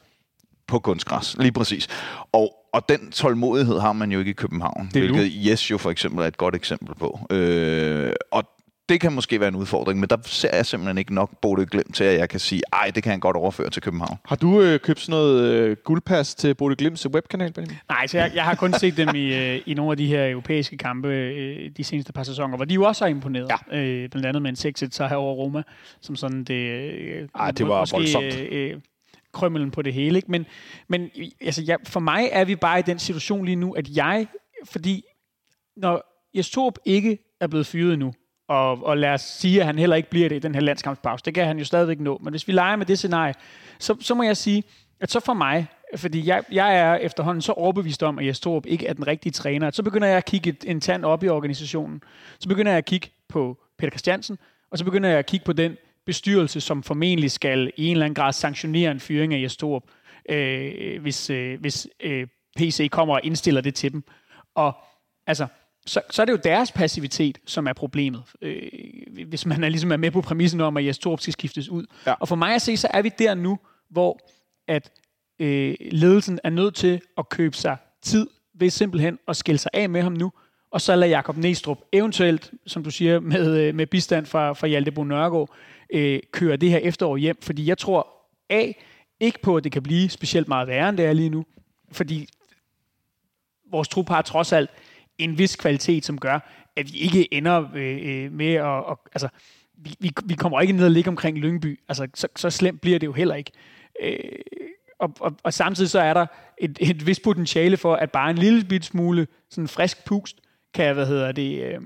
på 0.68 0.80
kunstgræs, 0.80 1.36
lige 1.40 1.52
præcis. 1.52 1.88
Og, 2.32 2.54
og 2.74 2.90
den 2.90 3.12
tålmodighed 3.12 3.80
har 3.80 3.94
man 3.94 4.12
jo 4.12 4.20
ikke 4.20 4.32
i 4.32 4.34
København, 4.34 4.90
Det 4.94 5.04
er 5.04 5.12
hvilket 5.12 5.34
Yes 5.48 5.72
jo 5.72 5.78
for 5.78 5.92
eksempel 5.92 6.24
er 6.24 6.28
et 6.28 6.38
godt 6.38 6.56
eksempel 6.56 6.96
på. 6.96 7.20
Øh, 7.30 8.14
og 8.32 8.44
det 8.92 9.02
kan 9.02 9.14
måske 9.14 9.40
være 9.40 9.50
en 9.50 9.56
udfordring, 9.56 10.00
men 10.00 10.10
der 10.10 10.18
ser 10.24 10.56
jeg 10.56 10.66
simpelthen 10.66 10.98
ikke 10.98 11.14
nok 11.14 11.32
Bodø 11.42 11.66
Glimt 11.72 11.96
til, 11.96 12.04
at 12.04 12.20
jeg 12.20 12.30
kan 12.30 12.40
sige, 12.40 12.62
ej, 12.74 12.92
det 12.96 13.04
kan 13.04 13.12
han 13.12 13.20
godt 13.20 13.38
overføre 13.38 13.70
til 13.70 13.82
København. 13.82 14.18
Har 14.26 14.36
du 14.36 14.62
øh, 14.62 14.80
købt 14.80 15.00
sådan 15.00 15.12
noget 15.12 15.54
øh, 15.54 15.78
guldpas 15.84 16.36
til 16.36 16.56
Bodø 16.56 16.76
Glimts 16.78 17.10
webkanal, 17.10 17.54
Benjamin? 17.54 17.78
Nej, 17.90 18.08
så 18.08 18.18
jeg, 18.18 18.32
jeg 18.36 18.44
har 18.44 18.56
kun 18.56 18.74
set 18.74 18.98
dem 18.98 19.16
i, 19.16 19.36
øh, 19.36 19.62
i 19.66 19.74
nogle 19.74 19.92
af 19.92 19.98
de 19.98 20.08
her 20.08 20.30
europæiske 20.30 20.78
kampe 20.78 21.08
øh, 21.08 21.70
de 21.78 21.84
seneste 21.84 22.14
par 22.14 22.24
sæsoner, 22.24 22.56
hvor 22.56 22.66
de 22.66 22.74
jo 22.74 22.84
også 22.84 23.04
har 23.04 23.10
imponeret. 23.10 23.52
Ja. 23.72 23.78
Øh, 23.78 24.10
blandt 24.10 24.28
andet 24.28 24.42
med 24.42 24.50
en 24.50 24.56
6 24.56 24.84
så 24.92 25.08
her 25.08 25.16
over 25.16 25.34
Roma, 25.34 25.64
som 26.02 26.16
sådan 26.16 26.44
det... 26.44 26.54
Øh, 26.54 27.28
Ej, 27.36 27.52
det 27.52 27.68
var 27.68 27.80
måske, 27.80 27.96
voldsomt. 27.96 28.26
Øh, 28.26 28.48
øh, 28.52 28.80
krømmelen 29.34 29.72
på 29.72 29.82
det 29.82 29.94
hele. 29.94 30.16
Ikke? 30.16 30.32
Men, 30.32 30.46
men 30.88 31.10
altså, 31.42 31.64
jeg, 31.68 31.78
for 31.88 32.00
mig 32.00 32.30
er 32.32 32.46
vi 32.46 32.56
bare 32.56 32.80
i 32.80 32.82
den 32.82 33.00
situation 33.00 33.46
lige 33.46 33.56
nu, 33.56 33.72
at 33.72 33.90
jeg, 33.96 34.28
fordi 34.66 35.04
når 35.78 36.28
Jes 36.38 36.50
Torp 36.50 36.78
ikke 36.86 37.18
er 37.42 37.48
blevet 37.48 37.68
fyret 37.68 37.94
endnu, 37.94 38.14
og, 38.52 38.86
og 38.86 38.98
lad 38.98 39.10
os 39.10 39.22
sige, 39.22 39.60
at 39.60 39.66
han 39.66 39.80
heller 39.80 39.96
ikke 39.96 40.10
bliver 40.10 40.30
det 40.30 40.36
i 40.36 40.40
den 40.40 40.56
her 40.56 40.62
landskampspause, 40.62 41.26
det 41.26 41.34
kan 41.34 41.46
han 41.46 41.58
jo 41.58 41.66
stadigvæk 41.66 42.00
nå, 42.00 42.20
men 42.24 42.34
hvis 42.34 42.48
vi 42.48 42.54
leger 42.54 42.76
med 42.76 42.86
det 42.86 42.98
scenarie, 42.98 43.34
så, 43.80 43.96
så 44.00 44.14
må 44.14 44.24
jeg 44.24 44.38
sige, 44.38 44.64
at 45.00 45.12
så 45.12 45.20
for 45.20 45.34
mig, 45.34 45.68
fordi 45.96 46.28
jeg, 46.28 46.44
jeg 46.52 46.78
er 46.78 46.96
efterhånden 46.96 47.42
så 47.42 47.52
overbevist 47.52 48.04
om, 48.04 48.20
at 48.20 48.26
Jes 48.26 48.40
Torup 48.40 48.66
ikke 48.66 48.88
er 48.88 48.94
den 48.94 49.08
rigtige 49.08 49.34
træner, 49.34 49.68
at 49.68 49.76
så 49.76 49.84
begynder 49.84 50.08
jeg 50.08 50.18
at 50.18 50.26
kigge 50.26 50.50
et, 50.50 50.64
en 50.68 50.82
tand 50.82 51.06
op 51.06 51.24
i 51.24 51.30
organisationen. 51.30 52.02
Så 52.40 52.50
begynder 52.50 52.72
jeg 52.72 52.78
at 52.78 52.86
kigge 52.86 53.08
på 53.30 53.58
Peter 53.78 53.92
Christiansen, 53.92 54.38
og 54.72 54.78
så 54.78 54.86
begynder 54.86 55.10
jeg 55.10 55.20
at 55.20 55.26
kigge 55.26 55.46
på 55.46 55.54
den 55.54 55.78
bestyrelse, 56.06 56.62
som 56.62 56.84
formentlig 56.84 57.32
skal 57.32 57.72
i 57.78 57.86
en 57.86 57.92
eller 57.92 58.06
anden 58.06 58.16
grad 58.16 58.34
sanktionere 58.34 58.92
en 58.92 59.00
fyring 59.00 59.34
af 59.34 59.42
Jes 59.42 59.58
Torup, 59.58 59.84
øh, 60.30 61.02
hvis, 61.02 61.30
øh, 61.30 61.60
hvis 61.60 61.88
øh, 62.00 62.28
PC 62.58 62.90
kommer 62.92 63.14
og 63.14 63.22
indstiller 63.24 63.62
det 63.62 63.76
til 63.76 63.92
dem. 63.92 64.04
Og 64.56 64.74
altså, 65.28 65.48
så, 65.86 66.02
så 66.10 66.22
er 66.22 66.26
det 66.26 66.34
jo 66.34 66.40
deres 66.44 66.72
passivitet, 66.72 67.38
som 67.46 67.68
er 67.68 67.74
problemet. 67.74 68.24
Øh, 68.42 68.62
hvis 69.28 69.46
man 69.46 69.64
er, 69.64 69.70
ligesom 69.70 69.92
er 69.92 69.98
med 69.98 70.12
på 70.12 70.22
præmissen 70.22 70.62
om, 70.62 70.78
at 70.78 70.86
Jes 70.86 70.98
Torp 70.98 71.20
skal 71.20 71.34
skiftes 71.34 71.70
ud. 71.70 71.86
Ja. 72.06 72.14
Og 72.14 72.28
for 72.28 72.36
mig 72.36 72.56
at 72.56 72.62
se, 72.62 72.78
så 72.78 72.88
er 72.94 73.02
vi 73.02 73.12
der 73.20 73.34
nu, 73.36 73.60
hvor 73.90 74.20
at 74.68 74.92
øh, 75.40 75.76
ledelsen 75.92 76.40
er 76.44 76.50
nødt 76.50 76.76
til 76.76 77.02
at 77.18 77.30
købe 77.30 77.56
sig 77.56 77.78
tid 78.02 78.28
ved 78.54 78.70
simpelthen 78.70 79.20
at 79.28 79.36
skille 79.36 79.60
sig 79.60 79.72
af 79.74 79.90
med 79.90 80.02
ham 80.02 80.14
nu, 80.14 80.32
og 80.72 80.82
så 80.82 80.96
lade 80.96 81.12
Jakob 81.12 81.38
Næstrup 81.38 81.78
eventuelt, 81.92 82.52
som 82.68 82.84
du 82.84 82.92
siger, 82.92 83.20
med, 83.20 83.60
øh, 83.60 83.76
med 83.76 83.88
bistand 83.88 84.26
fra, 84.26 84.54
fra 84.54 84.68
Hjalte 84.68 84.92
Bo 84.92 85.04
Nørgaard, 85.04 85.50
øh, 85.94 86.20
køre 86.32 86.58
det 86.58 86.70
her 86.70 86.78
efterår 86.78 87.18
hjem. 87.18 87.38
Fordi 87.42 87.68
jeg 87.68 87.78
tror, 87.78 88.08
A, 88.50 88.72
ikke 89.20 89.40
på, 89.42 89.58
at 89.58 89.64
det 89.64 89.72
kan 89.72 89.84
blive 89.84 90.10
specielt 90.10 90.48
meget 90.48 90.68
værre, 90.68 90.90
end 90.90 90.98
det 90.98 91.06
er 91.06 91.14
lige 91.14 91.30
nu. 91.30 91.46
Fordi 91.92 92.28
vores 93.72 93.88
trup 93.88 94.08
har 94.08 94.22
trods 94.22 94.54
alt 94.54 94.70
en 95.24 95.38
vis 95.38 95.56
kvalitet, 95.56 96.06
som 96.06 96.20
gør, 96.20 96.40
at 96.76 96.94
vi 96.94 96.98
ikke 96.98 97.34
ender 97.34 97.70
øh, 97.76 98.00
øh 98.04 98.32
med 98.32 98.54
at... 98.54 98.64
Og, 98.64 99.00
altså, 99.14 99.30
vi, 99.78 99.96
vi, 100.00 100.12
vi 100.26 100.34
kommer 100.34 100.62
ikke 100.62 100.74
ned 100.74 100.86
og 100.86 100.92
ligge 100.92 101.10
omkring 101.10 101.38
Lyngby. 101.38 101.80
Altså, 101.90 102.08
så, 102.14 102.28
så 102.36 102.50
slemt 102.50 102.82
bliver 102.82 103.00
det 103.00 103.08
jo 103.08 103.14
heller 103.14 103.36
ikke. 103.36 103.52
Øh, 104.04 104.18
og, 105.00 105.16
og, 105.20 105.36
og 105.44 105.54
samtidig 105.54 105.90
så 105.90 106.00
er 106.00 106.14
der 106.14 106.26
et, 106.58 106.78
et 106.82 107.08
vis 107.08 107.20
potentiale 107.20 107.78
for, 107.78 107.96
at 107.96 108.12
bare 108.12 108.30
en 108.30 108.38
lille 108.38 108.64
bit 108.64 108.86
smule 108.86 109.28
sådan 109.50 109.68
frisk 109.68 110.06
pust 110.06 110.38
kan, 110.74 110.96
hvad 110.96 111.08
hedder 111.08 111.32
det, 111.32 111.64
øh, 111.64 111.82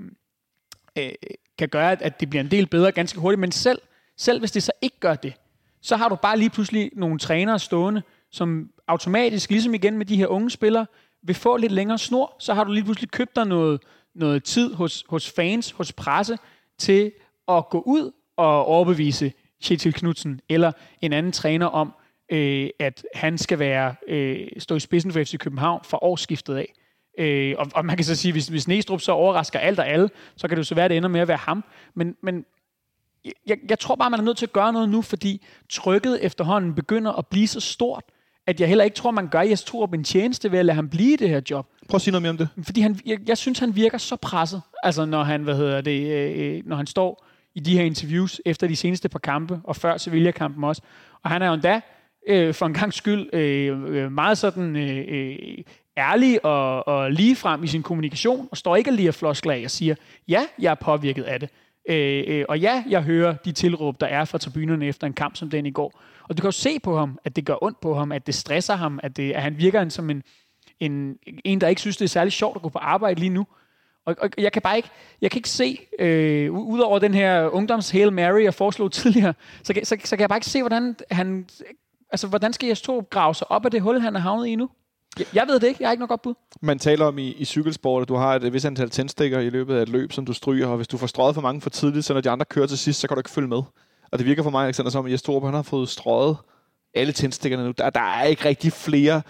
øh, 0.98 1.10
kan 1.58 1.68
gøre, 1.68 2.02
at 2.02 2.20
det 2.20 2.30
bliver 2.30 2.42
en 2.42 2.50
del 2.50 2.66
bedre 2.66 2.92
ganske 2.92 3.20
hurtigt. 3.20 3.40
Men 3.40 3.52
selv, 3.52 3.78
selv 4.16 4.38
hvis 4.38 4.50
det 4.50 4.62
så 4.62 4.72
ikke 4.82 5.00
gør 5.00 5.14
det, 5.14 5.32
så 5.80 5.96
har 5.96 6.08
du 6.08 6.14
bare 6.14 6.38
lige 6.38 6.50
pludselig 6.50 6.90
nogle 6.92 7.18
trænere 7.18 7.58
stående, 7.58 8.02
som 8.30 8.70
automatisk, 8.88 9.50
ligesom 9.50 9.74
igen 9.74 9.98
med 9.98 10.06
de 10.06 10.16
her 10.16 10.26
unge 10.26 10.50
spillere, 10.50 10.86
vil 11.22 11.34
få 11.34 11.56
lidt 11.56 11.72
længere 11.72 11.98
snor, 11.98 12.36
så 12.38 12.54
har 12.54 12.64
du 12.64 12.72
lige 12.72 12.84
pludselig 12.84 13.10
købt 13.10 13.36
dig 13.36 13.46
noget, 13.46 13.82
noget 14.14 14.44
tid 14.44 14.74
hos, 14.74 15.04
hos 15.08 15.30
fans, 15.30 15.70
hos 15.70 15.92
presse, 15.92 16.38
til 16.78 17.12
at 17.48 17.68
gå 17.68 17.82
ud 17.86 18.12
og 18.36 18.64
overbevise 18.64 19.32
Kjetil 19.62 19.92
Knudsen 19.92 20.40
eller 20.48 20.72
en 21.00 21.12
anden 21.12 21.32
træner 21.32 21.66
om, 21.66 21.92
øh, 22.32 22.70
at 22.78 23.06
han 23.14 23.38
skal 23.38 23.58
være 23.58 23.94
øh, 24.08 24.48
stå 24.58 24.74
i 24.74 24.80
spidsen 24.80 25.12
for 25.12 25.20
FC 25.24 25.38
København 25.38 25.80
fra 25.84 25.98
årsskiftet 26.02 26.56
af. 26.56 26.72
Øh, 27.18 27.54
og, 27.58 27.66
og 27.74 27.84
man 27.84 27.96
kan 27.96 28.04
så 28.04 28.14
sige, 28.14 28.32
hvis, 28.32 28.48
hvis 28.48 28.68
Næstrup 28.68 29.00
så 29.00 29.12
overrasker 29.12 29.58
alt 29.58 29.78
og 29.78 29.88
alle, 29.88 30.10
så 30.36 30.48
kan 30.48 30.56
det 30.56 30.58
jo 30.58 30.64
så 30.64 30.74
være, 30.74 30.84
at 30.84 30.90
det 30.90 30.96
ender 30.96 31.08
med 31.08 31.20
at 31.20 31.28
være 31.28 31.36
ham. 31.36 31.64
Men, 31.94 32.16
men 32.22 32.44
jeg, 33.46 33.58
jeg 33.68 33.78
tror 33.78 33.94
bare, 33.94 34.10
man 34.10 34.20
er 34.20 34.24
nødt 34.24 34.38
til 34.38 34.46
at 34.46 34.52
gøre 34.52 34.72
noget 34.72 34.88
nu, 34.88 35.02
fordi 35.02 35.44
trykket 35.68 36.24
efterhånden 36.24 36.74
begynder 36.74 37.12
at 37.12 37.26
blive 37.26 37.48
så 37.48 37.60
stort, 37.60 38.04
at 38.46 38.60
jeg 38.60 38.68
heller 38.68 38.84
ikke 38.84 38.96
tror, 38.96 39.10
man 39.10 39.28
gør 39.28 39.40
Jes 39.40 39.64
Torup 39.64 39.94
en 39.94 40.04
tjeneste 40.04 40.52
ved 40.52 40.58
at 40.58 40.64
lade 40.64 40.76
ham 40.76 40.88
blive 40.88 41.12
i 41.12 41.16
det 41.16 41.28
her 41.28 41.40
job. 41.50 41.66
Prøv 41.88 41.96
at 41.96 42.02
sige 42.02 42.12
noget 42.12 42.22
mere 42.22 42.30
om 42.30 42.36
det. 42.36 42.48
Fordi 42.62 42.80
han, 42.80 42.98
jeg, 43.06 43.18
jeg 43.28 43.38
synes, 43.38 43.58
han 43.58 43.76
virker 43.76 43.98
så 43.98 44.16
presset, 44.16 44.62
altså 44.82 45.04
når 45.04 45.22
han, 45.24 45.42
hvad 45.42 45.56
hedder 45.56 45.80
det, 45.80 46.12
øh, 46.12 46.62
når 46.66 46.76
han 46.76 46.86
står 46.86 47.24
i 47.54 47.60
de 47.60 47.78
her 47.78 47.84
interviews 47.84 48.40
efter 48.44 48.66
de 48.66 48.76
seneste 48.76 49.08
par 49.08 49.18
kampe, 49.18 49.60
og 49.64 49.76
før 49.76 49.96
Sevilla-kampen 49.96 50.64
også. 50.64 50.82
Og 51.22 51.30
han 51.30 51.42
er 51.42 51.46
jo 51.46 51.54
endda, 51.54 51.80
øh, 52.28 52.54
for 52.54 52.66
en 52.66 52.74
gang 52.74 52.94
skyld, 52.94 53.34
øh, 53.34 53.82
øh, 53.86 54.12
meget 54.12 54.38
sådan 54.38 54.76
øh, 54.76 55.04
øh, 55.08 55.38
ærlig 55.96 56.44
og, 56.44 56.88
og 56.88 57.12
lige 57.12 57.36
frem 57.36 57.64
i 57.64 57.66
sin 57.66 57.82
kommunikation, 57.82 58.48
og 58.50 58.56
står 58.56 58.76
ikke 58.76 58.90
lige 58.90 59.08
af 59.08 59.14
floskler 59.14 59.52
af 59.52 59.62
og 59.64 59.70
siger, 59.70 59.94
ja, 60.28 60.42
jeg 60.58 60.70
er 60.70 60.74
påvirket 60.74 61.22
af 61.22 61.40
det. 61.40 61.48
Øh, 61.88 62.24
øh, 62.26 62.44
og 62.48 62.58
ja, 62.58 62.84
jeg 62.88 63.02
hører 63.02 63.34
de 63.44 63.52
tilråb, 63.52 64.00
der 64.00 64.06
er 64.06 64.24
fra 64.24 64.38
tribunerne 64.38 64.86
efter 64.86 65.06
en 65.06 65.12
kamp 65.12 65.36
som 65.36 65.50
den 65.50 65.66
i 65.66 65.70
går. 65.70 66.00
Og 66.28 66.36
du 66.36 66.40
kan 66.40 66.48
jo 66.48 66.52
se 66.52 66.78
på 66.80 66.98
ham, 66.98 67.18
at 67.24 67.36
det 67.36 67.44
gør 67.44 67.56
ondt 67.64 67.80
på 67.80 67.94
ham, 67.94 68.12
at 68.12 68.26
det 68.26 68.34
stresser 68.34 68.74
ham, 68.76 69.00
at, 69.02 69.16
det, 69.16 69.32
at 69.32 69.42
han 69.42 69.58
virker 69.58 69.88
som 69.88 70.10
en, 70.10 70.22
en, 70.80 71.16
en, 71.44 71.60
der 71.60 71.68
ikke 71.68 71.80
synes, 71.80 71.96
det 71.96 72.04
er 72.04 72.08
særlig 72.08 72.32
sjovt 72.32 72.56
at 72.56 72.62
gå 72.62 72.68
på 72.68 72.78
arbejde 72.78 73.20
lige 73.20 73.30
nu. 73.30 73.46
Og, 74.06 74.16
og 74.20 74.30
jeg 74.38 74.52
kan 74.52 74.62
bare 74.62 74.76
ikke, 74.76 74.88
jeg 75.20 75.30
kan 75.30 75.38
ikke 75.38 75.48
se, 75.48 75.78
øh, 75.98 76.52
udover 76.52 76.98
den 76.98 77.14
her 77.14 77.48
ungdoms 77.48 77.90
Hail 77.90 78.12
Mary, 78.12 78.42
jeg 78.42 78.54
foreslog 78.54 78.92
tidligere, 79.02 79.34
så, 79.62 79.74
kan- 79.74 79.84
så, 79.84 79.96
så 80.04 80.16
kan 80.16 80.20
jeg 80.20 80.28
bare 80.28 80.36
ikke 80.36 80.46
se, 80.46 80.62
hvordan 80.62 80.96
han, 81.10 81.46
altså 82.10 82.26
hvordan 82.26 82.52
skal 82.52 82.68
Jes 82.68 82.80
Torup 82.82 83.10
grave 83.10 83.34
sig 83.34 83.50
op 83.50 83.64
af 83.64 83.70
det 83.70 83.80
hul, 83.82 84.00
han 84.00 84.16
er 84.16 84.20
havnet 84.20 84.46
i 84.46 84.54
nu? 84.54 84.70
Jeg, 85.18 85.26
jeg 85.34 85.44
ved 85.48 85.60
det 85.60 85.66
ikke, 85.66 85.82
jeg 85.82 85.88
har 85.88 85.92
ikke 85.92 86.00
noget 86.00 86.08
godt 86.08 86.22
bud. 86.22 86.34
Man 86.62 86.78
taler 86.78 87.06
om 87.06 87.18
i, 87.18 87.28
i 87.32 87.44
cykelsport, 87.44 88.02
at 88.02 88.08
du 88.08 88.14
har 88.14 88.34
et, 88.34 88.44
et 88.44 88.52
vis 88.52 88.64
antal 88.64 88.90
tændstikker 88.90 89.40
i 89.40 89.50
løbet 89.50 89.76
af 89.76 89.82
et 89.82 89.88
løb, 89.88 90.12
som 90.12 90.26
du 90.26 90.32
stryger, 90.32 90.66
og 90.66 90.76
hvis 90.76 90.88
du 90.88 90.96
får 90.98 91.06
strøget 91.06 91.34
for 91.34 91.42
mange 91.42 91.60
for 91.60 91.70
tidligt, 91.70 92.04
så 92.04 92.14
når 92.14 92.20
de 92.20 92.30
andre 92.30 92.44
kører 92.44 92.66
til 92.66 92.78
sidst, 92.78 93.00
så 93.00 93.08
kan 93.08 93.14
du 93.14 93.20
ikke 93.20 93.30
følge 93.30 93.48
med. 93.48 93.62
Og 94.12 94.18
det 94.18 94.26
virker 94.26 94.42
for 94.42 94.50
mig, 94.50 94.64
Alexander, 94.64 94.90
som 94.90 95.06
at 95.06 95.12
Jes 95.12 95.22
Torup, 95.22 95.44
han 95.44 95.54
har 95.54 95.62
fået 95.62 95.88
strøget 95.88 96.36
alle 96.94 97.12
tændstikkerne 97.12 97.64
nu. 97.64 97.72
Der, 97.78 97.90
der 97.90 98.00
er 98.00 98.24
ikke 98.24 98.44
rigtig 98.44 98.72
flere. 98.72 99.22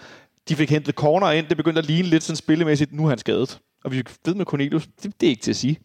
De 0.49 0.55
fik 0.55 0.69
hentet 0.69 0.95
corner 0.95 1.31
ind, 1.31 1.47
det 1.47 1.57
begyndte 1.57 1.79
at 1.79 1.85
ligne 1.85 2.07
lidt 2.07 2.23
sådan 2.23 2.35
spillemæssigt. 2.35 2.93
Nu 2.93 3.05
er 3.05 3.09
han 3.09 3.17
skadet. 3.17 3.59
Og 3.83 3.91
vi 3.91 4.03
ved 4.25 4.35
med 4.35 4.45
Cornelius, 4.45 4.87
det, 5.03 5.21
det 5.21 5.27
er 5.27 5.31
ikke 5.31 5.41
til 5.41 5.51
at 5.51 5.55
sige. 5.55 5.79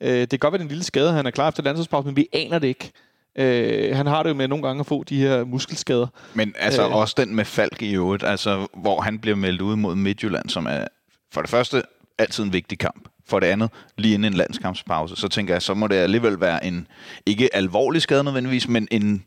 Øh, 0.00 0.20
det 0.20 0.30
kan 0.30 0.38
godt 0.38 0.52
være, 0.52 0.58
det 0.58 0.62
er 0.62 0.66
en 0.66 0.68
lille 0.68 0.84
skade, 0.84 1.12
han 1.12 1.26
er 1.26 1.30
klar 1.30 1.48
efter 1.48 1.62
landsholdspause, 1.62 2.06
men 2.06 2.16
vi 2.16 2.28
aner 2.32 2.58
det 2.58 2.68
ikke. 2.68 2.92
Øh, 3.38 3.96
han 3.96 4.06
har 4.06 4.22
det 4.22 4.30
jo 4.30 4.34
med 4.34 4.48
nogle 4.48 4.66
gange 4.66 4.80
at 4.80 4.86
få 4.86 5.04
de 5.04 5.18
her 5.18 5.44
muskelskader. 5.44 6.06
Men 6.34 6.54
altså 6.58 6.82
øh. 6.86 6.94
også 6.94 7.14
den 7.16 7.34
med 7.34 7.44
Falk 7.44 7.82
i 7.82 7.94
øvrigt, 7.94 8.22
altså, 8.22 8.66
hvor 8.74 9.00
han 9.00 9.18
bliver 9.18 9.36
meldt 9.36 9.60
ud 9.60 9.76
mod 9.76 9.94
Midtjylland, 9.94 10.48
som 10.48 10.66
er 10.66 10.84
for 11.32 11.40
det 11.40 11.50
første 11.50 11.82
altid 12.18 12.44
en 12.44 12.52
vigtig 12.52 12.78
kamp. 12.78 13.08
For 13.28 13.40
det 13.40 13.46
andet, 13.46 13.70
lige 13.98 14.14
inden 14.14 14.32
en 14.32 14.38
landskampspause, 14.38 15.16
så 15.16 15.28
tænker 15.28 15.54
jeg, 15.54 15.62
så 15.62 15.74
må 15.74 15.86
det 15.86 15.96
alligevel 15.96 16.40
være 16.40 16.64
en, 16.66 16.86
ikke 17.26 17.56
alvorlig 17.56 18.02
skade 18.02 18.24
nødvendigvis, 18.24 18.68
men 18.68 18.88
en 18.90 19.24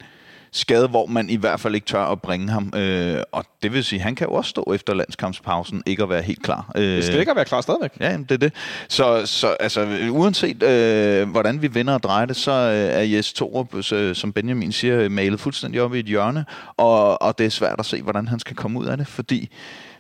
skade, 0.52 0.88
hvor 0.88 1.06
man 1.06 1.30
i 1.30 1.36
hvert 1.36 1.60
fald 1.60 1.76
ikke 1.76 1.88
tør 1.88 2.04
at 2.04 2.22
bringe 2.22 2.50
ham. 2.50 2.74
Øh, 2.76 3.24
og 3.32 3.46
det 3.64 3.74
vil 3.74 3.84
sige, 3.84 4.02
han 4.02 4.16
kan 4.16 4.28
jo 4.28 4.34
også 4.34 4.50
stå 4.50 4.72
efter 4.76 4.94
landskampspausen, 4.94 5.84
ikke 5.86 6.04
at 6.04 6.10
være 6.10 6.22
helt 6.22 6.44
klar. 6.44 6.72
Øh, 6.76 6.84
Det 6.84 7.04
skal 7.04 7.20
ikke 7.20 7.30
at 7.32 7.36
være 7.36 7.46
klar 7.46 7.62
stadigvæk. 7.62 7.92
Ja, 8.00 8.12
jamen, 8.12 8.24
det 8.24 8.32
er 8.32 8.38
det. 8.38 8.54
Så, 8.88 9.26
så 9.26 9.48
altså, 9.48 10.08
uanset 10.12 10.64
øh, 10.64 11.30
hvordan 11.30 11.62
vi 11.62 11.74
vender 11.74 11.94
og 11.94 12.04
drejer 12.04 12.26
det, 12.26 12.36
så 12.36 12.52
øh, 12.52 13.02
er 13.02 13.04
Jes 13.04 13.34
Torup, 13.34 13.94
øh, 13.94 14.16
som 14.16 14.34
Benjamin 14.34 14.72
siger, 14.72 15.10
malet 15.10 15.40
fuldstændig 15.40 15.82
op 15.82 15.96
i 15.96 16.00
et 16.00 16.06
hjørne, 16.06 16.46
og, 16.78 17.22
og 17.22 17.38
det 17.38 17.46
er 17.46 17.50
svært 17.50 17.80
at 17.80 17.86
se, 17.86 18.02
hvordan 18.02 18.28
han 18.28 18.40
skal 18.40 18.56
komme 18.56 18.80
ud 18.80 18.86
af 18.86 18.98
det, 18.98 19.08
fordi 19.08 19.50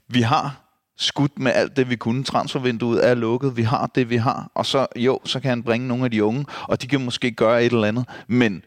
vi 0.08 0.22
har 0.22 0.69
skudt 1.00 1.40
med 1.40 1.52
alt 1.52 1.78
det, 1.78 1.90
vi 1.90 1.96
kunne. 1.96 2.24
Transfervinduet 2.24 3.08
er 3.08 3.14
lukket, 3.14 3.58
vi 3.58 3.62
har 3.62 3.92
det, 3.96 4.10
vi 4.10 4.18
har, 4.18 4.52
og 4.56 4.66
så 4.66 4.88
jo, 4.96 5.20
så 5.26 5.40
kan 5.40 5.50
han 5.50 5.64
bringe 5.64 5.88
nogle 5.88 6.06
af 6.06 6.12
de 6.12 6.24
unge, 6.24 6.46
og 6.64 6.82
de 6.82 6.88
kan 6.88 7.06
måske 7.06 7.32
gøre 7.32 7.66
et 7.66 7.72
eller 7.72 7.88
andet, 7.88 8.06
men 8.28 8.64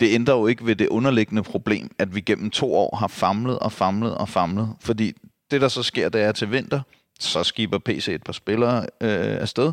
det 0.00 0.14
ændrer 0.14 0.34
jo 0.34 0.46
ikke 0.46 0.66
ved 0.66 0.76
det 0.76 0.88
underliggende 0.88 1.42
problem, 1.42 1.90
at 1.98 2.14
vi 2.14 2.20
gennem 2.20 2.50
to 2.50 2.74
år 2.74 2.96
har 2.96 3.08
famlet 3.08 3.58
og 3.58 3.72
famlet 3.72 4.14
og 4.14 4.28
famlet, 4.28 4.74
fordi 4.80 5.12
det, 5.50 5.60
der 5.60 5.68
så 5.68 5.82
sker, 5.82 6.08
det 6.08 6.22
er 6.22 6.32
til 6.32 6.52
vinter, 6.52 6.80
så 7.20 7.44
skiber 7.44 7.78
PC 7.78 8.08
et 8.08 8.22
par 8.22 8.32
spillere 8.32 8.80
øh, 9.00 9.40
afsted, 9.40 9.72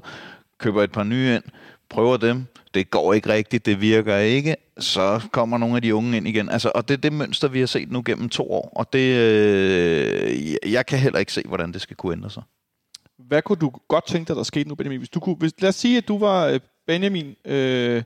køber 0.60 0.84
et 0.84 0.92
par 0.92 1.04
nye 1.04 1.36
ind, 1.36 1.44
prøver 1.90 2.18
dem, 2.18 2.46
det 2.74 2.92
går 2.92 3.14
ikke 3.14 3.30
rigtigt, 3.30 3.66
det 3.66 3.82
virker 3.82 4.18
ikke, 4.18 4.56
så 4.78 5.22
kommer 5.32 5.58
nogle 5.58 5.76
af 5.76 5.82
de 5.82 5.96
unge 5.96 6.18
ind 6.18 6.28
igen. 6.28 6.50
Altså, 6.50 6.72
og 6.76 6.88
det 6.88 6.94
er 6.94 6.98
det 6.98 7.14
mønster, 7.14 7.48
vi 7.48 7.60
har 7.60 7.68
set 7.68 7.92
nu 7.92 8.04
gennem 8.06 8.30
to 8.30 8.52
år, 8.52 8.72
og 8.76 8.94
det, 8.94 9.16
øh, 9.16 10.72
jeg 10.74 10.86
kan 10.86 11.00
heller 11.00 11.20
ikke 11.20 11.34
se, 11.34 11.44
hvordan 11.46 11.72
det 11.72 11.82
skal 11.82 11.96
kunne 11.96 12.14
ændre 12.14 12.30
sig. 12.30 12.44
Hvad 13.28 13.42
kunne 13.42 13.60
du 13.60 13.72
godt 13.88 14.08
tænke 14.08 14.28
dig, 14.28 14.36
der 14.36 14.44
skete 14.44 14.70
nu, 14.70 14.76
Benjamin? 14.76 15.00
Hvis 15.00 15.10
du 15.10 15.20
kunne, 15.20 15.36
hvis, 15.36 15.52
lad 15.60 15.70
os 15.70 15.76
sige, 15.76 15.98
at 15.98 16.08
du 16.08 16.18
var 16.18 16.48
øh, 16.48 16.60
Benjamin, 16.88 17.36
øh, 17.46 18.04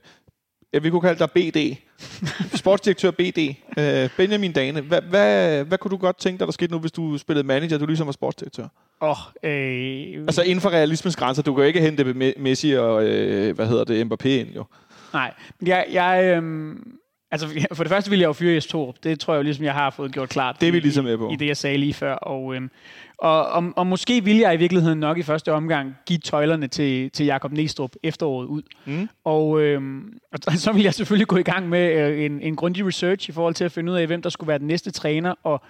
ja, 0.72 0.78
vi 0.78 0.90
kunne 0.90 1.00
kalde 1.00 1.18
dig 1.18 1.30
BD, 1.30 1.76
sportsdirektør 2.62 3.10
BD, 3.10 3.54
øh, 3.78 4.10
Benjamin 4.16 4.52
Dane. 4.52 4.80
Hvad, 4.80 5.02
hvad, 5.02 5.64
hvad 5.64 5.78
kunne 5.78 5.90
du 5.90 5.96
godt 5.96 6.18
tænke 6.18 6.38
dig, 6.38 6.46
der 6.46 6.52
skete 6.52 6.72
nu, 6.72 6.78
hvis 6.78 6.92
du 6.92 7.18
spillede 7.18 7.46
manager, 7.46 7.78
du 7.78 7.86
ligesom 7.86 8.06
var 8.06 8.12
sportsdirektør? 8.12 8.68
Oh, 9.00 9.16
øh, 9.42 10.22
Altså 10.22 10.42
inden 10.42 10.60
for 10.60 10.70
realismens 10.70 11.16
grænser, 11.16 11.42
du 11.42 11.54
kan 11.54 11.62
jo 11.62 11.66
ikke 11.66 11.80
hente 11.80 12.04
Me- 12.04 12.40
Messi 12.40 12.72
og, 12.72 13.06
øh, 13.06 13.54
hvad 13.54 13.66
hedder 13.66 13.84
det, 13.84 14.04
Mbappé 14.04 14.28
ind 14.28 14.48
jo. 14.54 14.64
Nej, 15.12 15.32
jeg, 15.66 15.86
jeg 15.92 16.34
øhm, 16.36 16.92
altså 17.30 17.48
for 17.72 17.84
det 17.84 17.90
første 17.90 18.10
vil 18.10 18.18
jeg 18.18 18.26
jo 18.26 18.32
fyre 18.32 18.54
Jes. 18.54 18.66
Det 19.02 19.20
tror 19.20 19.34
jeg 19.34 19.38
jo 19.38 19.42
ligesom, 19.42 19.64
jeg 19.64 19.74
har 19.74 19.90
fået 19.90 20.12
gjort 20.12 20.28
klart. 20.28 20.60
Det 20.60 20.68
er 20.68 20.72
vi 20.72 20.80
ligesom 20.80 21.04
med 21.04 21.18
på. 21.18 21.30
I, 21.30 21.32
i 21.32 21.36
det, 21.36 21.46
jeg 21.46 21.56
sagde 21.56 21.76
lige 21.78 21.94
før. 21.94 22.14
Og, 22.14 22.54
øhm, 22.54 22.70
og, 23.18 23.48
og, 23.48 23.72
og 23.76 23.86
måske 23.86 24.24
vil 24.24 24.36
jeg 24.36 24.54
i 24.54 24.56
virkeligheden 24.56 25.00
nok 25.00 25.18
i 25.18 25.22
første 25.22 25.52
omgang 25.52 25.96
give 26.06 26.18
tøjlerne 26.18 26.68
til, 26.68 27.10
til 27.10 27.26
Jakob 27.26 27.52
Næstrup 27.52 27.92
efteråret 28.02 28.46
ud. 28.46 28.62
Mm. 28.84 29.08
Og, 29.24 29.60
øhm, 29.60 30.12
og 30.32 30.52
så 30.64 30.72
vil 30.72 30.82
jeg 30.82 30.94
selvfølgelig 30.94 31.26
gå 31.26 31.36
i 31.36 31.42
gang 31.42 31.68
med 31.68 31.92
øh, 31.92 32.24
en, 32.24 32.40
en 32.40 32.56
grundig 32.56 32.86
research 32.86 33.28
i 33.28 33.32
forhold 33.32 33.54
til 33.54 33.64
at 33.64 33.72
finde 33.72 33.92
ud 33.92 33.96
af, 33.96 34.06
hvem 34.06 34.22
der 34.22 34.30
skulle 34.30 34.48
være 34.48 34.58
den 34.58 34.66
næste 34.66 34.90
træner. 34.90 35.34
Og 35.42 35.62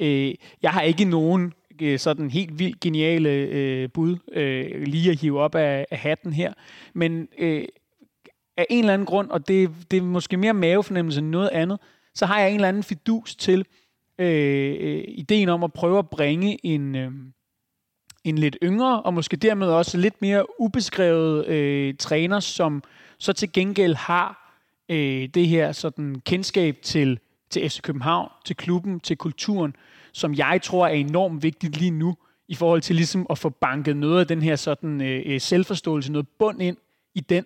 øh, 0.00 0.34
jeg 0.62 0.70
har 0.70 0.80
ikke 0.80 1.04
nogen 1.04 1.44
øh, 1.44 1.50
Øh, 1.82 1.98
sådan 1.98 2.30
helt 2.30 2.58
vildt 2.58 2.80
geniale 2.80 3.30
øh, 3.30 3.88
bud 3.90 4.16
øh, 4.32 4.82
lige 4.82 5.10
at 5.10 5.20
hive 5.20 5.40
op 5.40 5.54
af, 5.54 5.86
af 5.90 5.98
hatten 5.98 6.32
her. 6.32 6.52
Men 6.94 7.28
øh, 7.38 7.64
af 8.56 8.66
en 8.70 8.78
eller 8.78 8.94
anden 8.94 9.06
grund, 9.06 9.30
og 9.30 9.48
det, 9.48 9.70
det 9.90 9.96
er 9.96 10.02
måske 10.02 10.36
mere 10.36 10.54
mavefornemmelse 10.54 11.18
end 11.18 11.28
noget 11.28 11.48
andet, 11.48 11.80
så 12.14 12.26
har 12.26 12.40
jeg 12.40 12.48
en 12.48 12.54
eller 12.54 12.68
anden 12.68 12.82
fidus 12.82 13.36
til 13.36 13.66
øh, 14.18 14.76
øh, 14.80 15.04
ideen 15.08 15.48
om 15.48 15.64
at 15.64 15.72
prøve 15.72 15.98
at 15.98 16.10
bringe 16.10 16.66
en, 16.66 16.96
øh, 16.96 17.10
en 18.24 18.38
lidt 18.38 18.56
yngre, 18.62 19.02
og 19.02 19.14
måske 19.14 19.36
dermed 19.36 19.68
også 19.68 19.98
lidt 19.98 20.22
mere 20.22 20.60
ubeskrevet 20.60 21.46
øh, 21.46 21.94
træner, 21.98 22.40
som 22.40 22.82
så 23.18 23.32
til 23.32 23.52
gengæld 23.52 23.94
har 23.94 24.58
øh, 24.88 25.28
det 25.28 25.48
her 25.48 25.72
sådan 25.72 26.20
kendskab 26.24 26.76
til, 26.82 27.18
til 27.50 27.70
FC 27.70 27.80
København, 27.80 28.28
til 28.44 28.56
klubben, 28.56 29.00
til 29.00 29.16
kulturen, 29.16 29.76
som 30.12 30.34
jeg 30.34 30.60
tror 30.62 30.86
er 30.86 30.92
enormt 30.92 31.42
vigtigt 31.42 31.76
lige 31.76 31.90
nu, 31.90 32.16
i 32.48 32.54
forhold 32.54 32.80
til 32.80 32.96
ligesom 32.96 33.26
at 33.30 33.38
få 33.38 33.48
banket 33.48 33.96
noget 33.96 34.20
af 34.20 34.26
den 34.26 34.42
her 34.42 34.56
sådan 34.56 35.00
øh, 35.00 35.22
øh, 35.26 35.40
selvforståelse, 35.40 36.12
noget 36.12 36.28
bund 36.38 36.62
ind 36.62 36.76
i 37.14 37.20
den, 37.20 37.44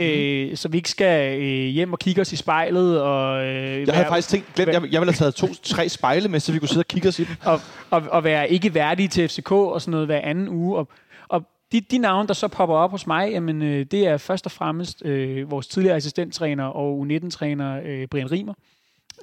øh, 0.00 0.56
så 0.56 0.68
vi 0.68 0.76
ikke 0.76 0.90
skal 0.90 1.40
øh, 1.42 1.66
hjem 1.66 1.92
og 1.92 1.98
kigge 1.98 2.20
os 2.20 2.32
i 2.32 2.36
spejlet. 2.36 3.00
Og, 3.02 3.44
øh, 3.46 3.86
Jeg 3.86 3.94
havde 3.94 4.08
faktisk 4.08 4.28
tænkt, 4.28 4.54
glemt, 4.54 4.72
jeg, 4.72 4.82
jeg 4.92 5.00
ville 5.00 5.12
have 5.12 5.12
taget 5.12 5.34
to-tre 5.34 5.88
spejle 5.88 6.28
med, 6.28 6.40
så 6.40 6.52
vi 6.52 6.58
kunne 6.58 6.68
sidde 6.68 6.80
og 6.80 6.88
kigge 6.88 7.08
os 7.08 7.18
i 7.18 7.24
dem. 7.24 7.36
og, 7.44 7.60
og, 7.90 8.02
og 8.10 8.24
være 8.24 8.50
ikke 8.50 8.74
værdige 8.74 9.08
til 9.08 9.28
FCK 9.28 9.52
og 9.52 9.82
sådan 9.82 9.90
noget 9.90 10.06
hver 10.06 10.20
anden 10.20 10.48
uge. 10.48 10.76
Og, 10.76 10.88
og 11.28 11.42
de, 11.72 11.80
de 11.80 11.98
navne, 11.98 12.28
der 12.28 12.34
så 12.34 12.48
popper 12.48 12.76
op 12.76 12.90
hos 12.90 13.06
mig, 13.06 13.30
jamen, 13.30 13.62
øh, 13.62 13.86
det 13.90 14.06
er 14.06 14.16
først 14.16 14.46
og 14.46 14.52
fremmest 14.52 15.04
øh, 15.04 15.50
vores 15.50 15.66
tidligere 15.66 15.96
assistenttræner 15.96 16.64
og 16.64 17.06
U19-træner 17.06 17.80
øh, 17.84 18.06
Brian 18.06 18.32
Rimer, 18.32 18.54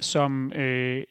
som 0.02 0.52
øh, 0.54 1.04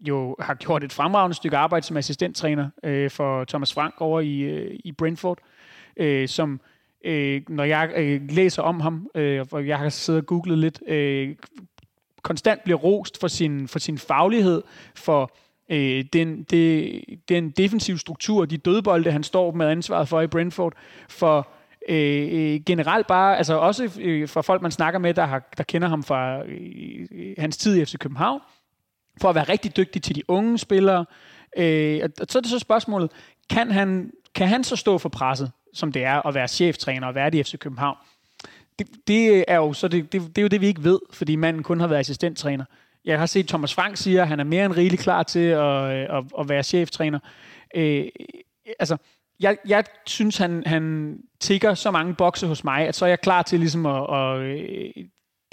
jo 0.00 0.36
har 0.40 0.54
gjort 0.54 0.84
et 0.84 0.92
fremragende 0.92 1.36
stykke 1.36 1.56
arbejde 1.56 1.86
som 1.86 1.96
assistenttræner 1.96 2.70
øh, 2.84 3.10
for 3.10 3.44
Thomas 3.44 3.72
Frank 3.72 3.94
over 3.98 4.20
i, 4.20 4.40
øh, 4.40 4.78
i 4.84 4.92
Brentford, 4.92 5.38
øh, 5.96 6.28
som 6.28 6.60
øh, 7.04 7.42
når 7.48 7.64
jeg 7.64 7.92
øh, 7.96 8.20
læser 8.30 8.62
om 8.62 8.80
ham, 8.80 9.10
øh, 9.14 9.46
og 9.50 9.66
jeg 9.66 9.78
har 9.78 9.88
siddet 9.88 10.20
og 10.22 10.26
googlet 10.26 10.58
lidt, 10.58 10.82
øh, 10.86 11.36
konstant 12.22 12.64
bliver 12.64 12.78
rost 12.78 13.20
for 13.20 13.28
sin, 13.28 13.68
for 13.68 13.78
sin 13.78 13.98
faglighed, 13.98 14.62
for 14.94 15.36
øh, 15.68 16.04
den, 16.12 16.42
det, 16.42 17.04
den 17.28 17.50
defensive 17.50 17.98
struktur, 17.98 18.44
de 18.44 18.56
dødbolde, 18.56 19.12
han 19.12 19.22
står 19.22 19.52
med 19.52 19.66
ansvaret 19.66 20.08
for 20.08 20.20
i 20.20 20.26
Brentford, 20.26 20.72
for 21.08 21.48
Øh, 21.90 22.28
øh, 22.32 22.60
generelt 22.66 23.06
bare, 23.06 23.38
altså 23.38 23.54
også 23.54 23.90
øh, 24.00 24.28
fra 24.28 24.40
folk, 24.40 24.62
man 24.62 24.70
snakker 24.70 25.00
med, 25.00 25.14
der, 25.14 25.24
har, 25.24 25.48
der 25.56 25.64
kender 25.64 25.88
ham 25.88 26.02
fra 26.02 26.44
øh, 26.44 27.06
øh 27.10 27.34
hans 27.38 27.56
tid 27.56 27.76
i 27.76 27.84
FC 27.84 27.98
København, 27.98 28.40
for 29.20 29.28
at 29.28 29.34
være 29.34 29.44
rigtig 29.44 29.76
dygtig 29.76 30.02
til 30.02 30.14
de 30.14 30.22
unge 30.28 30.58
spillere. 30.58 31.04
Øh, 31.56 32.00
og 32.20 32.26
så 32.28 32.38
er 32.38 32.40
det 32.40 32.50
så 32.50 32.58
spørgsmålet, 32.58 33.10
kan 33.50 33.70
han, 33.70 34.10
kan 34.34 34.48
han 34.48 34.64
så 34.64 34.76
stå 34.76 34.98
for 34.98 35.08
presset, 35.08 35.52
som 35.74 35.92
det 35.92 36.04
er 36.04 36.26
at 36.26 36.34
være 36.34 36.48
cheftræner 36.48 37.06
og 37.06 37.14
være 37.14 37.36
i 37.36 37.42
FC 37.42 37.58
København? 37.58 37.96
Det, 38.78 38.88
det 39.06 39.44
er 39.48 39.56
jo 39.56 39.72
så 39.72 39.88
det, 39.88 40.12
det, 40.12 40.22
det, 40.22 40.38
er 40.38 40.42
jo 40.42 40.48
det, 40.48 40.60
vi 40.60 40.66
ikke 40.66 40.84
ved, 40.84 40.98
fordi 41.12 41.36
manden 41.36 41.62
kun 41.62 41.80
har 41.80 41.86
været 41.86 42.00
assistenttræner. 42.00 42.64
Jeg 43.04 43.18
har 43.18 43.26
set 43.26 43.48
Thomas 43.48 43.74
Frank 43.74 43.96
siger, 43.96 44.22
at 44.22 44.28
han 44.28 44.40
er 44.40 44.44
mere 44.44 44.64
end 44.64 44.76
rigeligt 44.76 45.02
klar 45.02 45.22
til 45.22 45.48
at, 45.48 45.60
øh, 45.60 46.18
at, 46.18 46.24
at 46.38 46.48
være 46.48 46.62
cheftræner. 46.62 47.18
Øh, 47.74 48.06
altså, 48.78 48.96
jeg, 49.40 49.56
jeg 49.66 49.84
synes, 50.06 50.36
han, 50.36 50.62
han 50.66 51.16
tigger 51.40 51.74
så 51.74 51.90
mange 51.90 52.14
bokse 52.14 52.46
hos 52.46 52.64
mig, 52.64 52.88
at 52.88 52.94
så 52.94 53.04
er 53.04 53.08
jeg 53.08 53.20
klar 53.20 53.42
til 53.42 53.58
ligesom 53.58 53.86
at, 53.86 54.16
at 54.16 54.40
øh, 54.40 54.90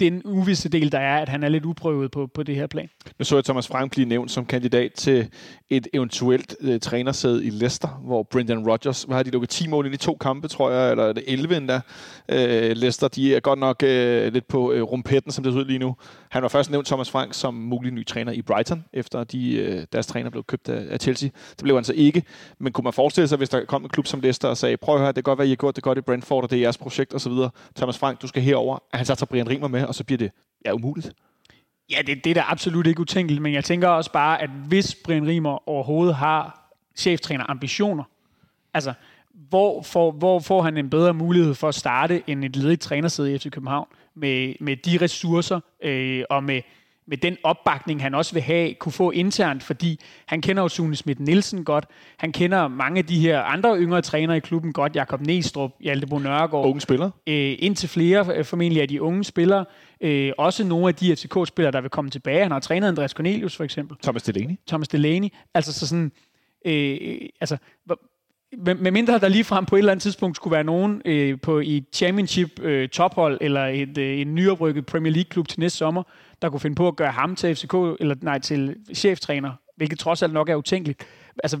den 0.00 0.22
uvisse 0.24 0.68
del, 0.68 0.92
der 0.92 0.98
er, 0.98 1.18
at 1.18 1.28
han 1.28 1.42
er 1.42 1.48
lidt 1.48 1.64
uprøvet 1.64 2.10
på, 2.10 2.26
på 2.26 2.42
det 2.42 2.54
her 2.54 2.66
plan. 2.66 2.88
Nu 3.18 3.24
så 3.24 3.36
jeg 3.36 3.44
Thomas 3.44 3.68
Frank 3.68 3.90
blive 3.90 4.08
nævnt 4.08 4.30
som 4.30 4.46
kandidat 4.46 4.92
til 4.92 5.28
et 5.70 5.88
eventuelt 5.92 6.56
øh, 6.60 6.80
trænersæde 6.80 7.44
i 7.44 7.50
Leicester, 7.50 7.88
hvor 7.88 8.22
Brendan 8.22 8.68
Rodgers, 8.68 9.02
hvad 9.02 9.16
har 9.16 9.22
de 9.22 9.30
lukket 9.30 9.50
10 9.50 9.68
mål 9.68 9.86
ind 9.86 9.94
i 9.94 9.98
to 9.98 10.16
kampe, 10.20 10.48
tror 10.48 10.70
jeg, 10.70 10.90
eller 10.90 11.04
er 11.04 11.12
det 11.12 11.24
11 11.26 11.56
endda. 11.56 11.80
Øh, 12.28 12.76
Leicester, 12.76 13.08
de 13.08 13.36
er 13.36 13.40
godt 13.40 13.58
nok 13.58 13.82
øh, 13.82 14.32
lidt 14.32 14.48
på 14.48 14.72
øh, 14.72 14.82
rumpetten, 14.82 15.32
som 15.32 15.44
det 15.44 15.52
ser 15.52 15.60
ud 15.60 15.64
lige 15.64 15.78
nu. 15.78 15.96
Han 16.30 16.42
var 16.42 16.48
først 16.48 16.70
nævnt 16.70 16.86
Thomas 16.86 17.10
Frank 17.10 17.34
som 17.34 17.54
mulig 17.54 17.92
ny 17.92 18.06
træner 18.06 18.32
i 18.32 18.42
Brighton, 18.42 18.84
efter 18.92 19.24
de, 19.24 19.54
øh, 19.54 19.86
deres 19.92 20.06
træner 20.06 20.30
blev 20.30 20.44
købt 20.44 20.68
af, 20.68 20.86
af 20.90 20.98
Chelsea. 21.00 21.28
Det 21.50 21.62
blev 21.62 21.74
han 21.74 21.84
så 21.84 21.92
ikke. 21.92 22.22
Men 22.58 22.72
kunne 22.72 22.84
man 22.84 22.92
forestille 22.92 23.28
sig, 23.28 23.38
hvis 23.38 23.48
der 23.48 23.64
kom 23.64 23.82
en 23.82 23.88
klub 23.88 24.06
som 24.06 24.20
Leicester 24.20 24.48
og 24.48 24.56
sagde, 24.56 24.76
prøv 24.76 24.94
at 24.94 25.00
høre, 25.00 25.08
det 25.08 25.14
kan 25.14 25.22
godt 25.22 25.38
være, 25.38 25.46
I 25.46 25.50
har 25.50 25.56
gjort 25.56 25.76
det 25.76 25.84
godt 25.84 25.98
i 25.98 26.00
Brentford, 26.00 26.42
og 26.42 26.50
det 26.50 26.56
er 26.56 26.60
jeres 26.60 26.78
projekt 26.78 27.14
osv. 27.14 27.32
Thomas 27.76 27.98
Frank, 27.98 28.22
du 28.22 28.26
skal 28.26 28.42
herover. 28.42 28.78
Han 28.92 29.06
satte 29.06 29.26
Brian 29.26 29.48
Rimer 29.48 29.68
med, 29.68 29.87
og 29.88 29.94
så 29.94 30.04
bliver 30.04 30.18
det 30.18 30.30
ja, 30.64 30.72
umuligt. 30.72 31.12
Ja, 31.90 32.02
det, 32.06 32.24
det 32.24 32.30
er 32.30 32.34
da 32.34 32.44
absolut 32.46 32.86
ikke 32.86 33.00
utænkeligt, 33.00 33.42
men 33.42 33.54
jeg 33.54 33.64
tænker 33.64 33.88
også 33.88 34.12
bare, 34.12 34.42
at 34.42 34.50
hvis 34.50 34.94
Brian 35.04 35.26
Rimer 35.26 35.68
overhovedet 35.68 36.14
har 36.14 36.70
cheftræner 36.96 37.50
ambitioner, 37.50 38.04
altså, 38.74 38.92
hvor 39.48 39.82
får, 39.82 40.12
hvor 40.12 40.40
får 40.40 40.62
han 40.62 40.76
en 40.76 40.90
bedre 40.90 41.14
mulighed 41.14 41.54
for 41.54 41.68
at 41.68 41.74
starte 41.74 42.22
end 42.26 42.44
et 42.44 42.56
ledigt 42.56 42.80
trænersæde 42.80 43.34
i 43.34 43.38
FC 43.38 43.50
København 43.50 43.88
med, 44.14 44.54
med 44.60 44.76
de 44.76 44.98
ressourcer 45.00 45.60
øh, 45.82 46.24
og 46.30 46.44
med, 46.44 46.62
med 47.08 47.16
den 47.16 47.36
opbakning, 47.42 48.02
han 48.02 48.14
også 48.14 48.32
vil 48.32 48.42
have, 48.42 48.74
kunne 48.74 48.92
få 48.92 49.10
internt, 49.10 49.62
fordi 49.62 50.00
han 50.26 50.40
kender 50.40 50.62
jo 50.62 50.68
Sune 50.68 50.96
Schmidt 50.96 51.20
Nielsen 51.20 51.64
godt. 51.64 51.84
Han 52.16 52.32
kender 52.32 52.68
mange 52.68 52.98
af 52.98 53.06
de 53.06 53.18
her 53.18 53.42
andre 53.42 53.78
yngre 53.78 54.02
trænere 54.02 54.36
i 54.36 54.40
klubben 54.40 54.72
godt. 54.72 54.96
Jakob 54.96 55.20
Næstrup, 55.20 55.70
Hjalte 55.80 56.06
Bo 56.06 56.18
Nørgaard 56.18 56.66
Unge 56.66 56.80
spiller. 56.80 57.10
øh, 57.26 57.56
indtil 57.58 57.88
flere 57.88 58.36
øh, 58.36 58.44
formentlig 58.44 58.82
af 58.82 58.88
de 58.88 59.02
unge 59.02 59.24
spillere. 59.24 59.64
Øh, 60.00 60.32
også 60.38 60.64
nogle 60.64 60.88
af 60.88 60.94
de 60.94 61.16
FCK-spillere, 61.16 61.72
der 61.72 61.80
vil 61.80 61.90
komme 61.90 62.10
tilbage. 62.10 62.42
Han 62.42 62.50
har 62.50 62.60
trænet 62.60 62.88
Andreas 62.88 63.10
Cornelius 63.10 63.56
for 63.56 63.64
eksempel. 63.64 63.96
Thomas 64.02 64.22
Delaney. 64.22 64.56
Thomas 64.68 64.88
Delaney. 64.88 65.28
Altså 65.54 65.72
så 65.72 65.86
sådan... 65.86 66.12
Øh, 66.66 67.18
altså, 67.40 67.56
med, 68.56 68.90
mindre 68.90 69.18
der 69.18 69.28
lige 69.28 69.44
frem 69.44 69.66
på 69.66 69.76
et 69.76 69.78
eller 69.78 69.92
andet 69.92 70.02
tidspunkt 70.02 70.36
skulle 70.36 70.52
være 70.52 70.64
nogen 70.64 71.02
øh, 71.04 71.40
på 71.40 71.60
i 71.60 71.84
championship 71.92 72.60
øh, 72.60 72.88
tophold 72.88 73.38
eller 73.40 73.66
et, 73.66 73.98
øh, 73.98 74.20
en 74.20 74.34
nyoprykket 74.34 74.86
Premier 74.86 75.12
League 75.12 75.28
klub 75.28 75.48
til 75.48 75.60
næste 75.60 75.78
sommer, 75.78 76.02
der 76.42 76.50
kunne 76.50 76.60
finde 76.60 76.76
på 76.76 76.88
at 76.88 76.96
gøre 76.96 77.12
ham 77.12 77.36
til 77.36 77.54
FCK 77.56 77.74
eller 78.00 78.14
nej 78.22 78.38
til 78.38 78.76
cheftræner, 78.94 79.52
hvilket 79.76 79.98
trods 79.98 80.22
alt 80.22 80.32
nok 80.32 80.48
er 80.48 80.54
utænkeligt. 80.54 81.06
Altså, 81.44 81.58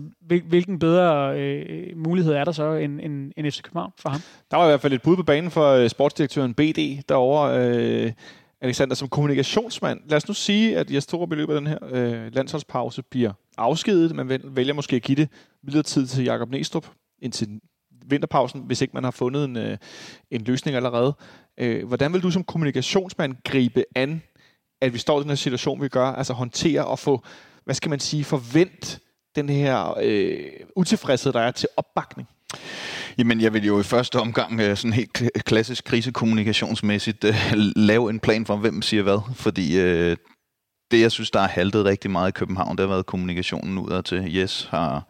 hvilken 0.48 0.78
bedre 0.78 1.38
øh, 1.40 1.96
mulighed 1.96 2.32
er 2.32 2.44
der 2.44 2.52
så 2.52 2.72
end, 2.72 3.00
end, 3.00 3.32
end 3.36 3.50
FC 3.50 3.62
København 3.62 3.92
for 3.98 4.08
ham? 4.08 4.20
Der 4.50 4.56
var 4.56 4.64
i 4.64 4.68
hvert 4.68 4.80
fald 4.80 4.92
et 4.92 5.02
bud 5.02 5.16
på 5.16 5.22
banen 5.22 5.50
for 5.50 5.66
øh, 5.72 5.88
sportsdirektøren 5.88 6.54
BD 6.54 7.02
derovre, 7.08 7.58
øh, 7.58 8.12
Alexander, 8.60 8.94
som 8.94 9.08
kommunikationsmand. 9.08 10.00
Lad 10.08 10.16
os 10.16 10.28
nu 10.28 10.34
sige, 10.34 10.76
at 10.78 10.90
jeg 10.90 11.02
Torup 11.02 11.32
i 11.32 11.34
løbet 11.34 11.54
af 11.54 11.60
den 11.60 11.68
her 11.68 11.78
øh, 11.90 12.34
landsholdspause 12.34 13.02
bliver 13.02 13.32
afskedet. 13.58 14.14
Man 14.16 14.28
vælger- 14.28 14.50
vælger 14.50 14.74
måske 14.74 14.96
at 14.96 15.02
give 15.02 15.16
det 15.16 15.28
videre 15.62 15.82
tid 15.82 16.06
til 16.06 16.24
Jakob 16.24 16.50
Næstrup 16.50 16.86
indtil 17.22 17.48
vinterpausen, 18.06 18.62
hvis 18.66 18.80
ikke 18.80 18.94
man 18.94 19.04
har 19.04 19.10
fundet 19.10 19.44
en, 19.44 19.56
øh, 19.56 19.76
en 20.30 20.40
løsning 20.40 20.76
allerede. 20.76 21.14
Øh, 21.58 21.86
hvordan 21.86 22.12
vil 22.12 22.22
du 22.22 22.30
som 22.30 22.44
kommunikationsmand 22.44 23.34
gribe 23.44 23.84
an, 23.94 24.22
at 24.80 24.92
vi 24.92 24.98
står 24.98 25.18
i 25.18 25.22
den 25.22 25.30
her 25.30 25.36
situation, 25.36 25.82
vi 25.82 25.88
gør, 25.88 26.06
altså 26.06 26.32
håndtere 26.32 26.84
og 26.84 26.98
få, 26.98 27.22
hvad 27.64 27.74
skal 27.74 27.90
man 27.90 28.00
sige, 28.00 28.24
forvent 28.24 28.98
den 29.36 29.48
her 29.48 29.98
øh, 30.02 30.40
utilfredshed, 30.76 31.32
der 31.32 31.40
er 31.40 31.50
til 31.50 31.68
opbakning? 31.76 32.28
Jamen, 33.18 33.40
jeg 33.40 33.52
vil 33.52 33.66
jo 33.66 33.80
i 33.80 33.82
første 33.82 34.16
omgang 34.20 34.60
øh, 34.60 34.76
sådan 34.76 34.92
helt 34.92 35.22
klassisk 35.44 35.84
krisekommunikationsmæssigt 35.84 37.24
øh, 37.24 37.34
lave 37.76 38.10
en 38.10 38.20
plan 38.20 38.46
for, 38.46 38.56
hvem 38.56 38.82
siger 38.82 39.02
hvad. 39.02 39.18
Fordi 39.34 39.80
øh, 39.80 40.16
det, 40.90 41.00
jeg 41.00 41.12
synes, 41.12 41.30
der 41.30 41.40
har 41.40 41.48
haltet 41.48 41.84
rigtig 41.84 42.10
meget 42.10 42.28
i 42.28 42.32
København, 42.32 42.76
det 42.76 42.80
har 42.80 42.88
været 42.88 43.06
kommunikationen 43.06 43.78
udad 43.78 44.02
til. 44.02 44.36
Yes 44.36 44.68
har 44.70 45.02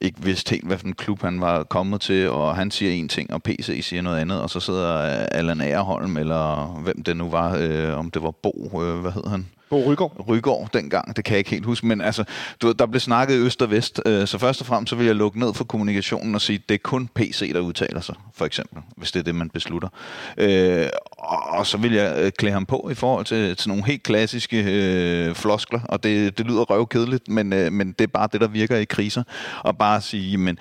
ikke 0.00 0.22
vidst 0.22 0.50
helt, 0.50 0.66
hvad 0.66 0.78
for 0.78 0.86
en 0.86 0.94
klub 0.94 1.22
han 1.22 1.40
var 1.40 1.62
kommet 1.62 2.00
til, 2.00 2.30
og 2.30 2.56
han 2.56 2.70
siger 2.70 2.92
en 2.92 3.08
ting, 3.08 3.32
og 3.32 3.42
PC 3.42 3.80
siger 3.82 4.02
noget 4.02 4.18
andet, 4.18 4.40
og 4.40 4.50
så 4.50 4.60
sidder 4.60 4.98
Allan 5.32 5.60
Agerholm, 5.60 6.16
eller 6.16 6.66
hvem 6.82 7.02
det 7.02 7.16
nu 7.16 7.30
var, 7.30 7.56
øh, 7.60 7.98
om 7.98 8.10
det 8.10 8.22
var 8.22 8.30
Bo, 8.30 8.82
øh, 8.82 9.00
hvad 9.00 9.12
hed 9.12 9.28
han? 9.28 9.46
På 9.72 9.78
Rygaard. 9.78 10.28
Rygaard 10.28 10.68
dengang, 10.74 11.16
det 11.16 11.24
kan 11.24 11.32
jeg 11.32 11.38
ikke 11.38 11.50
helt 11.50 11.64
huske, 11.66 11.86
men 11.86 12.00
altså, 12.00 12.24
du, 12.62 12.66
ved, 12.66 12.74
der 12.74 12.86
blev 12.86 13.00
snakket 13.00 13.34
øst 13.34 13.62
og 13.62 13.70
vest, 13.70 14.00
øh, 14.06 14.26
så 14.26 14.38
først 14.38 14.60
og 14.60 14.66
fremmest 14.66 14.90
så 14.90 14.96
vil 14.96 15.06
jeg 15.06 15.14
lukke 15.14 15.38
ned 15.38 15.54
for 15.54 15.64
kommunikationen 15.64 16.34
og 16.34 16.40
sige, 16.40 16.62
det 16.68 16.74
er 16.74 16.78
kun 16.78 17.08
PC, 17.14 17.52
der 17.52 17.60
udtaler 17.60 18.00
sig, 18.00 18.14
for 18.34 18.44
eksempel, 18.44 18.82
hvis 18.96 19.12
det 19.12 19.20
er 19.20 19.24
det, 19.24 19.34
man 19.34 19.50
beslutter. 19.50 19.88
Øh, 20.36 20.86
og, 21.18 21.66
så 21.66 21.78
vil 21.78 21.92
jeg 21.92 22.14
øh, 22.18 22.32
klæde 22.38 22.52
ham 22.52 22.66
på 22.66 22.88
i 22.90 22.94
forhold 22.94 23.24
til, 23.24 23.56
til 23.56 23.68
nogle 23.68 23.84
helt 23.84 24.02
klassiske 24.02 24.64
øh, 24.66 25.34
floskler, 25.34 25.80
og 25.84 26.02
det, 26.02 26.38
det 26.38 26.46
lyder 26.46 26.62
røvkedeligt, 26.62 27.28
men, 27.28 27.52
øh, 27.52 27.72
men 27.72 27.92
det 27.92 28.04
er 28.04 28.12
bare 28.12 28.28
det, 28.32 28.40
der 28.40 28.48
virker 28.48 28.76
i 28.76 28.84
kriser. 28.84 29.22
Og 29.60 29.78
bare 29.78 30.00
sige, 30.00 30.38
men 30.38 30.58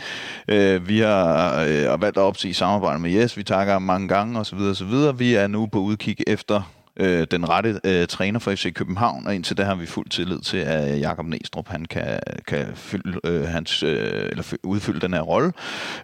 øh, 0.48 0.88
vi 0.88 1.00
har 1.00 1.62
øh, 1.62 2.02
valgt 2.02 2.18
at 2.18 2.24
opsige 2.24 2.54
samarbejde 2.54 3.00
med 3.00 3.12
Yes, 3.12 3.38
vi 3.38 3.44
takker 3.44 3.80
mange 3.80 4.08
gange 4.08 4.40
osv. 4.40 4.60
osv. 4.60 5.20
Vi 5.20 5.34
er 5.34 5.48
nu 5.48 5.66
på 5.66 5.80
udkig 5.80 6.18
efter 6.28 6.62
øh, 6.98 7.28
den 7.32 7.50
rette 7.50 7.80
øh, 7.84 8.08
træner 8.08 8.40
for 8.40 8.52
FC 8.52 8.74
København, 8.74 9.28
og 9.28 9.36
indtil 9.36 9.58
da 9.58 9.64
har 9.64 9.76
vi 9.76 9.86
fuld 9.86 10.10
tillid 10.10 10.40
til, 10.40 10.58
at 10.58 11.00
Jakob 11.00 11.26
Næstrup 11.26 11.68
han 11.68 11.86
kan, 11.86 12.20
kan 12.48 12.68
fylde, 12.76 13.20
øh, 13.24 13.44
hans, 13.44 13.84
øh, 13.84 14.28
eller 14.30 14.54
udfylde 14.64 15.00
den 15.00 15.14
her 15.14 15.22
rolle. 15.22 15.54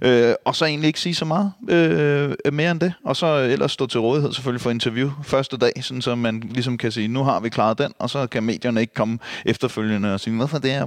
Øh, 0.01 0.33
og 0.45 0.55
så 0.55 0.65
egentlig 0.65 0.87
ikke 0.87 0.99
sige 0.99 1.15
så 1.15 1.25
meget 1.25 1.51
øh, 1.69 2.53
mere 2.53 2.71
end 2.71 2.79
det, 2.79 2.93
og 3.03 3.15
så 3.15 3.37
ellers 3.37 3.71
stå 3.71 3.87
til 3.87 3.99
rådighed 3.99 4.33
selvfølgelig 4.33 4.61
for 4.61 4.71
interview 4.71 5.11
første 5.23 5.57
dag, 5.57 5.71
sådan 5.81 6.01
så 6.01 6.15
man 6.15 6.39
ligesom 6.39 6.77
kan 6.77 6.91
sige, 6.91 7.07
nu 7.07 7.23
har 7.23 7.39
vi 7.39 7.49
klaret 7.49 7.77
den, 7.77 7.93
og 7.99 8.09
så 8.09 8.27
kan 8.27 8.43
medierne 8.43 8.81
ikke 8.81 8.93
komme 8.93 9.19
efterfølgende 9.45 10.13
og 10.13 10.19
sige, 10.19 10.35
hvorfor 10.35 10.57
det 10.57 10.71
er, 10.71 10.85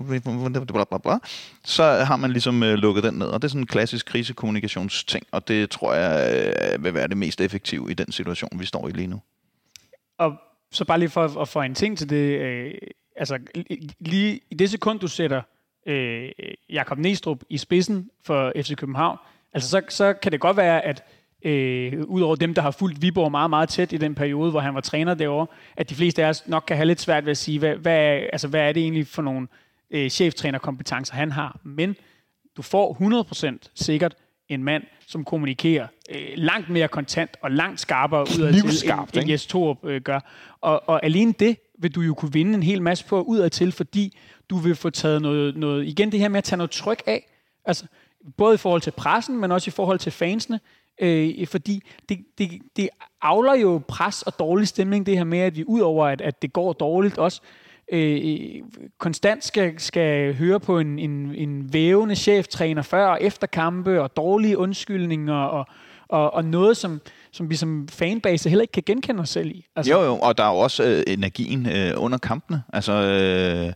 bla, 0.67 0.85
bla, 0.85 0.99
bla. 0.99 1.19
så 1.65 1.85
har 1.85 2.17
man 2.17 2.31
ligesom 2.31 2.63
øh, 2.63 2.75
lukket 2.75 3.05
den 3.05 3.15
ned, 3.15 3.27
og 3.27 3.43
det 3.43 3.49
er 3.49 3.51
sådan 3.51 3.63
en 3.63 3.67
klassisk 3.67 4.07
krisekommunikationsting, 4.07 5.27
og 5.33 5.49
det 5.49 5.71
tror 5.71 5.95
jeg 5.95 6.45
øh, 6.73 6.85
vil 6.85 6.95
være 6.95 7.09
det 7.09 7.17
mest 7.17 7.41
effektive 7.41 7.91
i 7.91 7.95
den 7.95 8.13
situation, 8.13 8.51
vi 8.59 8.67
står 8.67 8.89
i 8.89 8.91
lige 8.91 9.07
nu. 9.07 9.21
Og 10.21 10.37
så 10.73 10.85
bare 10.85 10.99
lige 10.99 11.09
for 11.09 11.41
at 11.41 11.49
få 11.49 11.63
en 11.63 11.75
ting 11.75 11.99
til 11.99 12.11
det. 12.11 12.41
Øh, 12.41 12.75
altså, 13.17 13.39
lige 14.01 14.41
i 14.51 14.55
det 14.55 14.71
sekund, 14.71 15.01
du 15.01 15.09
sætter 15.09 15.43
øh, 15.87 16.31
Jakob 16.71 16.99
Næstrup 16.99 17.43
i 17.49 17.59
spidsen 17.59 18.11
for 18.25 18.53
FC 18.57 18.77
København, 18.77 19.19
altså 19.53 19.71
så, 19.71 19.83
så 19.89 20.13
kan 20.13 20.33
det 20.33 20.41
godt 20.41 20.57
være, 20.57 20.85
at 20.85 21.05
øh, 21.45 22.05
udover 22.05 22.37
dem, 22.37 22.55
der 22.55 22.63
har 22.63 22.71
fulgt 22.71 23.03
Viborg 23.03 23.31
meget, 23.31 23.51
meget 23.51 23.69
tæt 23.69 23.93
i 23.93 23.97
den 23.97 24.15
periode, 24.15 24.51
hvor 24.51 24.61
han 24.61 24.75
var 24.75 24.81
træner 24.81 25.15
derovre, 25.15 25.47
at 25.77 25.91
de 25.91 25.95
fleste 25.95 26.25
af 26.25 26.29
os 26.29 26.49
nok 26.49 26.65
kan 26.67 26.77
have 26.77 26.87
lidt 26.87 27.01
svært 27.01 27.25
ved 27.25 27.31
at 27.31 27.37
sige, 27.37 27.59
hvad, 27.59 27.77
hvad, 27.77 27.97
er, 27.97 28.27
altså, 28.33 28.49
hvad 28.49 28.61
er 28.61 28.73
det 28.73 28.83
egentlig 28.83 29.07
for 29.07 29.23
nogle 29.23 29.49
øh, 29.91 30.11
cheftrænerkompetencer, 30.11 31.15
han 31.15 31.33
har. 31.33 31.61
Men 31.65 31.97
du 32.57 32.63
får 32.63 32.97
100% 33.63 33.71
sikkert 33.75 34.17
en 34.51 34.65
mand, 34.65 34.83
som 35.07 35.25
kommunikerer 35.25 35.87
øh, 36.11 36.29
langt 36.37 36.69
mere 36.69 36.89
kontant 36.89 37.31
og 37.43 37.51
langt 37.51 37.81
skarpere 37.81 38.21
udad 38.21 38.53
til, 38.53 38.91
end, 38.91 39.17
end 39.17 39.31
Jes 39.31 39.47
Torup 39.47 39.85
øh, 39.85 40.01
gør. 40.01 40.21
Og, 40.61 40.89
og 40.89 41.05
alene 41.05 41.33
det 41.39 41.57
vil 41.79 41.95
du 41.95 42.01
jo 42.01 42.15
kunne 42.15 42.33
vinde 42.33 42.55
en 42.55 42.63
hel 42.63 42.83
masse 42.83 43.05
på 43.05 43.23
udad 43.23 43.51
til, 43.51 43.73
fordi 43.73 44.19
du 44.51 44.57
vil 44.57 44.75
få 44.75 44.91
taget 44.91 45.23
noget, 45.23 45.57
noget, 45.57 45.87
igen 45.87 46.13
det 46.13 46.21
her 46.21 46.29
med 46.29 46.39
at 46.39 46.45
tage 46.45 46.57
noget 46.57 46.71
tryk 46.71 47.03
af, 47.07 47.27
altså 47.65 47.87
både 48.37 48.55
i 48.55 48.59
forhold 48.59 48.81
til 48.81 48.91
pressen, 48.91 49.41
men 49.41 49.53
også 49.53 49.69
i 49.69 49.73
forhold 49.77 49.99
til 49.99 50.13
fansene, 50.13 50.61
øh, 51.01 51.47
fordi 51.47 51.83
det, 52.09 52.19
det, 52.39 52.51
det 52.77 52.89
avler 53.23 53.55
jo 53.55 53.83
pres 53.89 54.23
og 54.23 54.39
dårlig 54.39 54.69
stemning, 54.69 55.07
det 55.07 55.17
her 55.17 55.25
med, 55.25 55.39
at 55.39 55.57
vi 55.57 55.65
udover 55.65 56.07
at, 56.07 56.21
at 56.21 56.43
det 56.43 56.53
går 56.53 56.73
dårligt, 56.73 57.19
også 57.19 57.41
øh, 57.45 57.70
Øh, 57.93 58.63
konstant 58.99 59.45
skal, 59.45 59.75
skal 59.79 60.35
høre 60.35 60.61
på 60.61 60.79
en, 60.79 60.99
en, 60.99 61.35
en 61.35 61.73
vævende 61.73 62.17
cheftræner 62.17 62.83
før 62.83 63.07
og 63.07 63.19
efter 63.21 63.47
kampe, 63.47 64.03
og 64.03 64.17
dårlige 64.17 64.59
undskyldninger, 64.59 65.35
og, 65.35 65.67
og, 66.09 66.35
og 66.35 66.45
noget, 66.45 66.77
som, 66.77 67.01
som 67.33 67.51
vi 67.51 67.57
som 67.57 67.89
fanbase 67.89 68.49
heller 68.49 68.63
ikke 68.63 68.73
kan 68.73 68.83
genkende 68.87 69.21
os 69.21 69.29
selv 69.29 69.51
i. 69.51 69.67
Altså. 69.77 69.93
Jo, 69.93 70.03
jo, 70.03 70.17
og 70.17 70.39
der 70.39 70.45
er 70.45 70.51
jo 70.51 70.59
også 70.59 70.85
øh, 70.85 71.03
energien 71.07 71.67
øh, 71.67 71.93
under 71.97 72.19
kampene. 72.19 72.63
Altså, 72.73 72.93
øh, 72.93 73.73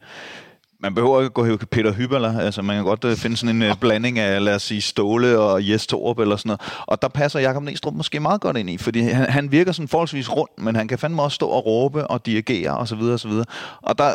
man 0.84 0.94
behøver 0.94 1.20
ikke 1.20 1.32
gå 1.32 1.56
Peter 1.56 1.92
Hyberler. 1.92 2.40
Altså, 2.40 2.62
man 2.62 2.76
kan 2.76 2.84
godt 2.84 3.04
uh, 3.04 3.12
finde 3.12 3.36
sådan 3.36 3.62
en 3.62 3.70
uh, 3.70 3.76
blanding 3.80 4.18
af, 4.18 4.44
lad 4.44 4.54
os 4.54 4.62
sige, 4.62 4.82
Ståle 4.82 5.38
og 5.38 5.70
Jes 5.70 5.86
Torup 5.86 6.18
eller 6.18 6.36
sådan 6.36 6.48
noget. 6.48 6.60
Og 6.86 7.02
der 7.02 7.08
passer 7.08 7.40
Jakob 7.40 7.62
Næstrup 7.62 7.94
måske 7.94 8.20
meget 8.20 8.40
godt 8.40 8.56
ind 8.56 8.70
i, 8.70 8.78
fordi 8.78 9.00
han, 9.00 9.30
han 9.30 9.52
virker 9.52 9.72
sådan 9.72 9.88
forholdsvis 9.88 10.36
rundt, 10.36 10.58
men 10.58 10.76
han 10.76 10.88
kan 10.88 10.98
fandme 10.98 11.22
også 11.22 11.34
stå 11.34 11.46
og 11.46 11.66
råbe 11.66 12.06
og 12.06 12.26
dirigere 12.26 12.76
osv. 12.76 12.98
Og, 12.98 13.20
så 13.20 13.28
videre, 13.28 13.44
og 13.82 13.98
der, 13.98 14.12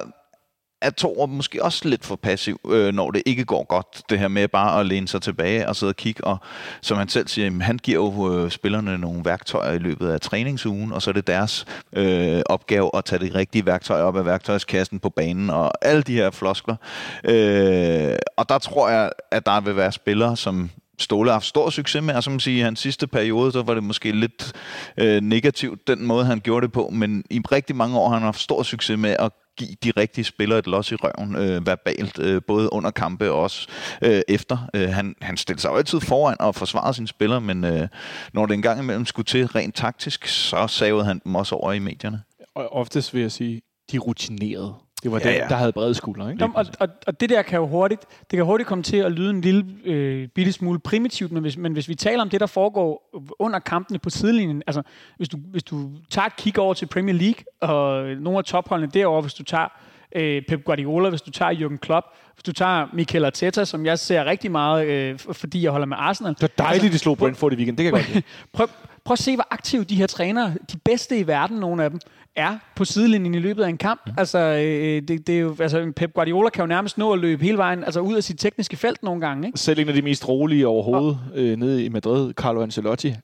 er 0.81 0.89
Thor 0.97 1.25
måske 1.25 1.63
også 1.63 1.87
lidt 1.87 2.05
for 2.05 2.15
passiv, 2.15 2.59
øh, 2.69 2.93
når 2.93 3.11
det 3.11 3.23
ikke 3.25 3.45
går 3.45 3.63
godt. 3.63 4.01
Det 4.09 4.19
her 4.19 4.27
med 4.27 4.47
bare 4.47 4.79
at 4.79 4.85
læne 4.85 5.07
sig 5.07 5.21
tilbage 5.21 5.67
og 5.67 5.75
sidde 5.75 5.91
og 5.91 5.95
kigge. 5.95 6.23
Og 6.23 6.37
som 6.81 6.97
han 6.97 7.09
selv 7.09 7.27
siger, 7.27 7.45
jamen, 7.45 7.61
han 7.61 7.77
giver 7.77 7.97
jo 7.97 8.35
øh, 8.35 8.51
spillerne 8.51 8.97
nogle 8.97 9.25
værktøjer 9.25 9.73
i 9.73 9.77
løbet 9.77 10.09
af 10.09 10.21
træningsugen, 10.21 10.91
og 10.91 11.01
så 11.01 11.09
er 11.09 11.13
det 11.13 11.27
deres 11.27 11.65
øh, 11.93 12.41
opgave 12.45 12.89
at 12.93 13.05
tage 13.05 13.27
de 13.27 13.35
rigtige 13.35 13.65
værktøjer 13.65 14.03
op 14.03 14.17
af 14.17 14.25
værktøjskassen 14.25 14.99
på 14.99 15.09
banen, 15.09 15.49
og 15.49 15.71
alle 15.81 16.01
de 16.01 16.13
her 16.13 16.31
floskler. 16.31 16.75
Øh, 17.23 18.15
og 18.37 18.49
der 18.49 18.57
tror 18.57 18.89
jeg, 18.89 19.11
at 19.31 19.45
der 19.45 19.61
vil 19.61 19.75
være 19.75 19.91
spillere, 19.91 20.37
som 20.37 20.69
Ståle 20.99 21.29
har 21.29 21.35
haft 21.35 21.45
stor 21.45 21.69
succes 21.69 22.03
med, 22.03 22.15
og 22.15 22.23
som 22.23 22.33
man 22.33 22.39
siger, 22.39 22.57
i 22.57 22.61
hans 22.61 22.79
sidste 22.79 23.07
periode, 23.07 23.51
så 23.51 23.61
var 23.61 23.73
det 23.73 23.83
måske 23.83 24.11
lidt 24.11 24.53
øh, 24.97 25.21
negativt, 25.21 25.87
den 25.87 26.05
måde, 26.05 26.25
han 26.25 26.39
gjorde 26.39 26.65
det 26.65 26.71
på, 26.71 26.89
men 26.89 27.23
i 27.29 27.41
rigtig 27.51 27.75
mange 27.75 27.99
år 27.99 28.09
har 28.09 28.15
han 28.15 28.23
haft 28.23 28.39
stor 28.39 28.63
succes 28.63 28.97
med 28.97 29.15
at 29.19 29.31
give 29.57 29.75
de 29.83 29.91
rigtige 29.97 30.25
spillere 30.25 30.59
et 30.59 30.67
los 30.67 30.91
i 30.91 30.95
røven 30.95 31.35
øh, 31.35 31.67
verbalt, 31.67 32.19
øh, 32.19 32.41
både 32.47 32.73
under 32.73 32.91
kampe 32.91 33.31
og 33.31 33.39
også 33.39 33.67
øh, 34.01 34.21
efter. 34.27 34.57
Øh, 34.73 34.89
han, 34.89 35.15
han 35.21 35.37
stillede 35.37 35.61
sig 35.61 35.69
jo 35.69 35.75
altid 35.75 35.99
foran 35.99 36.37
og 36.39 36.55
forsvarede 36.55 36.93
sine 36.93 37.07
spillere, 37.07 37.41
men 37.41 37.63
øh, 37.63 37.87
når 38.33 38.45
det 38.45 38.53
engang 38.53 38.79
imellem 38.79 39.05
skulle 39.05 39.25
til 39.25 39.47
rent 39.47 39.75
taktisk, 39.75 40.27
så 40.27 40.67
savede 40.67 41.05
han 41.05 41.21
dem 41.23 41.35
også 41.35 41.55
over 41.55 41.73
i 41.73 41.79
medierne. 41.79 42.21
Og 42.55 42.73
oftest 42.73 43.13
vil 43.13 43.21
jeg 43.21 43.31
sige, 43.31 43.61
de 43.91 43.97
rutinerede. 43.97 44.73
Det 45.03 45.11
var 45.11 45.19
ja, 45.19 45.29
den, 45.29 45.35
ja. 45.35 45.47
der 45.49 45.55
havde 45.55 45.71
brede 45.71 45.95
skuldre. 45.95 46.31
Ikke? 46.31 46.43
Jamen, 46.43 46.55
og, 46.55 46.65
og, 46.79 46.87
og 47.07 47.19
det 47.19 47.29
der 47.29 47.41
kan 47.41 47.59
jo 47.59 47.67
hurtigt, 47.67 48.01
det 48.01 48.37
kan 48.37 48.45
hurtigt 48.45 48.67
komme 48.67 48.83
til 48.83 48.97
at 48.97 49.11
lyde 49.11 49.29
en 49.29 49.41
lille 49.41 49.65
øh, 49.85 50.27
bitte 50.27 50.51
smule 50.51 50.79
primitivt, 50.79 51.31
men 51.31 51.41
hvis, 51.41 51.57
men 51.57 51.73
hvis 51.73 51.89
vi 51.89 51.95
taler 51.95 52.21
om 52.21 52.29
det, 52.29 52.39
der 52.39 52.45
foregår 52.45 53.09
under 53.39 53.59
kampene 53.59 53.99
på 53.99 54.09
sidelinjen, 54.09 54.63
altså 54.67 54.81
hvis 55.17 55.29
du, 55.29 55.37
hvis 55.37 55.63
du 55.63 55.91
tager 56.09 56.25
et 56.25 56.35
kig 56.35 56.59
over 56.59 56.73
til 56.73 56.85
Premier 56.85 57.15
League, 57.15 57.43
og 57.61 58.05
nogle 58.05 58.37
af 58.37 58.43
topholdene 58.43 58.91
derovre, 58.91 59.21
hvis 59.21 59.33
du 59.33 59.43
tager 59.43 59.67
øh, 60.15 60.41
Pep 60.47 60.63
Guardiola, 60.65 61.09
hvis 61.09 61.21
du 61.21 61.31
tager 61.31 61.53
Jürgen 61.53 61.77
Klopp, 61.77 62.05
hvis 62.33 62.43
du 62.43 62.53
tager 62.53 62.87
Mikel 62.93 63.25
Arteta, 63.25 63.65
som 63.65 63.85
jeg 63.85 63.99
ser 63.99 64.25
rigtig 64.25 64.51
meget, 64.51 64.87
øh, 64.87 65.19
fordi 65.19 65.63
jeg 65.63 65.71
holder 65.71 65.87
med 65.87 65.97
Arsenal. 65.99 66.33
Det 66.33 66.43
er 66.43 66.47
dejligt, 66.47 66.83
altså, 66.83 66.93
de 66.93 66.99
slog 66.99 67.17
Brentford 67.17 67.53
i 67.53 67.55
weekend. 67.55 67.77
Det 67.77 67.85
kan 67.85 67.95
jeg 67.95 68.05
godt 68.13 68.25
prøv, 68.53 68.67
prøv 69.03 69.13
at 69.13 69.19
se, 69.19 69.35
hvor 69.35 69.47
aktive 69.51 69.83
de 69.83 69.95
her 69.95 70.07
trænere, 70.07 70.53
de 70.71 70.77
bedste 70.77 71.17
i 71.17 71.27
verden, 71.27 71.57
nogle 71.57 71.83
af 71.83 71.89
dem, 71.89 71.99
er 72.35 72.57
på 72.75 72.85
sidelinjen 72.85 73.35
i 73.35 73.39
løbet 73.39 73.63
af 73.63 73.69
en 73.69 73.77
kamp. 73.77 74.01
Mm. 74.07 74.13
Altså, 74.17 74.39
øh, 74.39 75.01
det, 75.07 75.27
det 75.27 75.29
er 75.29 75.39
jo, 75.39 75.55
altså, 75.59 75.91
Pep 75.95 76.13
Guardiola 76.13 76.49
kan 76.49 76.61
jo 76.61 76.67
nærmest 76.67 76.97
nå 76.97 77.13
at 77.13 77.19
løbe 77.19 77.43
hele 77.43 77.57
vejen 77.57 77.83
altså 77.83 77.99
ud 77.99 78.15
af 78.15 78.23
sit 78.23 78.39
tekniske 78.39 78.77
felt 78.77 79.03
nogle 79.03 79.21
gange. 79.21 79.47
Ikke? 79.47 79.59
Selv 79.59 79.79
en 79.79 79.87
af 79.87 79.93
de 79.93 80.01
mest 80.01 80.27
rolige 80.27 80.67
overhovedet 80.67 81.19
og, 81.31 81.39
øh, 81.39 81.57
nede 81.57 81.85
i 81.85 81.89
Madrid, 81.89 82.33
Carlo 82.33 82.61
Ancelotti, 82.61 83.15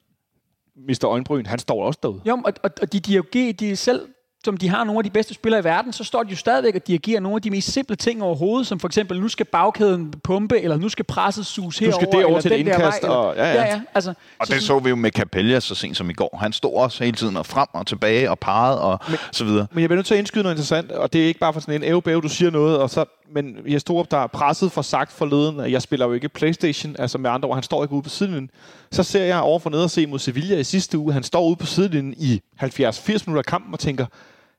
Mr. 0.75 1.05
Øjenbryn, 1.05 1.45
han 1.45 1.59
står 1.59 1.85
også 1.85 1.99
derude. 2.03 2.21
Jo, 2.27 2.41
og, 2.45 2.53
og, 2.63 2.69
og 2.81 2.93
de 2.93 2.99
dirigerer, 2.99 3.53
de 3.53 3.75
selv 3.75 4.01
som 4.45 4.57
de 4.57 4.69
har 4.69 4.83
nogle 4.83 4.99
af 4.99 5.03
de 5.03 5.09
bedste 5.09 5.33
spillere 5.33 5.61
i 5.61 5.63
verden, 5.63 5.93
så 5.93 6.03
står 6.03 6.23
de 6.23 6.29
jo 6.29 6.35
stadigvæk 6.35 6.75
og 6.75 6.87
dirigerer 6.87 7.19
nogle 7.19 7.35
af 7.35 7.41
de 7.41 7.49
mest 7.49 7.71
simple 7.71 7.95
ting 7.95 8.23
overhovedet, 8.23 8.67
som 8.67 8.79
for 8.79 8.87
eksempel, 8.87 9.21
nu 9.21 9.27
skal 9.27 9.45
bagkæden 9.45 10.13
pumpe, 10.23 10.61
eller 10.61 10.77
nu 10.77 10.89
skal 10.89 11.05
presset 11.05 11.45
sus 11.45 11.77
herover, 11.77 12.01
Nu 12.01 12.05
skal 12.05 12.19
det 12.19 12.25
over 12.25 12.41
til 12.41 12.51
et 12.51 12.57
indkast. 12.57 13.03
Vej, 13.03 13.11
og, 13.11 13.35
ja, 13.35 13.45
ja. 13.45 13.53
ja, 13.53 13.65
ja 13.65 13.81
altså, 13.93 14.13
og 14.39 14.47
så 14.47 14.53
det 14.53 14.63
så 14.63 14.79
vi 14.79 14.89
jo 14.89 14.95
med 14.95 15.11
Capella 15.11 15.59
så 15.59 15.75
sent 15.75 15.97
som 15.97 16.09
i 16.09 16.13
går. 16.13 16.37
Han 16.41 16.53
stod 16.53 16.73
også 16.73 17.03
hele 17.03 17.17
tiden 17.17 17.37
og 17.37 17.45
frem 17.45 17.67
og 17.73 17.87
tilbage 17.87 18.29
og 18.29 18.39
pegede 18.39 18.81
og 18.81 18.99
men, 19.07 19.17
så 19.31 19.45
videre. 19.45 19.67
Men 19.71 19.81
jeg 19.81 19.89
bliver 19.89 19.97
nødt 19.97 20.07
til 20.07 20.13
at 20.13 20.19
indskyde 20.19 20.43
noget 20.43 20.55
interessant, 20.55 20.91
og 20.91 21.13
det 21.13 21.23
er 21.23 21.27
ikke 21.27 21.39
bare 21.39 21.53
for 21.53 21.59
sådan 21.59 21.75
en 21.75 21.83
ævbæv, 21.83 22.21
du 22.21 22.29
siger 22.29 22.51
noget, 22.51 22.77
og 22.77 22.89
så 22.89 23.05
men 23.31 23.57
jeg 23.67 23.81
stod 23.81 23.99
op, 23.99 24.11
der 24.11 24.17
er 24.17 24.27
presset 24.27 24.71
for 24.71 24.81
sagt 24.81 25.11
forleden, 25.11 25.59
at 25.59 25.71
jeg 25.71 25.81
spiller 25.81 26.05
jo 26.05 26.13
ikke 26.13 26.29
Playstation, 26.29 26.95
altså 26.99 27.17
med 27.17 27.29
andre 27.29 27.49
ord, 27.49 27.55
han 27.55 27.63
står 27.63 27.83
ikke 27.83 27.93
ude 27.93 28.01
på 28.01 28.09
sidelinjen. 28.09 28.49
Så 28.91 29.03
ser 29.03 29.23
jeg 29.23 29.39
over 29.39 29.59
for 29.59 29.69
ned 29.69 29.79
og 29.79 29.89
se 29.89 30.07
mod 30.07 30.19
Sevilla 30.19 30.57
i 30.57 30.63
sidste 30.63 30.97
uge, 30.97 31.13
han 31.13 31.23
står 31.23 31.47
ude 31.47 31.55
på 31.55 31.65
sidelinjen 31.65 32.13
i 32.17 32.41
70-80 32.61 32.65
minutter 32.65 33.37
af 33.37 33.45
kampen 33.45 33.73
og 33.73 33.79
tænker, 33.79 34.05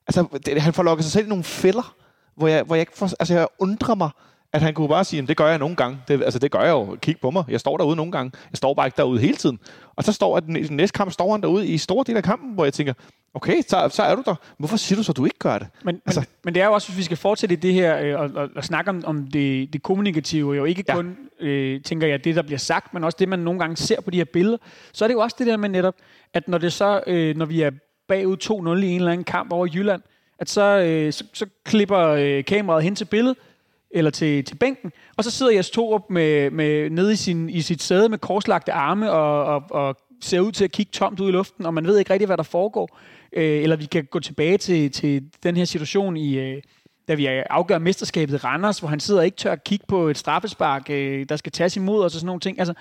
Altså, 0.07 0.39
det, 0.47 0.63
han 0.63 0.73
får 0.73 0.83
lukket 0.83 1.05
sig 1.05 1.13
selv 1.13 1.27
i 1.27 1.29
nogle 1.29 1.45
fælder, 1.45 1.95
hvor 2.37 2.49
jeg, 2.49 2.63
hvor 2.63 2.75
jeg 2.75 2.81
ikke 2.81 2.99
får, 2.99 3.11
altså, 3.21 3.35
jeg 3.35 3.49
undrer 3.59 3.95
mig, 3.95 4.11
at 4.53 4.63
han 4.63 4.75
kunne 4.75 4.89
bare 4.89 5.05
sige, 5.05 5.27
det 5.27 5.37
gør 5.37 5.49
jeg 5.49 5.59
nogle 5.59 5.77
gange. 5.77 5.99
Det, 6.09 6.23
altså, 6.23 6.39
det 6.39 6.51
gør 6.51 6.61
jeg 6.61 6.71
jo. 6.71 6.97
Kig 7.03 7.17
på 7.21 7.31
mig. 7.31 7.45
Jeg 7.49 7.61
står 7.61 7.77
derude 7.77 7.97
nogle 7.97 8.13
gange. 8.13 8.33
Jeg 8.51 8.57
står 8.57 8.75
bare 8.75 8.87
ikke 8.87 8.97
derude 8.97 9.21
hele 9.21 9.37
tiden. 9.37 9.59
Og 9.97 10.05
så 10.05 10.13
står 10.13 10.37
at 10.37 10.45
den, 10.45 10.55
den 10.55 10.77
næste 10.77 10.97
kamp 10.97 11.13
står 11.13 11.33
han 11.33 11.41
derude 11.41 11.67
i 11.67 11.79
store 11.79 12.05
del 12.07 12.17
af 12.17 12.23
kampen, 12.23 12.55
hvor 12.55 12.65
jeg 12.65 12.73
tænker, 12.73 12.93
okay, 13.35 13.63
så, 13.69 13.89
så 13.93 14.03
er 14.03 14.15
du 14.15 14.23
der. 14.27 14.35
Hvorfor 14.59 14.77
siger 14.77 14.97
du 14.97 15.03
så, 15.03 15.13
at 15.13 15.17
du 15.17 15.25
ikke 15.25 15.39
gør 15.39 15.59
det? 15.59 15.69
Men, 15.85 16.01
altså. 16.07 16.21
men, 16.21 16.27
men 16.45 16.55
det 16.55 16.63
er 16.63 16.67
jo 16.67 16.73
også, 16.73 16.89
hvis 16.89 16.99
vi 16.99 17.03
skal 17.03 17.17
fortsætte 17.17 17.53
i 17.53 17.57
det 17.57 17.75
her, 17.75 17.99
øh, 17.99 18.21
og, 18.21 18.31
og, 18.35 18.49
og 18.57 18.65
snakke 18.65 18.91
om, 18.91 19.03
om 19.07 19.27
det, 19.27 19.73
det 19.73 19.83
kommunikative, 19.83 20.55
jo 20.55 20.65
ikke 20.65 20.85
ja. 20.89 20.95
kun, 20.95 21.17
øh, 21.41 21.83
tænker 21.83 22.07
jeg, 22.07 22.25
det, 22.25 22.37
der 22.37 22.43
bliver 22.43 22.59
sagt, 22.59 22.95
men 22.95 23.05
også 23.05 23.17
det, 23.19 23.29
man 23.29 23.39
nogle 23.39 23.61
gange 23.61 23.77
ser 23.77 24.01
på 24.01 24.11
de 24.11 24.17
her 24.17 24.25
billeder, 24.25 24.59
så 24.93 25.05
er 25.05 25.09
det 25.09 25.15
jo 25.15 25.21
også 25.21 25.37
det 25.39 25.47
der 25.47 25.57
med 25.57 25.69
netop, 25.69 25.95
at 26.35 26.49
når 26.49 26.59
det 26.59 26.73
så, 26.73 27.01
øh, 27.07 27.37
når 27.37 27.47
vi 27.47 27.63
er 27.63 27.71
bagud 28.09 28.37
2-0 28.81 28.85
i 28.85 28.89
en 28.89 28.97
eller 28.97 29.13
anden 29.13 29.25
kamp 29.25 29.53
over 29.53 29.67
Jylland, 29.67 30.03
at 30.39 30.49
så, 30.49 30.63
øh, 30.63 31.13
så, 31.13 31.25
så 31.33 31.47
klipper 31.65 31.99
øh, 31.99 32.45
kameraet 32.45 32.85
hen 32.85 32.95
til 32.95 33.05
billedet, 33.05 33.37
eller 33.91 34.11
til, 34.11 34.45
til 34.45 34.55
bænken, 34.55 34.93
og 35.17 35.25
så 35.25 35.31
sidder 35.31 35.53
Jes 35.53 35.71
Torup 35.71 36.03
med, 36.11 36.51
med, 36.51 36.91
nede 36.91 37.13
i, 37.13 37.17
sin, 37.17 37.51
i 37.51 37.61
sit 37.61 37.83
sæde 37.83 38.09
med 38.09 38.19
korslagte 38.19 38.73
arme 38.73 39.11
og, 39.11 39.45
og, 39.45 39.63
og 39.71 39.97
ser 40.21 40.41
ud 40.41 40.53
til 40.53 40.65
at 40.65 40.73
kigge 40.73 40.91
tomt 40.91 41.21
ud 41.21 41.29
i 41.29 41.33
luften, 41.33 41.67
og 41.67 41.75
man 41.75 41.87
ved 41.87 41.99
ikke 41.99 42.13
rigtig, 42.13 42.27
hvad 42.27 42.37
der 42.37 42.43
foregår. 42.43 42.99
Øh, 43.33 43.63
eller 43.63 43.77
vi 43.77 43.85
kan 43.87 44.05
gå 44.05 44.21
tilbage 44.21 44.59
til, 44.59 44.91
til 44.91 45.25
den 45.43 45.57
her 45.57 45.65
situation 45.65 46.17
i... 46.17 46.39
Øh, 46.39 46.63
da 47.09 47.15
vi 47.15 47.27
afgør 47.27 47.79
mesterskabet 47.79 48.35
i 48.35 48.37
Randers, 48.37 48.79
hvor 48.79 48.89
han 48.89 49.01
sidder 49.01 49.21
og 49.21 49.25
ikke 49.25 49.37
tør 49.37 49.53
at 49.53 49.65
kigge 49.65 49.85
på 49.89 50.09
et 50.09 50.19
straffespark, 50.19 50.91
øh, 50.91 51.27
der 51.29 51.37
skal 51.37 51.53
tages 51.53 51.77
imod 51.77 52.05
os 52.05 52.15
og 52.15 52.21
sådan 52.21 52.27
nogle 52.27 52.41
ting. 52.41 52.59
Altså, 52.59 52.75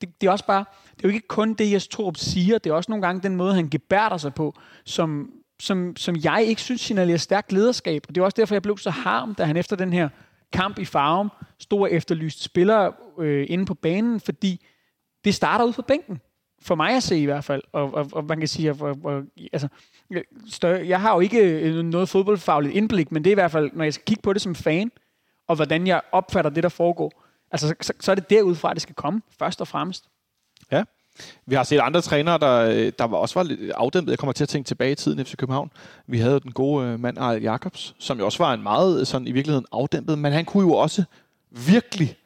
det, 0.00 0.20
det, 0.20 0.26
er 0.26 0.30
også 0.30 0.46
bare, 0.46 0.64
det 0.96 1.04
er 1.04 1.08
jo 1.08 1.14
ikke 1.14 1.28
kun 1.28 1.54
det, 1.54 1.72
Jes 1.72 1.88
Torup 1.88 2.16
siger, 2.16 2.58
det 2.58 2.70
er 2.70 2.74
også 2.74 2.90
nogle 2.90 3.06
gange 3.06 3.22
den 3.22 3.36
måde, 3.36 3.54
han 3.54 3.68
gebærder 3.68 4.16
sig 4.16 4.34
på, 4.34 4.54
som, 4.84 5.30
som, 5.60 5.96
som 5.96 6.16
jeg 6.24 6.44
ikke 6.46 6.60
synes 6.60 6.80
signalerer 6.80 7.18
stærkt 7.18 7.52
lederskab. 7.52 8.04
Og 8.08 8.14
det 8.14 8.20
er 8.20 8.24
også 8.24 8.36
derfor, 8.36 8.54
jeg 8.54 8.62
blev 8.62 8.78
så 8.78 8.90
harm, 8.90 9.34
da 9.34 9.44
han 9.44 9.56
efter 9.56 9.76
den 9.76 9.92
her 9.92 10.08
kamp 10.52 10.78
i 10.78 10.84
Farum 10.84 11.30
stod 11.58 11.80
og 11.80 11.92
efterlyste 11.92 12.42
spillere 12.42 12.92
øh, 13.18 13.46
inde 13.48 13.66
på 13.66 13.74
banen, 13.74 14.20
fordi 14.20 14.66
det 15.24 15.34
starter 15.34 15.64
ud 15.64 15.72
på 15.72 15.82
bænken. 15.82 16.20
For 16.62 16.74
mig 16.74 16.96
at 16.96 17.02
se 17.02 17.18
i 17.18 17.24
hvert 17.24 17.44
fald. 17.44 17.62
Og, 17.72 17.94
og, 17.94 18.08
og 18.12 18.24
man 18.24 18.38
kan 18.38 18.48
sige, 18.48 18.70
at, 18.70 18.82
og, 18.82 18.98
og, 19.04 19.22
altså, 19.52 19.68
større, 20.48 20.88
jeg 20.88 21.00
har 21.00 21.14
jo 21.14 21.20
ikke 21.20 21.40
øh, 21.40 21.82
noget 21.82 22.08
fodboldfagligt 22.08 22.74
indblik, 22.74 23.12
men 23.12 23.24
det 23.24 23.30
er 23.30 23.34
i 23.34 23.34
hvert 23.34 23.50
fald, 23.50 23.70
når 23.72 23.84
jeg 23.84 23.94
skal 23.94 24.04
kigge 24.04 24.22
på 24.22 24.32
det 24.32 24.42
som 24.42 24.54
fan, 24.54 24.90
og 25.48 25.56
hvordan 25.56 25.86
jeg 25.86 26.00
opfatter 26.12 26.50
det, 26.50 26.62
der 26.62 26.68
foregår, 26.68 27.24
altså, 27.50 27.74
så, 27.80 27.92
så 28.00 28.10
er 28.10 28.14
det 28.14 28.30
derudfra, 28.30 28.74
det 28.74 28.82
skal 28.82 28.94
komme, 28.94 29.22
først 29.38 29.60
og 29.60 29.68
fremmest. 29.68 30.04
Ja. 30.72 30.84
Vi 31.46 31.54
har 31.54 31.62
set 31.62 31.78
andre 31.78 32.00
trænere, 32.00 32.38
der, 32.38 32.60
øh, 32.60 32.92
der 32.98 33.04
var 33.04 33.16
også 33.16 33.34
var 33.34 33.42
lidt 33.42 33.70
afdæmpet. 33.70 34.10
Jeg 34.10 34.18
kommer 34.18 34.32
til 34.32 34.44
at 34.44 34.48
tænke 34.48 34.66
tilbage 34.66 34.92
i 34.92 34.94
tiden 34.94 35.18
i 35.18 35.24
FC 35.24 35.36
København. 35.36 35.70
Vi 36.06 36.18
havde 36.18 36.40
den 36.40 36.52
gode 36.52 36.86
øh, 36.86 37.00
mand, 37.00 37.18
Arl 37.18 37.42
Jacobs, 37.42 37.94
som 37.98 38.18
jo 38.18 38.24
også 38.24 38.38
var 38.38 38.54
en 38.54 38.62
meget 38.62 39.00
øh, 39.00 39.06
sådan, 39.06 39.26
i 39.26 39.32
virkeligheden 39.32 39.66
afdæmpet, 39.72 40.18
men 40.18 40.32
han 40.32 40.44
kunne 40.44 40.68
jo 40.68 40.72
også 40.72 41.04
virkelig 41.50 42.16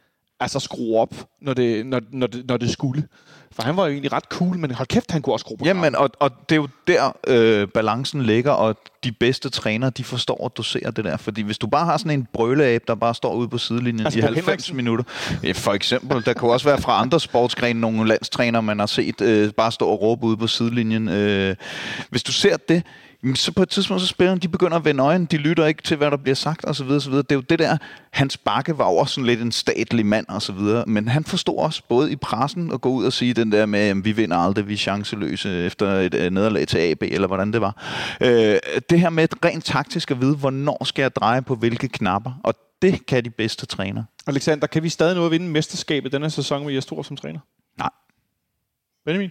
altså 0.43 0.61
skrue 0.61 0.99
op, 0.99 1.15
når 1.41 1.55
det, 1.55 1.87
når, 1.87 2.01
når, 2.11 2.27
det, 2.27 2.49
når 2.49 2.57
det 2.57 2.71
skulle. 2.71 3.09
For 3.53 3.63
han 3.63 3.77
var 3.77 3.87
jo 3.87 3.93
egentlig 3.93 4.13
ret 4.13 4.25
cool, 4.25 4.59
men 4.59 4.71
hold 4.71 4.89
kæft, 4.89 5.11
han 5.11 5.23
kunne 5.23 5.35
også 5.35 5.45
skrue 5.45 5.57
på 5.59 5.65
Jamen, 5.65 5.97
og, 5.97 6.11
og 6.21 6.31
det 6.49 6.55
er 6.55 6.57
jo 6.57 6.69
der, 6.87 7.13
øh, 7.27 7.69
balancen 7.69 8.23
ligger, 8.23 8.51
og 8.51 8.77
de 9.05 9.13
bedste 9.13 9.51
trænere, 9.51 9.91
de 9.91 10.05
forstår 10.05 10.47
at 10.47 10.57
dosere 10.57 10.91
det 10.91 11.05
der. 11.05 11.17
Fordi 11.17 11.43
hvis 11.43 11.59
du 11.59 11.67
bare 11.67 11.85
har 11.85 11.97
sådan 11.97 12.19
en 12.19 12.27
brøleab, 12.33 12.83
der 12.89 12.95
bare 12.95 13.15
står 13.15 13.35
ude 13.35 13.49
på 13.49 13.59
sidelinjen 13.59 14.07
Altså 14.07 14.19
i 14.19 14.23
Bo 14.23 14.27
90 14.27 14.47
Henriksen? 14.47 14.77
minutter. 14.77 15.05
Ja, 15.43 15.53
for 15.53 15.73
eksempel, 15.73 16.25
der 16.25 16.33
kan 16.33 16.49
også 16.49 16.69
være 16.69 16.79
fra 16.79 17.03
andre 17.03 17.21
sportsgrene 17.21 17.81
nogle 17.81 18.09
landstrænere, 18.09 18.63
man 18.63 18.79
har 18.79 18.87
set 18.87 19.21
øh, 19.21 19.53
bare 19.53 19.73
stå 19.73 19.87
og 19.87 20.03
råbe 20.03 20.27
ude 20.27 20.37
på 20.37 20.47
sidelinjen. 20.47 21.09
Øh, 21.09 21.57
hvis 22.11 22.23
du 22.23 22.33
ser 22.33 22.57
det, 22.57 22.83
så 23.35 23.53
på 23.53 23.63
et 23.63 23.69
tidspunkt, 23.69 24.01
så 24.03 24.09
spillerne, 24.09 24.41
de 24.41 24.49
begynder 24.49 24.77
at 24.77 24.85
vende 24.85 25.03
øjen, 25.03 25.25
de 25.25 25.37
lytter 25.37 25.67
ikke 25.67 25.83
til, 25.83 25.97
hvad 25.97 26.11
der 26.11 26.17
bliver 26.17 26.35
sagt, 26.35 26.65
og 26.65 26.77
så 26.77 26.85
videre, 26.85 26.99
og 26.99 27.03
så 27.03 27.11
videre. 27.11 27.23
Det 27.23 27.33
er 27.33 27.37
jo 27.37 27.41
det 27.41 27.59
der, 27.59 27.77
Hans 28.11 28.37
Bakke 28.37 28.79
var 28.79 28.85
også 28.85 29.15
sådan 29.15 29.27
lidt 29.27 29.41
en 29.41 29.53
statlig 29.53 30.07
mand, 30.07 30.27
og 30.29 30.43
så 30.43 30.53
videre, 30.53 30.85
men 30.87 31.09
han 31.09 31.25
forstod 31.25 31.59
også 31.59 31.83
både 31.89 32.13
i 32.13 32.17
pressen 32.17 32.73
at 32.73 32.81
gå 32.81 32.89
ud 32.89 33.05
og 33.05 33.13
sige 33.13 33.35
den 33.35 33.53
der 33.53 33.67
med, 33.67 33.81
at 33.81 34.05
vi 34.05 34.13
vinder 34.13 34.37
aldrig, 34.37 34.69
vi 34.69 34.73
er 34.73 34.77
chanceløse 34.77 35.65
efter 35.65 35.87
et 35.87 36.15
øh, 36.15 36.31
nederlag 36.31 36.69
til 36.69 36.79
AB, 36.79 37.03
eller 37.03 37.27
hvordan 37.27 37.53
det 37.53 37.61
var. 37.61 37.83
Øh, 38.21 38.59
det 38.91 39.01
her 39.01 39.11
med 39.11 39.45
rent 39.45 39.65
taktisk 39.65 40.11
at 40.11 40.21
vide, 40.21 40.37
hvornår 40.37 40.85
skal 40.85 41.03
jeg 41.03 41.17
dreje 41.17 41.43
på 41.43 41.55
hvilke 41.55 41.89
knapper, 41.89 42.41
og 42.45 42.55
det 42.83 43.07
kan 43.07 43.25
de 43.25 43.31
bedste 43.31 43.67
træner. 43.67 44.05
Alexander, 44.27 44.67
kan 44.67 44.83
vi 44.83 44.89
stadig 44.89 45.17
nå 45.17 45.25
at 45.25 45.31
vinde 45.31 45.49
mesterskabet 45.49 46.13
denne 46.13 46.31
sæson 46.31 46.65
med 46.65 46.75
Jes 46.75 46.87
Thor 46.87 47.03
som 47.03 47.17
træner? 47.17 47.41
Nej. 47.79 47.91
Benjamin? 49.05 49.31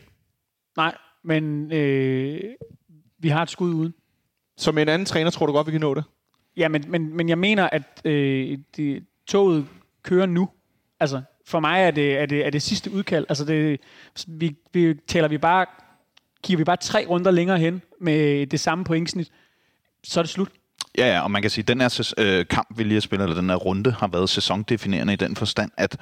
Nej, 0.77 0.95
men 1.23 1.71
øh, 1.71 2.39
vi 3.21 3.29
har 3.29 3.43
et 3.43 3.49
skud 3.49 3.73
uden. 3.73 3.93
Som 4.57 4.77
en 4.77 4.89
anden 4.89 5.05
træner 5.05 5.31
tror 5.31 5.45
du 5.45 5.51
godt, 5.51 5.67
vi 5.67 5.71
kan 5.71 5.81
nå 5.81 5.93
det? 5.93 6.03
Ja, 6.57 6.67
men, 6.67 6.85
men, 6.87 7.17
men 7.17 7.29
jeg 7.29 7.37
mener, 7.37 7.69
at 7.71 8.01
øh, 8.05 8.57
det, 8.77 9.03
toget 9.27 9.65
kører 10.03 10.25
nu. 10.25 10.49
Altså, 10.99 11.21
for 11.47 11.59
mig 11.59 11.81
er 11.81 11.91
det, 11.91 12.17
er 12.17 12.25
det, 12.25 12.45
er 12.45 12.49
det 12.49 12.61
sidste 12.61 12.91
udkald. 12.91 13.25
Altså, 13.29 13.45
det, 13.45 13.79
vi, 14.27 14.55
vi 14.73 14.95
taler 15.07 15.27
vi 15.27 15.37
bare, 15.37 15.65
kigger 16.43 16.57
vi 16.57 16.63
bare 16.63 16.77
tre 16.77 17.05
runder 17.09 17.31
længere 17.31 17.59
hen 17.59 17.81
med 18.01 18.47
det 18.47 18.59
samme 18.59 18.83
pointsnit, 18.83 19.31
så 20.03 20.19
er 20.19 20.23
det 20.23 20.29
slut. 20.29 20.49
Ja, 20.97 21.07
ja, 21.07 21.21
og 21.21 21.31
man 21.31 21.41
kan 21.41 21.51
sige, 21.51 21.63
at 21.63 21.67
den 21.67 21.81
her 21.81 22.13
øh, 22.17 22.45
kamp, 22.47 22.67
vi 22.77 22.83
lige 22.83 22.93
har 22.93 23.01
spillet, 23.01 23.23
eller 23.23 23.41
den 23.41 23.49
her 23.49 23.55
runde, 23.55 23.91
har 23.91 24.07
været 24.07 24.29
sæsondefinerende 24.29 25.13
i 25.13 25.15
den 25.15 25.35
forstand, 25.35 25.71
at 25.77 25.97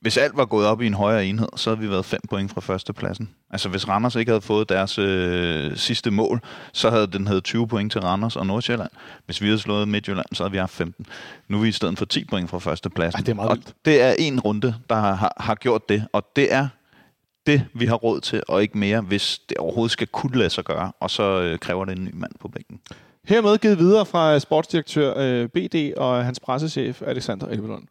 hvis 0.00 0.16
alt 0.16 0.36
var 0.36 0.44
gået 0.44 0.66
op 0.66 0.82
i 0.82 0.86
en 0.86 0.94
højere 0.94 1.26
enhed, 1.26 1.48
så 1.56 1.70
havde 1.70 1.80
vi 1.80 1.90
været 1.90 2.04
fem 2.04 2.20
point 2.30 2.50
fra 2.50 2.60
førstepladsen. 2.60 3.30
Altså 3.50 3.68
hvis 3.68 3.88
Randers 3.88 4.16
ikke 4.16 4.30
havde 4.30 4.40
fået 4.40 4.68
deres 4.68 4.98
øh, 4.98 5.76
sidste 5.76 6.10
mål, 6.10 6.40
så 6.72 6.90
havde 6.90 7.06
den 7.06 7.26
havde 7.26 7.40
20 7.40 7.68
point 7.68 7.92
til 7.92 8.00
Randers 8.00 8.36
og 8.36 8.46
Nordsjælland. 8.46 8.90
Hvis 9.26 9.40
vi 9.40 9.46
havde 9.46 9.58
slået 9.58 9.88
Midtjylland, 9.88 10.26
så 10.32 10.42
havde 10.42 10.52
vi 10.52 10.58
haft 10.58 10.72
15. 10.72 11.06
Nu 11.48 11.56
er 11.56 11.62
vi 11.62 11.68
i 11.68 11.72
stedet 11.72 11.98
for 11.98 12.04
10 12.04 12.24
point 12.24 12.50
fra 12.50 12.58
førstepladsen. 12.58 13.18
Ej, 13.18 13.24
det 13.24 13.32
er 13.32 13.34
meget 13.34 13.50
og 13.50 13.56
vildt. 13.56 13.74
det 13.84 14.02
er 14.02 14.14
en 14.18 14.40
runde, 14.40 14.74
der 14.90 14.96
har, 14.96 15.14
har, 15.14 15.32
har 15.36 15.54
gjort 15.54 15.88
det, 15.88 16.06
og 16.12 16.26
det 16.36 16.52
er 16.52 16.68
det, 17.46 17.66
vi 17.74 17.86
har 17.86 17.94
råd 17.94 18.20
til, 18.20 18.42
og 18.48 18.62
ikke 18.62 18.78
mere, 18.78 19.00
hvis 19.00 19.40
det 19.48 19.56
overhovedet 19.56 19.92
skal 19.92 20.06
kunne 20.06 20.38
lade 20.38 20.50
sig 20.50 20.64
gøre, 20.64 20.92
og 21.00 21.10
så 21.10 21.40
øh, 21.40 21.58
kræver 21.58 21.84
det 21.84 21.98
en 21.98 22.04
ny 22.04 22.10
mand 22.14 22.32
på 22.40 22.48
bænken. 22.48 22.80
Hermed 23.24 23.58
givet 23.58 23.78
videre 23.78 24.06
fra 24.06 24.38
sportsdirektør 24.38 25.14
øh, 25.16 25.48
BD 25.48 25.92
og 25.96 26.24
hans 26.24 26.40
pressechef 26.40 27.02
Alexander 27.02 27.46
Elvelund. 27.46 27.84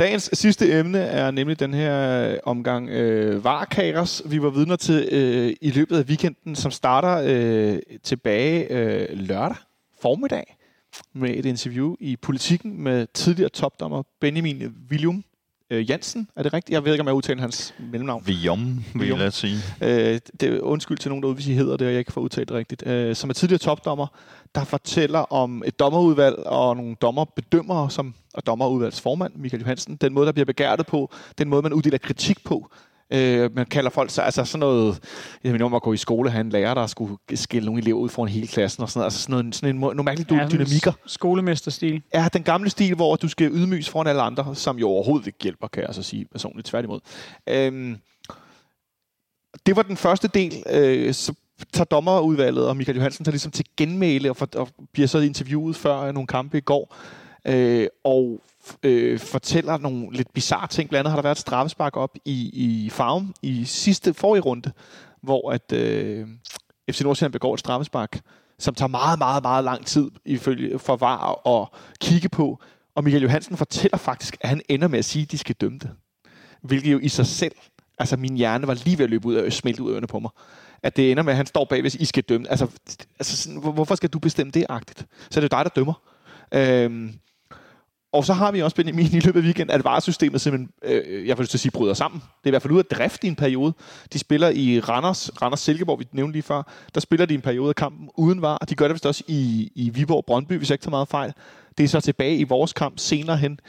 Dagens 0.00 0.30
sidste 0.32 0.78
emne 0.78 0.98
er 0.98 1.30
nemlig 1.30 1.60
den 1.60 1.74
her 1.74 2.28
øh, 2.30 2.38
omgang 2.42 2.88
øh, 2.88 3.44
varkaos, 3.44 4.22
vi 4.26 4.42
var 4.42 4.50
vidner 4.50 4.76
til 4.76 5.08
øh, 5.12 5.56
i 5.60 5.70
løbet 5.70 5.98
af 5.98 6.04
weekenden, 6.04 6.56
som 6.56 6.70
starter 6.70 7.22
øh, 7.26 7.78
tilbage 8.02 8.72
øh, 8.72 9.08
lørdag 9.18 9.56
formiddag 10.02 10.56
med 11.12 11.30
et 11.30 11.46
interview 11.46 11.94
i 12.00 12.16
Politiken 12.16 12.82
med 12.82 13.06
tidligere 13.14 13.50
topdommer 13.50 14.02
Benjamin 14.20 14.74
William 14.90 15.24
øh, 15.70 15.90
Jansen. 15.90 16.28
Er 16.36 16.42
det 16.42 16.52
rigtigt? 16.52 16.74
Jeg 16.74 16.84
ved 16.84 16.92
ikke, 16.92 17.00
om 17.00 17.06
jeg 17.06 17.14
udtaler 17.14 17.40
hans 17.40 17.74
mellemnavn. 17.78 18.26
Vium, 18.26 18.84
vil 18.94 19.06
Vium. 19.06 19.18
jeg 19.20 19.32
sige. 19.32 19.56
Øh, 19.80 20.20
det 20.40 20.60
undskyld 20.60 20.98
til 20.98 21.08
nogen 21.08 21.22
derude, 21.22 21.34
hvis 21.34 21.46
I 21.46 21.52
hedder 21.52 21.76
det, 21.76 21.86
og 21.86 21.92
jeg 21.92 21.98
ikke 21.98 22.12
får 22.12 22.20
udtalt 22.20 22.48
det 22.48 22.56
rigtigt. 22.56 22.86
Øh, 22.86 23.16
som 23.16 23.30
er 23.30 23.34
tidligere 23.34 23.58
topdommer, 23.58 24.06
der 24.54 24.64
fortæller 24.64 25.18
om 25.18 25.62
et 25.66 25.80
dommerudvalg 25.80 26.36
og 26.38 26.76
nogle 26.76 26.94
dommerbedømmere, 26.94 27.90
som 27.90 28.14
og 28.34 28.46
dommerudvalgsformand, 28.46 29.32
Michael 29.36 29.60
Johansen. 29.60 29.96
Den 29.96 30.12
måde, 30.12 30.26
der 30.26 30.32
bliver 30.32 30.44
begærtet 30.44 30.86
på, 30.86 31.10
den 31.38 31.48
måde, 31.48 31.62
man 31.62 31.72
uddeler 31.72 31.98
kritik 31.98 32.44
på. 32.44 32.70
Øh, 33.12 33.54
man 33.54 33.66
kalder 33.66 33.90
folk 33.90 34.10
så 34.10 34.22
altså 34.22 34.44
sådan 34.44 34.60
noget, 34.60 34.98
jeg 35.44 35.52
mener 35.52 35.64
om 35.64 35.74
at 35.74 35.82
gå 35.82 35.92
i 35.92 35.96
skole 35.96 36.30
have 36.30 36.40
en 36.40 36.50
lærer, 36.50 36.74
der 36.74 36.86
skulle 36.86 37.16
skille 37.34 37.66
nogle 37.66 37.82
elever 37.82 37.98
ud 37.98 38.08
foran 38.08 38.28
hele 38.28 38.46
klassen 38.46 38.82
og 38.82 38.90
sådan 38.90 38.98
noget. 38.98 39.06
Altså 39.06 39.22
sådan, 39.22 39.32
noget, 39.32 39.54
sådan 39.54 39.74
en, 39.74 39.80
nogle 39.80 40.02
mærkelige 40.02 40.36
ja, 40.36 40.48
dynamikker. 40.48 40.92
Skolemesterstil. 41.06 42.02
er 42.12 42.28
den 42.28 42.42
gamle 42.42 42.70
stil, 42.70 42.94
hvor 42.94 43.16
du 43.16 43.28
skal 43.28 43.50
ydmyges 43.52 43.88
foran 43.88 44.06
alle 44.06 44.22
andre, 44.22 44.54
som 44.54 44.78
jo 44.78 44.88
overhovedet 44.88 45.26
ikke 45.26 45.38
hjælper, 45.42 45.68
kan 45.68 45.82
jeg 45.86 45.94
så 45.94 46.02
sige 46.02 46.26
personligt 46.32 46.66
tværtimod. 46.66 47.00
Øhm, 47.46 47.96
det 49.66 49.76
var 49.76 49.82
den 49.82 49.96
første 49.96 50.28
del. 50.28 50.62
Øh, 50.70 51.14
så 51.14 51.34
tager 51.72 51.84
dommerudvalget 51.84 52.68
og 52.68 52.76
Michael 52.76 52.96
Johansen 52.96 53.24
tager 53.24 53.32
ligesom 53.32 53.52
til 53.52 53.64
genmæle 53.76 54.30
og, 54.30 54.36
for, 54.36 54.48
og 54.56 54.68
bliver 54.92 55.08
så 55.08 55.18
interviewet 55.18 55.76
før 55.76 56.12
nogle 56.12 56.26
kampe 56.26 56.58
i 56.58 56.60
går. 56.60 56.96
Øh, 57.46 57.86
og 58.04 58.40
øh, 58.82 59.18
fortæller 59.18 59.78
nogle 59.78 60.12
lidt 60.12 60.32
bizarre 60.32 60.66
ting. 60.66 60.88
Blandt 60.88 61.00
andet 61.00 61.10
har 61.10 61.16
der 61.16 61.22
været 61.22 61.36
et 61.36 61.40
straffespark 61.40 61.96
op 61.96 62.16
i, 62.24 62.50
i 62.52 62.90
farven 62.90 63.34
i 63.42 63.64
sidste 63.64 64.14
forrige 64.14 64.42
runde, 64.42 64.72
hvor 65.22 65.50
at 65.50 65.72
øh, 65.72 66.28
FC 66.90 67.00
Nordsjælland 67.00 67.32
begår 67.32 67.54
et 67.54 67.60
straffespark, 67.60 68.20
som 68.58 68.74
tager 68.74 68.88
meget, 68.88 69.18
meget, 69.18 69.42
meget 69.42 69.64
lang 69.64 69.86
tid 69.86 70.10
ifølge 70.24 70.78
for 70.78 70.96
VAR 70.96 71.48
at 71.48 71.68
kigge 72.00 72.28
på. 72.28 72.58
Og 72.94 73.04
Michael 73.04 73.22
Johansen 73.22 73.56
fortæller 73.56 73.98
faktisk, 73.98 74.36
at 74.40 74.48
han 74.48 74.60
ender 74.68 74.88
med 74.88 74.98
at 74.98 75.04
sige, 75.04 75.22
at 75.22 75.32
de 75.32 75.38
skal 75.38 75.54
dømme 75.54 75.78
det. 75.78 75.90
Hvilket 76.62 76.92
jo 76.92 76.98
i 76.98 77.08
sig 77.08 77.26
selv, 77.26 77.54
altså 77.98 78.16
min 78.16 78.36
hjerne 78.36 78.66
var 78.66 78.74
lige 78.74 78.98
ved 78.98 79.04
at 79.04 79.10
løbe 79.10 79.26
ud 79.26 79.34
af 79.34 79.52
smelte 79.52 79.82
ud 79.82 79.90
af 79.90 79.92
ørerne 79.92 80.06
på 80.06 80.18
mig. 80.18 80.30
At 80.82 80.96
det 80.96 81.10
ender 81.10 81.22
med, 81.22 81.32
at 81.32 81.36
han 81.36 81.46
står 81.46 81.64
bag, 81.64 81.80
hvis 81.80 81.94
I 81.94 82.04
skal 82.04 82.22
dømme. 82.22 82.50
Altså, 82.50 82.66
altså 83.18 83.36
sådan, 83.36 83.60
hvorfor 83.60 83.94
skal 83.94 84.10
du 84.10 84.18
bestemme 84.18 84.50
det 84.50 84.66
agtigt? 84.68 85.06
Så 85.30 85.40
er 85.40 85.42
det 85.42 85.52
jo 85.52 85.56
dig, 85.56 85.64
der 85.64 85.70
dømmer. 85.70 86.02
Øhm, 86.54 87.14
og 88.12 88.24
så 88.24 88.32
har 88.32 88.52
vi 88.52 88.62
også 88.62 88.76
Benjamin 88.76 89.06
i 89.06 89.20
løbet 89.20 89.40
af 89.40 89.44
weekenden, 89.44 89.74
at 89.74 89.84
VAR-systemet 89.84 90.40
simpelthen, 90.40 90.70
øh, 90.84 91.28
jeg 91.28 91.36
får 91.36 91.42
lyst 91.42 91.50
til 91.50 91.56
at 91.56 91.60
sige, 91.60 91.72
bryder 91.72 91.94
sammen. 91.94 92.20
Det 92.20 92.44
er 92.44 92.48
i 92.48 92.50
hvert 92.50 92.62
fald 92.62 92.72
ud 92.74 92.78
af 92.78 92.84
drift 92.84 93.24
i 93.24 93.26
en 93.28 93.36
periode. 93.36 93.72
De 94.12 94.18
spiller 94.18 94.48
i 94.48 94.80
Randers, 94.80 95.30
Randers 95.42 95.60
Silkeborg, 95.60 96.00
vi 96.00 96.06
nævnte 96.12 96.32
lige 96.32 96.42
før. 96.42 96.62
Der 96.94 97.00
spiller 97.00 97.26
de 97.26 97.34
en 97.34 97.40
periode 97.40 97.68
af 97.68 97.74
kampen 97.74 98.08
uden 98.16 98.42
VAR. 98.42 98.58
De 98.58 98.74
gør 98.74 98.88
det 98.88 98.94
vist 98.94 99.06
også 99.06 99.24
i, 99.28 99.70
i 99.74 99.90
Viborg 99.90 100.24
Brøndby, 100.26 100.52
hvis 100.52 100.70
jeg 100.70 100.74
ikke 100.74 100.82
tager 100.82 100.90
meget 100.90 101.08
fejl. 101.08 101.32
Det 101.78 101.84
er 101.84 101.88
så 101.88 102.00
tilbage 102.00 102.36
i 102.36 102.44
vores 102.44 102.72
kamp 102.72 102.98
senere 102.98 103.36
hen. 103.36 103.60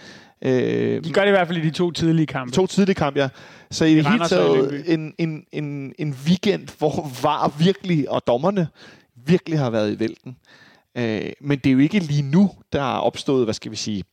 Øh, 0.42 1.04
De 1.04 1.14
gør 1.14 1.22
det 1.22 1.28
i 1.28 1.32
hvert 1.32 1.48
fald 1.48 1.58
i 1.58 1.62
de 1.62 1.72
to 1.72 1.92
tidlige 1.92 2.26
kampe. 2.26 2.54
to 2.54 2.68
tidlige 2.68 2.96
kampe, 2.96 3.20
ja. 3.20 3.30
Så 3.72 3.86
i 3.86 3.96
det 3.96 4.08
hele 4.08 4.28
taget 4.28 4.84
en, 4.94 5.14
en, 5.18 5.44
en, 5.52 5.94
en 6.00 6.16
weekend, 6.28 6.68
hvor 6.78 7.12
VAR 7.24 7.54
virkelig, 7.60 8.10
og 8.12 8.28
dommerne 8.28 8.68
virkelig 9.26 9.60
har 9.60 9.70
været 9.70 9.92
i 9.92 10.00
vælten. 10.00 10.38
Øh, 10.98 11.22
men 11.42 11.60
det 11.60 11.70
er 11.70 11.74
jo 11.74 11.80
ikke 11.80 12.00
lige 12.00 12.22
nu, 12.22 12.52
der 12.74 12.82
er 12.82 12.98
opstået, 13.00 13.46
hvad 13.46 13.54
skal 13.54 13.72
vi 13.72 13.76
sige, 13.76 14.04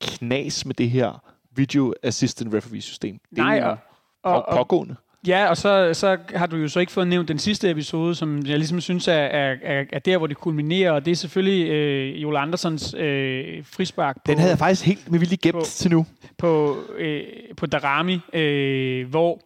knas 0.00 0.66
med 0.66 0.74
det 0.74 0.90
her 0.90 1.22
Video 1.56 1.94
Assistant 2.02 2.54
Referee 2.54 2.80
system. 2.80 3.18
Det 3.30 3.38
er 3.38 3.42
Nej, 3.42 3.58
jo 3.58 3.68
og, 3.70 3.76
og, 4.22 4.44
på- 4.50 4.56
pågående. 4.56 4.96
Ja, 5.26 5.46
og 5.48 5.56
så, 5.56 5.90
så 5.94 6.16
har 6.34 6.46
du 6.46 6.56
jo 6.56 6.68
så 6.68 6.80
ikke 6.80 6.92
fået 6.92 7.08
nævnt 7.08 7.28
den 7.28 7.38
sidste 7.38 7.70
episode, 7.70 8.14
som 8.14 8.46
jeg 8.46 8.58
ligesom 8.58 8.80
synes 8.80 9.08
er, 9.08 9.12
er, 9.14 9.56
er, 9.62 9.84
er 9.92 9.98
der, 9.98 10.18
hvor 10.18 10.26
det 10.26 10.36
kulminerer, 10.36 10.92
og 10.92 11.04
det 11.04 11.10
er 11.10 11.14
selvfølgelig 11.16 11.68
øh, 11.68 12.22
Joel 12.22 12.36
Andersens 12.36 12.94
øh, 12.98 13.64
frispark 13.64 14.16
på, 14.16 14.22
Den 14.26 14.38
havde 14.38 14.50
jeg 14.50 14.58
faktisk 14.58 14.84
helt 14.86 15.10
med 15.10 15.18
vilje 15.18 15.36
gemt 15.36 15.54
på- 15.54 15.64
til 15.64 15.90
nu. 15.90 16.06
på, 16.38 16.76
øh, 16.98 17.22
på 17.56 17.66
Darami, 17.66 18.18
øh, 18.32 19.08
hvor 19.08 19.40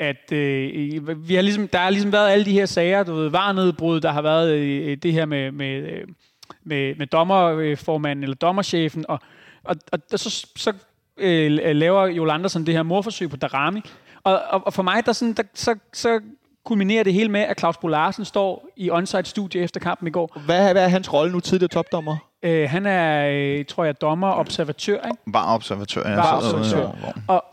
at 0.00 0.32
øh, 0.32 1.28
vi 1.28 1.34
har 1.34 1.42
ligesom, 1.42 1.68
der 1.68 1.78
har 1.78 1.90
ligesom 1.90 2.12
været 2.12 2.30
alle 2.30 2.44
de 2.44 2.52
her 2.52 2.66
sager, 2.66 3.02
du 3.02 3.14
ved, 3.14 3.28
varnedbrud, 3.28 4.00
der 4.00 4.12
har 4.12 4.22
været 4.22 4.52
øh, 4.52 4.96
det 4.96 5.12
her 5.12 5.26
med, 5.26 5.52
med, 5.52 5.76
øh, 5.92 6.04
med, 6.64 6.94
med 6.94 7.06
dommerformanden 7.06 8.22
eller 8.22 8.36
dommerchefen, 8.36 9.04
og, 9.08 9.20
og, 9.68 9.76
og, 9.92 9.98
og 10.12 10.18
så, 10.18 10.46
så 10.56 10.72
øh, 11.16 11.50
laver 11.76 12.06
Joel 12.06 12.30
Andersen 12.30 12.66
det 12.66 12.74
her 12.74 12.82
morforsøg 12.82 13.30
på 13.30 13.36
Darami, 13.36 13.80
og, 14.24 14.42
og, 14.50 14.66
og 14.66 14.72
for 14.72 14.82
mig, 14.82 15.06
der, 15.06 15.12
sådan, 15.12 15.32
der, 15.34 15.42
så, 15.54 15.74
så 15.92 16.20
kulminerer 16.64 17.02
det 17.04 17.12
hele 17.14 17.28
med, 17.28 17.40
at 17.40 17.58
Claus 17.58 17.76
Bo 17.76 17.88
Larsen 17.88 18.24
står 18.24 18.68
i 18.76 18.90
onsite 18.90 19.24
studie 19.24 19.60
efter 19.60 19.80
kampen 19.80 20.08
i 20.08 20.10
går, 20.10 20.40
Hvad, 20.46 20.68
er- 20.68 20.72
hvad 20.72 20.84
er 20.84 20.88
hans 20.88 21.12
rolle 21.12 21.32
nu, 21.32 21.40
tidligere 21.40 21.68
topdommer? 21.68 22.16
Øh, 22.42 22.70
han 22.70 22.86
er, 22.86 23.28
øh, 23.32 23.64
tror 23.64 23.84
jeg, 23.84 24.00
dommer 24.00 24.28
og 24.28 24.38
observatør, 24.38 24.94
ikke? 25.04 25.16
Var 25.26 25.54
observatør. 25.54 26.08
Ja, 26.08 26.14
Var 26.16 26.36
observatør. 26.36 26.90
Og 27.28 27.44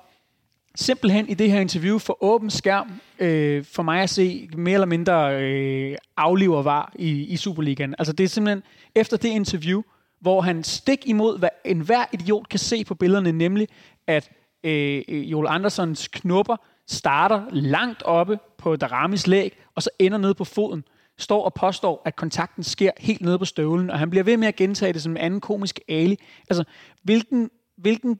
simpelthen 0.75 1.29
i 1.29 1.33
det 1.33 1.51
her 1.51 1.59
interview 1.59 1.99
for 1.99 2.17
åben 2.23 2.49
skærm, 2.49 2.91
øh, 3.19 3.65
for 3.73 3.83
mig 3.83 4.01
at 4.01 4.09
se 4.09 4.49
mere 4.57 4.73
eller 4.73 4.85
mindre 4.87 5.41
øh, 5.41 5.97
afliver 6.17 6.61
var 6.61 6.91
i, 6.95 7.09
i 7.11 7.37
Superligaen. 7.37 7.95
Altså 7.99 8.13
det 8.13 8.23
er 8.23 8.27
simpelthen 8.27 8.63
efter 8.95 9.17
det 9.17 9.29
interview, 9.29 9.81
hvor 10.23 10.41
han 10.41 10.63
stik 10.63 11.07
imod, 11.07 11.39
hvad 11.39 11.49
enhver 11.65 12.05
idiot 12.13 12.49
kan 12.49 12.59
se 12.59 12.85
på 12.85 12.95
billederne, 12.95 13.31
nemlig 13.31 13.67
at 14.07 14.31
øh, 14.63 15.03
øh 15.07 15.31
Joel 15.31 15.47
Andersons 15.49 16.07
knupper 16.07 16.55
starter 16.87 17.45
langt 17.51 18.03
oppe 18.03 18.39
på 18.57 18.75
Daramis 18.75 19.27
læg, 19.27 19.57
og 19.75 19.83
så 19.83 19.89
ender 19.99 20.17
nede 20.17 20.33
på 20.33 20.43
foden, 20.43 20.83
står 21.17 21.45
og 21.45 21.53
påstår, 21.53 22.01
at 22.05 22.15
kontakten 22.15 22.63
sker 22.63 22.91
helt 22.97 23.21
nede 23.21 23.39
på 23.39 23.45
støvlen, 23.45 23.89
og 23.89 23.99
han 23.99 24.09
bliver 24.09 24.23
ved 24.23 24.37
med 24.37 24.47
at 24.47 24.55
gentage 24.55 24.93
det 24.93 25.01
som 25.01 25.11
en 25.11 25.17
anden 25.17 25.41
komisk 25.41 25.79
ali. 25.87 26.19
Altså, 26.49 26.63
hvilken, 27.03 27.49
hvilken 27.77 28.19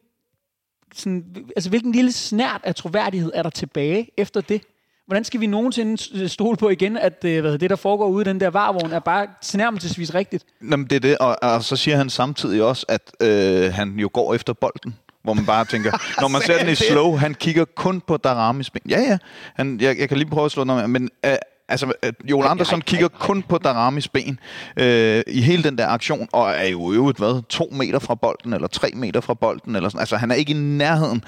sådan, 0.93 1.45
altså, 1.55 1.69
hvilken 1.69 1.91
lille 1.91 2.11
snært 2.11 2.61
af 2.63 2.75
troværdighed 2.75 3.31
er 3.33 3.43
der 3.43 3.49
tilbage 3.49 4.09
efter 4.17 4.41
det? 4.41 4.61
Hvordan 5.07 5.23
skal 5.23 5.39
vi 5.39 5.47
nogensinde 5.47 6.29
stole 6.29 6.57
på 6.57 6.69
igen, 6.69 6.97
at 6.97 7.25
øh, 7.25 7.41
hvad, 7.41 7.57
det, 7.57 7.69
der 7.69 7.75
foregår 7.75 8.07
ude 8.07 8.21
i 8.21 8.25
den 8.29 8.39
der 8.39 8.49
varvogn, 8.49 8.91
er 8.91 8.99
bare 8.99 9.27
tilnærmelsesvis 9.41 10.13
rigtigt? 10.13 10.45
Jamen, 10.71 10.85
det 10.85 10.95
er 10.95 10.99
det, 10.99 11.17
og, 11.17 11.37
og 11.41 11.63
så 11.63 11.75
siger 11.75 11.97
han 11.97 12.09
samtidig 12.09 12.63
også, 12.63 12.85
at 12.89 13.11
øh, 13.21 13.73
han 13.73 13.89
jo 13.89 14.09
går 14.13 14.33
efter 14.33 14.53
bolden. 14.53 14.95
Hvor 15.23 15.33
man 15.33 15.45
bare 15.45 15.65
tænker, 15.65 15.91
når 16.21 16.27
man 16.27 16.41
ser 16.41 16.57
den 16.57 16.69
i 16.69 16.75
slow, 16.75 17.15
han 17.15 17.33
kigger 17.33 17.65
kun 17.65 18.01
på 18.01 18.17
Daramis 18.17 18.69
ben. 18.69 18.81
Ja, 18.89 18.99
ja, 18.99 19.17
han, 19.55 19.79
jeg, 19.81 19.99
jeg 19.99 20.09
kan 20.09 20.17
lige 20.17 20.29
prøve 20.29 20.45
at 20.45 20.51
slå 20.51 20.63
noget 20.63 20.89
med, 20.89 20.99
men 20.99 21.09
øh, 21.25 21.35
altså, 21.69 21.93
øh, 22.03 22.13
Joel 22.25 22.47
Andersson 22.47 22.81
kigger 22.81 23.07
kun 23.07 23.41
på 23.41 23.57
Daramis 23.57 24.07
ben 24.07 24.39
øh, 24.77 25.21
i 25.27 25.41
hele 25.41 25.63
den 25.63 25.77
der 25.77 25.87
aktion, 25.87 26.27
og 26.31 26.51
er 26.51 26.67
jo 26.67 26.93
øvrigt, 26.93 27.17
hvad, 27.17 27.41
to 27.49 27.69
meter 27.71 27.99
fra 27.99 28.15
bolden, 28.15 28.53
eller 28.53 28.67
tre 28.67 28.91
meter 28.95 29.21
fra 29.21 29.33
bolden, 29.33 29.75
eller 29.75 29.89
sådan. 29.89 29.99
Altså, 29.99 30.17
han 30.17 30.31
er 30.31 30.35
ikke 30.35 30.51
i 30.51 30.57
nærheden. 30.57 31.23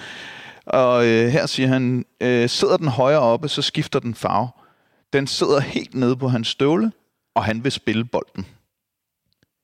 Og 0.65 1.05
øh, 1.05 1.27
her 1.27 1.45
siger 1.45 1.67
han, 1.67 2.05
øh, 2.21 2.49
sidder 2.49 2.77
den 2.77 2.87
højere 2.87 3.19
oppe, 3.19 3.47
så 3.49 3.61
skifter 3.61 3.99
den 3.99 4.15
farve. 4.15 4.49
Den 5.13 5.27
sidder 5.27 5.59
helt 5.59 5.95
nede 5.95 6.15
på 6.15 6.27
hans 6.27 6.47
støvle, 6.47 6.91
og 7.35 7.43
han 7.43 7.63
vil 7.63 7.71
spille 7.71 8.05
bolden. 8.05 8.45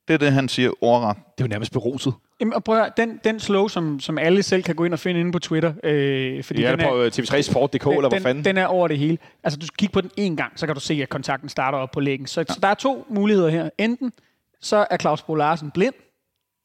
Det 0.08 0.14
er 0.14 0.18
det, 0.18 0.32
han 0.32 0.50
siger 0.50 0.72
ordret. 0.82 1.18
Det 1.18 1.44
er 1.44 1.46
jo 1.46 1.48
nærmest 1.48 1.72
beruset. 1.72 2.14
Jamen, 2.40 2.54
og 2.54 2.64
prøv 2.64 2.76
at 2.76 2.82
høre, 2.82 2.92
den, 2.98 3.20
den 3.24 3.40
slow, 3.40 3.68
som, 3.68 4.00
som 4.00 4.18
alle 4.18 4.44
selv 4.44 4.64
kan 4.64 4.76
gå 4.76 4.84
ind 4.84 4.94
og 4.94 5.00
finde 5.00 5.20
inde 5.20 5.32
på 5.32 5.40
Twitter, 5.40 5.74
øh, 5.84 6.44
fordi 6.44 6.60
Det 6.60 6.68
er 6.68 6.72
den 6.72 6.80
det 6.80 6.90
på 6.90 7.02
øh, 7.02 7.12
TV3 7.16 7.42
Sport.dk, 7.42 7.88
eller 7.88 8.00
hvad 8.00 8.10
den, 8.10 8.24
fanden? 8.24 8.46
den 8.46 8.58
er 8.58 8.66
over 8.66 8.88
det 8.88 8.98
hele. 8.98 9.18
Altså, 9.44 9.60
du 9.60 9.66
skal 9.66 9.78
kigge 9.78 9.94
på 9.94 10.02
den 10.02 10.12
en 10.18 10.36
gang, 10.36 10.60
så 10.60 10.66
kan 10.66 10.76
du 10.76 10.82
se, 10.82 10.94
at 10.94 11.10
kontakten 11.10 11.50
starter 11.50 11.78
op 11.78 11.92
på 11.92 12.00
læggen. 12.00 12.28
Så, 12.28 12.42
ja. 12.42 12.54
så 12.54 12.60
der 12.62 12.68
er 12.68 12.74
to 12.74 13.06
muligheder 13.10 13.50
her. 13.50 13.70
Enten 13.78 14.14
så 14.62 14.86
er 14.90 14.98
Claus 14.98 15.22
Bo 15.22 15.36
Larsen 15.36 15.72
blind, 15.72 15.94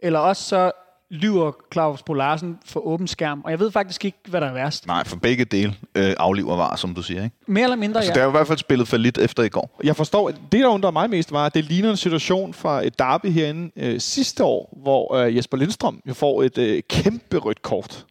eller 0.03 0.19
også 0.19 0.43
så 0.43 0.73
lyver 1.11 1.53
Claus 1.73 2.03
Bo 2.03 2.13
Larsen 2.13 2.59
for 2.67 2.87
åben 2.87 3.07
skærm. 3.09 3.41
Og 3.45 3.51
jeg 3.51 3.61
ved 3.61 3.71
faktisk 3.71 4.05
ikke, 4.05 4.19
hvad 4.29 4.41
der 4.41 4.47
er 4.47 4.53
værst. 4.53 4.87
Nej, 4.87 5.05
for 5.05 5.17
begge 5.17 5.45
dele 5.45 5.75
øh, 5.95 6.15
afliver 6.19 6.57
var, 6.57 6.77
som 6.77 6.95
du 6.95 7.03
siger. 7.03 7.25
Ikke? 7.25 7.37
Mere 7.47 7.65
eller 7.65 7.77
mindre, 7.77 8.03
Så 8.03 8.09
ja. 8.09 8.15
det 8.15 8.21
er 8.21 8.25
jo 8.25 8.31
i 8.31 8.37
hvert 8.37 8.47
fald 8.47 8.59
spillet 8.59 8.89
for 8.89 8.97
lidt 8.97 9.19
efter 9.19 9.43
i 9.43 9.49
går. 9.49 9.81
Jeg 9.85 9.97
forstår, 9.97 10.29
at 10.29 10.35
det, 10.53 10.61
der 10.61 10.69
undrer 10.69 10.91
mig 10.91 11.11
mest, 11.11 11.33
var, 11.33 11.47
at 11.47 11.55
det 11.55 11.65
ligner 11.65 11.91
en 11.91 11.97
situation 11.97 12.55
fra 12.55 12.87
et 12.87 12.99
derby 12.99 13.27
herinde 13.27 13.71
øh, 13.77 14.01
sidste 14.01 14.45
år, 14.45 14.79
hvor 14.83 15.15
øh, 15.15 15.37
Jesper 15.37 15.57
Lindstrøm 15.57 16.01
jo 16.09 16.15
får 16.15 16.43
et 16.43 16.59
øh, 16.59 16.83
kæmpe 16.89 17.39
rødt 17.39 17.63
kort. 17.63 18.07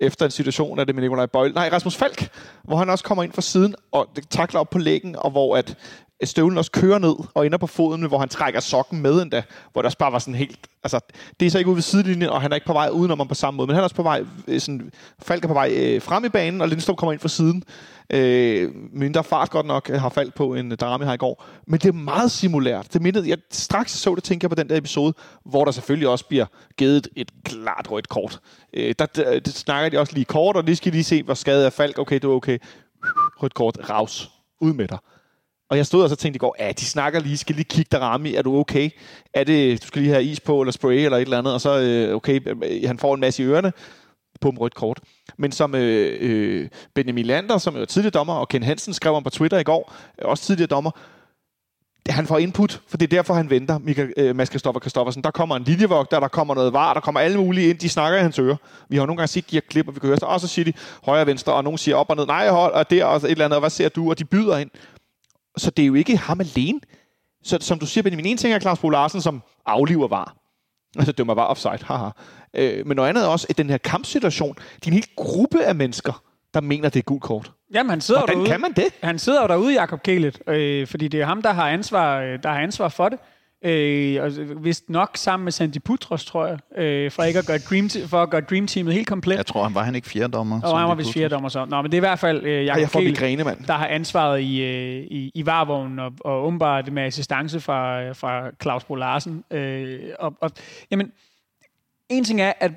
Efter 0.00 0.24
en 0.24 0.30
situation 0.30 0.78
er 0.78 0.84
det 0.84 0.94
med 0.94 1.02
Nikolaj 1.02 1.26
Bøjle. 1.26 1.54
Nej, 1.54 1.68
Rasmus 1.72 1.96
Falk, 1.96 2.28
hvor 2.64 2.76
han 2.76 2.90
også 2.90 3.04
kommer 3.04 3.24
ind 3.24 3.32
fra 3.32 3.42
siden 3.42 3.74
og 3.92 4.08
takler 4.30 4.60
op 4.60 4.70
på 4.70 4.78
læggen, 4.78 5.16
og 5.16 5.30
hvor 5.30 5.56
at 5.56 5.76
støvlen 6.24 6.58
også 6.58 6.70
kører 6.70 6.98
ned 6.98 7.14
og 7.34 7.46
ender 7.46 7.58
på 7.58 7.66
foden, 7.66 8.02
hvor 8.02 8.18
han 8.18 8.28
trækker 8.28 8.60
sokken 8.60 9.02
med 9.02 9.22
endda, 9.22 9.42
hvor 9.72 9.82
der 9.82 9.86
også 9.86 9.98
bare 9.98 10.12
var 10.12 10.18
sådan 10.18 10.34
helt... 10.34 10.58
Altså, 10.84 11.00
det 11.40 11.46
er 11.46 11.50
så 11.50 11.58
ikke 11.58 11.68
ude 11.68 11.76
ved 11.76 11.82
sidelinjen, 11.82 12.30
og 12.30 12.42
han 12.42 12.50
er 12.50 12.54
ikke 12.54 12.66
på 12.66 12.72
vej 12.72 12.88
udenom 12.88 13.18
ham 13.18 13.28
på 13.28 13.34
samme 13.34 13.56
måde, 13.56 13.66
men 13.66 13.74
han 13.74 13.80
er 13.80 13.84
også 13.84 13.96
på 13.96 14.02
vej... 14.02 14.24
Øh, 14.48 14.60
sådan, 14.60 14.90
Falk 15.22 15.44
er 15.44 15.48
på 15.48 15.54
vej 15.54 15.72
øh, 15.76 16.02
frem 16.02 16.24
i 16.24 16.28
banen, 16.28 16.60
og 16.60 16.68
Lindstrøm 16.68 16.96
kommer 16.96 17.12
ind 17.12 17.20
fra 17.20 17.28
siden. 17.28 17.62
Øh, 18.10 18.70
mindre 18.92 19.24
fart 19.24 19.50
godt 19.50 19.66
nok 19.66 19.90
øh, 19.90 20.00
har 20.00 20.08
faldt 20.08 20.34
på, 20.34 20.54
en 20.54 20.72
øh, 20.72 20.78
drama 20.78 21.04
har 21.04 21.14
i 21.14 21.16
går. 21.16 21.44
Men 21.66 21.80
det 21.80 21.88
er 21.88 21.92
meget 21.92 22.30
simulært. 22.30 22.92
Det 22.92 23.02
mindede, 23.02 23.28
jeg 23.28 23.38
straks 23.50 23.92
så 23.92 24.14
det, 24.14 24.24
tænker 24.24 24.44
jeg 24.44 24.50
på 24.50 24.62
den 24.62 24.68
der 24.68 24.76
episode, 24.76 25.14
hvor 25.44 25.64
der 25.64 25.72
selvfølgelig 25.72 26.08
også 26.08 26.28
bliver 26.28 26.46
givet 26.76 27.08
et, 27.16 27.30
klart 27.44 27.90
rødt 27.90 28.08
kort. 28.08 28.40
Øh, 28.74 28.94
der, 28.98 29.06
der, 29.06 29.40
der, 29.40 29.50
snakker 29.50 29.88
de 29.88 29.98
også 29.98 30.12
lige 30.12 30.24
kort, 30.24 30.56
og 30.56 30.64
lige 30.64 30.76
skal 30.76 30.92
lige 30.92 31.04
se, 31.04 31.22
hvor 31.22 31.34
skadet 31.34 31.66
er 31.66 31.70
Falk. 31.70 31.98
Okay, 31.98 32.14
det 32.14 32.24
er 32.24 32.28
okay. 32.28 32.58
Rødt 33.42 33.54
kort, 33.54 33.90
raus. 33.90 34.30
Ud 34.60 34.72
med 34.72 34.88
dig. 34.88 34.98
Og 35.70 35.76
jeg 35.76 35.86
stod 35.86 36.02
og 36.02 36.08
så 36.08 36.16
tænkte 36.16 36.36
i 36.36 36.38
går, 36.38 36.56
ja, 36.58 36.72
de 36.72 36.84
snakker 36.84 37.20
lige, 37.20 37.36
skal 37.36 37.54
lige 37.54 37.64
kigge 37.64 37.88
dig 37.92 38.00
ramme, 38.00 38.34
er 38.34 38.42
du 38.42 38.58
okay? 38.58 38.90
Er 39.34 39.44
det, 39.44 39.82
du 39.82 39.86
skal 39.86 40.02
lige 40.02 40.12
have 40.12 40.24
is 40.24 40.40
på, 40.40 40.60
eller 40.60 40.72
spray, 40.72 41.04
eller 41.04 41.16
et 41.16 41.22
eller 41.22 41.38
andet, 41.38 41.54
og 41.54 41.60
så, 41.60 41.78
øh, 41.80 42.16
okay, 42.16 42.40
øh, 42.46 42.56
øh, 42.64 42.82
han 42.86 42.98
får 42.98 43.14
en 43.14 43.20
masse 43.20 43.42
i 43.42 43.46
ørerne, 43.46 43.72
på 44.40 44.50
dem 44.50 44.58
rødt 44.58 44.74
kort. 44.74 45.00
Men 45.36 45.52
som 45.52 45.74
øh, 45.74 46.16
øh, 46.20 46.68
Benjamin 46.94 47.26
Lander, 47.26 47.58
som 47.58 47.76
er 47.76 47.84
tidligere 47.84 48.10
dommer, 48.10 48.34
og 48.34 48.48
Ken 48.48 48.62
Hansen 48.62 48.94
skrev 48.94 49.14
om 49.14 49.22
på 49.22 49.30
Twitter 49.30 49.58
i 49.58 49.62
går, 49.62 49.92
øh, 50.22 50.28
også 50.28 50.44
tidligere 50.44 50.68
dommer, 50.68 50.90
han 52.08 52.26
får 52.26 52.38
input, 52.38 52.80
for 52.88 52.96
det 52.96 53.12
er 53.12 53.16
derfor, 53.16 53.34
han 53.34 53.50
venter, 53.50 53.78
Michael, 53.78 54.12
øh, 54.16 54.36
Mads 54.36 54.50
Kristoffer 54.50 54.80
Kristoffersen. 54.80 55.24
Der 55.24 55.30
kommer 55.30 55.56
en 55.56 55.64
linjevogter, 55.64 56.20
der 56.20 56.28
kommer 56.28 56.54
noget 56.54 56.72
var, 56.72 56.94
der 56.94 57.00
kommer 57.00 57.20
alle 57.20 57.38
mulige 57.38 57.70
ind, 57.70 57.78
de 57.78 57.88
snakker 57.88 58.18
i 58.18 58.22
hans 58.22 58.38
øre. 58.38 58.56
Vi 58.88 58.96
har 58.96 59.06
nogle 59.06 59.16
gange 59.16 59.28
set 59.28 59.50
de 59.50 59.56
her 59.56 59.60
klip, 59.60 59.88
og 59.88 59.94
vi 59.94 60.00
kan 60.00 60.06
høre, 60.06 60.18
og 60.22 60.40
så 60.40 60.48
siger 60.48 60.64
de 60.64 60.72
højre 61.04 61.20
og 61.20 61.26
venstre, 61.26 61.52
og 61.52 61.64
nogen 61.64 61.78
siger 61.78 61.96
op 61.96 62.10
og 62.10 62.16
ned, 62.16 62.26
nej, 62.26 62.48
hold, 62.48 62.72
og 62.72 62.90
der, 62.90 63.04
og 63.04 63.16
et 63.16 63.30
eller 63.30 63.44
andet, 63.44 63.56
og 63.56 63.60
hvad 63.60 63.70
ser 63.70 63.88
du, 63.88 64.10
og 64.10 64.18
de 64.18 64.24
byder 64.24 64.58
ind. 64.58 64.70
Så 65.56 65.70
det 65.70 65.82
er 65.82 65.86
jo 65.86 65.94
ikke 65.94 66.16
ham 66.16 66.40
alene. 66.40 66.80
Så 67.42 67.58
som 67.60 67.78
du 67.78 67.86
siger, 67.86 68.02
Benjamin, 68.02 68.26
en 68.26 68.36
ting 68.36 68.54
er 68.54 68.58
Claus 68.58 68.78
Bo 68.78 68.88
Larsen, 68.88 69.20
som 69.20 69.42
afliver 69.66 70.08
var. 70.08 70.36
Altså 70.98 71.12
dømmer 71.12 71.34
var 71.34 71.44
offside, 71.44 71.78
haha. 71.84 72.08
Øh, 72.54 72.86
men 72.86 72.96
noget 72.96 73.08
andet 73.08 73.24
er 73.24 73.28
også, 73.28 73.46
at 73.50 73.58
den 73.58 73.70
her 73.70 73.78
kampsituation, 73.78 74.54
det 74.54 74.86
er 74.86 74.86
en 74.86 74.92
hel 74.92 75.06
gruppe 75.16 75.64
af 75.64 75.74
mennesker, 75.74 76.22
der 76.54 76.60
mener, 76.60 76.88
det 76.88 76.98
er 76.98 77.02
gult 77.02 77.22
kort. 77.22 77.52
Jamen, 77.74 77.90
han 77.90 78.00
sidder 78.00 78.20
Hvordan 78.20 78.36
derude. 78.36 78.50
kan 78.50 78.60
man 78.60 78.72
det? 78.72 78.84
Han 79.02 79.18
sidder 79.18 79.42
jo 79.42 79.48
derude, 79.48 79.74
Jakob 79.74 80.02
Kælet, 80.02 80.38
øh, 80.48 80.86
fordi 80.86 81.08
det 81.08 81.20
er 81.20 81.24
ham, 81.26 81.42
der 81.42 81.52
har 81.52 81.68
ansvar, 81.68 82.20
øh, 82.20 82.42
der 82.42 82.48
har 82.48 82.58
ansvar 82.60 82.88
for 82.88 83.08
det. 83.08 83.18
Øh, 83.66 84.22
og 84.22 84.32
vist 84.64 84.90
nok 84.90 85.10
sammen 85.16 85.44
med 85.44 85.52
Sandy 85.52 85.76
Putros, 85.84 86.24
tror 86.24 86.46
jeg, 86.46 86.58
øh, 86.82 87.10
for, 87.10 87.22
ikke 87.22 87.38
at 87.38 87.46
gøre 87.46 87.58
Dream, 87.58 87.90
for 88.08 88.22
at 88.22 88.30
gøre 88.30 88.40
Dream 88.40 88.66
Teamet 88.66 88.94
helt 88.94 89.06
komplet. 89.06 89.36
Jeg 89.36 89.46
tror, 89.46 89.62
han 89.64 89.74
var 89.74 89.82
han 89.82 89.94
ikke 89.94 90.08
fjerdommer. 90.08 90.60
og 90.62 90.78
han 90.78 90.88
var 90.88 90.94
vist 90.94 91.12
fjerde 91.12 91.28
dommer 91.34 91.48
så. 91.48 91.64
Nå, 91.64 91.82
men 91.82 91.90
det 91.90 91.96
er 91.96 91.98
i 91.98 92.00
hvert 92.00 92.18
fald 92.18 92.44
øh, 92.44 92.52
Ej, 92.52 92.64
Jakob 92.64 92.80
jeg 92.80 92.88
får 92.90 93.00
Kælet, 93.00 93.12
migræne, 93.12 93.44
mand. 93.44 93.64
der 93.66 93.72
har 93.72 93.86
ansvaret 93.86 94.40
i, 94.40 94.62
øh, 94.62 95.06
i, 95.10 95.30
i 95.34 95.46
varvognen, 95.46 95.98
og, 95.98 96.12
og 96.20 96.44
åbenbart 96.46 96.92
med 96.92 97.02
assistance 97.02 97.60
fra, 97.60 98.02
øh, 98.02 98.16
fra 98.16 98.50
Claus 98.62 98.84
Bo 98.84 98.94
Larsen. 98.94 99.44
Øh, 99.50 100.00
og, 100.18 100.34
og, 100.40 100.50
jamen, 100.90 101.12
en 102.08 102.24
ting 102.24 102.40
er, 102.40 102.52
at 102.60 102.72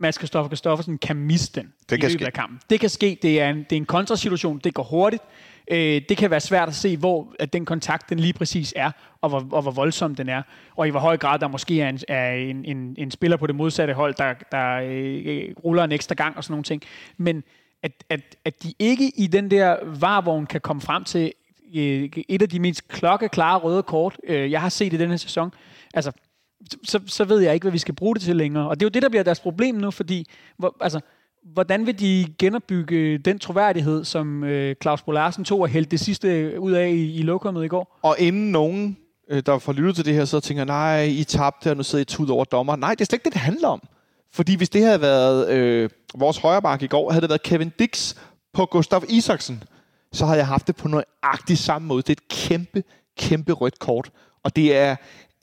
Mads 0.00 0.18
Kristoffer 0.18 0.48
Kristoffersen 0.48 0.98
kan 0.98 1.16
miste 1.16 1.60
den 1.60 1.72
Det 1.90 1.96
i 1.96 2.00
kan 2.00 2.08
løbet 2.08 2.20
ske. 2.20 2.26
af 2.26 2.32
kampen. 2.32 2.60
Det 2.70 2.80
kan 2.80 2.88
ske. 2.88 3.18
Det 3.22 3.40
er 3.40 3.50
en, 3.50 3.56
det 3.56 3.72
er 3.72 3.76
en 3.76 3.86
kontrasituation. 3.86 4.58
Det 4.64 4.74
går 4.74 4.82
hurtigt. 4.82 5.22
Øh, 5.70 6.02
det 6.08 6.16
kan 6.16 6.30
være 6.30 6.40
svært 6.40 6.68
at 6.68 6.74
se, 6.74 6.96
hvor 6.96 7.34
at 7.38 7.52
den 7.52 7.64
kontakt 7.64 8.10
den 8.10 8.18
lige 8.18 8.32
præcis 8.32 8.72
er, 8.76 8.90
og 9.20 9.28
hvor, 9.28 9.46
og 9.50 9.62
hvor 9.62 9.70
voldsom 9.70 10.14
den 10.14 10.28
er. 10.28 10.42
Og 10.76 10.86
i 10.86 10.90
hvor 10.90 11.00
høj 11.00 11.16
grad 11.16 11.38
der 11.38 11.48
måske 11.48 11.80
er 11.80 11.88
en, 11.88 11.98
er 12.08 12.32
en, 12.32 12.64
en, 12.64 12.94
en 12.98 13.10
spiller 13.10 13.36
på 13.36 13.46
det 13.46 13.54
modsatte 13.54 13.94
hold, 13.94 14.14
der, 14.14 14.34
der 14.52 14.80
øh, 14.84 15.22
øh 15.26 15.54
ruller 15.64 15.84
en 15.84 15.92
ekstra 15.92 16.14
gang 16.14 16.36
og 16.36 16.44
sådan 16.44 16.52
nogle 16.52 16.64
ting. 16.64 16.82
Men 17.16 17.44
at, 17.82 18.04
at, 18.08 18.20
at 18.44 18.62
de 18.62 18.74
ikke 18.78 19.12
i 19.16 19.26
den 19.26 19.50
der 19.50 19.76
varvogn 19.84 20.46
kan 20.46 20.60
komme 20.60 20.82
frem 20.82 21.04
til 21.04 21.32
øh, 21.74 22.08
et 22.28 22.42
af 22.42 22.48
de 22.48 22.60
mest 22.60 22.88
klokkeklare 22.88 23.58
røde 23.58 23.82
kort, 23.82 24.16
øh, 24.24 24.50
jeg 24.50 24.60
har 24.60 24.68
set 24.68 24.92
i 24.92 24.96
den 24.96 25.10
her 25.10 25.16
sæson. 25.16 25.52
Altså, 25.94 26.12
så, 26.84 27.00
så 27.06 27.24
ved 27.24 27.40
jeg 27.40 27.54
ikke, 27.54 27.64
hvad 27.64 27.72
vi 27.72 27.78
skal 27.78 27.94
bruge 27.94 28.14
det 28.14 28.22
til 28.22 28.36
længere. 28.36 28.68
Og 28.68 28.80
det 28.80 28.86
er 28.86 28.86
jo 28.86 28.90
det, 28.94 29.02
der 29.02 29.08
bliver 29.08 29.22
deres 29.22 29.40
problem 29.40 29.74
nu, 29.74 29.90
fordi 29.90 30.26
hvor, 30.56 30.76
altså, 30.80 31.00
hvordan 31.52 31.86
vil 31.86 32.00
de 32.00 32.26
genopbygge 32.38 33.18
den 33.18 33.38
troværdighed, 33.38 34.04
som 34.04 34.44
øh, 34.44 34.76
Claus 34.82 35.02
Bo 35.02 35.12
Larsen 35.12 35.44
tog 35.44 35.60
og 35.60 35.68
hældte 35.68 35.90
det 35.90 36.00
sidste 36.00 36.60
ud 36.60 36.72
af 36.72 36.88
i, 36.88 37.14
i 37.14 37.22
lokummet 37.22 37.64
i 37.64 37.68
går? 37.68 37.98
Og 38.02 38.16
inden 38.18 38.52
nogen, 38.52 38.96
øh, 39.30 39.42
der 39.46 39.58
får 39.58 39.72
lyttet 39.72 39.96
til 39.96 40.04
det 40.04 40.14
her, 40.14 40.24
så 40.24 40.40
tænker, 40.40 40.64
nej, 40.64 41.02
I 41.02 41.24
tabte, 41.24 41.70
og 41.70 41.76
nu 41.76 41.82
sidder 41.82 42.02
I 42.02 42.04
tud 42.04 42.28
over 42.28 42.44
dommer. 42.44 42.76
Nej, 42.76 42.90
det 42.90 43.00
er 43.00 43.04
slet 43.04 43.12
ikke 43.12 43.24
det, 43.24 43.32
det 43.32 43.40
handler 43.40 43.68
om. 43.68 43.82
Fordi 44.32 44.56
hvis 44.56 44.68
det 44.68 44.82
havde 44.82 45.00
været 45.00 45.50
øh, 45.50 45.90
vores 46.14 46.38
højreback 46.38 46.82
i 46.82 46.86
går, 46.86 47.10
havde 47.10 47.20
det 47.20 47.28
været 47.28 47.42
Kevin 47.42 47.72
Dix 47.78 48.14
på 48.52 48.66
Gustav 48.66 49.04
Isaksen, 49.08 49.62
så 50.12 50.26
havde 50.26 50.38
jeg 50.38 50.46
haft 50.46 50.66
det 50.66 50.76
på 50.76 50.88
nøjagtig 50.88 51.58
samme 51.58 51.88
måde. 51.88 52.02
Det 52.02 52.08
er 52.08 52.12
et 52.12 52.28
kæmpe, 52.28 52.82
kæmpe 53.18 53.52
rødt 53.52 53.78
kort. 53.78 54.10
Og 54.42 54.56
det 54.56 54.76
er, 54.76 54.96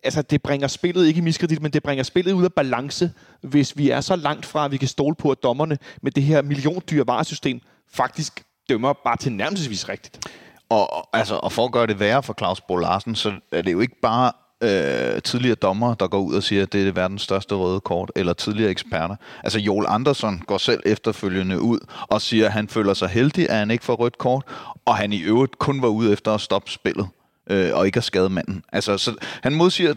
altså 0.04 0.22
det 0.22 0.42
bringer 0.42 0.68
spillet 0.68 1.08
ikke 1.08 1.18
i 1.18 1.22
miskredit, 1.22 1.62
men 1.62 1.72
det 1.74 1.84
bringer 1.84 2.04
spillet 2.04 2.32
ud 2.34 2.44
af 2.44 2.54
balance, 2.54 3.12
hvis 3.42 3.78
vi 3.78 3.90
er 3.90 4.02
så 4.02 4.16
langt 4.16 4.46
fra, 4.46 4.66
at 4.66 4.72
vi 4.72 4.78
kan 4.78 4.88
stole 4.88 5.16
på, 5.16 5.32
at 5.32 5.38
dommerne 5.44 5.78
med 6.02 6.12
det 6.12 6.24
her 6.24 6.42
milliondyre 6.42 7.08
varesystem 7.08 7.60
faktisk 7.94 8.44
dømmer 8.70 8.94
bare 9.06 9.18
til 9.18 9.32
nærmest 9.32 9.90
rigtigt. 9.90 10.28
Og, 10.70 10.94
og- 10.94 11.10
altså, 11.14 11.36
og 11.36 11.52
for 11.52 11.66
at 11.66 11.72
gøre 11.72 11.88
det 11.88 12.00
værre 12.00 12.24
for 12.24 12.34
Claus 12.38 12.62
Bo 12.62 12.76
Larsen, 12.76 13.16
så 13.16 13.32
er 13.52 13.62
det 13.62 13.72
jo 13.72 13.80
ikke 13.80 13.96
bare 14.02 14.32
øh, 14.64 15.22
tidligere 15.22 15.56
dommer, 15.56 15.94
der 15.94 16.08
går 16.08 16.20
ud 16.20 16.34
og 16.36 16.44
siger, 16.44 16.64
at 16.64 16.74
det 16.74 16.88
er 16.88 16.92
verdens 16.92 17.22
største 17.22 17.56
røde 17.56 17.80
kort, 17.80 18.12
eller 18.16 18.34
tidligere 18.34 18.72
eksperter. 18.72 19.16
Altså 19.44 19.60
Joel 19.60 19.86
Andersson 19.90 20.40
går 20.48 20.58
selv 20.58 20.80
efterfølgende 20.86 21.62
ud 21.62 21.80
og 22.08 22.22
siger, 22.22 22.46
at 22.46 22.52
han 22.52 22.68
føler 22.68 22.94
sig 22.94 23.10
heldig, 23.10 23.50
at 23.50 23.56
han 23.56 23.72
ikke 23.72 23.86
får 23.86 23.96
rødt 23.96 24.18
kort, 24.18 24.44
og 24.86 24.96
han 24.96 25.14
i 25.14 25.22
øvrigt 25.22 25.60
kun 25.60 25.82
var 25.82 25.88
ude 25.88 26.14
efter 26.14 26.32
at 26.34 26.42
stoppe 26.42 26.72
spillet, 26.72 27.08
øh, 27.50 27.70
og 27.74 27.86
ikke 27.86 27.98
at 27.98 28.04
skade 28.04 28.30
manden. 28.30 28.64
Altså, 28.72 28.98
så 28.98 29.16
han 29.44 29.56
modsiger 29.56 29.94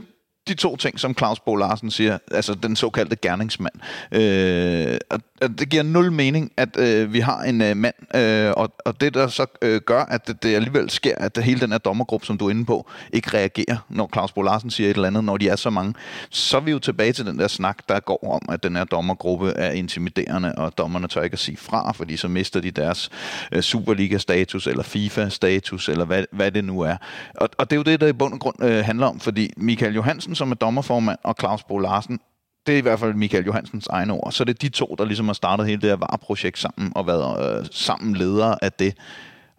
de 0.49 0.55
to 0.55 0.77
ting, 0.77 1.01
som 1.01 1.15
Claus 1.15 1.41
Bo 1.41 1.57
Larsen 1.57 1.91
siger, 1.91 2.19
altså 2.31 2.55
den 2.55 2.77
såkaldte 2.77 3.17
gerningsmand. 3.17 3.75
Øh, 4.13 4.99
og, 5.11 5.21
og 5.43 5.59
det 5.59 5.69
giver 5.69 5.83
nul 5.83 6.13
mening, 6.13 6.53
at 6.57 6.77
øh, 6.79 7.13
vi 7.13 7.21
har 7.21 7.43
en 7.43 7.63
øh, 7.63 7.77
mand, 7.77 8.17
øh, 8.17 8.53
og, 8.57 8.73
og 8.85 9.01
det 9.01 9.15
der 9.15 9.29
så 9.29 9.47
øh, 9.63 9.81
gør, 9.81 10.03
at 10.03 10.27
det, 10.27 10.43
det 10.43 10.55
alligevel 10.55 10.91
sker, 10.91 11.15
at 11.17 11.39
hele 11.43 11.61
den 11.61 11.73
her 11.73 11.79
dommergruppe, 11.79 12.27
som 12.27 12.39
du 12.39 12.47
er 12.47 12.51
inde 12.51 12.65
på, 12.65 12.91
ikke 13.13 13.37
reagerer, 13.37 13.77
når 13.89 14.11
Claus 14.13 14.33
Bo 14.33 14.43
Larsen 14.43 14.71
siger 14.71 14.91
et 14.91 14.95
eller 14.95 15.09
andet, 15.09 15.25
når 15.25 15.37
de 15.37 15.49
er 15.49 15.57
så 15.57 15.71
mange. 15.71 15.95
Så 16.31 16.57
er 16.57 16.61
vi 16.61 16.71
jo 16.71 16.79
tilbage 16.79 17.13
til 17.13 17.27
den 17.27 17.39
der 17.39 17.49
snak, 17.49 17.79
der 17.89 18.01
går 18.01 18.35
om, 18.35 18.55
at 18.55 18.63
den 18.63 18.77
her 18.77 18.85
dommergruppe 18.85 19.51
er 19.51 19.71
intimiderende, 19.71 20.55
og 20.57 20.79
dommerne 20.79 21.09
tør 21.09 21.23
ikke 21.23 21.35
at 21.35 21.39
sige 21.39 21.57
fra, 21.57 21.93
fordi 21.93 22.17
så 22.17 22.29
mister 22.29 22.61
de 22.61 22.71
deres 22.71 23.11
øh, 23.53 23.63
Superliga-status, 23.63 24.67
eller 24.67 24.83
FIFA-status, 24.83 25.89
eller 25.89 26.05
hvad, 26.05 26.25
hvad 26.33 26.53
det 26.53 26.65
nu 26.65 26.81
er. 26.81 26.97
Og, 27.35 27.49
og 27.59 27.71
det 27.71 27.77
er 27.77 27.79
jo 27.79 27.83
det, 27.83 28.01
der 28.01 28.07
i 28.07 28.13
bund 28.13 28.33
og 28.33 28.41
grund 28.41 28.65
øh, 28.65 28.85
handler 28.85 29.07
om, 29.07 29.21
fordi 29.21 29.53
Michael 29.57 29.95
Johansen, 29.95 30.35
som 30.37 30.51
er 30.51 30.55
dommerformand, 30.55 31.19
og 31.23 31.35
Claus 31.41 31.63
Bo 31.63 31.79
Larsen, 31.79 32.21
det 32.67 32.75
er 32.75 32.79
i 32.79 32.81
hvert 32.81 33.01
fald 33.01 33.15
Michael 33.15 33.45
Johansens 33.45 33.87
egne 33.87 34.13
ord. 34.13 34.33
Så 34.33 34.45
det 34.45 34.55
er 34.55 34.59
de 34.59 34.69
to, 34.69 34.95
der 34.99 35.05
ligesom 35.05 35.27
har 35.27 35.33
startet 35.33 35.67
hele 35.67 35.81
det 35.81 35.91
her 35.91 35.97
VAR-projekt 35.97 36.59
sammen, 36.59 36.93
og 36.95 37.07
været 37.07 37.59
øh, 37.61 37.67
sammen 37.73 38.17
ledere 38.17 38.65
af 38.65 38.73
det. 38.73 38.95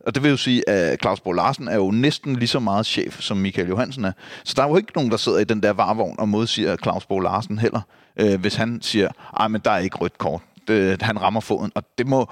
Og 0.06 0.16
det 0.16 0.24
vil 0.24 0.32
jo 0.32 0.38
sige, 0.38 0.70
at 0.70 1.02
Claus 1.02 1.20
Bo 1.20 1.32
Larsen 1.32 1.68
er 1.68 1.76
jo 1.76 1.92
næsten 1.92 2.36
lige 2.36 2.48
så 2.48 2.60
meget 2.60 2.86
chef, 2.86 3.22
som 3.22 3.38
Michael 3.38 3.68
Johansen 3.68 4.06
er. 4.06 4.12
Så 4.44 4.54
der 4.58 4.64
er 4.64 4.68
jo 4.68 4.78
ikke 4.78 4.92
nogen, 4.96 5.12
der 5.12 5.18
sidder 5.18 5.40
i 5.40 5.44
den 5.44 5.64
der 5.64 5.74
varvogn 5.74 6.16
og 6.20 6.30
modsiger 6.30 6.76
Claus 6.76 7.06
Bo 7.06 7.20
Larsen 7.20 7.60
heller, 7.60 7.82
øh, 8.20 8.40
hvis 8.40 8.56
han 8.56 8.82
siger, 8.82 9.10
ej, 9.40 9.48
men 9.48 9.62
der 9.66 9.72
er 9.72 9.78
ikke 9.78 9.98
rødt 9.98 10.18
kort 10.18 10.42
øh, 10.70 10.98
han 11.02 11.22
rammer 11.22 11.40
foden. 11.40 11.72
Og 11.76 11.84
det 11.98 12.08
må, 12.08 12.32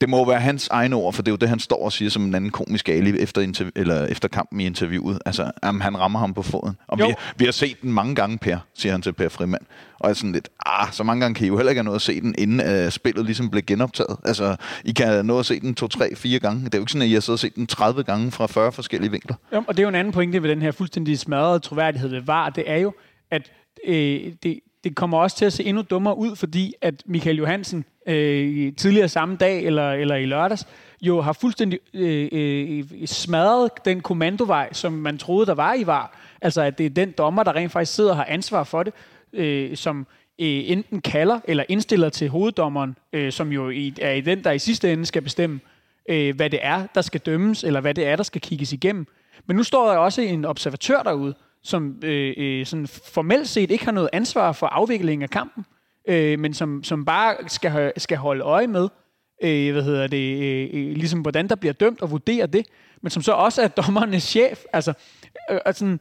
det 0.00 0.08
må 0.08 0.28
være 0.28 0.40
hans 0.40 0.68
egne 0.68 0.96
ord, 0.96 1.12
for 1.12 1.22
det 1.22 1.28
er 1.28 1.32
jo 1.32 1.36
det, 1.36 1.48
han 1.48 1.58
står 1.58 1.84
og 1.84 1.92
siger 1.92 2.10
som 2.10 2.24
en 2.24 2.34
anden 2.34 2.50
komisk 2.50 2.88
ali 2.88 3.18
efter, 3.20 3.42
interv- 3.42 3.72
eller 3.76 4.06
efter 4.06 4.28
kampen 4.28 4.60
i 4.60 4.66
interviewet. 4.66 5.18
Altså, 5.26 5.50
jamen, 5.64 5.82
han 5.82 5.98
rammer 5.98 6.18
ham 6.18 6.34
på 6.34 6.42
foden. 6.42 6.76
Og 6.86 6.98
vi, 6.98 7.14
vi 7.36 7.44
har 7.44 7.52
set 7.52 7.82
den 7.82 7.92
mange 7.92 8.14
gange, 8.14 8.38
Per, 8.38 8.58
siger 8.74 8.92
han 8.92 9.02
til 9.02 9.12
Per 9.12 9.28
Frimand. 9.28 9.62
Og 10.00 10.08
jeg 10.08 10.10
er 10.10 10.14
sådan 10.14 10.32
lidt, 10.32 10.48
ah, 10.66 10.92
så 10.92 11.04
mange 11.04 11.20
gange 11.20 11.34
kan 11.34 11.44
I 11.44 11.48
jo 11.48 11.56
heller 11.56 11.70
ikke 11.70 11.78
have 11.78 11.84
noget 11.84 11.96
at 11.96 12.02
se 12.02 12.20
den, 12.20 12.34
inden 12.38 12.84
uh, 12.84 12.90
spillet 12.90 13.24
ligesom 13.24 13.50
blev 13.50 13.62
genoptaget. 13.62 14.16
Altså, 14.24 14.56
I 14.84 14.92
kan 14.92 15.06
have 15.06 15.22
noget 15.22 15.40
at 15.40 15.46
se 15.46 15.60
den 15.60 15.74
to, 15.74 15.88
tre, 15.88 16.16
fire 16.16 16.38
gange. 16.38 16.64
Det 16.64 16.74
er 16.74 16.78
jo 16.78 16.82
ikke 16.82 16.92
sådan, 16.92 17.02
at 17.02 17.08
I 17.08 17.12
har 17.12 17.20
siddet 17.20 17.36
og 17.36 17.38
set 17.38 17.54
den 17.54 17.66
30 17.66 18.02
gange 18.02 18.30
fra 18.30 18.46
40 18.46 18.72
forskellige 18.72 19.10
vinkler. 19.10 19.36
Jo, 19.54 19.64
og 19.68 19.76
det 19.76 19.78
er 19.78 19.82
jo 19.82 19.88
en 19.88 19.94
anden 19.94 20.12
pointe 20.12 20.42
ved 20.42 20.50
den 20.50 20.62
her 20.62 20.72
fuldstændig 20.72 21.18
smadrede 21.18 21.58
troværdighed 21.58 22.08
ved 22.08 22.20
VAR. 22.20 22.50
Det 22.50 22.64
er 22.66 22.76
jo, 22.76 22.92
at 23.30 23.52
øh, 23.86 24.32
det, 24.42 24.60
det 24.84 24.96
kommer 24.96 25.18
også 25.18 25.36
til 25.36 25.44
at 25.44 25.52
se 25.52 25.64
endnu 25.64 25.82
dummere 25.82 26.18
ud, 26.18 26.36
fordi 26.36 26.74
at 26.80 27.02
Michael 27.06 27.36
Johansen 27.36 27.84
øh, 28.06 28.72
tidligere 28.72 29.08
samme 29.08 29.36
dag 29.36 29.64
eller, 29.64 29.92
eller 29.92 30.14
i 30.14 30.26
lørdags 30.26 30.66
jo 31.02 31.20
har 31.20 31.32
fuldstændig 31.32 31.78
øh, 31.94 32.28
øh, 32.32 32.84
smadret 33.06 33.70
den 33.84 34.00
kommandovej, 34.00 34.72
som 34.72 34.92
man 34.92 35.18
troede, 35.18 35.46
der 35.46 35.54
var 35.54 35.74
i 35.74 35.86
VAR. 35.86 36.18
Altså 36.40 36.62
at 36.62 36.78
det 36.78 36.86
er 36.86 36.90
den 36.90 37.10
dommer, 37.10 37.42
der 37.42 37.56
rent 37.56 37.72
faktisk 37.72 37.94
sidder 37.94 38.10
og 38.10 38.16
har 38.16 38.24
ansvar 38.28 38.64
for 38.64 38.82
det, 38.82 38.94
øh, 39.32 39.76
som 39.76 40.06
øh, 40.40 40.70
enten 40.70 41.00
kalder 41.00 41.40
eller 41.44 41.64
indstiller 41.68 42.08
til 42.08 42.28
hoveddommeren, 42.28 42.96
øh, 43.12 43.32
som 43.32 43.52
jo 43.52 43.70
i, 43.70 43.94
er 44.00 44.12
i 44.12 44.20
den, 44.20 44.44
der 44.44 44.50
i 44.50 44.58
sidste 44.58 44.92
ende 44.92 45.06
skal 45.06 45.22
bestemme, 45.22 45.60
øh, 46.08 46.36
hvad 46.36 46.50
det 46.50 46.58
er, 46.62 46.86
der 46.94 47.00
skal 47.00 47.20
dømmes, 47.20 47.64
eller 47.64 47.80
hvad 47.80 47.94
det 47.94 48.06
er, 48.06 48.16
der 48.16 48.22
skal 48.22 48.40
kigges 48.40 48.72
igennem. 48.72 49.06
Men 49.46 49.56
nu 49.56 49.62
står 49.62 49.90
der 49.90 49.96
også 49.96 50.22
en 50.22 50.44
observatør 50.44 51.02
derude, 51.02 51.34
som 51.62 51.96
øh, 52.04 52.34
øh, 52.36 52.66
sådan 52.66 52.86
formelt 52.86 53.48
set 53.48 53.70
ikke 53.70 53.84
har 53.84 53.92
noget 53.92 54.10
ansvar 54.12 54.52
for 54.52 54.66
afviklingen 54.66 55.22
af 55.22 55.30
kampen, 55.30 55.64
øh, 56.08 56.38
men 56.38 56.54
som, 56.54 56.84
som 56.84 57.04
bare 57.04 57.34
skal, 57.46 57.92
skal 57.96 58.18
holde 58.18 58.44
øje 58.44 58.66
med, 58.66 58.88
øh, 59.42 59.72
hvad 59.72 59.82
hedder 59.82 60.06
det, 60.06 60.42
øh, 60.42 60.68
øh, 60.72 60.96
ligesom 60.96 61.20
hvordan 61.20 61.48
der 61.48 61.54
bliver 61.54 61.72
dømt 61.72 62.02
og 62.02 62.10
vurdere 62.10 62.46
det, 62.46 62.66
men 63.02 63.10
som 63.10 63.22
så 63.22 63.32
også 63.32 63.62
er 63.62 63.68
dommernes 63.68 64.22
chef. 64.22 64.62
Altså, 64.72 64.92
øh, 65.50 65.58
altså, 65.64 65.98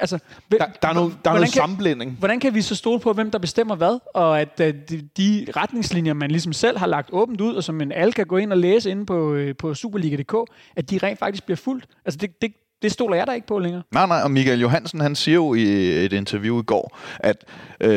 altså, 0.00 0.18
der, 0.50 0.58
der 0.82 0.88
er 0.88 0.92
noget, 0.92 1.16
der 1.24 1.30
er 1.30 1.34
noget 1.34 1.48
sammenblænding. 1.48 2.16
Hvordan 2.18 2.40
kan 2.40 2.54
vi 2.54 2.62
så 2.62 2.74
stole 2.74 3.00
på, 3.00 3.12
hvem 3.12 3.30
der 3.30 3.38
bestemmer 3.38 3.74
hvad, 3.74 3.98
og 4.14 4.40
at 4.40 4.60
uh, 4.60 4.66
de, 4.66 5.08
de 5.16 5.46
retningslinjer, 5.56 6.12
man 6.12 6.30
ligesom 6.30 6.52
selv 6.52 6.78
har 6.78 6.86
lagt 6.86 7.08
åbent 7.12 7.40
ud, 7.40 7.54
og 7.54 7.64
som 7.64 7.80
en 7.80 7.92
alle 7.92 8.12
kan 8.12 8.26
gå 8.26 8.36
ind 8.36 8.52
og 8.52 8.58
læse 8.58 8.90
inde 8.90 9.06
på, 9.06 9.38
på 9.58 9.74
Superliga.dk, 9.74 10.34
at 10.76 10.90
de 10.90 10.98
rent 10.98 11.18
faktisk 11.18 11.44
bliver 11.44 11.56
fuldt. 11.56 11.86
Altså, 12.04 12.18
det, 12.18 12.42
det, 12.42 12.52
det 12.82 12.92
stoler 12.92 13.16
jeg 13.16 13.26
da 13.26 13.32
ikke 13.32 13.46
på 13.46 13.58
længere. 13.58 13.82
Nej, 13.92 14.06
nej, 14.06 14.20
og 14.22 14.30
Michael 14.30 14.60
Johansen, 14.60 15.00
han 15.00 15.14
siger 15.14 15.34
jo 15.34 15.54
i 15.54 15.62
et 16.04 16.12
interview 16.12 16.60
i 16.60 16.62
går, 16.62 16.98
at 17.18 17.44
øh, 17.80 17.90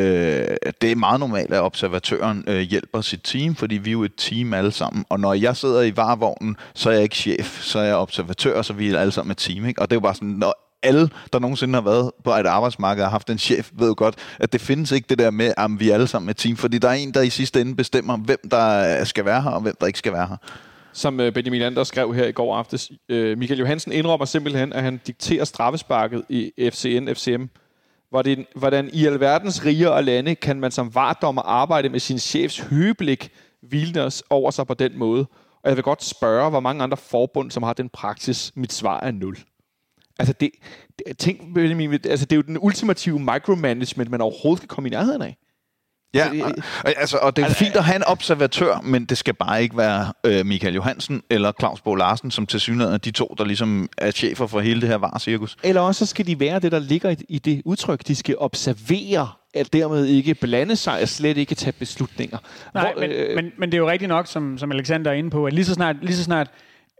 det 0.81 0.91
er 0.91 0.95
meget 0.95 1.19
normalt, 1.19 1.53
at 1.53 1.61
observatøren 1.61 2.43
øh, 2.47 2.59
hjælper 2.59 3.01
sit 3.01 3.21
team, 3.23 3.55
fordi 3.55 3.75
vi 3.75 3.89
er 3.89 3.91
jo 3.91 4.03
et 4.03 4.15
team 4.17 4.53
alle 4.53 4.71
sammen. 4.71 5.05
Og 5.09 5.19
når 5.19 5.33
jeg 5.33 5.55
sidder 5.55 5.81
i 5.81 5.97
varevognen, 5.97 6.57
så 6.73 6.89
er 6.89 6.93
jeg 6.93 7.03
ikke 7.03 7.15
chef, 7.15 7.61
så 7.61 7.79
er 7.79 7.83
jeg 7.83 7.95
observatør, 7.95 8.61
så 8.61 8.73
vi 8.73 8.89
er 8.89 8.99
alle 8.99 9.11
sammen 9.11 9.31
et 9.31 9.37
team. 9.37 9.65
Ikke? 9.65 9.81
Og 9.81 9.89
det 9.89 9.95
er 9.95 9.97
jo 9.97 10.01
bare 10.01 10.15
sådan, 10.15 10.27
når 10.27 10.77
alle, 10.83 11.09
der 11.33 11.39
nogensinde 11.39 11.73
har 11.73 11.81
været 11.81 12.11
på 12.23 12.31
et 12.31 12.45
arbejdsmarked 12.45 13.03
og 13.03 13.11
haft 13.11 13.29
en 13.29 13.37
chef, 13.37 13.69
ved 13.73 13.87
jo 13.87 13.93
godt, 13.97 14.15
at 14.39 14.53
det 14.53 14.61
findes 14.61 14.91
ikke 14.91 15.05
det 15.09 15.19
der 15.19 15.31
med, 15.31 15.53
at 15.57 15.69
vi 15.77 15.89
er 15.89 15.93
alle 15.93 16.07
sammen 16.07 16.29
et 16.29 16.37
team, 16.37 16.57
fordi 16.57 16.77
der 16.77 16.89
er 16.89 16.93
en, 16.93 17.11
der 17.11 17.21
i 17.21 17.29
sidste 17.29 17.61
ende 17.61 17.75
bestemmer, 17.75 18.17
hvem 18.17 18.39
der 18.51 19.03
skal 19.03 19.25
være 19.25 19.41
her, 19.41 19.51
og 19.51 19.61
hvem 19.61 19.75
der 19.79 19.87
ikke 19.87 19.99
skal 19.99 20.13
være 20.13 20.27
her 20.27 20.37
som 20.93 21.19
øh, 21.19 21.33
Benjamin 21.33 21.61
Anders 21.61 21.87
skrev 21.87 22.13
her 22.13 22.25
i 22.25 22.31
går 22.31 22.55
aftes. 22.55 22.91
Øh, 23.09 23.37
Michael 23.37 23.59
Johansen 23.59 23.91
indrømmer 23.91 24.25
simpelthen, 24.25 24.73
at 24.73 24.83
han 24.83 25.01
dikterer 25.07 25.43
straffesparket 25.43 26.23
i 26.29 26.51
FCN 26.71 27.07
FCM. 27.15 27.45
Hvordan, 28.09 28.45
hvordan 28.55 28.89
i 28.93 29.05
alverdens 29.05 29.65
riger 29.65 29.89
og 29.89 30.03
lande 30.03 30.35
kan 30.35 30.59
man 30.59 30.71
som 30.71 30.95
vardommer 30.95 31.41
arbejde 31.41 31.89
med 31.89 31.99
sin 31.99 32.19
chefs 32.19 32.59
hyblik 32.59 33.31
hvilende 33.61 34.11
over 34.29 34.51
sig 34.51 34.67
på 34.67 34.73
den 34.73 34.97
måde? 34.97 35.25
Og 35.63 35.69
jeg 35.69 35.75
vil 35.75 35.83
godt 35.83 36.03
spørge, 36.03 36.49
hvor 36.49 36.59
mange 36.59 36.83
andre 36.83 36.97
forbund, 36.97 37.51
som 37.51 37.63
har 37.63 37.73
den 37.73 37.89
praksis, 37.89 38.51
mit 38.55 38.73
svar 38.73 38.99
er 38.99 39.11
nul. 39.11 39.37
Altså, 40.19 40.33
det, 40.33 40.49
det, 40.99 41.17
tænk, 41.17 41.53
Benjamin, 41.53 41.93
altså, 41.93 42.25
det 42.25 42.31
er 42.31 42.35
jo 42.35 42.41
den 42.41 42.57
ultimative 42.61 43.19
micromanagement, 43.19 44.11
man 44.11 44.21
overhovedet 44.21 44.61
kan 44.61 44.67
komme 44.67 44.87
i 44.87 44.91
nærheden 44.91 45.21
af. 45.21 45.37
Ja, 46.13 46.29
og, 46.83 46.93
altså, 46.97 47.17
og 47.17 47.35
det 47.35 47.41
er 47.41 47.45
altså, 47.45 47.59
fint 47.59 47.75
at 47.75 47.83
have 47.83 47.95
en 47.95 48.03
observatør, 48.03 48.81
men 48.83 49.05
det 49.05 49.17
skal 49.17 49.33
bare 49.33 49.63
ikke 49.63 49.77
være 49.77 50.13
øh, 50.23 50.45
Michael 50.45 50.73
Johansen 50.75 51.23
eller 51.29 51.51
Claus 51.59 51.81
Bo 51.81 51.95
Larsen, 51.95 52.31
som 52.31 52.45
til 52.45 52.59
synligheden 52.59 52.93
er 52.93 52.97
de 52.97 53.11
to, 53.11 53.35
der 53.37 53.45
ligesom 53.45 53.89
er 53.97 54.11
chefer 54.11 54.47
for 54.47 54.59
hele 54.59 54.81
det 54.81 54.89
her 54.89 54.95
var-cirkus. 54.95 55.57
Eller 55.63 55.81
også 55.81 56.05
så 56.05 56.09
skal 56.09 56.27
de 56.27 56.39
være 56.39 56.59
det, 56.59 56.71
der 56.71 56.79
ligger 56.79 57.09
i, 57.09 57.15
i 57.29 57.39
det 57.39 57.61
udtryk. 57.65 58.07
De 58.07 58.15
skal 58.15 58.35
observere, 58.37 59.29
at 59.53 59.73
dermed 59.73 60.05
ikke 60.05 60.35
blande 60.35 60.75
sig 60.75 61.01
og 61.01 61.07
slet 61.07 61.37
ikke 61.37 61.55
tage 61.55 61.73
beslutninger. 61.73 62.37
Nej, 62.73 62.93
Hvor, 62.93 63.01
men, 63.01 63.11
øh, 63.11 63.35
men, 63.35 63.51
men 63.57 63.71
det 63.71 63.77
er 63.77 63.79
jo 63.79 63.89
rigtigt 63.89 64.09
nok, 64.09 64.27
som, 64.27 64.57
som 64.57 64.71
Alexander 64.71 65.11
er 65.11 65.15
inde 65.15 65.29
på, 65.29 65.45
at 65.45 65.53
lige 65.53 65.65
så 65.65 65.73
snart, 65.73 65.95
lige 66.01 66.15
så 66.15 66.23
snart 66.23 66.47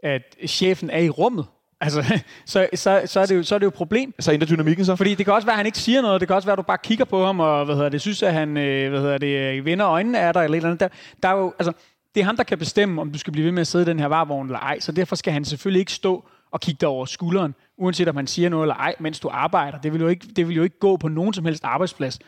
at 0.02 0.22
chefen 0.48 0.90
er 0.90 0.98
i 0.98 1.08
rummet, 1.08 1.44
Altså, 1.80 2.20
så, 2.46 2.68
så, 2.74 3.02
så, 3.06 3.20
er 3.20 3.26
det 3.26 3.36
jo, 3.36 3.42
så 3.42 3.54
er 3.54 3.58
det 3.58 3.64
jo 3.64 3.68
et 3.68 3.74
problem. 3.74 4.14
Så 4.20 4.32
ændrer 4.32 4.46
dynamikken 4.46 4.84
så? 4.84 4.96
Fordi 4.96 5.14
det 5.14 5.26
kan 5.26 5.34
også 5.34 5.46
være, 5.46 5.54
at 5.54 5.58
han 5.58 5.66
ikke 5.66 5.78
siger 5.78 6.02
noget. 6.02 6.20
Det 6.20 6.28
kan 6.28 6.36
også 6.36 6.46
være, 6.46 6.52
at 6.52 6.58
du 6.58 6.62
bare 6.62 6.78
kigger 6.78 7.04
på 7.04 7.26
ham, 7.26 7.40
og 7.40 7.64
hvad 7.64 7.74
hedder 7.74 7.88
det, 7.88 8.00
synes, 8.00 8.22
at 8.22 8.32
han 8.32 8.56
øh, 8.56 8.90
hvad 8.90 9.00
hedder 9.00 9.18
det, 9.18 9.56
øh, 9.56 9.64
vender 9.64 9.88
øjnene 9.88 10.20
af 10.20 10.32
dig, 10.32 10.44
eller 10.44 10.56
eller 10.56 10.68
andet. 10.68 10.80
Der, 10.80 10.88
der 11.22 11.28
er 11.28 11.36
jo, 11.36 11.54
altså, 11.58 11.72
det 12.14 12.20
er 12.20 12.24
ham, 12.24 12.36
der 12.36 12.44
kan 12.44 12.58
bestemme, 12.58 13.00
om 13.00 13.12
du 13.12 13.18
skal 13.18 13.32
blive 13.32 13.44
ved 13.44 13.52
med 13.52 13.60
at 13.60 13.66
sidde 13.66 13.82
i 13.82 13.86
den 13.88 14.00
her 14.00 14.06
varvogn 14.06 14.46
eller 14.46 14.58
ej. 14.58 14.80
Så 14.80 14.92
derfor 14.92 15.16
skal 15.16 15.32
han 15.32 15.44
selvfølgelig 15.44 15.80
ikke 15.80 15.92
stå 15.92 16.24
og 16.50 16.60
kigge 16.60 16.78
dig 16.80 16.88
over 16.88 17.04
skulderen, 17.04 17.54
uanset 17.78 18.08
om 18.08 18.16
han 18.16 18.26
siger 18.26 18.48
noget 18.48 18.64
eller 18.64 18.74
ej, 18.74 18.94
mens 19.00 19.20
du 19.20 19.28
arbejder. 19.32 19.78
Det 19.78 19.92
vil 19.92 20.00
jo 20.00 20.08
ikke, 20.08 20.26
det 20.36 20.48
vil 20.48 20.56
jo 20.56 20.62
ikke 20.62 20.78
gå 20.78 20.96
på 20.96 21.08
nogen 21.08 21.34
som 21.34 21.44
helst 21.44 21.64
arbejdsplads 21.64 22.18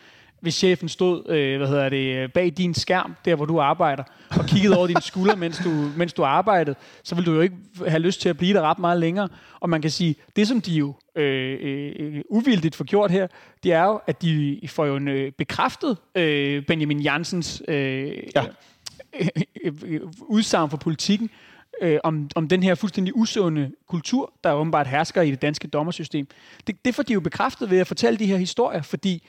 hvis 0.40 0.54
chefen 0.54 0.88
stod 0.88 1.28
øh, 1.28 1.58
hvad 1.58 1.68
hedder 1.68 1.88
det, 1.88 2.32
bag 2.32 2.52
din 2.56 2.74
skærm, 2.74 3.16
der 3.24 3.34
hvor 3.34 3.44
du 3.44 3.60
arbejder, 3.60 4.02
og 4.30 4.46
kiggede 4.46 4.76
over 4.76 4.86
dine 4.86 5.02
skuldre, 5.02 5.36
mens 5.36 5.58
du, 5.64 5.70
mens 5.96 6.12
du 6.12 6.24
arbejdede, 6.24 6.76
så 7.02 7.14
vil 7.14 7.26
du 7.26 7.32
jo 7.32 7.40
ikke 7.40 7.56
have 7.88 7.98
lyst 7.98 8.20
til 8.20 8.28
at 8.28 8.36
blive 8.36 8.54
der 8.54 8.62
ret 8.62 8.78
meget 8.78 9.00
længere. 9.00 9.28
Og 9.60 9.68
man 9.68 9.82
kan 9.82 9.90
sige, 9.90 10.14
det 10.36 10.48
som 10.48 10.60
de 10.60 10.72
jo 10.72 10.94
øh, 11.16 11.58
øh, 11.60 12.22
uvildigt 12.30 12.76
får 12.76 12.84
gjort 12.84 13.10
her, 13.10 13.26
det 13.62 13.72
er 13.72 13.84
jo, 13.84 14.00
at 14.06 14.22
de 14.22 14.60
får 14.66 14.86
jo 14.86 14.96
en, 14.96 15.08
øh, 15.08 15.32
bekræftet 15.32 15.96
øh, 16.14 16.62
Benjamin 16.62 17.00
Jansens 17.00 17.62
øh, 17.68 17.76
ja. 18.34 18.44
øh, 19.20 19.28
øh, 19.84 20.00
udsagn 20.20 20.70
for 20.70 20.76
politikken, 20.76 21.30
øh, 21.82 21.98
om, 22.04 22.30
om 22.34 22.48
den 22.48 22.62
her 22.62 22.74
fuldstændig 22.74 23.16
usunde 23.16 23.72
kultur, 23.88 24.32
der 24.44 24.52
åbenbart 24.52 24.86
hersker 24.86 25.22
i 25.22 25.30
det 25.30 25.42
danske 25.42 25.68
dommersystem. 25.68 26.26
Det, 26.66 26.84
det 26.84 26.94
får 26.94 27.02
de 27.02 27.12
jo 27.12 27.20
bekræftet 27.20 27.70
ved 27.70 27.78
at 27.78 27.86
fortælle 27.86 28.18
de 28.18 28.26
her 28.26 28.36
historier, 28.36 28.82
fordi 28.82 29.28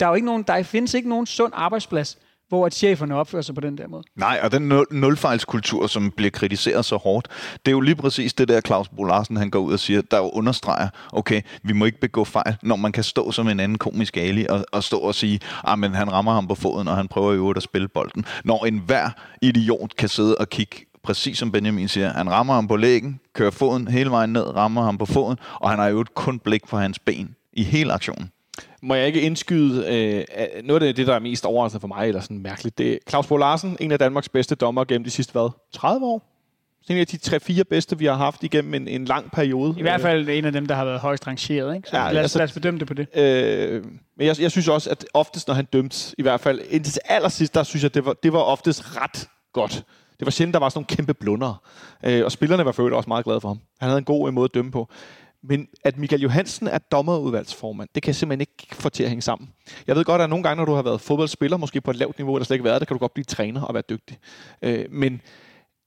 der, 0.00 0.06
er 0.06 0.10
jo 0.10 0.14
ikke 0.14 0.26
nogen, 0.26 0.42
der 0.42 0.62
findes 0.62 0.94
ikke 0.94 1.08
nogen 1.08 1.26
sund 1.26 1.52
arbejdsplads, 1.56 2.18
hvor 2.48 2.66
at 2.66 2.74
cheferne 2.74 3.14
opfører 3.14 3.42
sig 3.42 3.54
på 3.54 3.60
den 3.60 3.78
der 3.78 3.88
måde. 3.88 4.02
Nej, 4.16 4.40
og 4.42 4.52
den 4.52 4.62
nul, 4.62 4.86
nulfejlskultur, 4.90 5.86
som 5.86 6.10
bliver 6.10 6.30
kritiseret 6.30 6.84
så 6.84 6.96
hårdt, 6.96 7.28
det 7.64 7.70
er 7.70 7.72
jo 7.72 7.80
lige 7.80 7.94
præcis 7.94 8.34
det 8.34 8.48
der, 8.48 8.60
Claus 8.60 8.88
Bo 8.88 9.04
Larsen 9.04 9.36
han 9.36 9.50
går 9.50 9.58
ud 9.58 9.72
og 9.72 9.78
siger, 9.78 10.02
der 10.02 10.18
jo 10.18 10.30
understreger, 10.30 10.88
okay, 11.12 11.42
vi 11.62 11.72
må 11.72 11.84
ikke 11.84 12.00
begå 12.00 12.24
fejl, 12.24 12.56
når 12.62 12.76
man 12.76 12.92
kan 12.92 13.04
stå 13.04 13.32
som 13.32 13.48
en 13.48 13.60
anden 13.60 13.78
komisk 13.78 14.16
ali 14.16 14.46
og, 14.48 14.64
og 14.72 14.84
stå 14.84 14.98
og 14.98 15.14
sige, 15.14 15.40
ah, 15.64 15.78
men 15.78 15.94
han 15.94 16.12
rammer 16.12 16.32
ham 16.32 16.48
på 16.48 16.54
foden, 16.54 16.88
og 16.88 16.96
han 16.96 17.08
prøver 17.08 17.32
i 17.32 17.36
øvrigt 17.36 17.56
at 17.56 17.62
spille 17.62 17.88
bolden. 17.88 18.24
Når 18.44 18.64
enhver 18.64 19.10
idiot 19.42 19.96
kan 19.96 20.08
sidde 20.08 20.34
og 20.34 20.50
kigge 20.50 20.86
præcis 21.02 21.38
som 21.38 21.52
Benjamin 21.52 21.88
siger, 21.88 22.12
han 22.12 22.30
rammer 22.30 22.54
ham 22.54 22.68
på 22.68 22.76
lægen, 22.76 23.20
kører 23.34 23.50
foden 23.50 23.88
hele 23.88 24.10
vejen 24.10 24.32
ned, 24.32 24.56
rammer 24.56 24.82
ham 24.82 24.98
på 24.98 25.06
foden, 25.06 25.38
og 25.54 25.70
han 25.70 25.78
har 25.78 25.86
jo 25.86 26.00
et 26.00 26.14
kun 26.14 26.38
blik 26.38 26.66
for 26.66 26.76
hans 26.76 26.98
ben 26.98 27.34
i 27.52 27.62
hele 27.62 27.92
aktionen 27.92 28.30
må 28.82 28.94
jeg 28.94 29.06
ikke 29.06 29.20
indskyde 29.20 29.86
øh, 29.94 30.64
noget 30.64 30.82
af 30.82 30.94
det, 30.94 31.06
der 31.06 31.14
er 31.14 31.18
mest 31.18 31.44
overraskende 31.44 31.80
for 31.80 31.88
mig, 31.88 32.08
eller 32.08 32.20
sådan 32.20 32.38
mærkeligt. 32.38 32.78
Det 32.78 32.92
er 32.92 32.98
Claus 33.08 33.26
Bo 33.26 33.36
Larsen, 33.36 33.76
en 33.80 33.92
af 33.92 33.98
Danmarks 33.98 34.28
bedste 34.28 34.54
dommer 34.54 34.84
gennem 34.84 35.04
de 35.04 35.10
sidste, 35.10 35.32
hvad, 35.32 35.50
30 35.72 36.06
år? 36.06 36.32
en 36.90 36.96
af 36.98 37.06
de 37.06 37.16
tre-fire 37.16 37.64
bedste, 37.64 37.98
vi 37.98 38.04
har 38.04 38.14
haft 38.14 38.42
igennem 38.44 38.74
en, 38.74 38.88
en 38.88 39.04
lang 39.04 39.30
periode. 39.32 39.74
I 39.78 39.82
hvert 39.82 40.00
fald 40.00 40.28
en 40.28 40.44
af 40.44 40.52
dem, 40.52 40.66
der 40.66 40.74
har 40.74 40.84
været 40.84 41.00
højst 41.00 41.26
rangeret. 41.26 41.76
Ikke? 41.76 41.88
Så 41.88 41.96
Ja, 41.96 42.02
lad, 42.02 42.10
os, 42.10 42.22
altså- 42.22 42.38
lad 42.38 42.44
os 42.44 42.52
bedømme 42.52 42.80
det 42.80 42.88
på 42.88 42.94
det. 42.94 43.06
Øh, 43.16 43.84
men 44.16 44.26
jeg, 44.26 44.40
jeg 44.40 44.50
synes 44.50 44.68
også, 44.68 44.90
at 44.90 45.04
oftest, 45.14 45.48
når 45.48 45.54
han 45.54 45.64
dømte, 45.64 46.14
i 46.18 46.22
hvert 46.22 46.40
fald 46.40 46.60
indtil 46.70 46.92
til 46.92 47.02
allersidst, 47.04 47.54
der 47.54 47.62
synes 47.62 47.82
jeg, 47.82 47.94
det 47.94 48.04
var, 48.04 48.12
det 48.22 48.32
var 48.32 48.38
oftest 48.38 48.96
ret 49.02 49.28
godt. 49.52 49.84
Det 50.18 50.26
var 50.26 50.30
sjældent, 50.30 50.54
der 50.54 50.60
var 50.60 50.68
sådan 50.68 50.78
nogle 50.78 50.96
kæmpe 50.96 51.14
blunder. 51.14 51.62
Øh, 52.04 52.24
og 52.24 52.32
spillerne 52.32 52.64
var 52.64 52.74
øvrigt 52.78 52.96
også 52.96 53.08
meget 53.08 53.24
glade 53.24 53.40
for 53.40 53.48
ham. 53.48 53.58
Han 53.80 53.88
havde 53.88 53.98
en 53.98 54.04
god 54.04 54.32
måde 54.32 54.44
at 54.44 54.54
dømme 54.54 54.70
på. 54.70 54.88
Men 55.48 55.68
at 55.84 55.98
Michael 55.98 56.22
Johansen 56.22 56.68
er 56.68 56.78
dommerudvalgsformand, 56.78 57.88
det 57.94 58.02
kan 58.02 58.08
jeg 58.08 58.16
simpelthen 58.16 58.40
ikke 58.40 58.74
få 58.74 58.88
til 58.88 59.02
at 59.02 59.08
hænge 59.08 59.22
sammen. 59.22 59.48
Jeg 59.86 59.96
ved 59.96 60.04
godt, 60.04 60.22
at 60.22 60.30
nogle 60.30 60.42
gange, 60.42 60.56
når 60.56 60.64
du 60.64 60.72
har 60.72 60.82
været 60.82 61.00
fodboldspiller, 61.00 61.56
måske 61.56 61.80
på 61.80 61.90
et 61.90 61.96
lavt 61.96 62.18
niveau, 62.18 62.36
eller 62.36 62.44
slet 62.44 62.54
ikke 62.54 62.64
været 62.64 62.80
det, 62.80 62.88
kan 62.88 62.94
du 62.94 62.98
godt 62.98 63.14
blive 63.14 63.24
træner 63.24 63.62
og 63.62 63.74
være 63.74 63.82
dygtig. 63.90 64.18
Øh, 64.62 64.84
men 64.90 65.20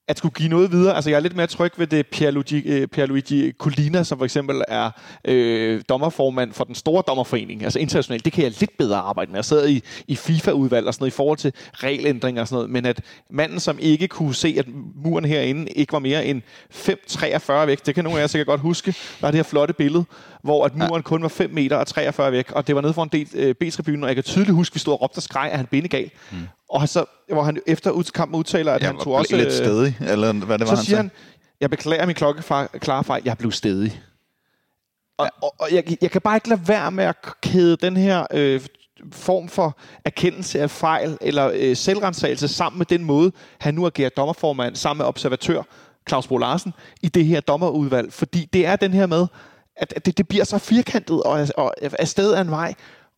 at 0.09 0.17
skulle 0.17 0.33
give 0.33 0.49
noget 0.49 0.71
videre. 0.71 0.95
Altså, 0.95 1.09
jeg 1.09 1.17
er 1.17 1.21
lidt 1.21 1.35
mere 1.35 1.47
tryg 1.47 1.71
ved 1.77 1.87
det 1.87 2.07
Pierluigi, 2.07 2.59
øh, 2.59 2.87
Pierluigi 2.87 3.51
Colina, 3.51 4.03
som 4.03 4.17
for 4.17 4.25
eksempel 4.25 4.61
er 4.67 4.91
øh, 5.25 5.81
dommerformand 5.89 6.53
for 6.53 6.63
den 6.63 6.75
store 6.75 7.03
dommerforening, 7.07 7.63
altså 7.63 7.79
internationalt. 7.79 8.25
Det 8.25 8.33
kan 8.33 8.43
jeg 8.43 8.53
lidt 8.59 8.77
bedre 8.77 8.97
arbejde 8.97 9.31
med. 9.31 9.37
Jeg 9.37 9.45
sad 9.45 9.69
i, 9.69 9.83
i 10.07 10.15
FIFA-udvalg 10.15 10.87
og 10.87 10.93
sådan 10.93 11.03
noget 11.03 11.11
i 11.11 11.15
forhold 11.15 11.37
til 11.37 11.53
regelændringer 11.73 12.41
og 12.41 12.47
sådan 12.47 12.55
noget, 12.55 12.69
men 12.69 12.85
at 12.85 13.01
manden, 13.29 13.59
som 13.59 13.77
ikke 13.81 14.07
kunne 14.07 14.35
se, 14.35 14.55
at 14.59 14.65
muren 14.95 15.25
herinde 15.25 15.71
ikke 15.71 15.93
var 15.93 15.99
mere 15.99 16.25
end 16.25 16.41
5,43 16.73 17.53
væk, 17.53 17.85
det 17.85 17.95
kan 17.95 18.03
nogle 18.03 18.19
af 18.19 18.21
jer 18.21 18.27
sikkert 18.27 18.47
godt 18.47 18.61
huske, 18.61 18.95
der 19.21 19.27
er 19.27 19.31
det 19.31 19.37
her 19.37 19.43
flotte 19.43 19.73
billede, 19.73 20.05
hvor 20.43 20.65
at 20.65 20.75
muren 20.75 21.03
kun 21.03 21.21
var 21.21 21.27
5 21.27 21.49
meter 21.49 21.77
og 21.77 21.87
43 21.87 22.31
væk, 22.31 22.51
og 22.51 22.67
det 22.67 22.75
var 22.75 22.81
nede 22.81 22.93
for 22.93 23.03
en 23.03 23.09
del 23.11 23.27
øh, 23.33 23.55
B-tribunen, 23.55 24.03
og 24.03 24.07
jeg 24.07 24.15
kan 24.15 24.23
tydeligt 24.23 24.55
huske, 24.55 24.71
at 24.71 24.75
vi 24.75 24.79
stod 24.79 24.93
og 24.93 25.01
råbte 25.01 25.17
og 25.17 25.23
skreg, 25.23 25.51
at 25.51 25.57
han 25.57 25.65
bindegal. 25.65 26.11
Mm. 26.31 26.37
Og 26.69 26.89
så, 26.89 27.05
hvor 27.33 27.43
han 27.43 27.57
efter 27.67 28.11
kampen 28.13 28.39
udtaler, 28.39 28.73
at 28.73 28.81
Jeg 28.81 28.89
han 28.89 28.97
tog 28.97 29.13
også... 29.13 29.35
lidt 29.35 29.47
øh, 29.47 29.53
stedig, 29.53 29.97
eller 30.01 30.33
hvad 30.33 30.57
det 30.57 30.67
var, 30.67 30.75
så 30.75 30.75
han 30.75 30.85
siger 30.85 30.97
han, 30.97 31.11
jeg 31.61 31.69
beklager 31.69 32.05
min 32.05 32.15
klokkeklare 32.15 33.03
fejl, 33.03 33.21
jeg 33.25 33.37
blev 33.37 33.51
stedig. 33.51 34.01
Og, 35.17 35.29
og, 35.41 35.55
og 35.59 35.67
jeg, 35.71 35.97
jeg 36.01 36.11
kan 36.11 36.21
bare 36.21 36.37
ikke 36.37 36.49
lade 36.49 36.61
være 36.67 36.91
med 36.91 37.03
at 37.03 37.15
kæde 37.41 37.75
den 37.75 37.97
her 37.97 38.25
øh, 38.33 38.61
form 39.11 39.47
for 39.47 39.77
erkendelse 40.05 40.61
af 40.61 40.69
fejl 40.69 41.17
eller 41.21 41.51
øh, 41.53 41.75
selvrensagelse 41.75 42.47
sammen 42.47 42.77
med 42.77 42.85
den 42.85 43.03
måde, 43.03 43.31
han 43.59 43.73
nu 43.73 43.85
agerer 43.85 44.09
dommerformand 44.09 44.75
sammen 44.75 44.97
med 44.97 45.05
observatør 45.05 45.61
Claus 46.09 46.27
Bro 46.27 46.37
Larsen 46.37 46.73
i 47.01 47.07
det 47.07 47.25
her 47.25 47.39
dommerudvalg. 47.39 48.13
Fordi 48.13 48.49
det 48.53 48.65
er 48.65 48.75
den 48.75 48.93
her 48.93 49.05
med, 49.05 49.27
at, 49.79 49.93
at 49.95 50.05
det, 50.05 50.17
det 50.17 50.27
bliver 50.27 50.43
så 50.43 50.57
firkantet 50.57 51.23
og, 51.23 51.47
og 51.57 51.73
afsted 51.81 52.33
af 52.33 52.41
en 52.41 52.51
vej, 52.51 52.73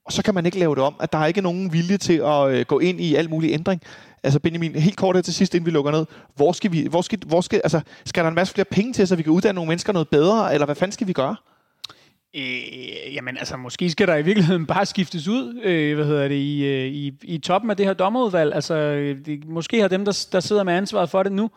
og 0.05 0.11
så 0.11 0.23
kan 0.23 0.33
man 0.33 0.45
ikke 0.45 0.59
lave 0.59 0.75
det 0.75 0.83
om, 0.83 0.95
at 0.99 1.13
der 1.13 1.19
er 1.19 1.25
ikke 1.25 1.41
nogen 1.41 1.73
vilje 1.73 1.97
til 1.97 2.17
at 2.25 2.49
øh, 2.49 2.65
gå 2.65 2.79
ind 2.79 3.01
i 3.01 3.15
al 3.15 3.29
mulig 3.29 3.53
ændring. 3.53 3.81
Altså 4.23 4.39
Benjamin, 4.39 4.75
helt 4.75 4.97
kort 4.97 5.15
her 5.15 5.21
til 5.21 5.33
sidst, 5.33 5.55
inden 5.55 5.65
vi 5.65 5.71
lukker 5.71 5.91
ned. 5.91 6.05
Hvor 6.35 6.51
skal, 6.51 6.71
vi, 6.71 6.87
hvor 6.89 7.01
skal, 7.01 7.19
hvor 7.25 7.41
skal, 7.41 7.61
altså, 7.63 7.81
skal 8.05 8.23
der 8.23 8.29
en 8.29 8.35
masse 8.35 8.53
flere 8.53 8.65
penge 8.65 8.93
til, 8.93 9.07
så 9.07 9.15
vi 9.15 9.23
kan 9.23 9.31
uddanne 9.31 9.55
nogle 9.55 9.67
mennesker 9.67 9.93
noget 9.93 10.09
bedre, 10.09 10.53
eller 10.53 10.65
hvad 10.65 10.75
fanden 10.75 10.91
skal 10.91 11.07
vi 11.07 11.13
gøre? 11.13 11.35
Øh, 12.35 13.15
jamen 13.15 13.37
altså, 13.37 13.57
måske 13.57 13.89
skal 13.89 14.07
der 14.07 14.15
i 14.15 14.21
virkeligheden 14.21 14.65
bare 14.65 14.85
skiftes 14.85 15.27
ud, 15.27 15.61
øh, 15.63 15.95
hvad 15.95 16.05
hedder 16.05 16.27
det, 16.27 16.35
i, 16.35 16.65
øh, 16.65 16.87
i, 16.87 17.13
i 17.23 17.37
toppen 17.37 17.71
af 17.71 17.77
det 17.77 17.85
her 17.85 17.93
dommerudvalg. 17.93 18.55
Altså, 18.55 18.75
øh, 18.75 19.25
det, 19.25 19.47
måske 19.47 19.81
har 19.81 19.87
dem, 19.87 20.05
der, 20.05 20.27
der 20.31 20.39
sidder 20.39 20.63
med 20.63 20.73
ansvaret 20.73 21.09
for 21.09 21.23
det 21.23 21.31
nu, 21.31 21.49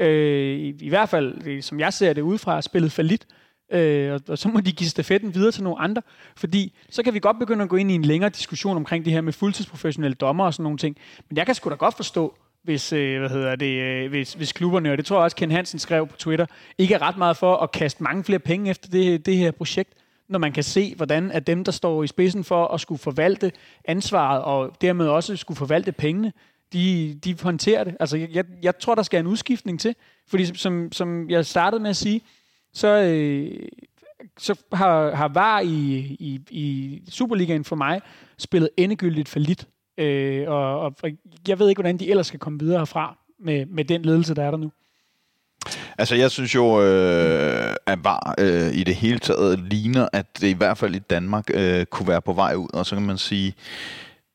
øh, 0.00 0.58
i, 0.58 0.74
i 0.80 0.88
hvert 0.88 1.08
fald, 1.08 1.40
det, 1.44 1.64
som 1.64 1.80
jeg 1.80 1.92
ser 1.92 2.12
det 2.12 2.22
udefra, 2.22 2.62
spillet 2.62 2.92
for 2.92 3.02
lidt. 3.02 3.26
Øh, 3.30 3.41
Øh, 3.72 4.12
og, 4.12 4.20
og 4.28 4.38
så 4.38 4.48
må 4.48 4.60
de 4.60 4.72
give 4.72 4.88
stafetten 4.88 5.34
videre 5.34 5.52
til 5.52 5.62
nogle 5.62 5.80
andre. 5.80 6.02
Fordi 6.36 6.72
så 6.90 7.02
kan 7.02 7.14
vi 7.14 7.18
godt 7.18 7.38
begynde 7.38 7.62
at 7.62 7.68
gå 7.68 7.76
ind 7.76 7.90
i 7.90 7.94
en 7.94 8.04
længere 8.04 8.30
diskussion 8.30 8.76
omkring 8.76 9.04
det 9.04 9.12
her 9.12 9.20
med 9.20 9.32
fuldtidsprofessionelle 9.32 10.14
dommer 10.14 10.44
og 10.44 10.54
sådan 10.54 10.62
nogle 10.62 10.78
ting. 10.78 10.96
Men 11.28 11.36
jeg 11.36 11.46
kan 11.46 11.54
sgu 11.54 11.70
da 11.70 11.74
godt 11.74 11.96
forstå, 11.96 12.34
hvis, 12.62 12.92
øh, 12.92 13.18
hvad 13.18 13.30
hedder 13.30 13.56
det, 13.56 13.82
øh, 13.82 14.10
hvis, 14.10 14.34
hvis 14.34 14.52
klubberne, 14.52 14.92
og 14.92 14.98
det 14.98 15.06
tror 15.06 15.16
jeg 15.16 15.24
også 15.24 15.36
Ken 15.36 15.50
Hansen 15.50 15.78
skrev 15.78 16.06
på 16.06 16.16
Twitter, 16.16 16.46
ikke 16.78 16.94
er 16.94 17.02
ret 17.02 17.16
meget 17.16 17.36
for 17.36 17.56
at 17.56 17.72
kaste 17.72 18.02
mange 18.02 18.24
flere 18.24 18.38
penge 18.38 18.70
efter 18.70 18.88
det, 18.88 19.26
det 19.26 19.36
her 19.36 19.50
projekt, 19.50 19.92
når 20.28 20.38
man 20.38 20.52
kan 20.52 20.62
se, 20.62 20.94
hvordan 20.94 21.30
at 21.30 21.46
dem, 21.46 21.64
der 21.64 21.72
står 21.72 22.02
i 22.02 22.06
spidsen 22.06 22.44
for 22.44 22.66
at 22.66 22.80
skulle 22.80 22.98
forvalte 22.98 23.52
ansvaret, 23.84 24.42
og 24.42 24.76
dermed 24.80 25.08
også 25.08 25.36
skulle 25.36 25.58
forvalte 25.58 25.92
pengene, 25.92 26.32
de, 26.72 27.18
de 27.24 27.36
håndterer 27.42 27.84
det. 27.84 27.96
Altså, 28.00 28.16
jeg, 28.16 28.44
jeg 28.62 28.78
tror, 28.78 28.94
der 28.94 29.02
skal 29.02 29.20
en 29.20 29.26
udskiftning 29.26 29.80
til. 29.80 29.94
Fordi 30.28 30.58
som, 30.58 30.92
som 30.92 31.30
jeg 31.30 31.46
startede 31.46 31.82
med 31.82 31.90
at 31.90 31.96
sige, 31.96 32.20
så, 32.74 32.88
øh, 32.88 33.68
så 34.38 34.62
har, 34.72 35.14
har 35.14 35.28
VAR 35.28 35.60
i, 35.60 35.96
i, 36.20 36.40
i 36.50 37.00
Superligaen 37.10 37.64
for 37.64 37.76
mig 37.76 38.00
spillet 38.38 38.70
endegyldigt 38.76 39.28
for 39.28 39.38
lidt. 39.38 39.66
Øh, 39.98 40.48
og, 40.48 40.80
og, 40.80 40.92
jeg 41.48 41.58
ved 41.58 41.68
ikke, 41.68 41.78
hvordan 41.78 41.98
de 41.98 42.10
ellers 42.10 42.26
skal 42.26 42.40
komme 42.40 42.58
videre 42.58 42.78
herfra 42.78 43.18
med, 43.40 43.66
med 43.66 43.84
den 43.84 44.02
ledelse, 44.02 44.34
der 44.34 44.42
er 44.42 44.50
der 44.50 44.58
nu. 44.58 44.72
Altså, 45.98 46.14
jeg 46.14 46.30
synes 46.30 46.54
jo, 46.54 46.82
øh, 46.82 47.74
at 47.86 48.04
VAR 48.04 48.34
øh, 48.38 48.74
i 48.74 48.84
det 48.84 48.94
hele 48.94 49.18
taget 49.18 49.58
ligner, 49.58 50.08
at 50.12 50.40
det 50.40 50.48
i 50.48 50.52
hvert 50.52 50.78
fald 50.78 50.94
i 50.94 50.98
Danmark 50.98 51.44
øh, 51.54 51.86
kunne 51.86 52.08
være 52.08 52.22
på 52.22 52.32
vej 52.32 52.54
ud. 52.54 52.68
Og 52.74 52.86
så 52.86 52.96
kan 52.96 53.06
man 53.06 53.18
sige, 53.18 53.54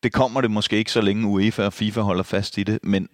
det 0.04 0.14
kommer 0.14 0.42
det 0.42 0.52
måske 0.52 0.78
ikke 0.78 0.92
så 0.92 1.02
længe 1.02 1.28
UEFA 1.28 1.66
og 1.66 1.74
FIFA 1.74 2.02
holder 2.02 2.24
fast 2.24 2.58
i 2.58 2.64
det, 2.64 2.80
men 2.84 3.10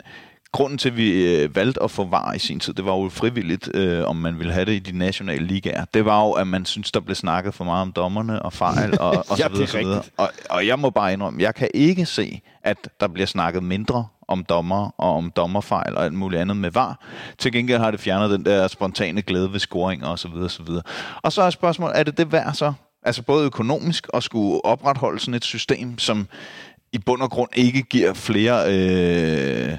grunden 0.54 0.78
til, 0.78 0.90
at 0.90 0.98
vi 0.98 1.36
øh, 1.36 1.56
valgte 1.56 1.84
at 1.84 1.92
få 1.92 2.04
VAR 2.04 2.34
i 2.34 2.40
sin 2.40 2.60
tid, 2.60 2.74
det 2.74 2.86
var 2.86 2.96
jo 2.96 3.10
frivilligt, 3.10 3.76
øh, 3.76 4.08
om 4.08 4.16
man 4.16 4.40
ville 4.40 4.54
have 4.54 4.66
det 4.66 4.72
i 4.72 4.80
de 4.80 4.98
nationale 4.98 5.46
ligaer. 5.46 5.86
Det 5.94 6.06
var 6.06 6.26
jo, 6.26 6.32
at 6.32 6.48
man 6.48 6.66
synes, 6.66 6.92
der 6.92 7.00
blev 7.00 7.16
snakket 7.16 7.54
for 7.54 7.64
meget 7.64 7.82
om 7.82 7.92
dommerne 7.92 8.42
og 8.42 8.54
fejl 8.54 9.00
og, 9.00 9.12
og 9.12 9.26
Ja, 9.30 9.36
så 9.36 9.44
er 9.44 9.50
videre, 9.50 9.68
så 9.68 9.78
videre. 9.78 10.02
Og, 10.18 10.30
og 10.50 10.68
jeg 10.68 10.80
må 10.80 10.90
bare 10.90 11.14
indrømme, 11.14 11.42
jeg 11.42 11.56
kan 11.56 11.70
ikke 11.74 12.06
se, 12.06 12.42
at 12.64 12.90
der 13.00 13.08
bliver 13.08 13.28
snakket 13.28 13.64
mindre 13.64 14.08
om 14.28 14.44
dommer 14.44 14.96
og 14.98 15.16
om 15.16 15.32
dommerfejl 15.36 15.96
og 15.96 16.06
alt 16.06 16.14
muligt 16.14 16.42
andet 16.42 16.58
med 16.58 16.72
VAR. 16.72 17.06
Til 17.38 17.52
gengæld 17.52 17.80
har 17.80 17.92
det 17.92 18.00
fjernet 18.00 18.30
den 18.30 18.46
der 18.46 18.68
spontane 18.68 19.22
glæde 19.22 19.54
ved 19.54 19.60
scoring 19.60 20.06
og 20.06 20.20
så 20.20 20.28
videre, 20.28 20.50
så 20.50 20.64
videre. 20.64 20.84
Og 21.22 21.32
så 21.32 21.42
er 21.42 21.50
spørgsmålet, 21.50 22.00
er 22.00 22.04
det 22.04 22.18
det 22.18 22.32
værd 22.32 22.54
så? 22.54 22.74
Altså 23.04 23.22
både 23.22 23.46
økonomisk 23.46 24.08
at 24.14 24.24
skulle 24.24 24.66
opretholde 24.66 25.20
sådan 25.20 25.34
et 25.34 25.46
system, 25.46 26.00
som 26.00 26.28
i 26.92 26.98
bund 26.98 27.22
og 27.22 27.32
grund 27.32 27.50
ikke 27.56 27.82
giver 27.82 28.14
flere 28.14 28.74
øh, 28.74 29.78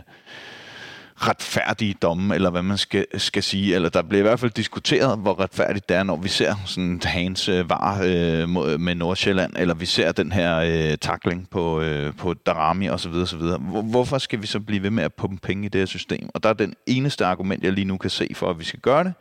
retfærdige 1.16 1.94
domme, 2.02 2.34
eller 2.34 2.50
hvad 2.50 2.62
man 2.62 2.78
skal, 2.78 3.06
skal 3.16 3.42
sige. 3.42 3.74
Eller 3.74 3.88
der 3.88 4.02
bliver 4.02 4.20
i 4.20 4.22
hvert 4.22 4.40
fald 4.40 4.50
diskuteret, 4.50 5.18
hvor 5.18 5.40
retfærdigt 5.40 5.88
det 5.88 5.96
er, 5.96 6.02
når 6.02 6.16
vi 6.16 6.28
ser 6.28 6.54
sådan 6.66 7.00
Hans 7.04 7.48
øh, 7.48 7.70
var 7.70 8.00
øh, 8.04 8.48
med 8.80 8.94
Nordsjælland, 8.94 9.52
eller 9.56 9.74
vi 9.74 9.86
ser 9.86 10.12
den 10.12 10.32
her 10.32 10.56
øh, 10.56 10.98
takling 10.98 11.50
på, 11.50 11.80
øh, 11.80 12.16
på 12.16 12.34
Darami 12.34 12.88
osv. 12.88 13.12
osv. 13.12 13.38
Hvor, 13.38 13.82
hvorfor 13.82 14.18
skal 14.18 14.42
vi 14.42 14.46
så 14.46 14.60
blive 14.60 14.82
ved 14.82 14.90
med 14.90 15.04
at 15.04 15.14
pumpe 15.14 15.46
penge 15.46 15.66
i 15.66 15.68
det 15.68 15.80
her 15.80 15.86
system? 15.86 16.28
Og 16.34 16.42
der 16.42 16.48
er 16.48 16.54
den 16.54 16.74
eneste 16.86 17.24
argument, 17.26 17.64
jeg 17.64 17.72
lige 17.72 17.84
nu 17.84 17.96
kan 17.96 18.10
se 18.10 18.28
for, 18.34 18.50
at 18.50 18.58
vi 18.58 18.64
skal 18.64 18.80
gøre 18.80 19.04
det, 19.04 19.12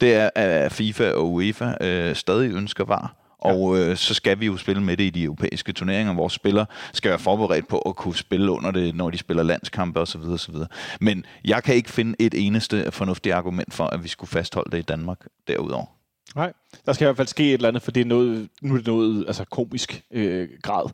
det 0.00 0.14
er, 0.14 0.30
at 0.34 0.72
FIFA 0.72 1.12
og 1.12 1.32
UEFA 1.32 1.74
øh, 1.80 2.16
stadig 2.16 2.52
ønsker 2.52 2.84
var. 2.84 3.19
Og 3.40 3.78
øh, 3.78 3.96
så 3.96 4.14
skal 4.14 4.40
vi 4.40 4.46
jo 4.46 4.56
spille 4.56 4.82
med 4.82 4.96
det 4.96 5.04
i 5.04 5.10
de 5.10 5.22
europæiske 5.22 5.72
turneringer. 5.72 6.14
Vores 6.14 6.32
spillere 6.32 6.66
skal 6.92 7.08
være 7.08 7.18
forberedt 7.18 7.68
på 7.68 7.78
at 7.78 7.96
kunne 7.96 8.16
spille 8.16 8.50
under 8.50 8.70
det, 8.70 8.94
når 8.94 9.10
de 9.10 9.18
spiller 9.18 9.42
landskampe 9.42 10.00
osv. 10.00 10.20
osv. 10.20 10.54
Men 11.00 11.24
jeg 11.44 11.62
kan 11.62 11.74
ikke 11.74 11.90
finde 11.90 12.14
et 12.18 12.34
eneste 12.46 12.90
fornuftigt 12.90 13.34
argument 13.34 13.74
for, 13.74 13.84
at 13.84 14.04
vi 14.04 14.08
skulle 14.08 14.30
fastholde 14.30 14.70
det 14.70 14.78
i 14.78 14.82
Danmark 14.82 15.18
derudover. 15.48 15.86
Nej, 16.36 16.52
der 16.86 16.92
skal 16.92 17.04
i 17.04 17.06
hvert 17.06 17.16
fald 17.16 17.28
ske 17.28 17.48
et 17.48 17.54
eller 17.54 17.68
andet, 17.68 17.82
for 17.82 17.90
det 17.90 18.00
er 18.00 18.04
noget, 18.04 18.48
nu 18.62 18.72
er 18.74 18.76
det 18.76 18.86
noget 18.86 19.24
altså 19.26 19.44
komisk 19.44 20.02
øh, 20.10 20.48
grad. 20.62 20.90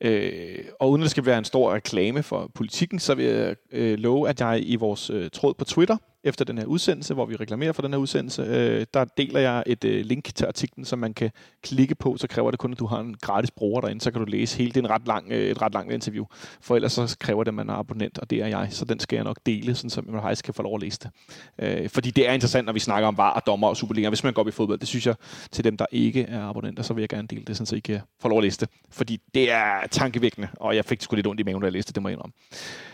Øh, 0.00 0.58
og 0.80 0.90
uden 0.90 1.02
at 1.02 1.04
det 1.04 1.10
skal 1.10 1.26
være 1.26 1.38
en 1.38 1.44
stor 1.44 1.74
reklame 1.74 2.22
for 2.22 2.50
politikken, 2.54 2.98
så 2.98 3.14
vil 3.14 3.24
jeg 3.24 3.56
øh, 3.72 3.98
love, 3.98 4.28
at 4.28 4.40
jeg 4.40 4.60
i 4.62 4.76
vores 4.76 5.10
øh, 5.10 5.30
tråd 5.30 5.54
på 5.54 5.64
Twitter, 5.64 5.96
efter 6.24 6.44
den 6.44 6.58
her 6.58 6.64
udsendelse, 6.64 7.14
hvor 7.14 7.26
vi 7.26 7.36
reklamerer 7.36 7.72
for 7.72 7.82
den 7.82 7.92
her 7.92 7.98
udsendelse, 7.98 8.42
øh, 8.42 8.86
der 8.94 9.04
deler 9.04 9.40
jeg 9.40 9.62
et 9.66 9.84
øh, 9.84 10.04
link 10.04 10.34
til 10.34 10.46
artiklen, 10.46 10.84
som 10.84 10.98
man 10.98 11.14
kan 11.14 11.30
klikke 11.62 11.94
på. 11.94 12.16
Så 12.16 12.28
kræver 12.28 12.50
det 12.50 12.60
kun, 12.60 12.72
at 12.72 12.78
du 12.78 12.86
har 12.86 13.00
en 13.00 13.16
gratis 13.20 13.50
bruger 13.50 13.80
derinde, 13.80 14.00
så 14.00 14.10
kan 14.10 14.20
du 14.20 14.26
læse 14.30 14.58
hele. 14.58 14.70
Det 14.70 14.76
er 14.76 14.84
en 14.84 14.90
ret 14.90 15.06
lang, 15.06 15.32
øh, 15.32 15.50
et 15.50 15.62
ret 15.62 15.72
langt 15.72 15.92
interview. 15.92 16.24
For 16.60 16.76
ellers 16.76 16.92
så 16.92 17.16
kræver 17.20 17.44
det, 17.44 17.48
at 17.48 17.54
man 17.54 17.68
er 17.68 17.74
abonnent, 17.74 18.18
og 18.18 18.30
det 18.30 18.42
er 18.42 18.46
jeg. 18.46 18.68
Så 18.70 18.84
den 18.84 19.00
skal 19.00 19.16
jeg 19.16 19.24
nok 19.24 19.36
dele, 19.46 19.74
sådan, 19.74 19.90
så 19.90 20.02
man 20.06 20.22
faktisk 20.22 20.44
kan 20.44 20.54
få 20.54 20.62
lov 20.62 20.74
at 20.74 20.80
læse 20.80 20.98
det. 21.02 21.10
Øh, 21.58 21.88
fordi 21.88 22.10
det 22.10 22.28
er 22.28 22.32
interessant, 22.32 22.66
når 22.66 22.72
vi 22.72 22.80
snakker 22.80 23.08
om 23.08 23.16
var 23.16 23.30
og 23.30 23.42
dommer 23.46 23.68
og 23.68 23.76
Superliga. 23.76 24.08
Hvis 24.08 24.24
man 24.24 24.32
går 24.32 24.42
op 24.42 24.48
i 24.48 24.50
fodbold, 24.50 24.78
det 24.78 24.88
synes 24.88 25.06
jeg, 25.06 25.14
til 25.50 25.64
dem, 25.64 25.76
der 25.76 25.86
ikke 25.92 26.22
er 26.22 26.42
abonnenter, 26.42 26.82
så 26.82 26.94
vil 26.94 27.02
jeg 27.02 27.08
gerne 27.08 27.28
dele 27.28 27.44
det, 27.44 27.56
sådan, 27.56 27.66
så 27.66 27.76
I 27.76 27.80
kan 27.80 28.00
få 28.20 28.28
lov 28.28 28.38
at 28.38 28.44
læse 28.44 28.60
det. 28.60 28.68
Fordi 28.90 29.20
det 29.34 29.50
er 29.50 29.86
tankevækkende, 29.90 30.48
og 30.56 30.76
jeg 30.76 30.84
fik 30.84 31.02
sgu 31.02 31.16
lidt 31.16 31.26
ondt 31.26 31.40
i 31.40 31.44
maven, 31.44 31.62
da 31.62 31.66
jeg 31.66 31.72
læste 31.72 31.88
det, 31.88 31.94
det 31.94 32.02
må 32.02 32.08
jeg 32.08 32.14
indrømme. 32.14 32.32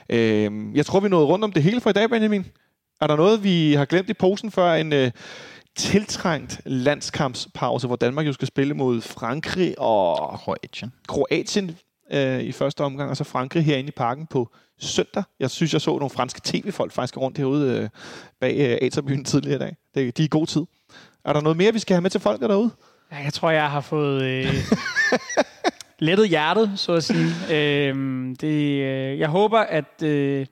Øh, 0.09 0.77
jeg 0.77 0.87
tror, 0.87 1.01
vi 1.01 1.09
nåede 1.09 1.27
rundt 1.27 1.45
om 1.45 1.53
det 1.53 1.63
hele 1.63 1.81
for 1.81 1.91
i 1.91 1.93
dag, 1.93 2.11
Benjamin. 2.11 2.47
Er 3.01 3.07
der 3.07 3.17
noget, 3.17 3.45
vi 3.45 3.75
har 3.75 3.85
glemt 3.85 4.11
i 4.11 4.15
posen 4.15 4.51
før 4.51 4.73
en 4.73 4.93
øh, 4.93 5.11
tiltrængt 5.77 6.61
landskampspause, 6.65 7.87
hvor 7.87 7.97
Danmark 7.97 8.27
jo 8.27 8.33
skal 8.33 8.49
spille 8.49 8.75
mod 8.75 9.01
Frankrig 9.01 9.79
og 9.79 10.39
Kroatien. 10.39 10.93
Kroatien 11.09 11.77
øh, 12.13 12.41
i 12.41 12.53
første 12.53 12.81
omgang, 12.81 13.11
og 13.11 13.17
så 13.17 13.25
Frankrig 13.25 13.65
herinde 13.65 13.89
i 13.89 13.93
parken 13.97 14.27
på 14.27 14.49
søndag. 14.81 15.23
Jeg 15.41 15.51
synes, 15.51 15.73
jeg 15.73 15.81
så 15.81 15.91
nogle 15.91 16.11
franske 16.11 16.41
tv-folk 16.45 16.93
faktisk 16.93 17.17
rundt 17.17 17.39
herude 17.39 17.79
øh, 17.79 17.89
bag 18.41 18.57
øh, 18.59 18.79
Aterbyen 18.83 19.25
tidligere 19.25 19.57
i 19.57 19.59
dag. 19.59 19.77
Det, 19.95 20.17
de 20.17 20.23
er 20.23 20.27
i 20.27 20.29
god 20.31 20.47
tid. 20.47 20.63
Er 21.25 21.33
der 21.33 21.41
noget 21.41 21.57
mere, 21.57 21.73
vi 21.73 21.79
skal 21.79 21.95
have 21.95 22.03
med 22.03 22.11
til 22.11 22.21
folk 22.21 22.41
derude? 22.41 22.71
Ja, 23.13 23.17
jeg 23.17 23.33
tror, 23.33 23.51
jeg 23.51 23.71
har 23.71 23.81
fået 23.81 24.23
øh, 24.23 24.55
lettet 25.99 26.29
hjertet, 26.29 26.73
så 26.77 26.93
at 26.93 27.05
sige. 27.05 27.31
Øh, 27.55 27.95
det, 28.41 28.83
øh, 28.83 29.19
jeg 29.19 29.29
håber, 29.29 29.59
at, 29.59 30.03
øh, 30.03 30.47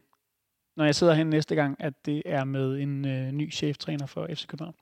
når 0.76 0.84
jeg 0.84 0.94
sidder 0.94 1.14
her 1.14 1.24
næste 1.24 1.54
gang, 1.54 1.76
at 1.80 1.92
det 2.06 2.22
er 2.26 2.44
med 2.44 2.78
en 2.78 3.06
øh, 3.06 3.32
ny 3.32 3.52
cheftræner 3.52 4.06
for 4.06 4.26
FC 4.34 4.46
København. 4.46 4.74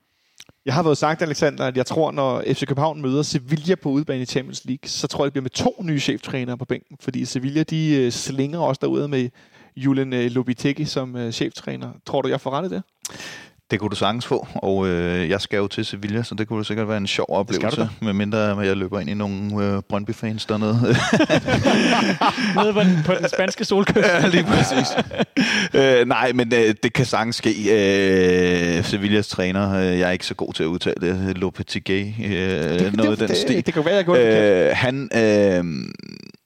Jeg 0.65 0.73
har 0.73 0.83
fået 0.83 0.97
sagt, 0.97 1.21
Alexander, 1.21 1.65
at 1.65 1.77
jeg 1.77 1.85
tror, 1.85 2.11
når 2.11 2.43
FC 2.47 2.65
København 2.67 3.01
møder 3.01 3.23
Sevilla 3.23 3.75
på 3.75 3.89
udebane 3.89 4.21
i 4.21 4.25
Champions 4.25 4.65
League, 4.65 4.89
så 4.89 5.07
tror 5.07 5.23
jeg, 5.23 5.25
det 5.25 5.33
bliver 5.33 5.43
med 5.43 5.49
to 5.49 5.83
nye 5.83 5.99
cheftrænere 5.99 6.57
på 6.57 6.65
bænken. 6.65 6.97
Fordi 6.99 7.25
Sevilla, 7.25 7.63
de 7.63 7.95
øh, 7.95 8.11
slinger 8.11 8.59
også 8.59 8.79
derude 8.81 9.07
med 9.07 9.29
Julen 9.75 10.13
øh, 10.13 10.31
Lobiteki 10.31 10.85
som 10.85 11.15
øh, 11.15 11.31
cheftræner. 11.31 11.91
Tror 12.05 12.21
du, 12.21 12.29
jeg 12.29 12.41
får 12.41 12.51
ret 12.51 12.71
i 12.71 12.75
det? 12.75 12.83
Det 13.71 13.79
kunne 13.79 13.89
du 13.89 13.95
sagtens 13.95 14.25
få, 14.25 14.47
og 14.55 14.87
øh, 14.87 15.29
jeg 15.29 15.41
skal 15.41 15.57
jo 15.57 15.67
til 15.67 15.85
Sevilla, 15.85 16.23
så 16.23 16.35
det 16.35 16.47
kunne 16.47 16.65
sikkert 16.65 16.87
være 16.87 16.97
en 16.97 17.07
sjov 17.07 17.25
oplevelse, 17.29 17.89
med 18.01 18.13
mindre 18.13 18.39
jeg 18.39 18.77
løber 18.77 18.99
ind 18.99 19.09
i 19.09 19.13
nogle 19.13 19.65
øh, 19.65 19.81
Brøndby-fans 19.89 20.45
dernede. 20.45 20.73
Nede 22.63 22.73
på 22.73 22.79
den, 22.79 22.97
på 23.05 23.13
den 23.19 23.29
spanske 23.29 23.65
solkyst. 23.65 23.97
ja, 23.97 24.27
lige 24.27 24.43
præcis. 24.43 24.87
øh, 25.73 26.07
nej, 26.07 26.31
men 26.33 26.53
øh, 26.53 26.75
det 26.83 26.93
kan 26.93 27.05
sagtens 27.05 27.35
ske. 27.35 27.49
Øh, 28.77 28.83
Sevillas 28.83 29.27
træner, 29.27 29.73
øh, 29.73 29.99
jeg 29.99 30.07
er 30.07 30.11
ikke 30.11 30.25
så 30.25 30.35
god 30.35 30.53
til 30.53 30.63
at 30.63 30.67
udtale 30.67 30.95
det, 31.01 31.37
Lopetegui, 31.37 32.15
øh, 32.25 32.29
det, 32.29 32.95
noget 32.95 33.11
af 33.11 33.17
det, 33.17 33.29
den 33.29 33.37
stil. 33.37 33.55
Det, 33.55 33.65
det 33.65 33.73
kan 33.73 33.85
være, 33.85 33.95
jeg 33.95 34.05
går 34.05 34.17
øh, 34.19 34.69
Han... 34.73 35.09
Øh, 35.15 35.63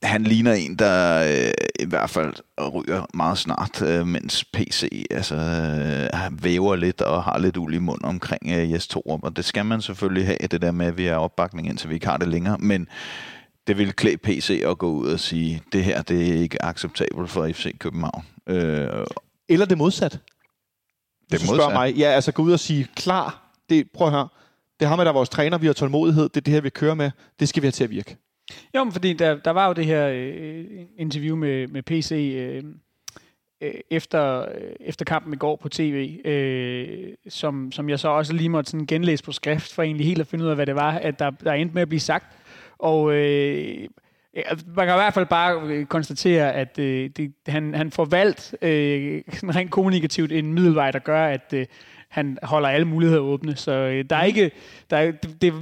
han 0.06 0.23
ligner 0.23 0.53
en, 0.53 0.76
der 0.76 1.23
øh, 1.23 1.53
i 1.80 1.86
hvert 1.86 2.10
fald 2.10 2.34
ryger 2.73 3.06
meget 3.14 3.38
snart, 3.38 3.82
øh, 3.82 4.07
mens 4.07 4.45
PC 4.53 5.06
altså, 5.11 5.36
øh, 5.36 6.44
væver 6.44 6.76
lidt 6.76 7.02
og 7.02 7.23
har 7.23 7.38
lidt 7.38 7.57
uld 7.57 7.73
i 7.73 7.80
mund 7.80 8.03
omkring 8.03 8.41
øh, 8.45 8.72
Jes 8.72 8.88
Torup. 8.88 9.23
Og 9.23 9.36
det 9.36 9.45
skal 9.45 9.65
man 9.65 9.82
selvfølgelig 9.82 10.27
have, 10.27 10.38
det 10.52 10.61
der 10.61 10.72
med, 10.72 10.86
at 10.86 10.98
vi 10.98 11.06
er 11.06 11.15
opbakning, 11.15 11.68
indtil 11.68 11.90
vi 11.90 11.94
ikke 11.94 12.07
har 12.07 12.18
det 12.18 12.27
længere. 12.27 12.57
Men 12.57 12.88
det 13.68 13.77
vil 13.77 13.94
klæde 13.94 14.18
PC 14.18 14.61
at 14.65 14.77
gå 14.77 14.91
ud 14.91 15.07
og 15.07 15.19
sige, 15.19 15.61
det 15.73 15.84
her 15.84 16.02
det 16.02 16.30
er 16.30 16.41
ikke 16.41 16.65
acceptabelt 16.65 17.30
for 17.30 17.48
FC 17.48 17.77
København. 17.77 18.26
Øh, 18.48 19.06
Eller 19.49 19.65
det 19.65 19.77
modsat. 19.77 20.19
Det 21.32 21.41
du 21.41 21.45
spørger 21.45 21.73
mig. 21.73 21.94
Ja, 21.95 22.06
altså 22.07 22.32
gå 22.32 22.44
ud 22.44 22.52
og 22.52 22.60
sige, 22.60 22.88
klar, 22.95 23.52
det, 23.69 23.88
prøv 23.94 24.07
at 24.07 24.14
høre, 24.14 24.27
det 24.80 24.88
har 24.88 24.95
med, 24.95 25.06
der 25.06 25.11
er 25.11 25.14
vores 25.14 25.30
træner, 25.30 25.57
vi 25.57 25.65
har 25.65 25.73
tålmodighed, 25.73 26.23
det 26.23 26.38
er 26.38 26.41
det 26.41 26.53
her, 26.53 26.61
vi 26.61 26.69
kører 26.69 26.94
med, 26.94 27.11
det 27.40 27.49
skal 27.49 27.61
vi 27.61 27.65
have 27.65 27.72
til 27.72 27.84
at 27.84 27.90
virke. 27.90 28.18
Jo, 28.76 28.84
men 28.84 28.94
fordi 28.94 29.14
der, 29.14 29.36
der 29.36 29.52
var 29.52 29.68
jo 29.68 29.74
det 29.74 29.86
her 29.86 30.08
øh, 30.14 30.66
interview 30.98 31.36
med, 31.36 31.68
med 31.68 31.84
PC 31.84 32.12
øh, 32.12 32.64
øh, 33.62 33.74
efter, 33.92 34.42
øh, 34.42 34.72
efter 34.80 35.06
kampen 35.06 35.34
i 35.34 35.38
går 35.38 35.56
på 35.56 35.70
tv, 35.70 36.20
øh, 36.26 37.14
som, 37.28 37.72
som 37.72 37.90
jeg 37.90 38.00
så 38.00 38.08
også 38.08 38.34
lige 38.34 38.50
måtte 38.50 38.72
sådan 38.72 38.86
genlæse 38.86 39.24
på 39.24 39.32
skrift, 39.32 39.74
for 39.74 39.84
egentlig 39.84 40.08
helt 40.08 40.22
at 40.22 40.28
finde 40.28 40.46
ud 40.46 40.50
af, 40.50 40.56
hvad 40.56 40.66
det 40.66 40.76
var, 40.76 40.92
at 40.92 41.20
der, 41.20 41.30
der 41.30 41.54
endte 41.54 41.74
med 41.74 41.82
at 41.82 41.90
blive 41.90 42.00
sagt. 42.00 42.26
Og 42.78 43.14
øh, 43.14 43.88
man 44.76 44.88
kan 44.88 44.96
i 44.96 45.02
hvert 45.02 45.14
fald 45.14 45.26
bare 45.26 45.62
øh, 45.62 45.86
konstatere, 45.86 46.54
at 46.54 46.80
øh, 46.80 47.10
det, 47.18 47.34
han, 47.48 47.74
han 47.74 47.92
får 47.92 48.06
valgt 48.06 48.56
øh, 48.62 49.22
rent 49.28 49.72
kommunikativt 49.72 50.32
en 50.32 50.54
middelvej, 50.54 50.92
der 50.92 51.00
gør, 51.00 51.26
at 51.26 51.54
øh, 51.54 51.66
han 52.10 52.38
holder 52.44 52.70
alle 52.70 52.88
muligheder 52.88 53.22
åbne. 53.22 53.56
Så 53.56 53.72
øh, 53.72 54.06
der 54.10 54.16
er 54.16 54.24
ikke... 54.24 54.52
Der 54.90 54.98
er, 54.98 55.12
det, 55.12 55.42
det 55.42 55.54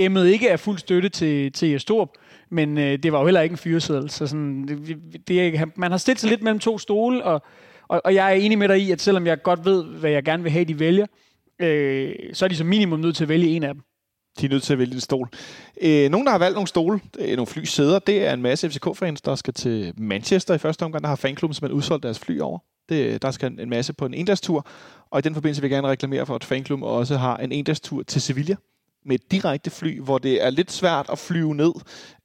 emmet 0.00 0.26
ikke 0.26 0.48
er 0.48 0.56
fuld 0.56 0.78
støtte 0.78 1.08
til, 1.08 1.52
til 1.52 1.68
Jestorp, 1.68 2.08
men 2.50 2.78
øh, 2.78 2.98
det 3.02 3.12
var 3.12 3.18
jo 3.18 3.26
heller 3.26 3.40
ikke 3.40 3.52
en 3.52 3.58
fyreseddel. 3.58 4.10
Så 4.10 4.26
sådan, 4.26 4.68
det, 4.68 5.28
det, 5.28 5.70
man 5.76 5.90
har 5.90 5.98
stillet 5.98 6.20
sig 6.20 6.30
lidt 6.30 6.42
mellem 6.42 6.58
to 6.58 6.78
stole, 6.78 7.24
og, 7.24 7.42
og, 7.88 8.00
og 8.04 8.14
jeg 8.14 8.30
er 8.30 8.34
enig 8.34 8.58
med 8.58 8.68
dig 8.68 8.78
i, 8.78 8.90
at 8.90 9.00
selvom 9.00 9.26
jeg 9.26 9.42
godt 9.42 9.64
ved, 9.64 9.84
hvad 9.84 10.10
jeg 10.10 10.24
gerne 10.24 10.42
vil 10.42 10.52
have, 10.52 10.64
de 10.64 10.78
vælger, 10.78 11.06
øh, 11.60 12.14
så 12.32 12.44
er 12.44 12.48
de 12.48 12.56
som 12.56 12.66
minimum 12.66 13.00
nødt 13.00 13.16
til 13.16 13.24
at 13.24 13.28
vælge 13.28 13.48
en 13.48 13.62
af 13.62 13.74
dem. 13.74 13.82
De 14.40 14.46
er 14.46 14.50
nødt 14.50 14.62
til 14.62 14.72
at 14.72 14.78
vælge 14.78 14.94
en 14.94 15.00
stol. 15.00 15.28
Øh, 15.82 16.10
nogen, 16.10 16.26
der 16.26 16.30
har 16.30 16.38
valgt 16.38 16.54
nogle 16.54 16.68
stole, 16.68 17.00
øh, 17.18 17.36
nogle 17.36 17.46
flysæder, 17.46 17.98
det 17.98 18.26
er 18.26 18.32
en 18.32 18.42
masse 18.42 18.70
FCK-fans, 18.70 19.20
der 19.20 19.34
skal 19.34 19.54
til 19.54 19.92
Manchester 19.96 20.54
i 20.54 20.58
første 20.58 20.82
omgang. 20.82 21.02
Der 21.02 21.08
har 21.08 21.16
fanklubben 21.16 21.54
simpelthen 21.54 21.76
udsolgt 21.76 22.02
deres 22.02 22.18
fly 22.18 22.40
over. 22.40 22.58
Det, 22.88 23.22
der 23.22 23.30
skal 23.30 23.60
en 23.60 23.70
masse 23.70 23.92
på 23.92 24.06
en 24.06 24.14
endagstur. 24.14 24.66
Og 25.10 25.18
i 25.18 25.22
den 25.22 25.34
forbindelse 25.34 25.62
vil 25.62 25.68
jeg 25.68 25.76
gerne 25.76 25.88
reklamere 25.88 26.26
for, 26.26 26.34
at 26.34 26.44
fanklubben 26.44 26.88
også 26.88 27.16
har 27.16 27.36
en 27.36 27.52
endagstur 27.52 28.02
til 28.02 28.22
Sevilla 28.22 28.56
med 29.04 29.14
et 29.14 29.30
direkte 29.30 29.70
fly, 29.70 30.00
hvor 30.00 30.18
det 30.18 30.44
er 30.44 30.50
lidt 30.50 30.72
svært 30.72 31.06
at 31.12 31.18
flyve 31.18 31.54
ned, 31.54 31.72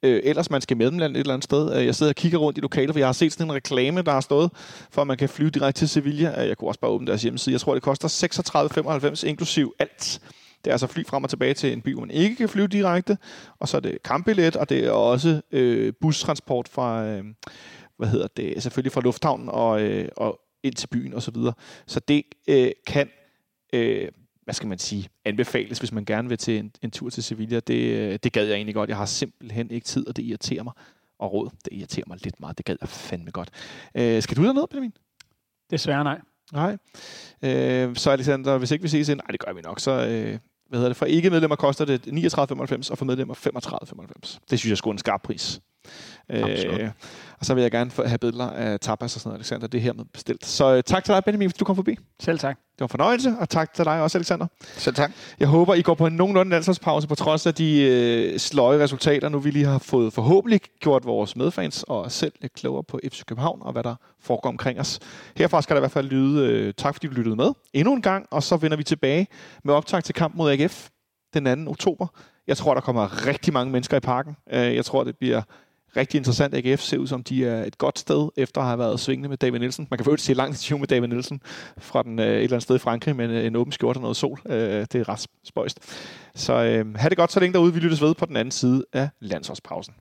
øh, 0.02 0.20
ellers 0.24 0.50
man 0.50 0.60
skal 0.60 0.76
mellemlande 0.76 1.14
et 1.14 1.20
eller 1.20 1.34
andet 1.34 1.44
sted. 1.44 1.76
Øh, 1.76 1.86
jeg 1.86 1.94
sidder 1.94 2.12
og 2.12 2.16
kigger 2.16 2.38
rundt 2.38 2.58
i 2.58 2.60
lokalet, 2.60 2.92
for 2.92 2.98
jeg 2.98 3.08
har 3.08 3.12
set 3.12 3.32
sådan 3.32 3.46
en 3.46 3.54
reklame, 3.54 4.02
der 4.02 4.12
har 4.12 4.20
stået, 4.20 4.50
for 4.90 5.00
at 5.00 5.06
man 5.06 5.16
kan 5.16 5.28
flyve 5.28 5.50
direkte 5.50 5.80
til 5.80 5.88
Sevilla. 5.88 6.42
Øh, 6.42 6.48
jeg 6.48 6.56
kunne 6.56 6.70
også 6.70 6.80
bare 6.80 6.90
åbne 6.90 7.06
deres 7.06 7.22
hjemmeside. 7.22 7.52
Jeg 7.52 7.60
tror, 7.60 7.74
det 7.74 7.82
koster 7.82 8.08
36,95 8.08 9.26
inklusiv 9.26 9.74
alt. 9.78 10.20
Det 10.64 10.70
er 10.70 10.74
altså 10.74 10.86
fly 10.86 11.06
frem 11.06 11.24
og 11.24 11.30
tilbage 11.30 11.54
til 11.54 11.72
en 11.72 11.82
by, 11.82 11.92
hvor 11.92 12.00
man 12.00 12.10
ikke 12.10 12.36
kan 12.36 12.48
flyve 12.48 12.66
direkte. 12.66 13.18
Og 13.58 13.68
så 13.68 13.76
er 13.76 13.80
det 13.80 14.02
kampbillet, 14.02 14.56
og 14.56 14.68
det 14.68 14.84
er 14.84 14.90
også 14.90 15.40
øh, 15.52 15.92
bustransport 16.00 16.68
fra, 16.68 17.04
øh, 17.04 17.24
hvad 17.98 18.08
hedder 18.08 18.26
det, 18.36 18.62
selvfølgelig 18.62 18.92
fra 18.92 19.00
lufthavnen 19.00 19.48
og, 19.48 19.82
øh, 19.82 20.08
og 20.16 20.40
ind 20.62 20.74
til 20.74 20.86
byen 20.86 21.14
og 21.14 21.22
så 21.22 21.30
videre. 21.30 21.52
Så 21.86 22.00
det 22.00 22.22
øh, 22.48 22.70
kan 22.86 23.08
øh, 23.72 24.08
hvad 24.46 24.54
skal 24.54 24.68
man 24.68 24.78
sige, 24.78 25.08
anbefales, 25.24 25.78
hvis 25.78 25.92
man 25.92 26.04
gerne 26.04 26.28
vil 26.28 26.38
til 26.38 26.58
en, 26.58 26.72
en 26.82 26.90
tur 26.90 27.10
til 27.10 27.22
Sevilla. 27.22 27.60
Det, 27.60 27.74
øh, 27.74 28.18
det 28.22 28.32
gad 28.32 28.46
jeg 28.46 28.54
egentlig 28.54 28.74
godt. 28.74 28.88
Jeg 28.88 28.96
har 28.96 29.06
simpelthen 29.06 29.70
ikke 29.70 29.84
tid, 29.84 30.08
og 30.08 30.16
det 30.16 30.22
irriterer 30.22 30.62
mig. 30.62 30.72
Og 31.18 31.32
råd, 31.32 31.50
det 31.64 31.72
irriterer 31.72 32.04
mig 32.06 32.18
lidt 32.24 32.40
meget. 32.40 32.58
Det 32.58 32.66
gad 32.66 32.76
jeg 32.80 32.88
fandme 32.88 33.30
godt. 33.30 33.50
Øh, 33.94 34.22
skal 34.22 34.36
du 34.36 34.44
derned, 34.44 34.66
Benjamin? 34.70 34.92
Desværre 35.70 36.04
nej. 36.04 36.20
Nej. 36.52 36.76
Øh, 37.42 37.96
så 37.96 38.10
Alexander, 38.10 38.58
hvis 38.58 38.70
ikke 38.70 38.82
vi 38.82 38.88
ses 38.88 39.08
ind, 39.08 39.20
nej, 39.20 39.26
det 39.30 39.40
gør 39.40 39.52
vi 39.52 39.60
nok, 39.60 39.80
så 39.80 39.90
øh, 39.90 40.38
hvad 40.68 40.78
hedder 40.78 40.88
det, 40.88 40.96
for 40.96 41.06
ikke-medlemmer 41.06 41.56
koster 41.56 41.84
det 41.84 42.06
39,95, 42.06 42.90
og 42.90 42.98
for 42.98 43.04
medlemmer 43.04 43.34
35,95. 43.34 44.38
Det 44.50 44.58
synes 44.58 44.80
jeg 44.80 44.88
er 44.88 44.92
en 44.92 44.98
skarp 44.98 45.22
pris. 45.22 45.60
Øh, 46.30 46.90
og 47.38 47.46
så 47.46 47.54
vil 47.54 47.62
jeg 47.62 47.70
gerne 47.70 47.90
have 48.06 48.18
billeder 48.18 48.50
af 48.50 48.80
tapas 48.80 49.14
og 49.14 49.20
sådan 49.20 49.28
noget, 49.28 49.38
Alexander. 49.38 49.66
Det 49.66 49.78
er 49.78 49.82
hermed 49.82 50.04
bestilt. 50.12 50.46
Så 50.46 50.74
øh, 50.74 50.82
tak 50.82 51.04
til 51.04 51.14
dig, 51.14 51.24
Benjamin, 51.24 51.50
fordi 51.50 51.58
du 51.58 51.64
kom 51.64 51.76
forbi. 51.76 51.98
Selv 52.20 52.38
tak. 52.38 52.56
Det 52.56 52.80
var 52.80 52.86
en 52.86 52.90
fornøjelse, 52.90 53.34
og 53.40 53.48
tak 53.48 53.74
til 53.74 53.84
dig 53.84 54.02
også, 54.02 54.18
Alexander. 54.18 54.46
Selv 54.60 54.94
tak. 54.94 55.12
Jeg 55.40 55.48
håber, 55.48 55.74
I 55.74 55.82
går 55.82 55.94
på 55.94 56.06
en 56.06 56.12
nogenlunde 56.12 56.50
landsholdspause, 56.50 57.08
på 57.08 57.14
trods 57.14 57.46
af 57.46 57.54
de 57.54 57.82
øh, 57.82 58.38
sløje 58.38 58.82
resultater, 58.82 59.28
nu 59.28 59.38
vi 59.38 59.50
lige 59.50 59.64
har 59.64 59.78
fået 59.78 60.12
forhåbentlig 60.12 60.60
gjort 60.80 61.04
vores 61.04 61.36
medfans 61.36 61.82
og 61.82 62.12
selv 62.12 62.32
lidt 62.40 62.52
klogere 62.52 62.84
på 62.84 63.00
FC 63.12 63.24
København 63.24 63.58
og 63.62 63.72
hvad 63.72 63.82
der 63.82 63.94
foregår 64.20 64.48
omkring 64.48 64.80
os. 64.80 64.98
Herfra 65.36 65.62
skal 65.62 65.76
der 65.76 65.80
i 65.80 65.82
hvert 65.82 65.92
fald 65.92 66.08
lyde 66.08 66.46
øh, 66.46 66.74
tak, 66.74 66.94
fordi 66.94 67.06
du 67.06 67.12
lyttede 67.12 67.36
med 67.36 67.52
endnu 67.72 67.94
en 67.94 68.02
gang, 68.02 68.26
og 68.30 68.42
så 68.42 68.56
vender 68.56 68.76
vi 68.76 68.84
tilbage 68.84 69.26
med 69.64 69.74
optag 69.74 70.04
til 70.04 70.14
kamp 70.14 70.34
mod 70.34 70.50
AGF 70.50 70.88
den 71.34 71.64
2. 71.66 71.70
oktober. 71.70 72.06
Jeg 72.46 72.56
tror, 72.56 72.74
der 72.74 72.80
kommer 72.80 73.26
rigtig 73.26 73.52
mange 73.52 73.72
mennesker 73.72 73.96
i 73.96 74.00
parken. 74.00 74.36
Øh, 74.52 74.74
jeg 74.74 74.84
tror, 74.84 75.04
det 75.04 75.16
bliver 75.18 75.42
rigtig 75.96 76.18
interessant. 76.18 76.54
AGF 76.54 76.80
ser 76.80 76.98
ud 76.98 77.06
som, 77.06 77.22
de 77.22 77.46
er 77.46 77.64
et 77.64 77.78
godt 77.78 77.98
sted, 77.98 78.28
efter 78.36 78.60
at 78.60 78.66
have 78.66 78.78
været 78.78 79.00
svingende 79.00 79.28
med 79.28 79.36
David 79.36 79.58
Nielsen. 79.58 79.86
Man 79.90 79.98
kan 79.98 80.04
få 80.04 80.16
se 80.16 80.34
langt 80.34 80.54
interview 80.54 80.78
med 80.78 80.88
David 80.88 81.08
Nielsen 81.08 81.40
fra 81.78 82.02
den, 82.02 82.18
øh, 82.18 82.26
et 82.26 82.32
eller 82.32 82.48
andet 82.48 82.62
sted 82.62 82.76
i 82.76 82.78
Frankrig 82.78 83.16
med 83.16 83.24
en, 83.24 83.30
øh, 83.30 83.44
en 83.44 83.56
åben 83.56 83.72
skjorte 83.72 83.96
og 83.96 84.02
noget 84.02 84.16
sol. 84.16 84.40
Øh, 84.46 84.86
det 84.92 84.94
er 84.94 85.08
ret 85.08 85.26
spøjst. 85.44 85.78
Så 86.34 86.52
øh, 86.52 86.94
have 86.96 87.10
det 87.10 87.16
godt 87.16 87.32
så 87.32 87.40
længe 87.40 87.52
derude. 87.52 87.74
Vi 87.74 87.80
lyttes 87.80 88.02
ved 88.02 88.14
på 88.14 88.26
den 88.26 88.36
anden 88.36 88.52
side 88.52 88.84
af 88.92 89.08
landsholdspausen. 89.20 89.94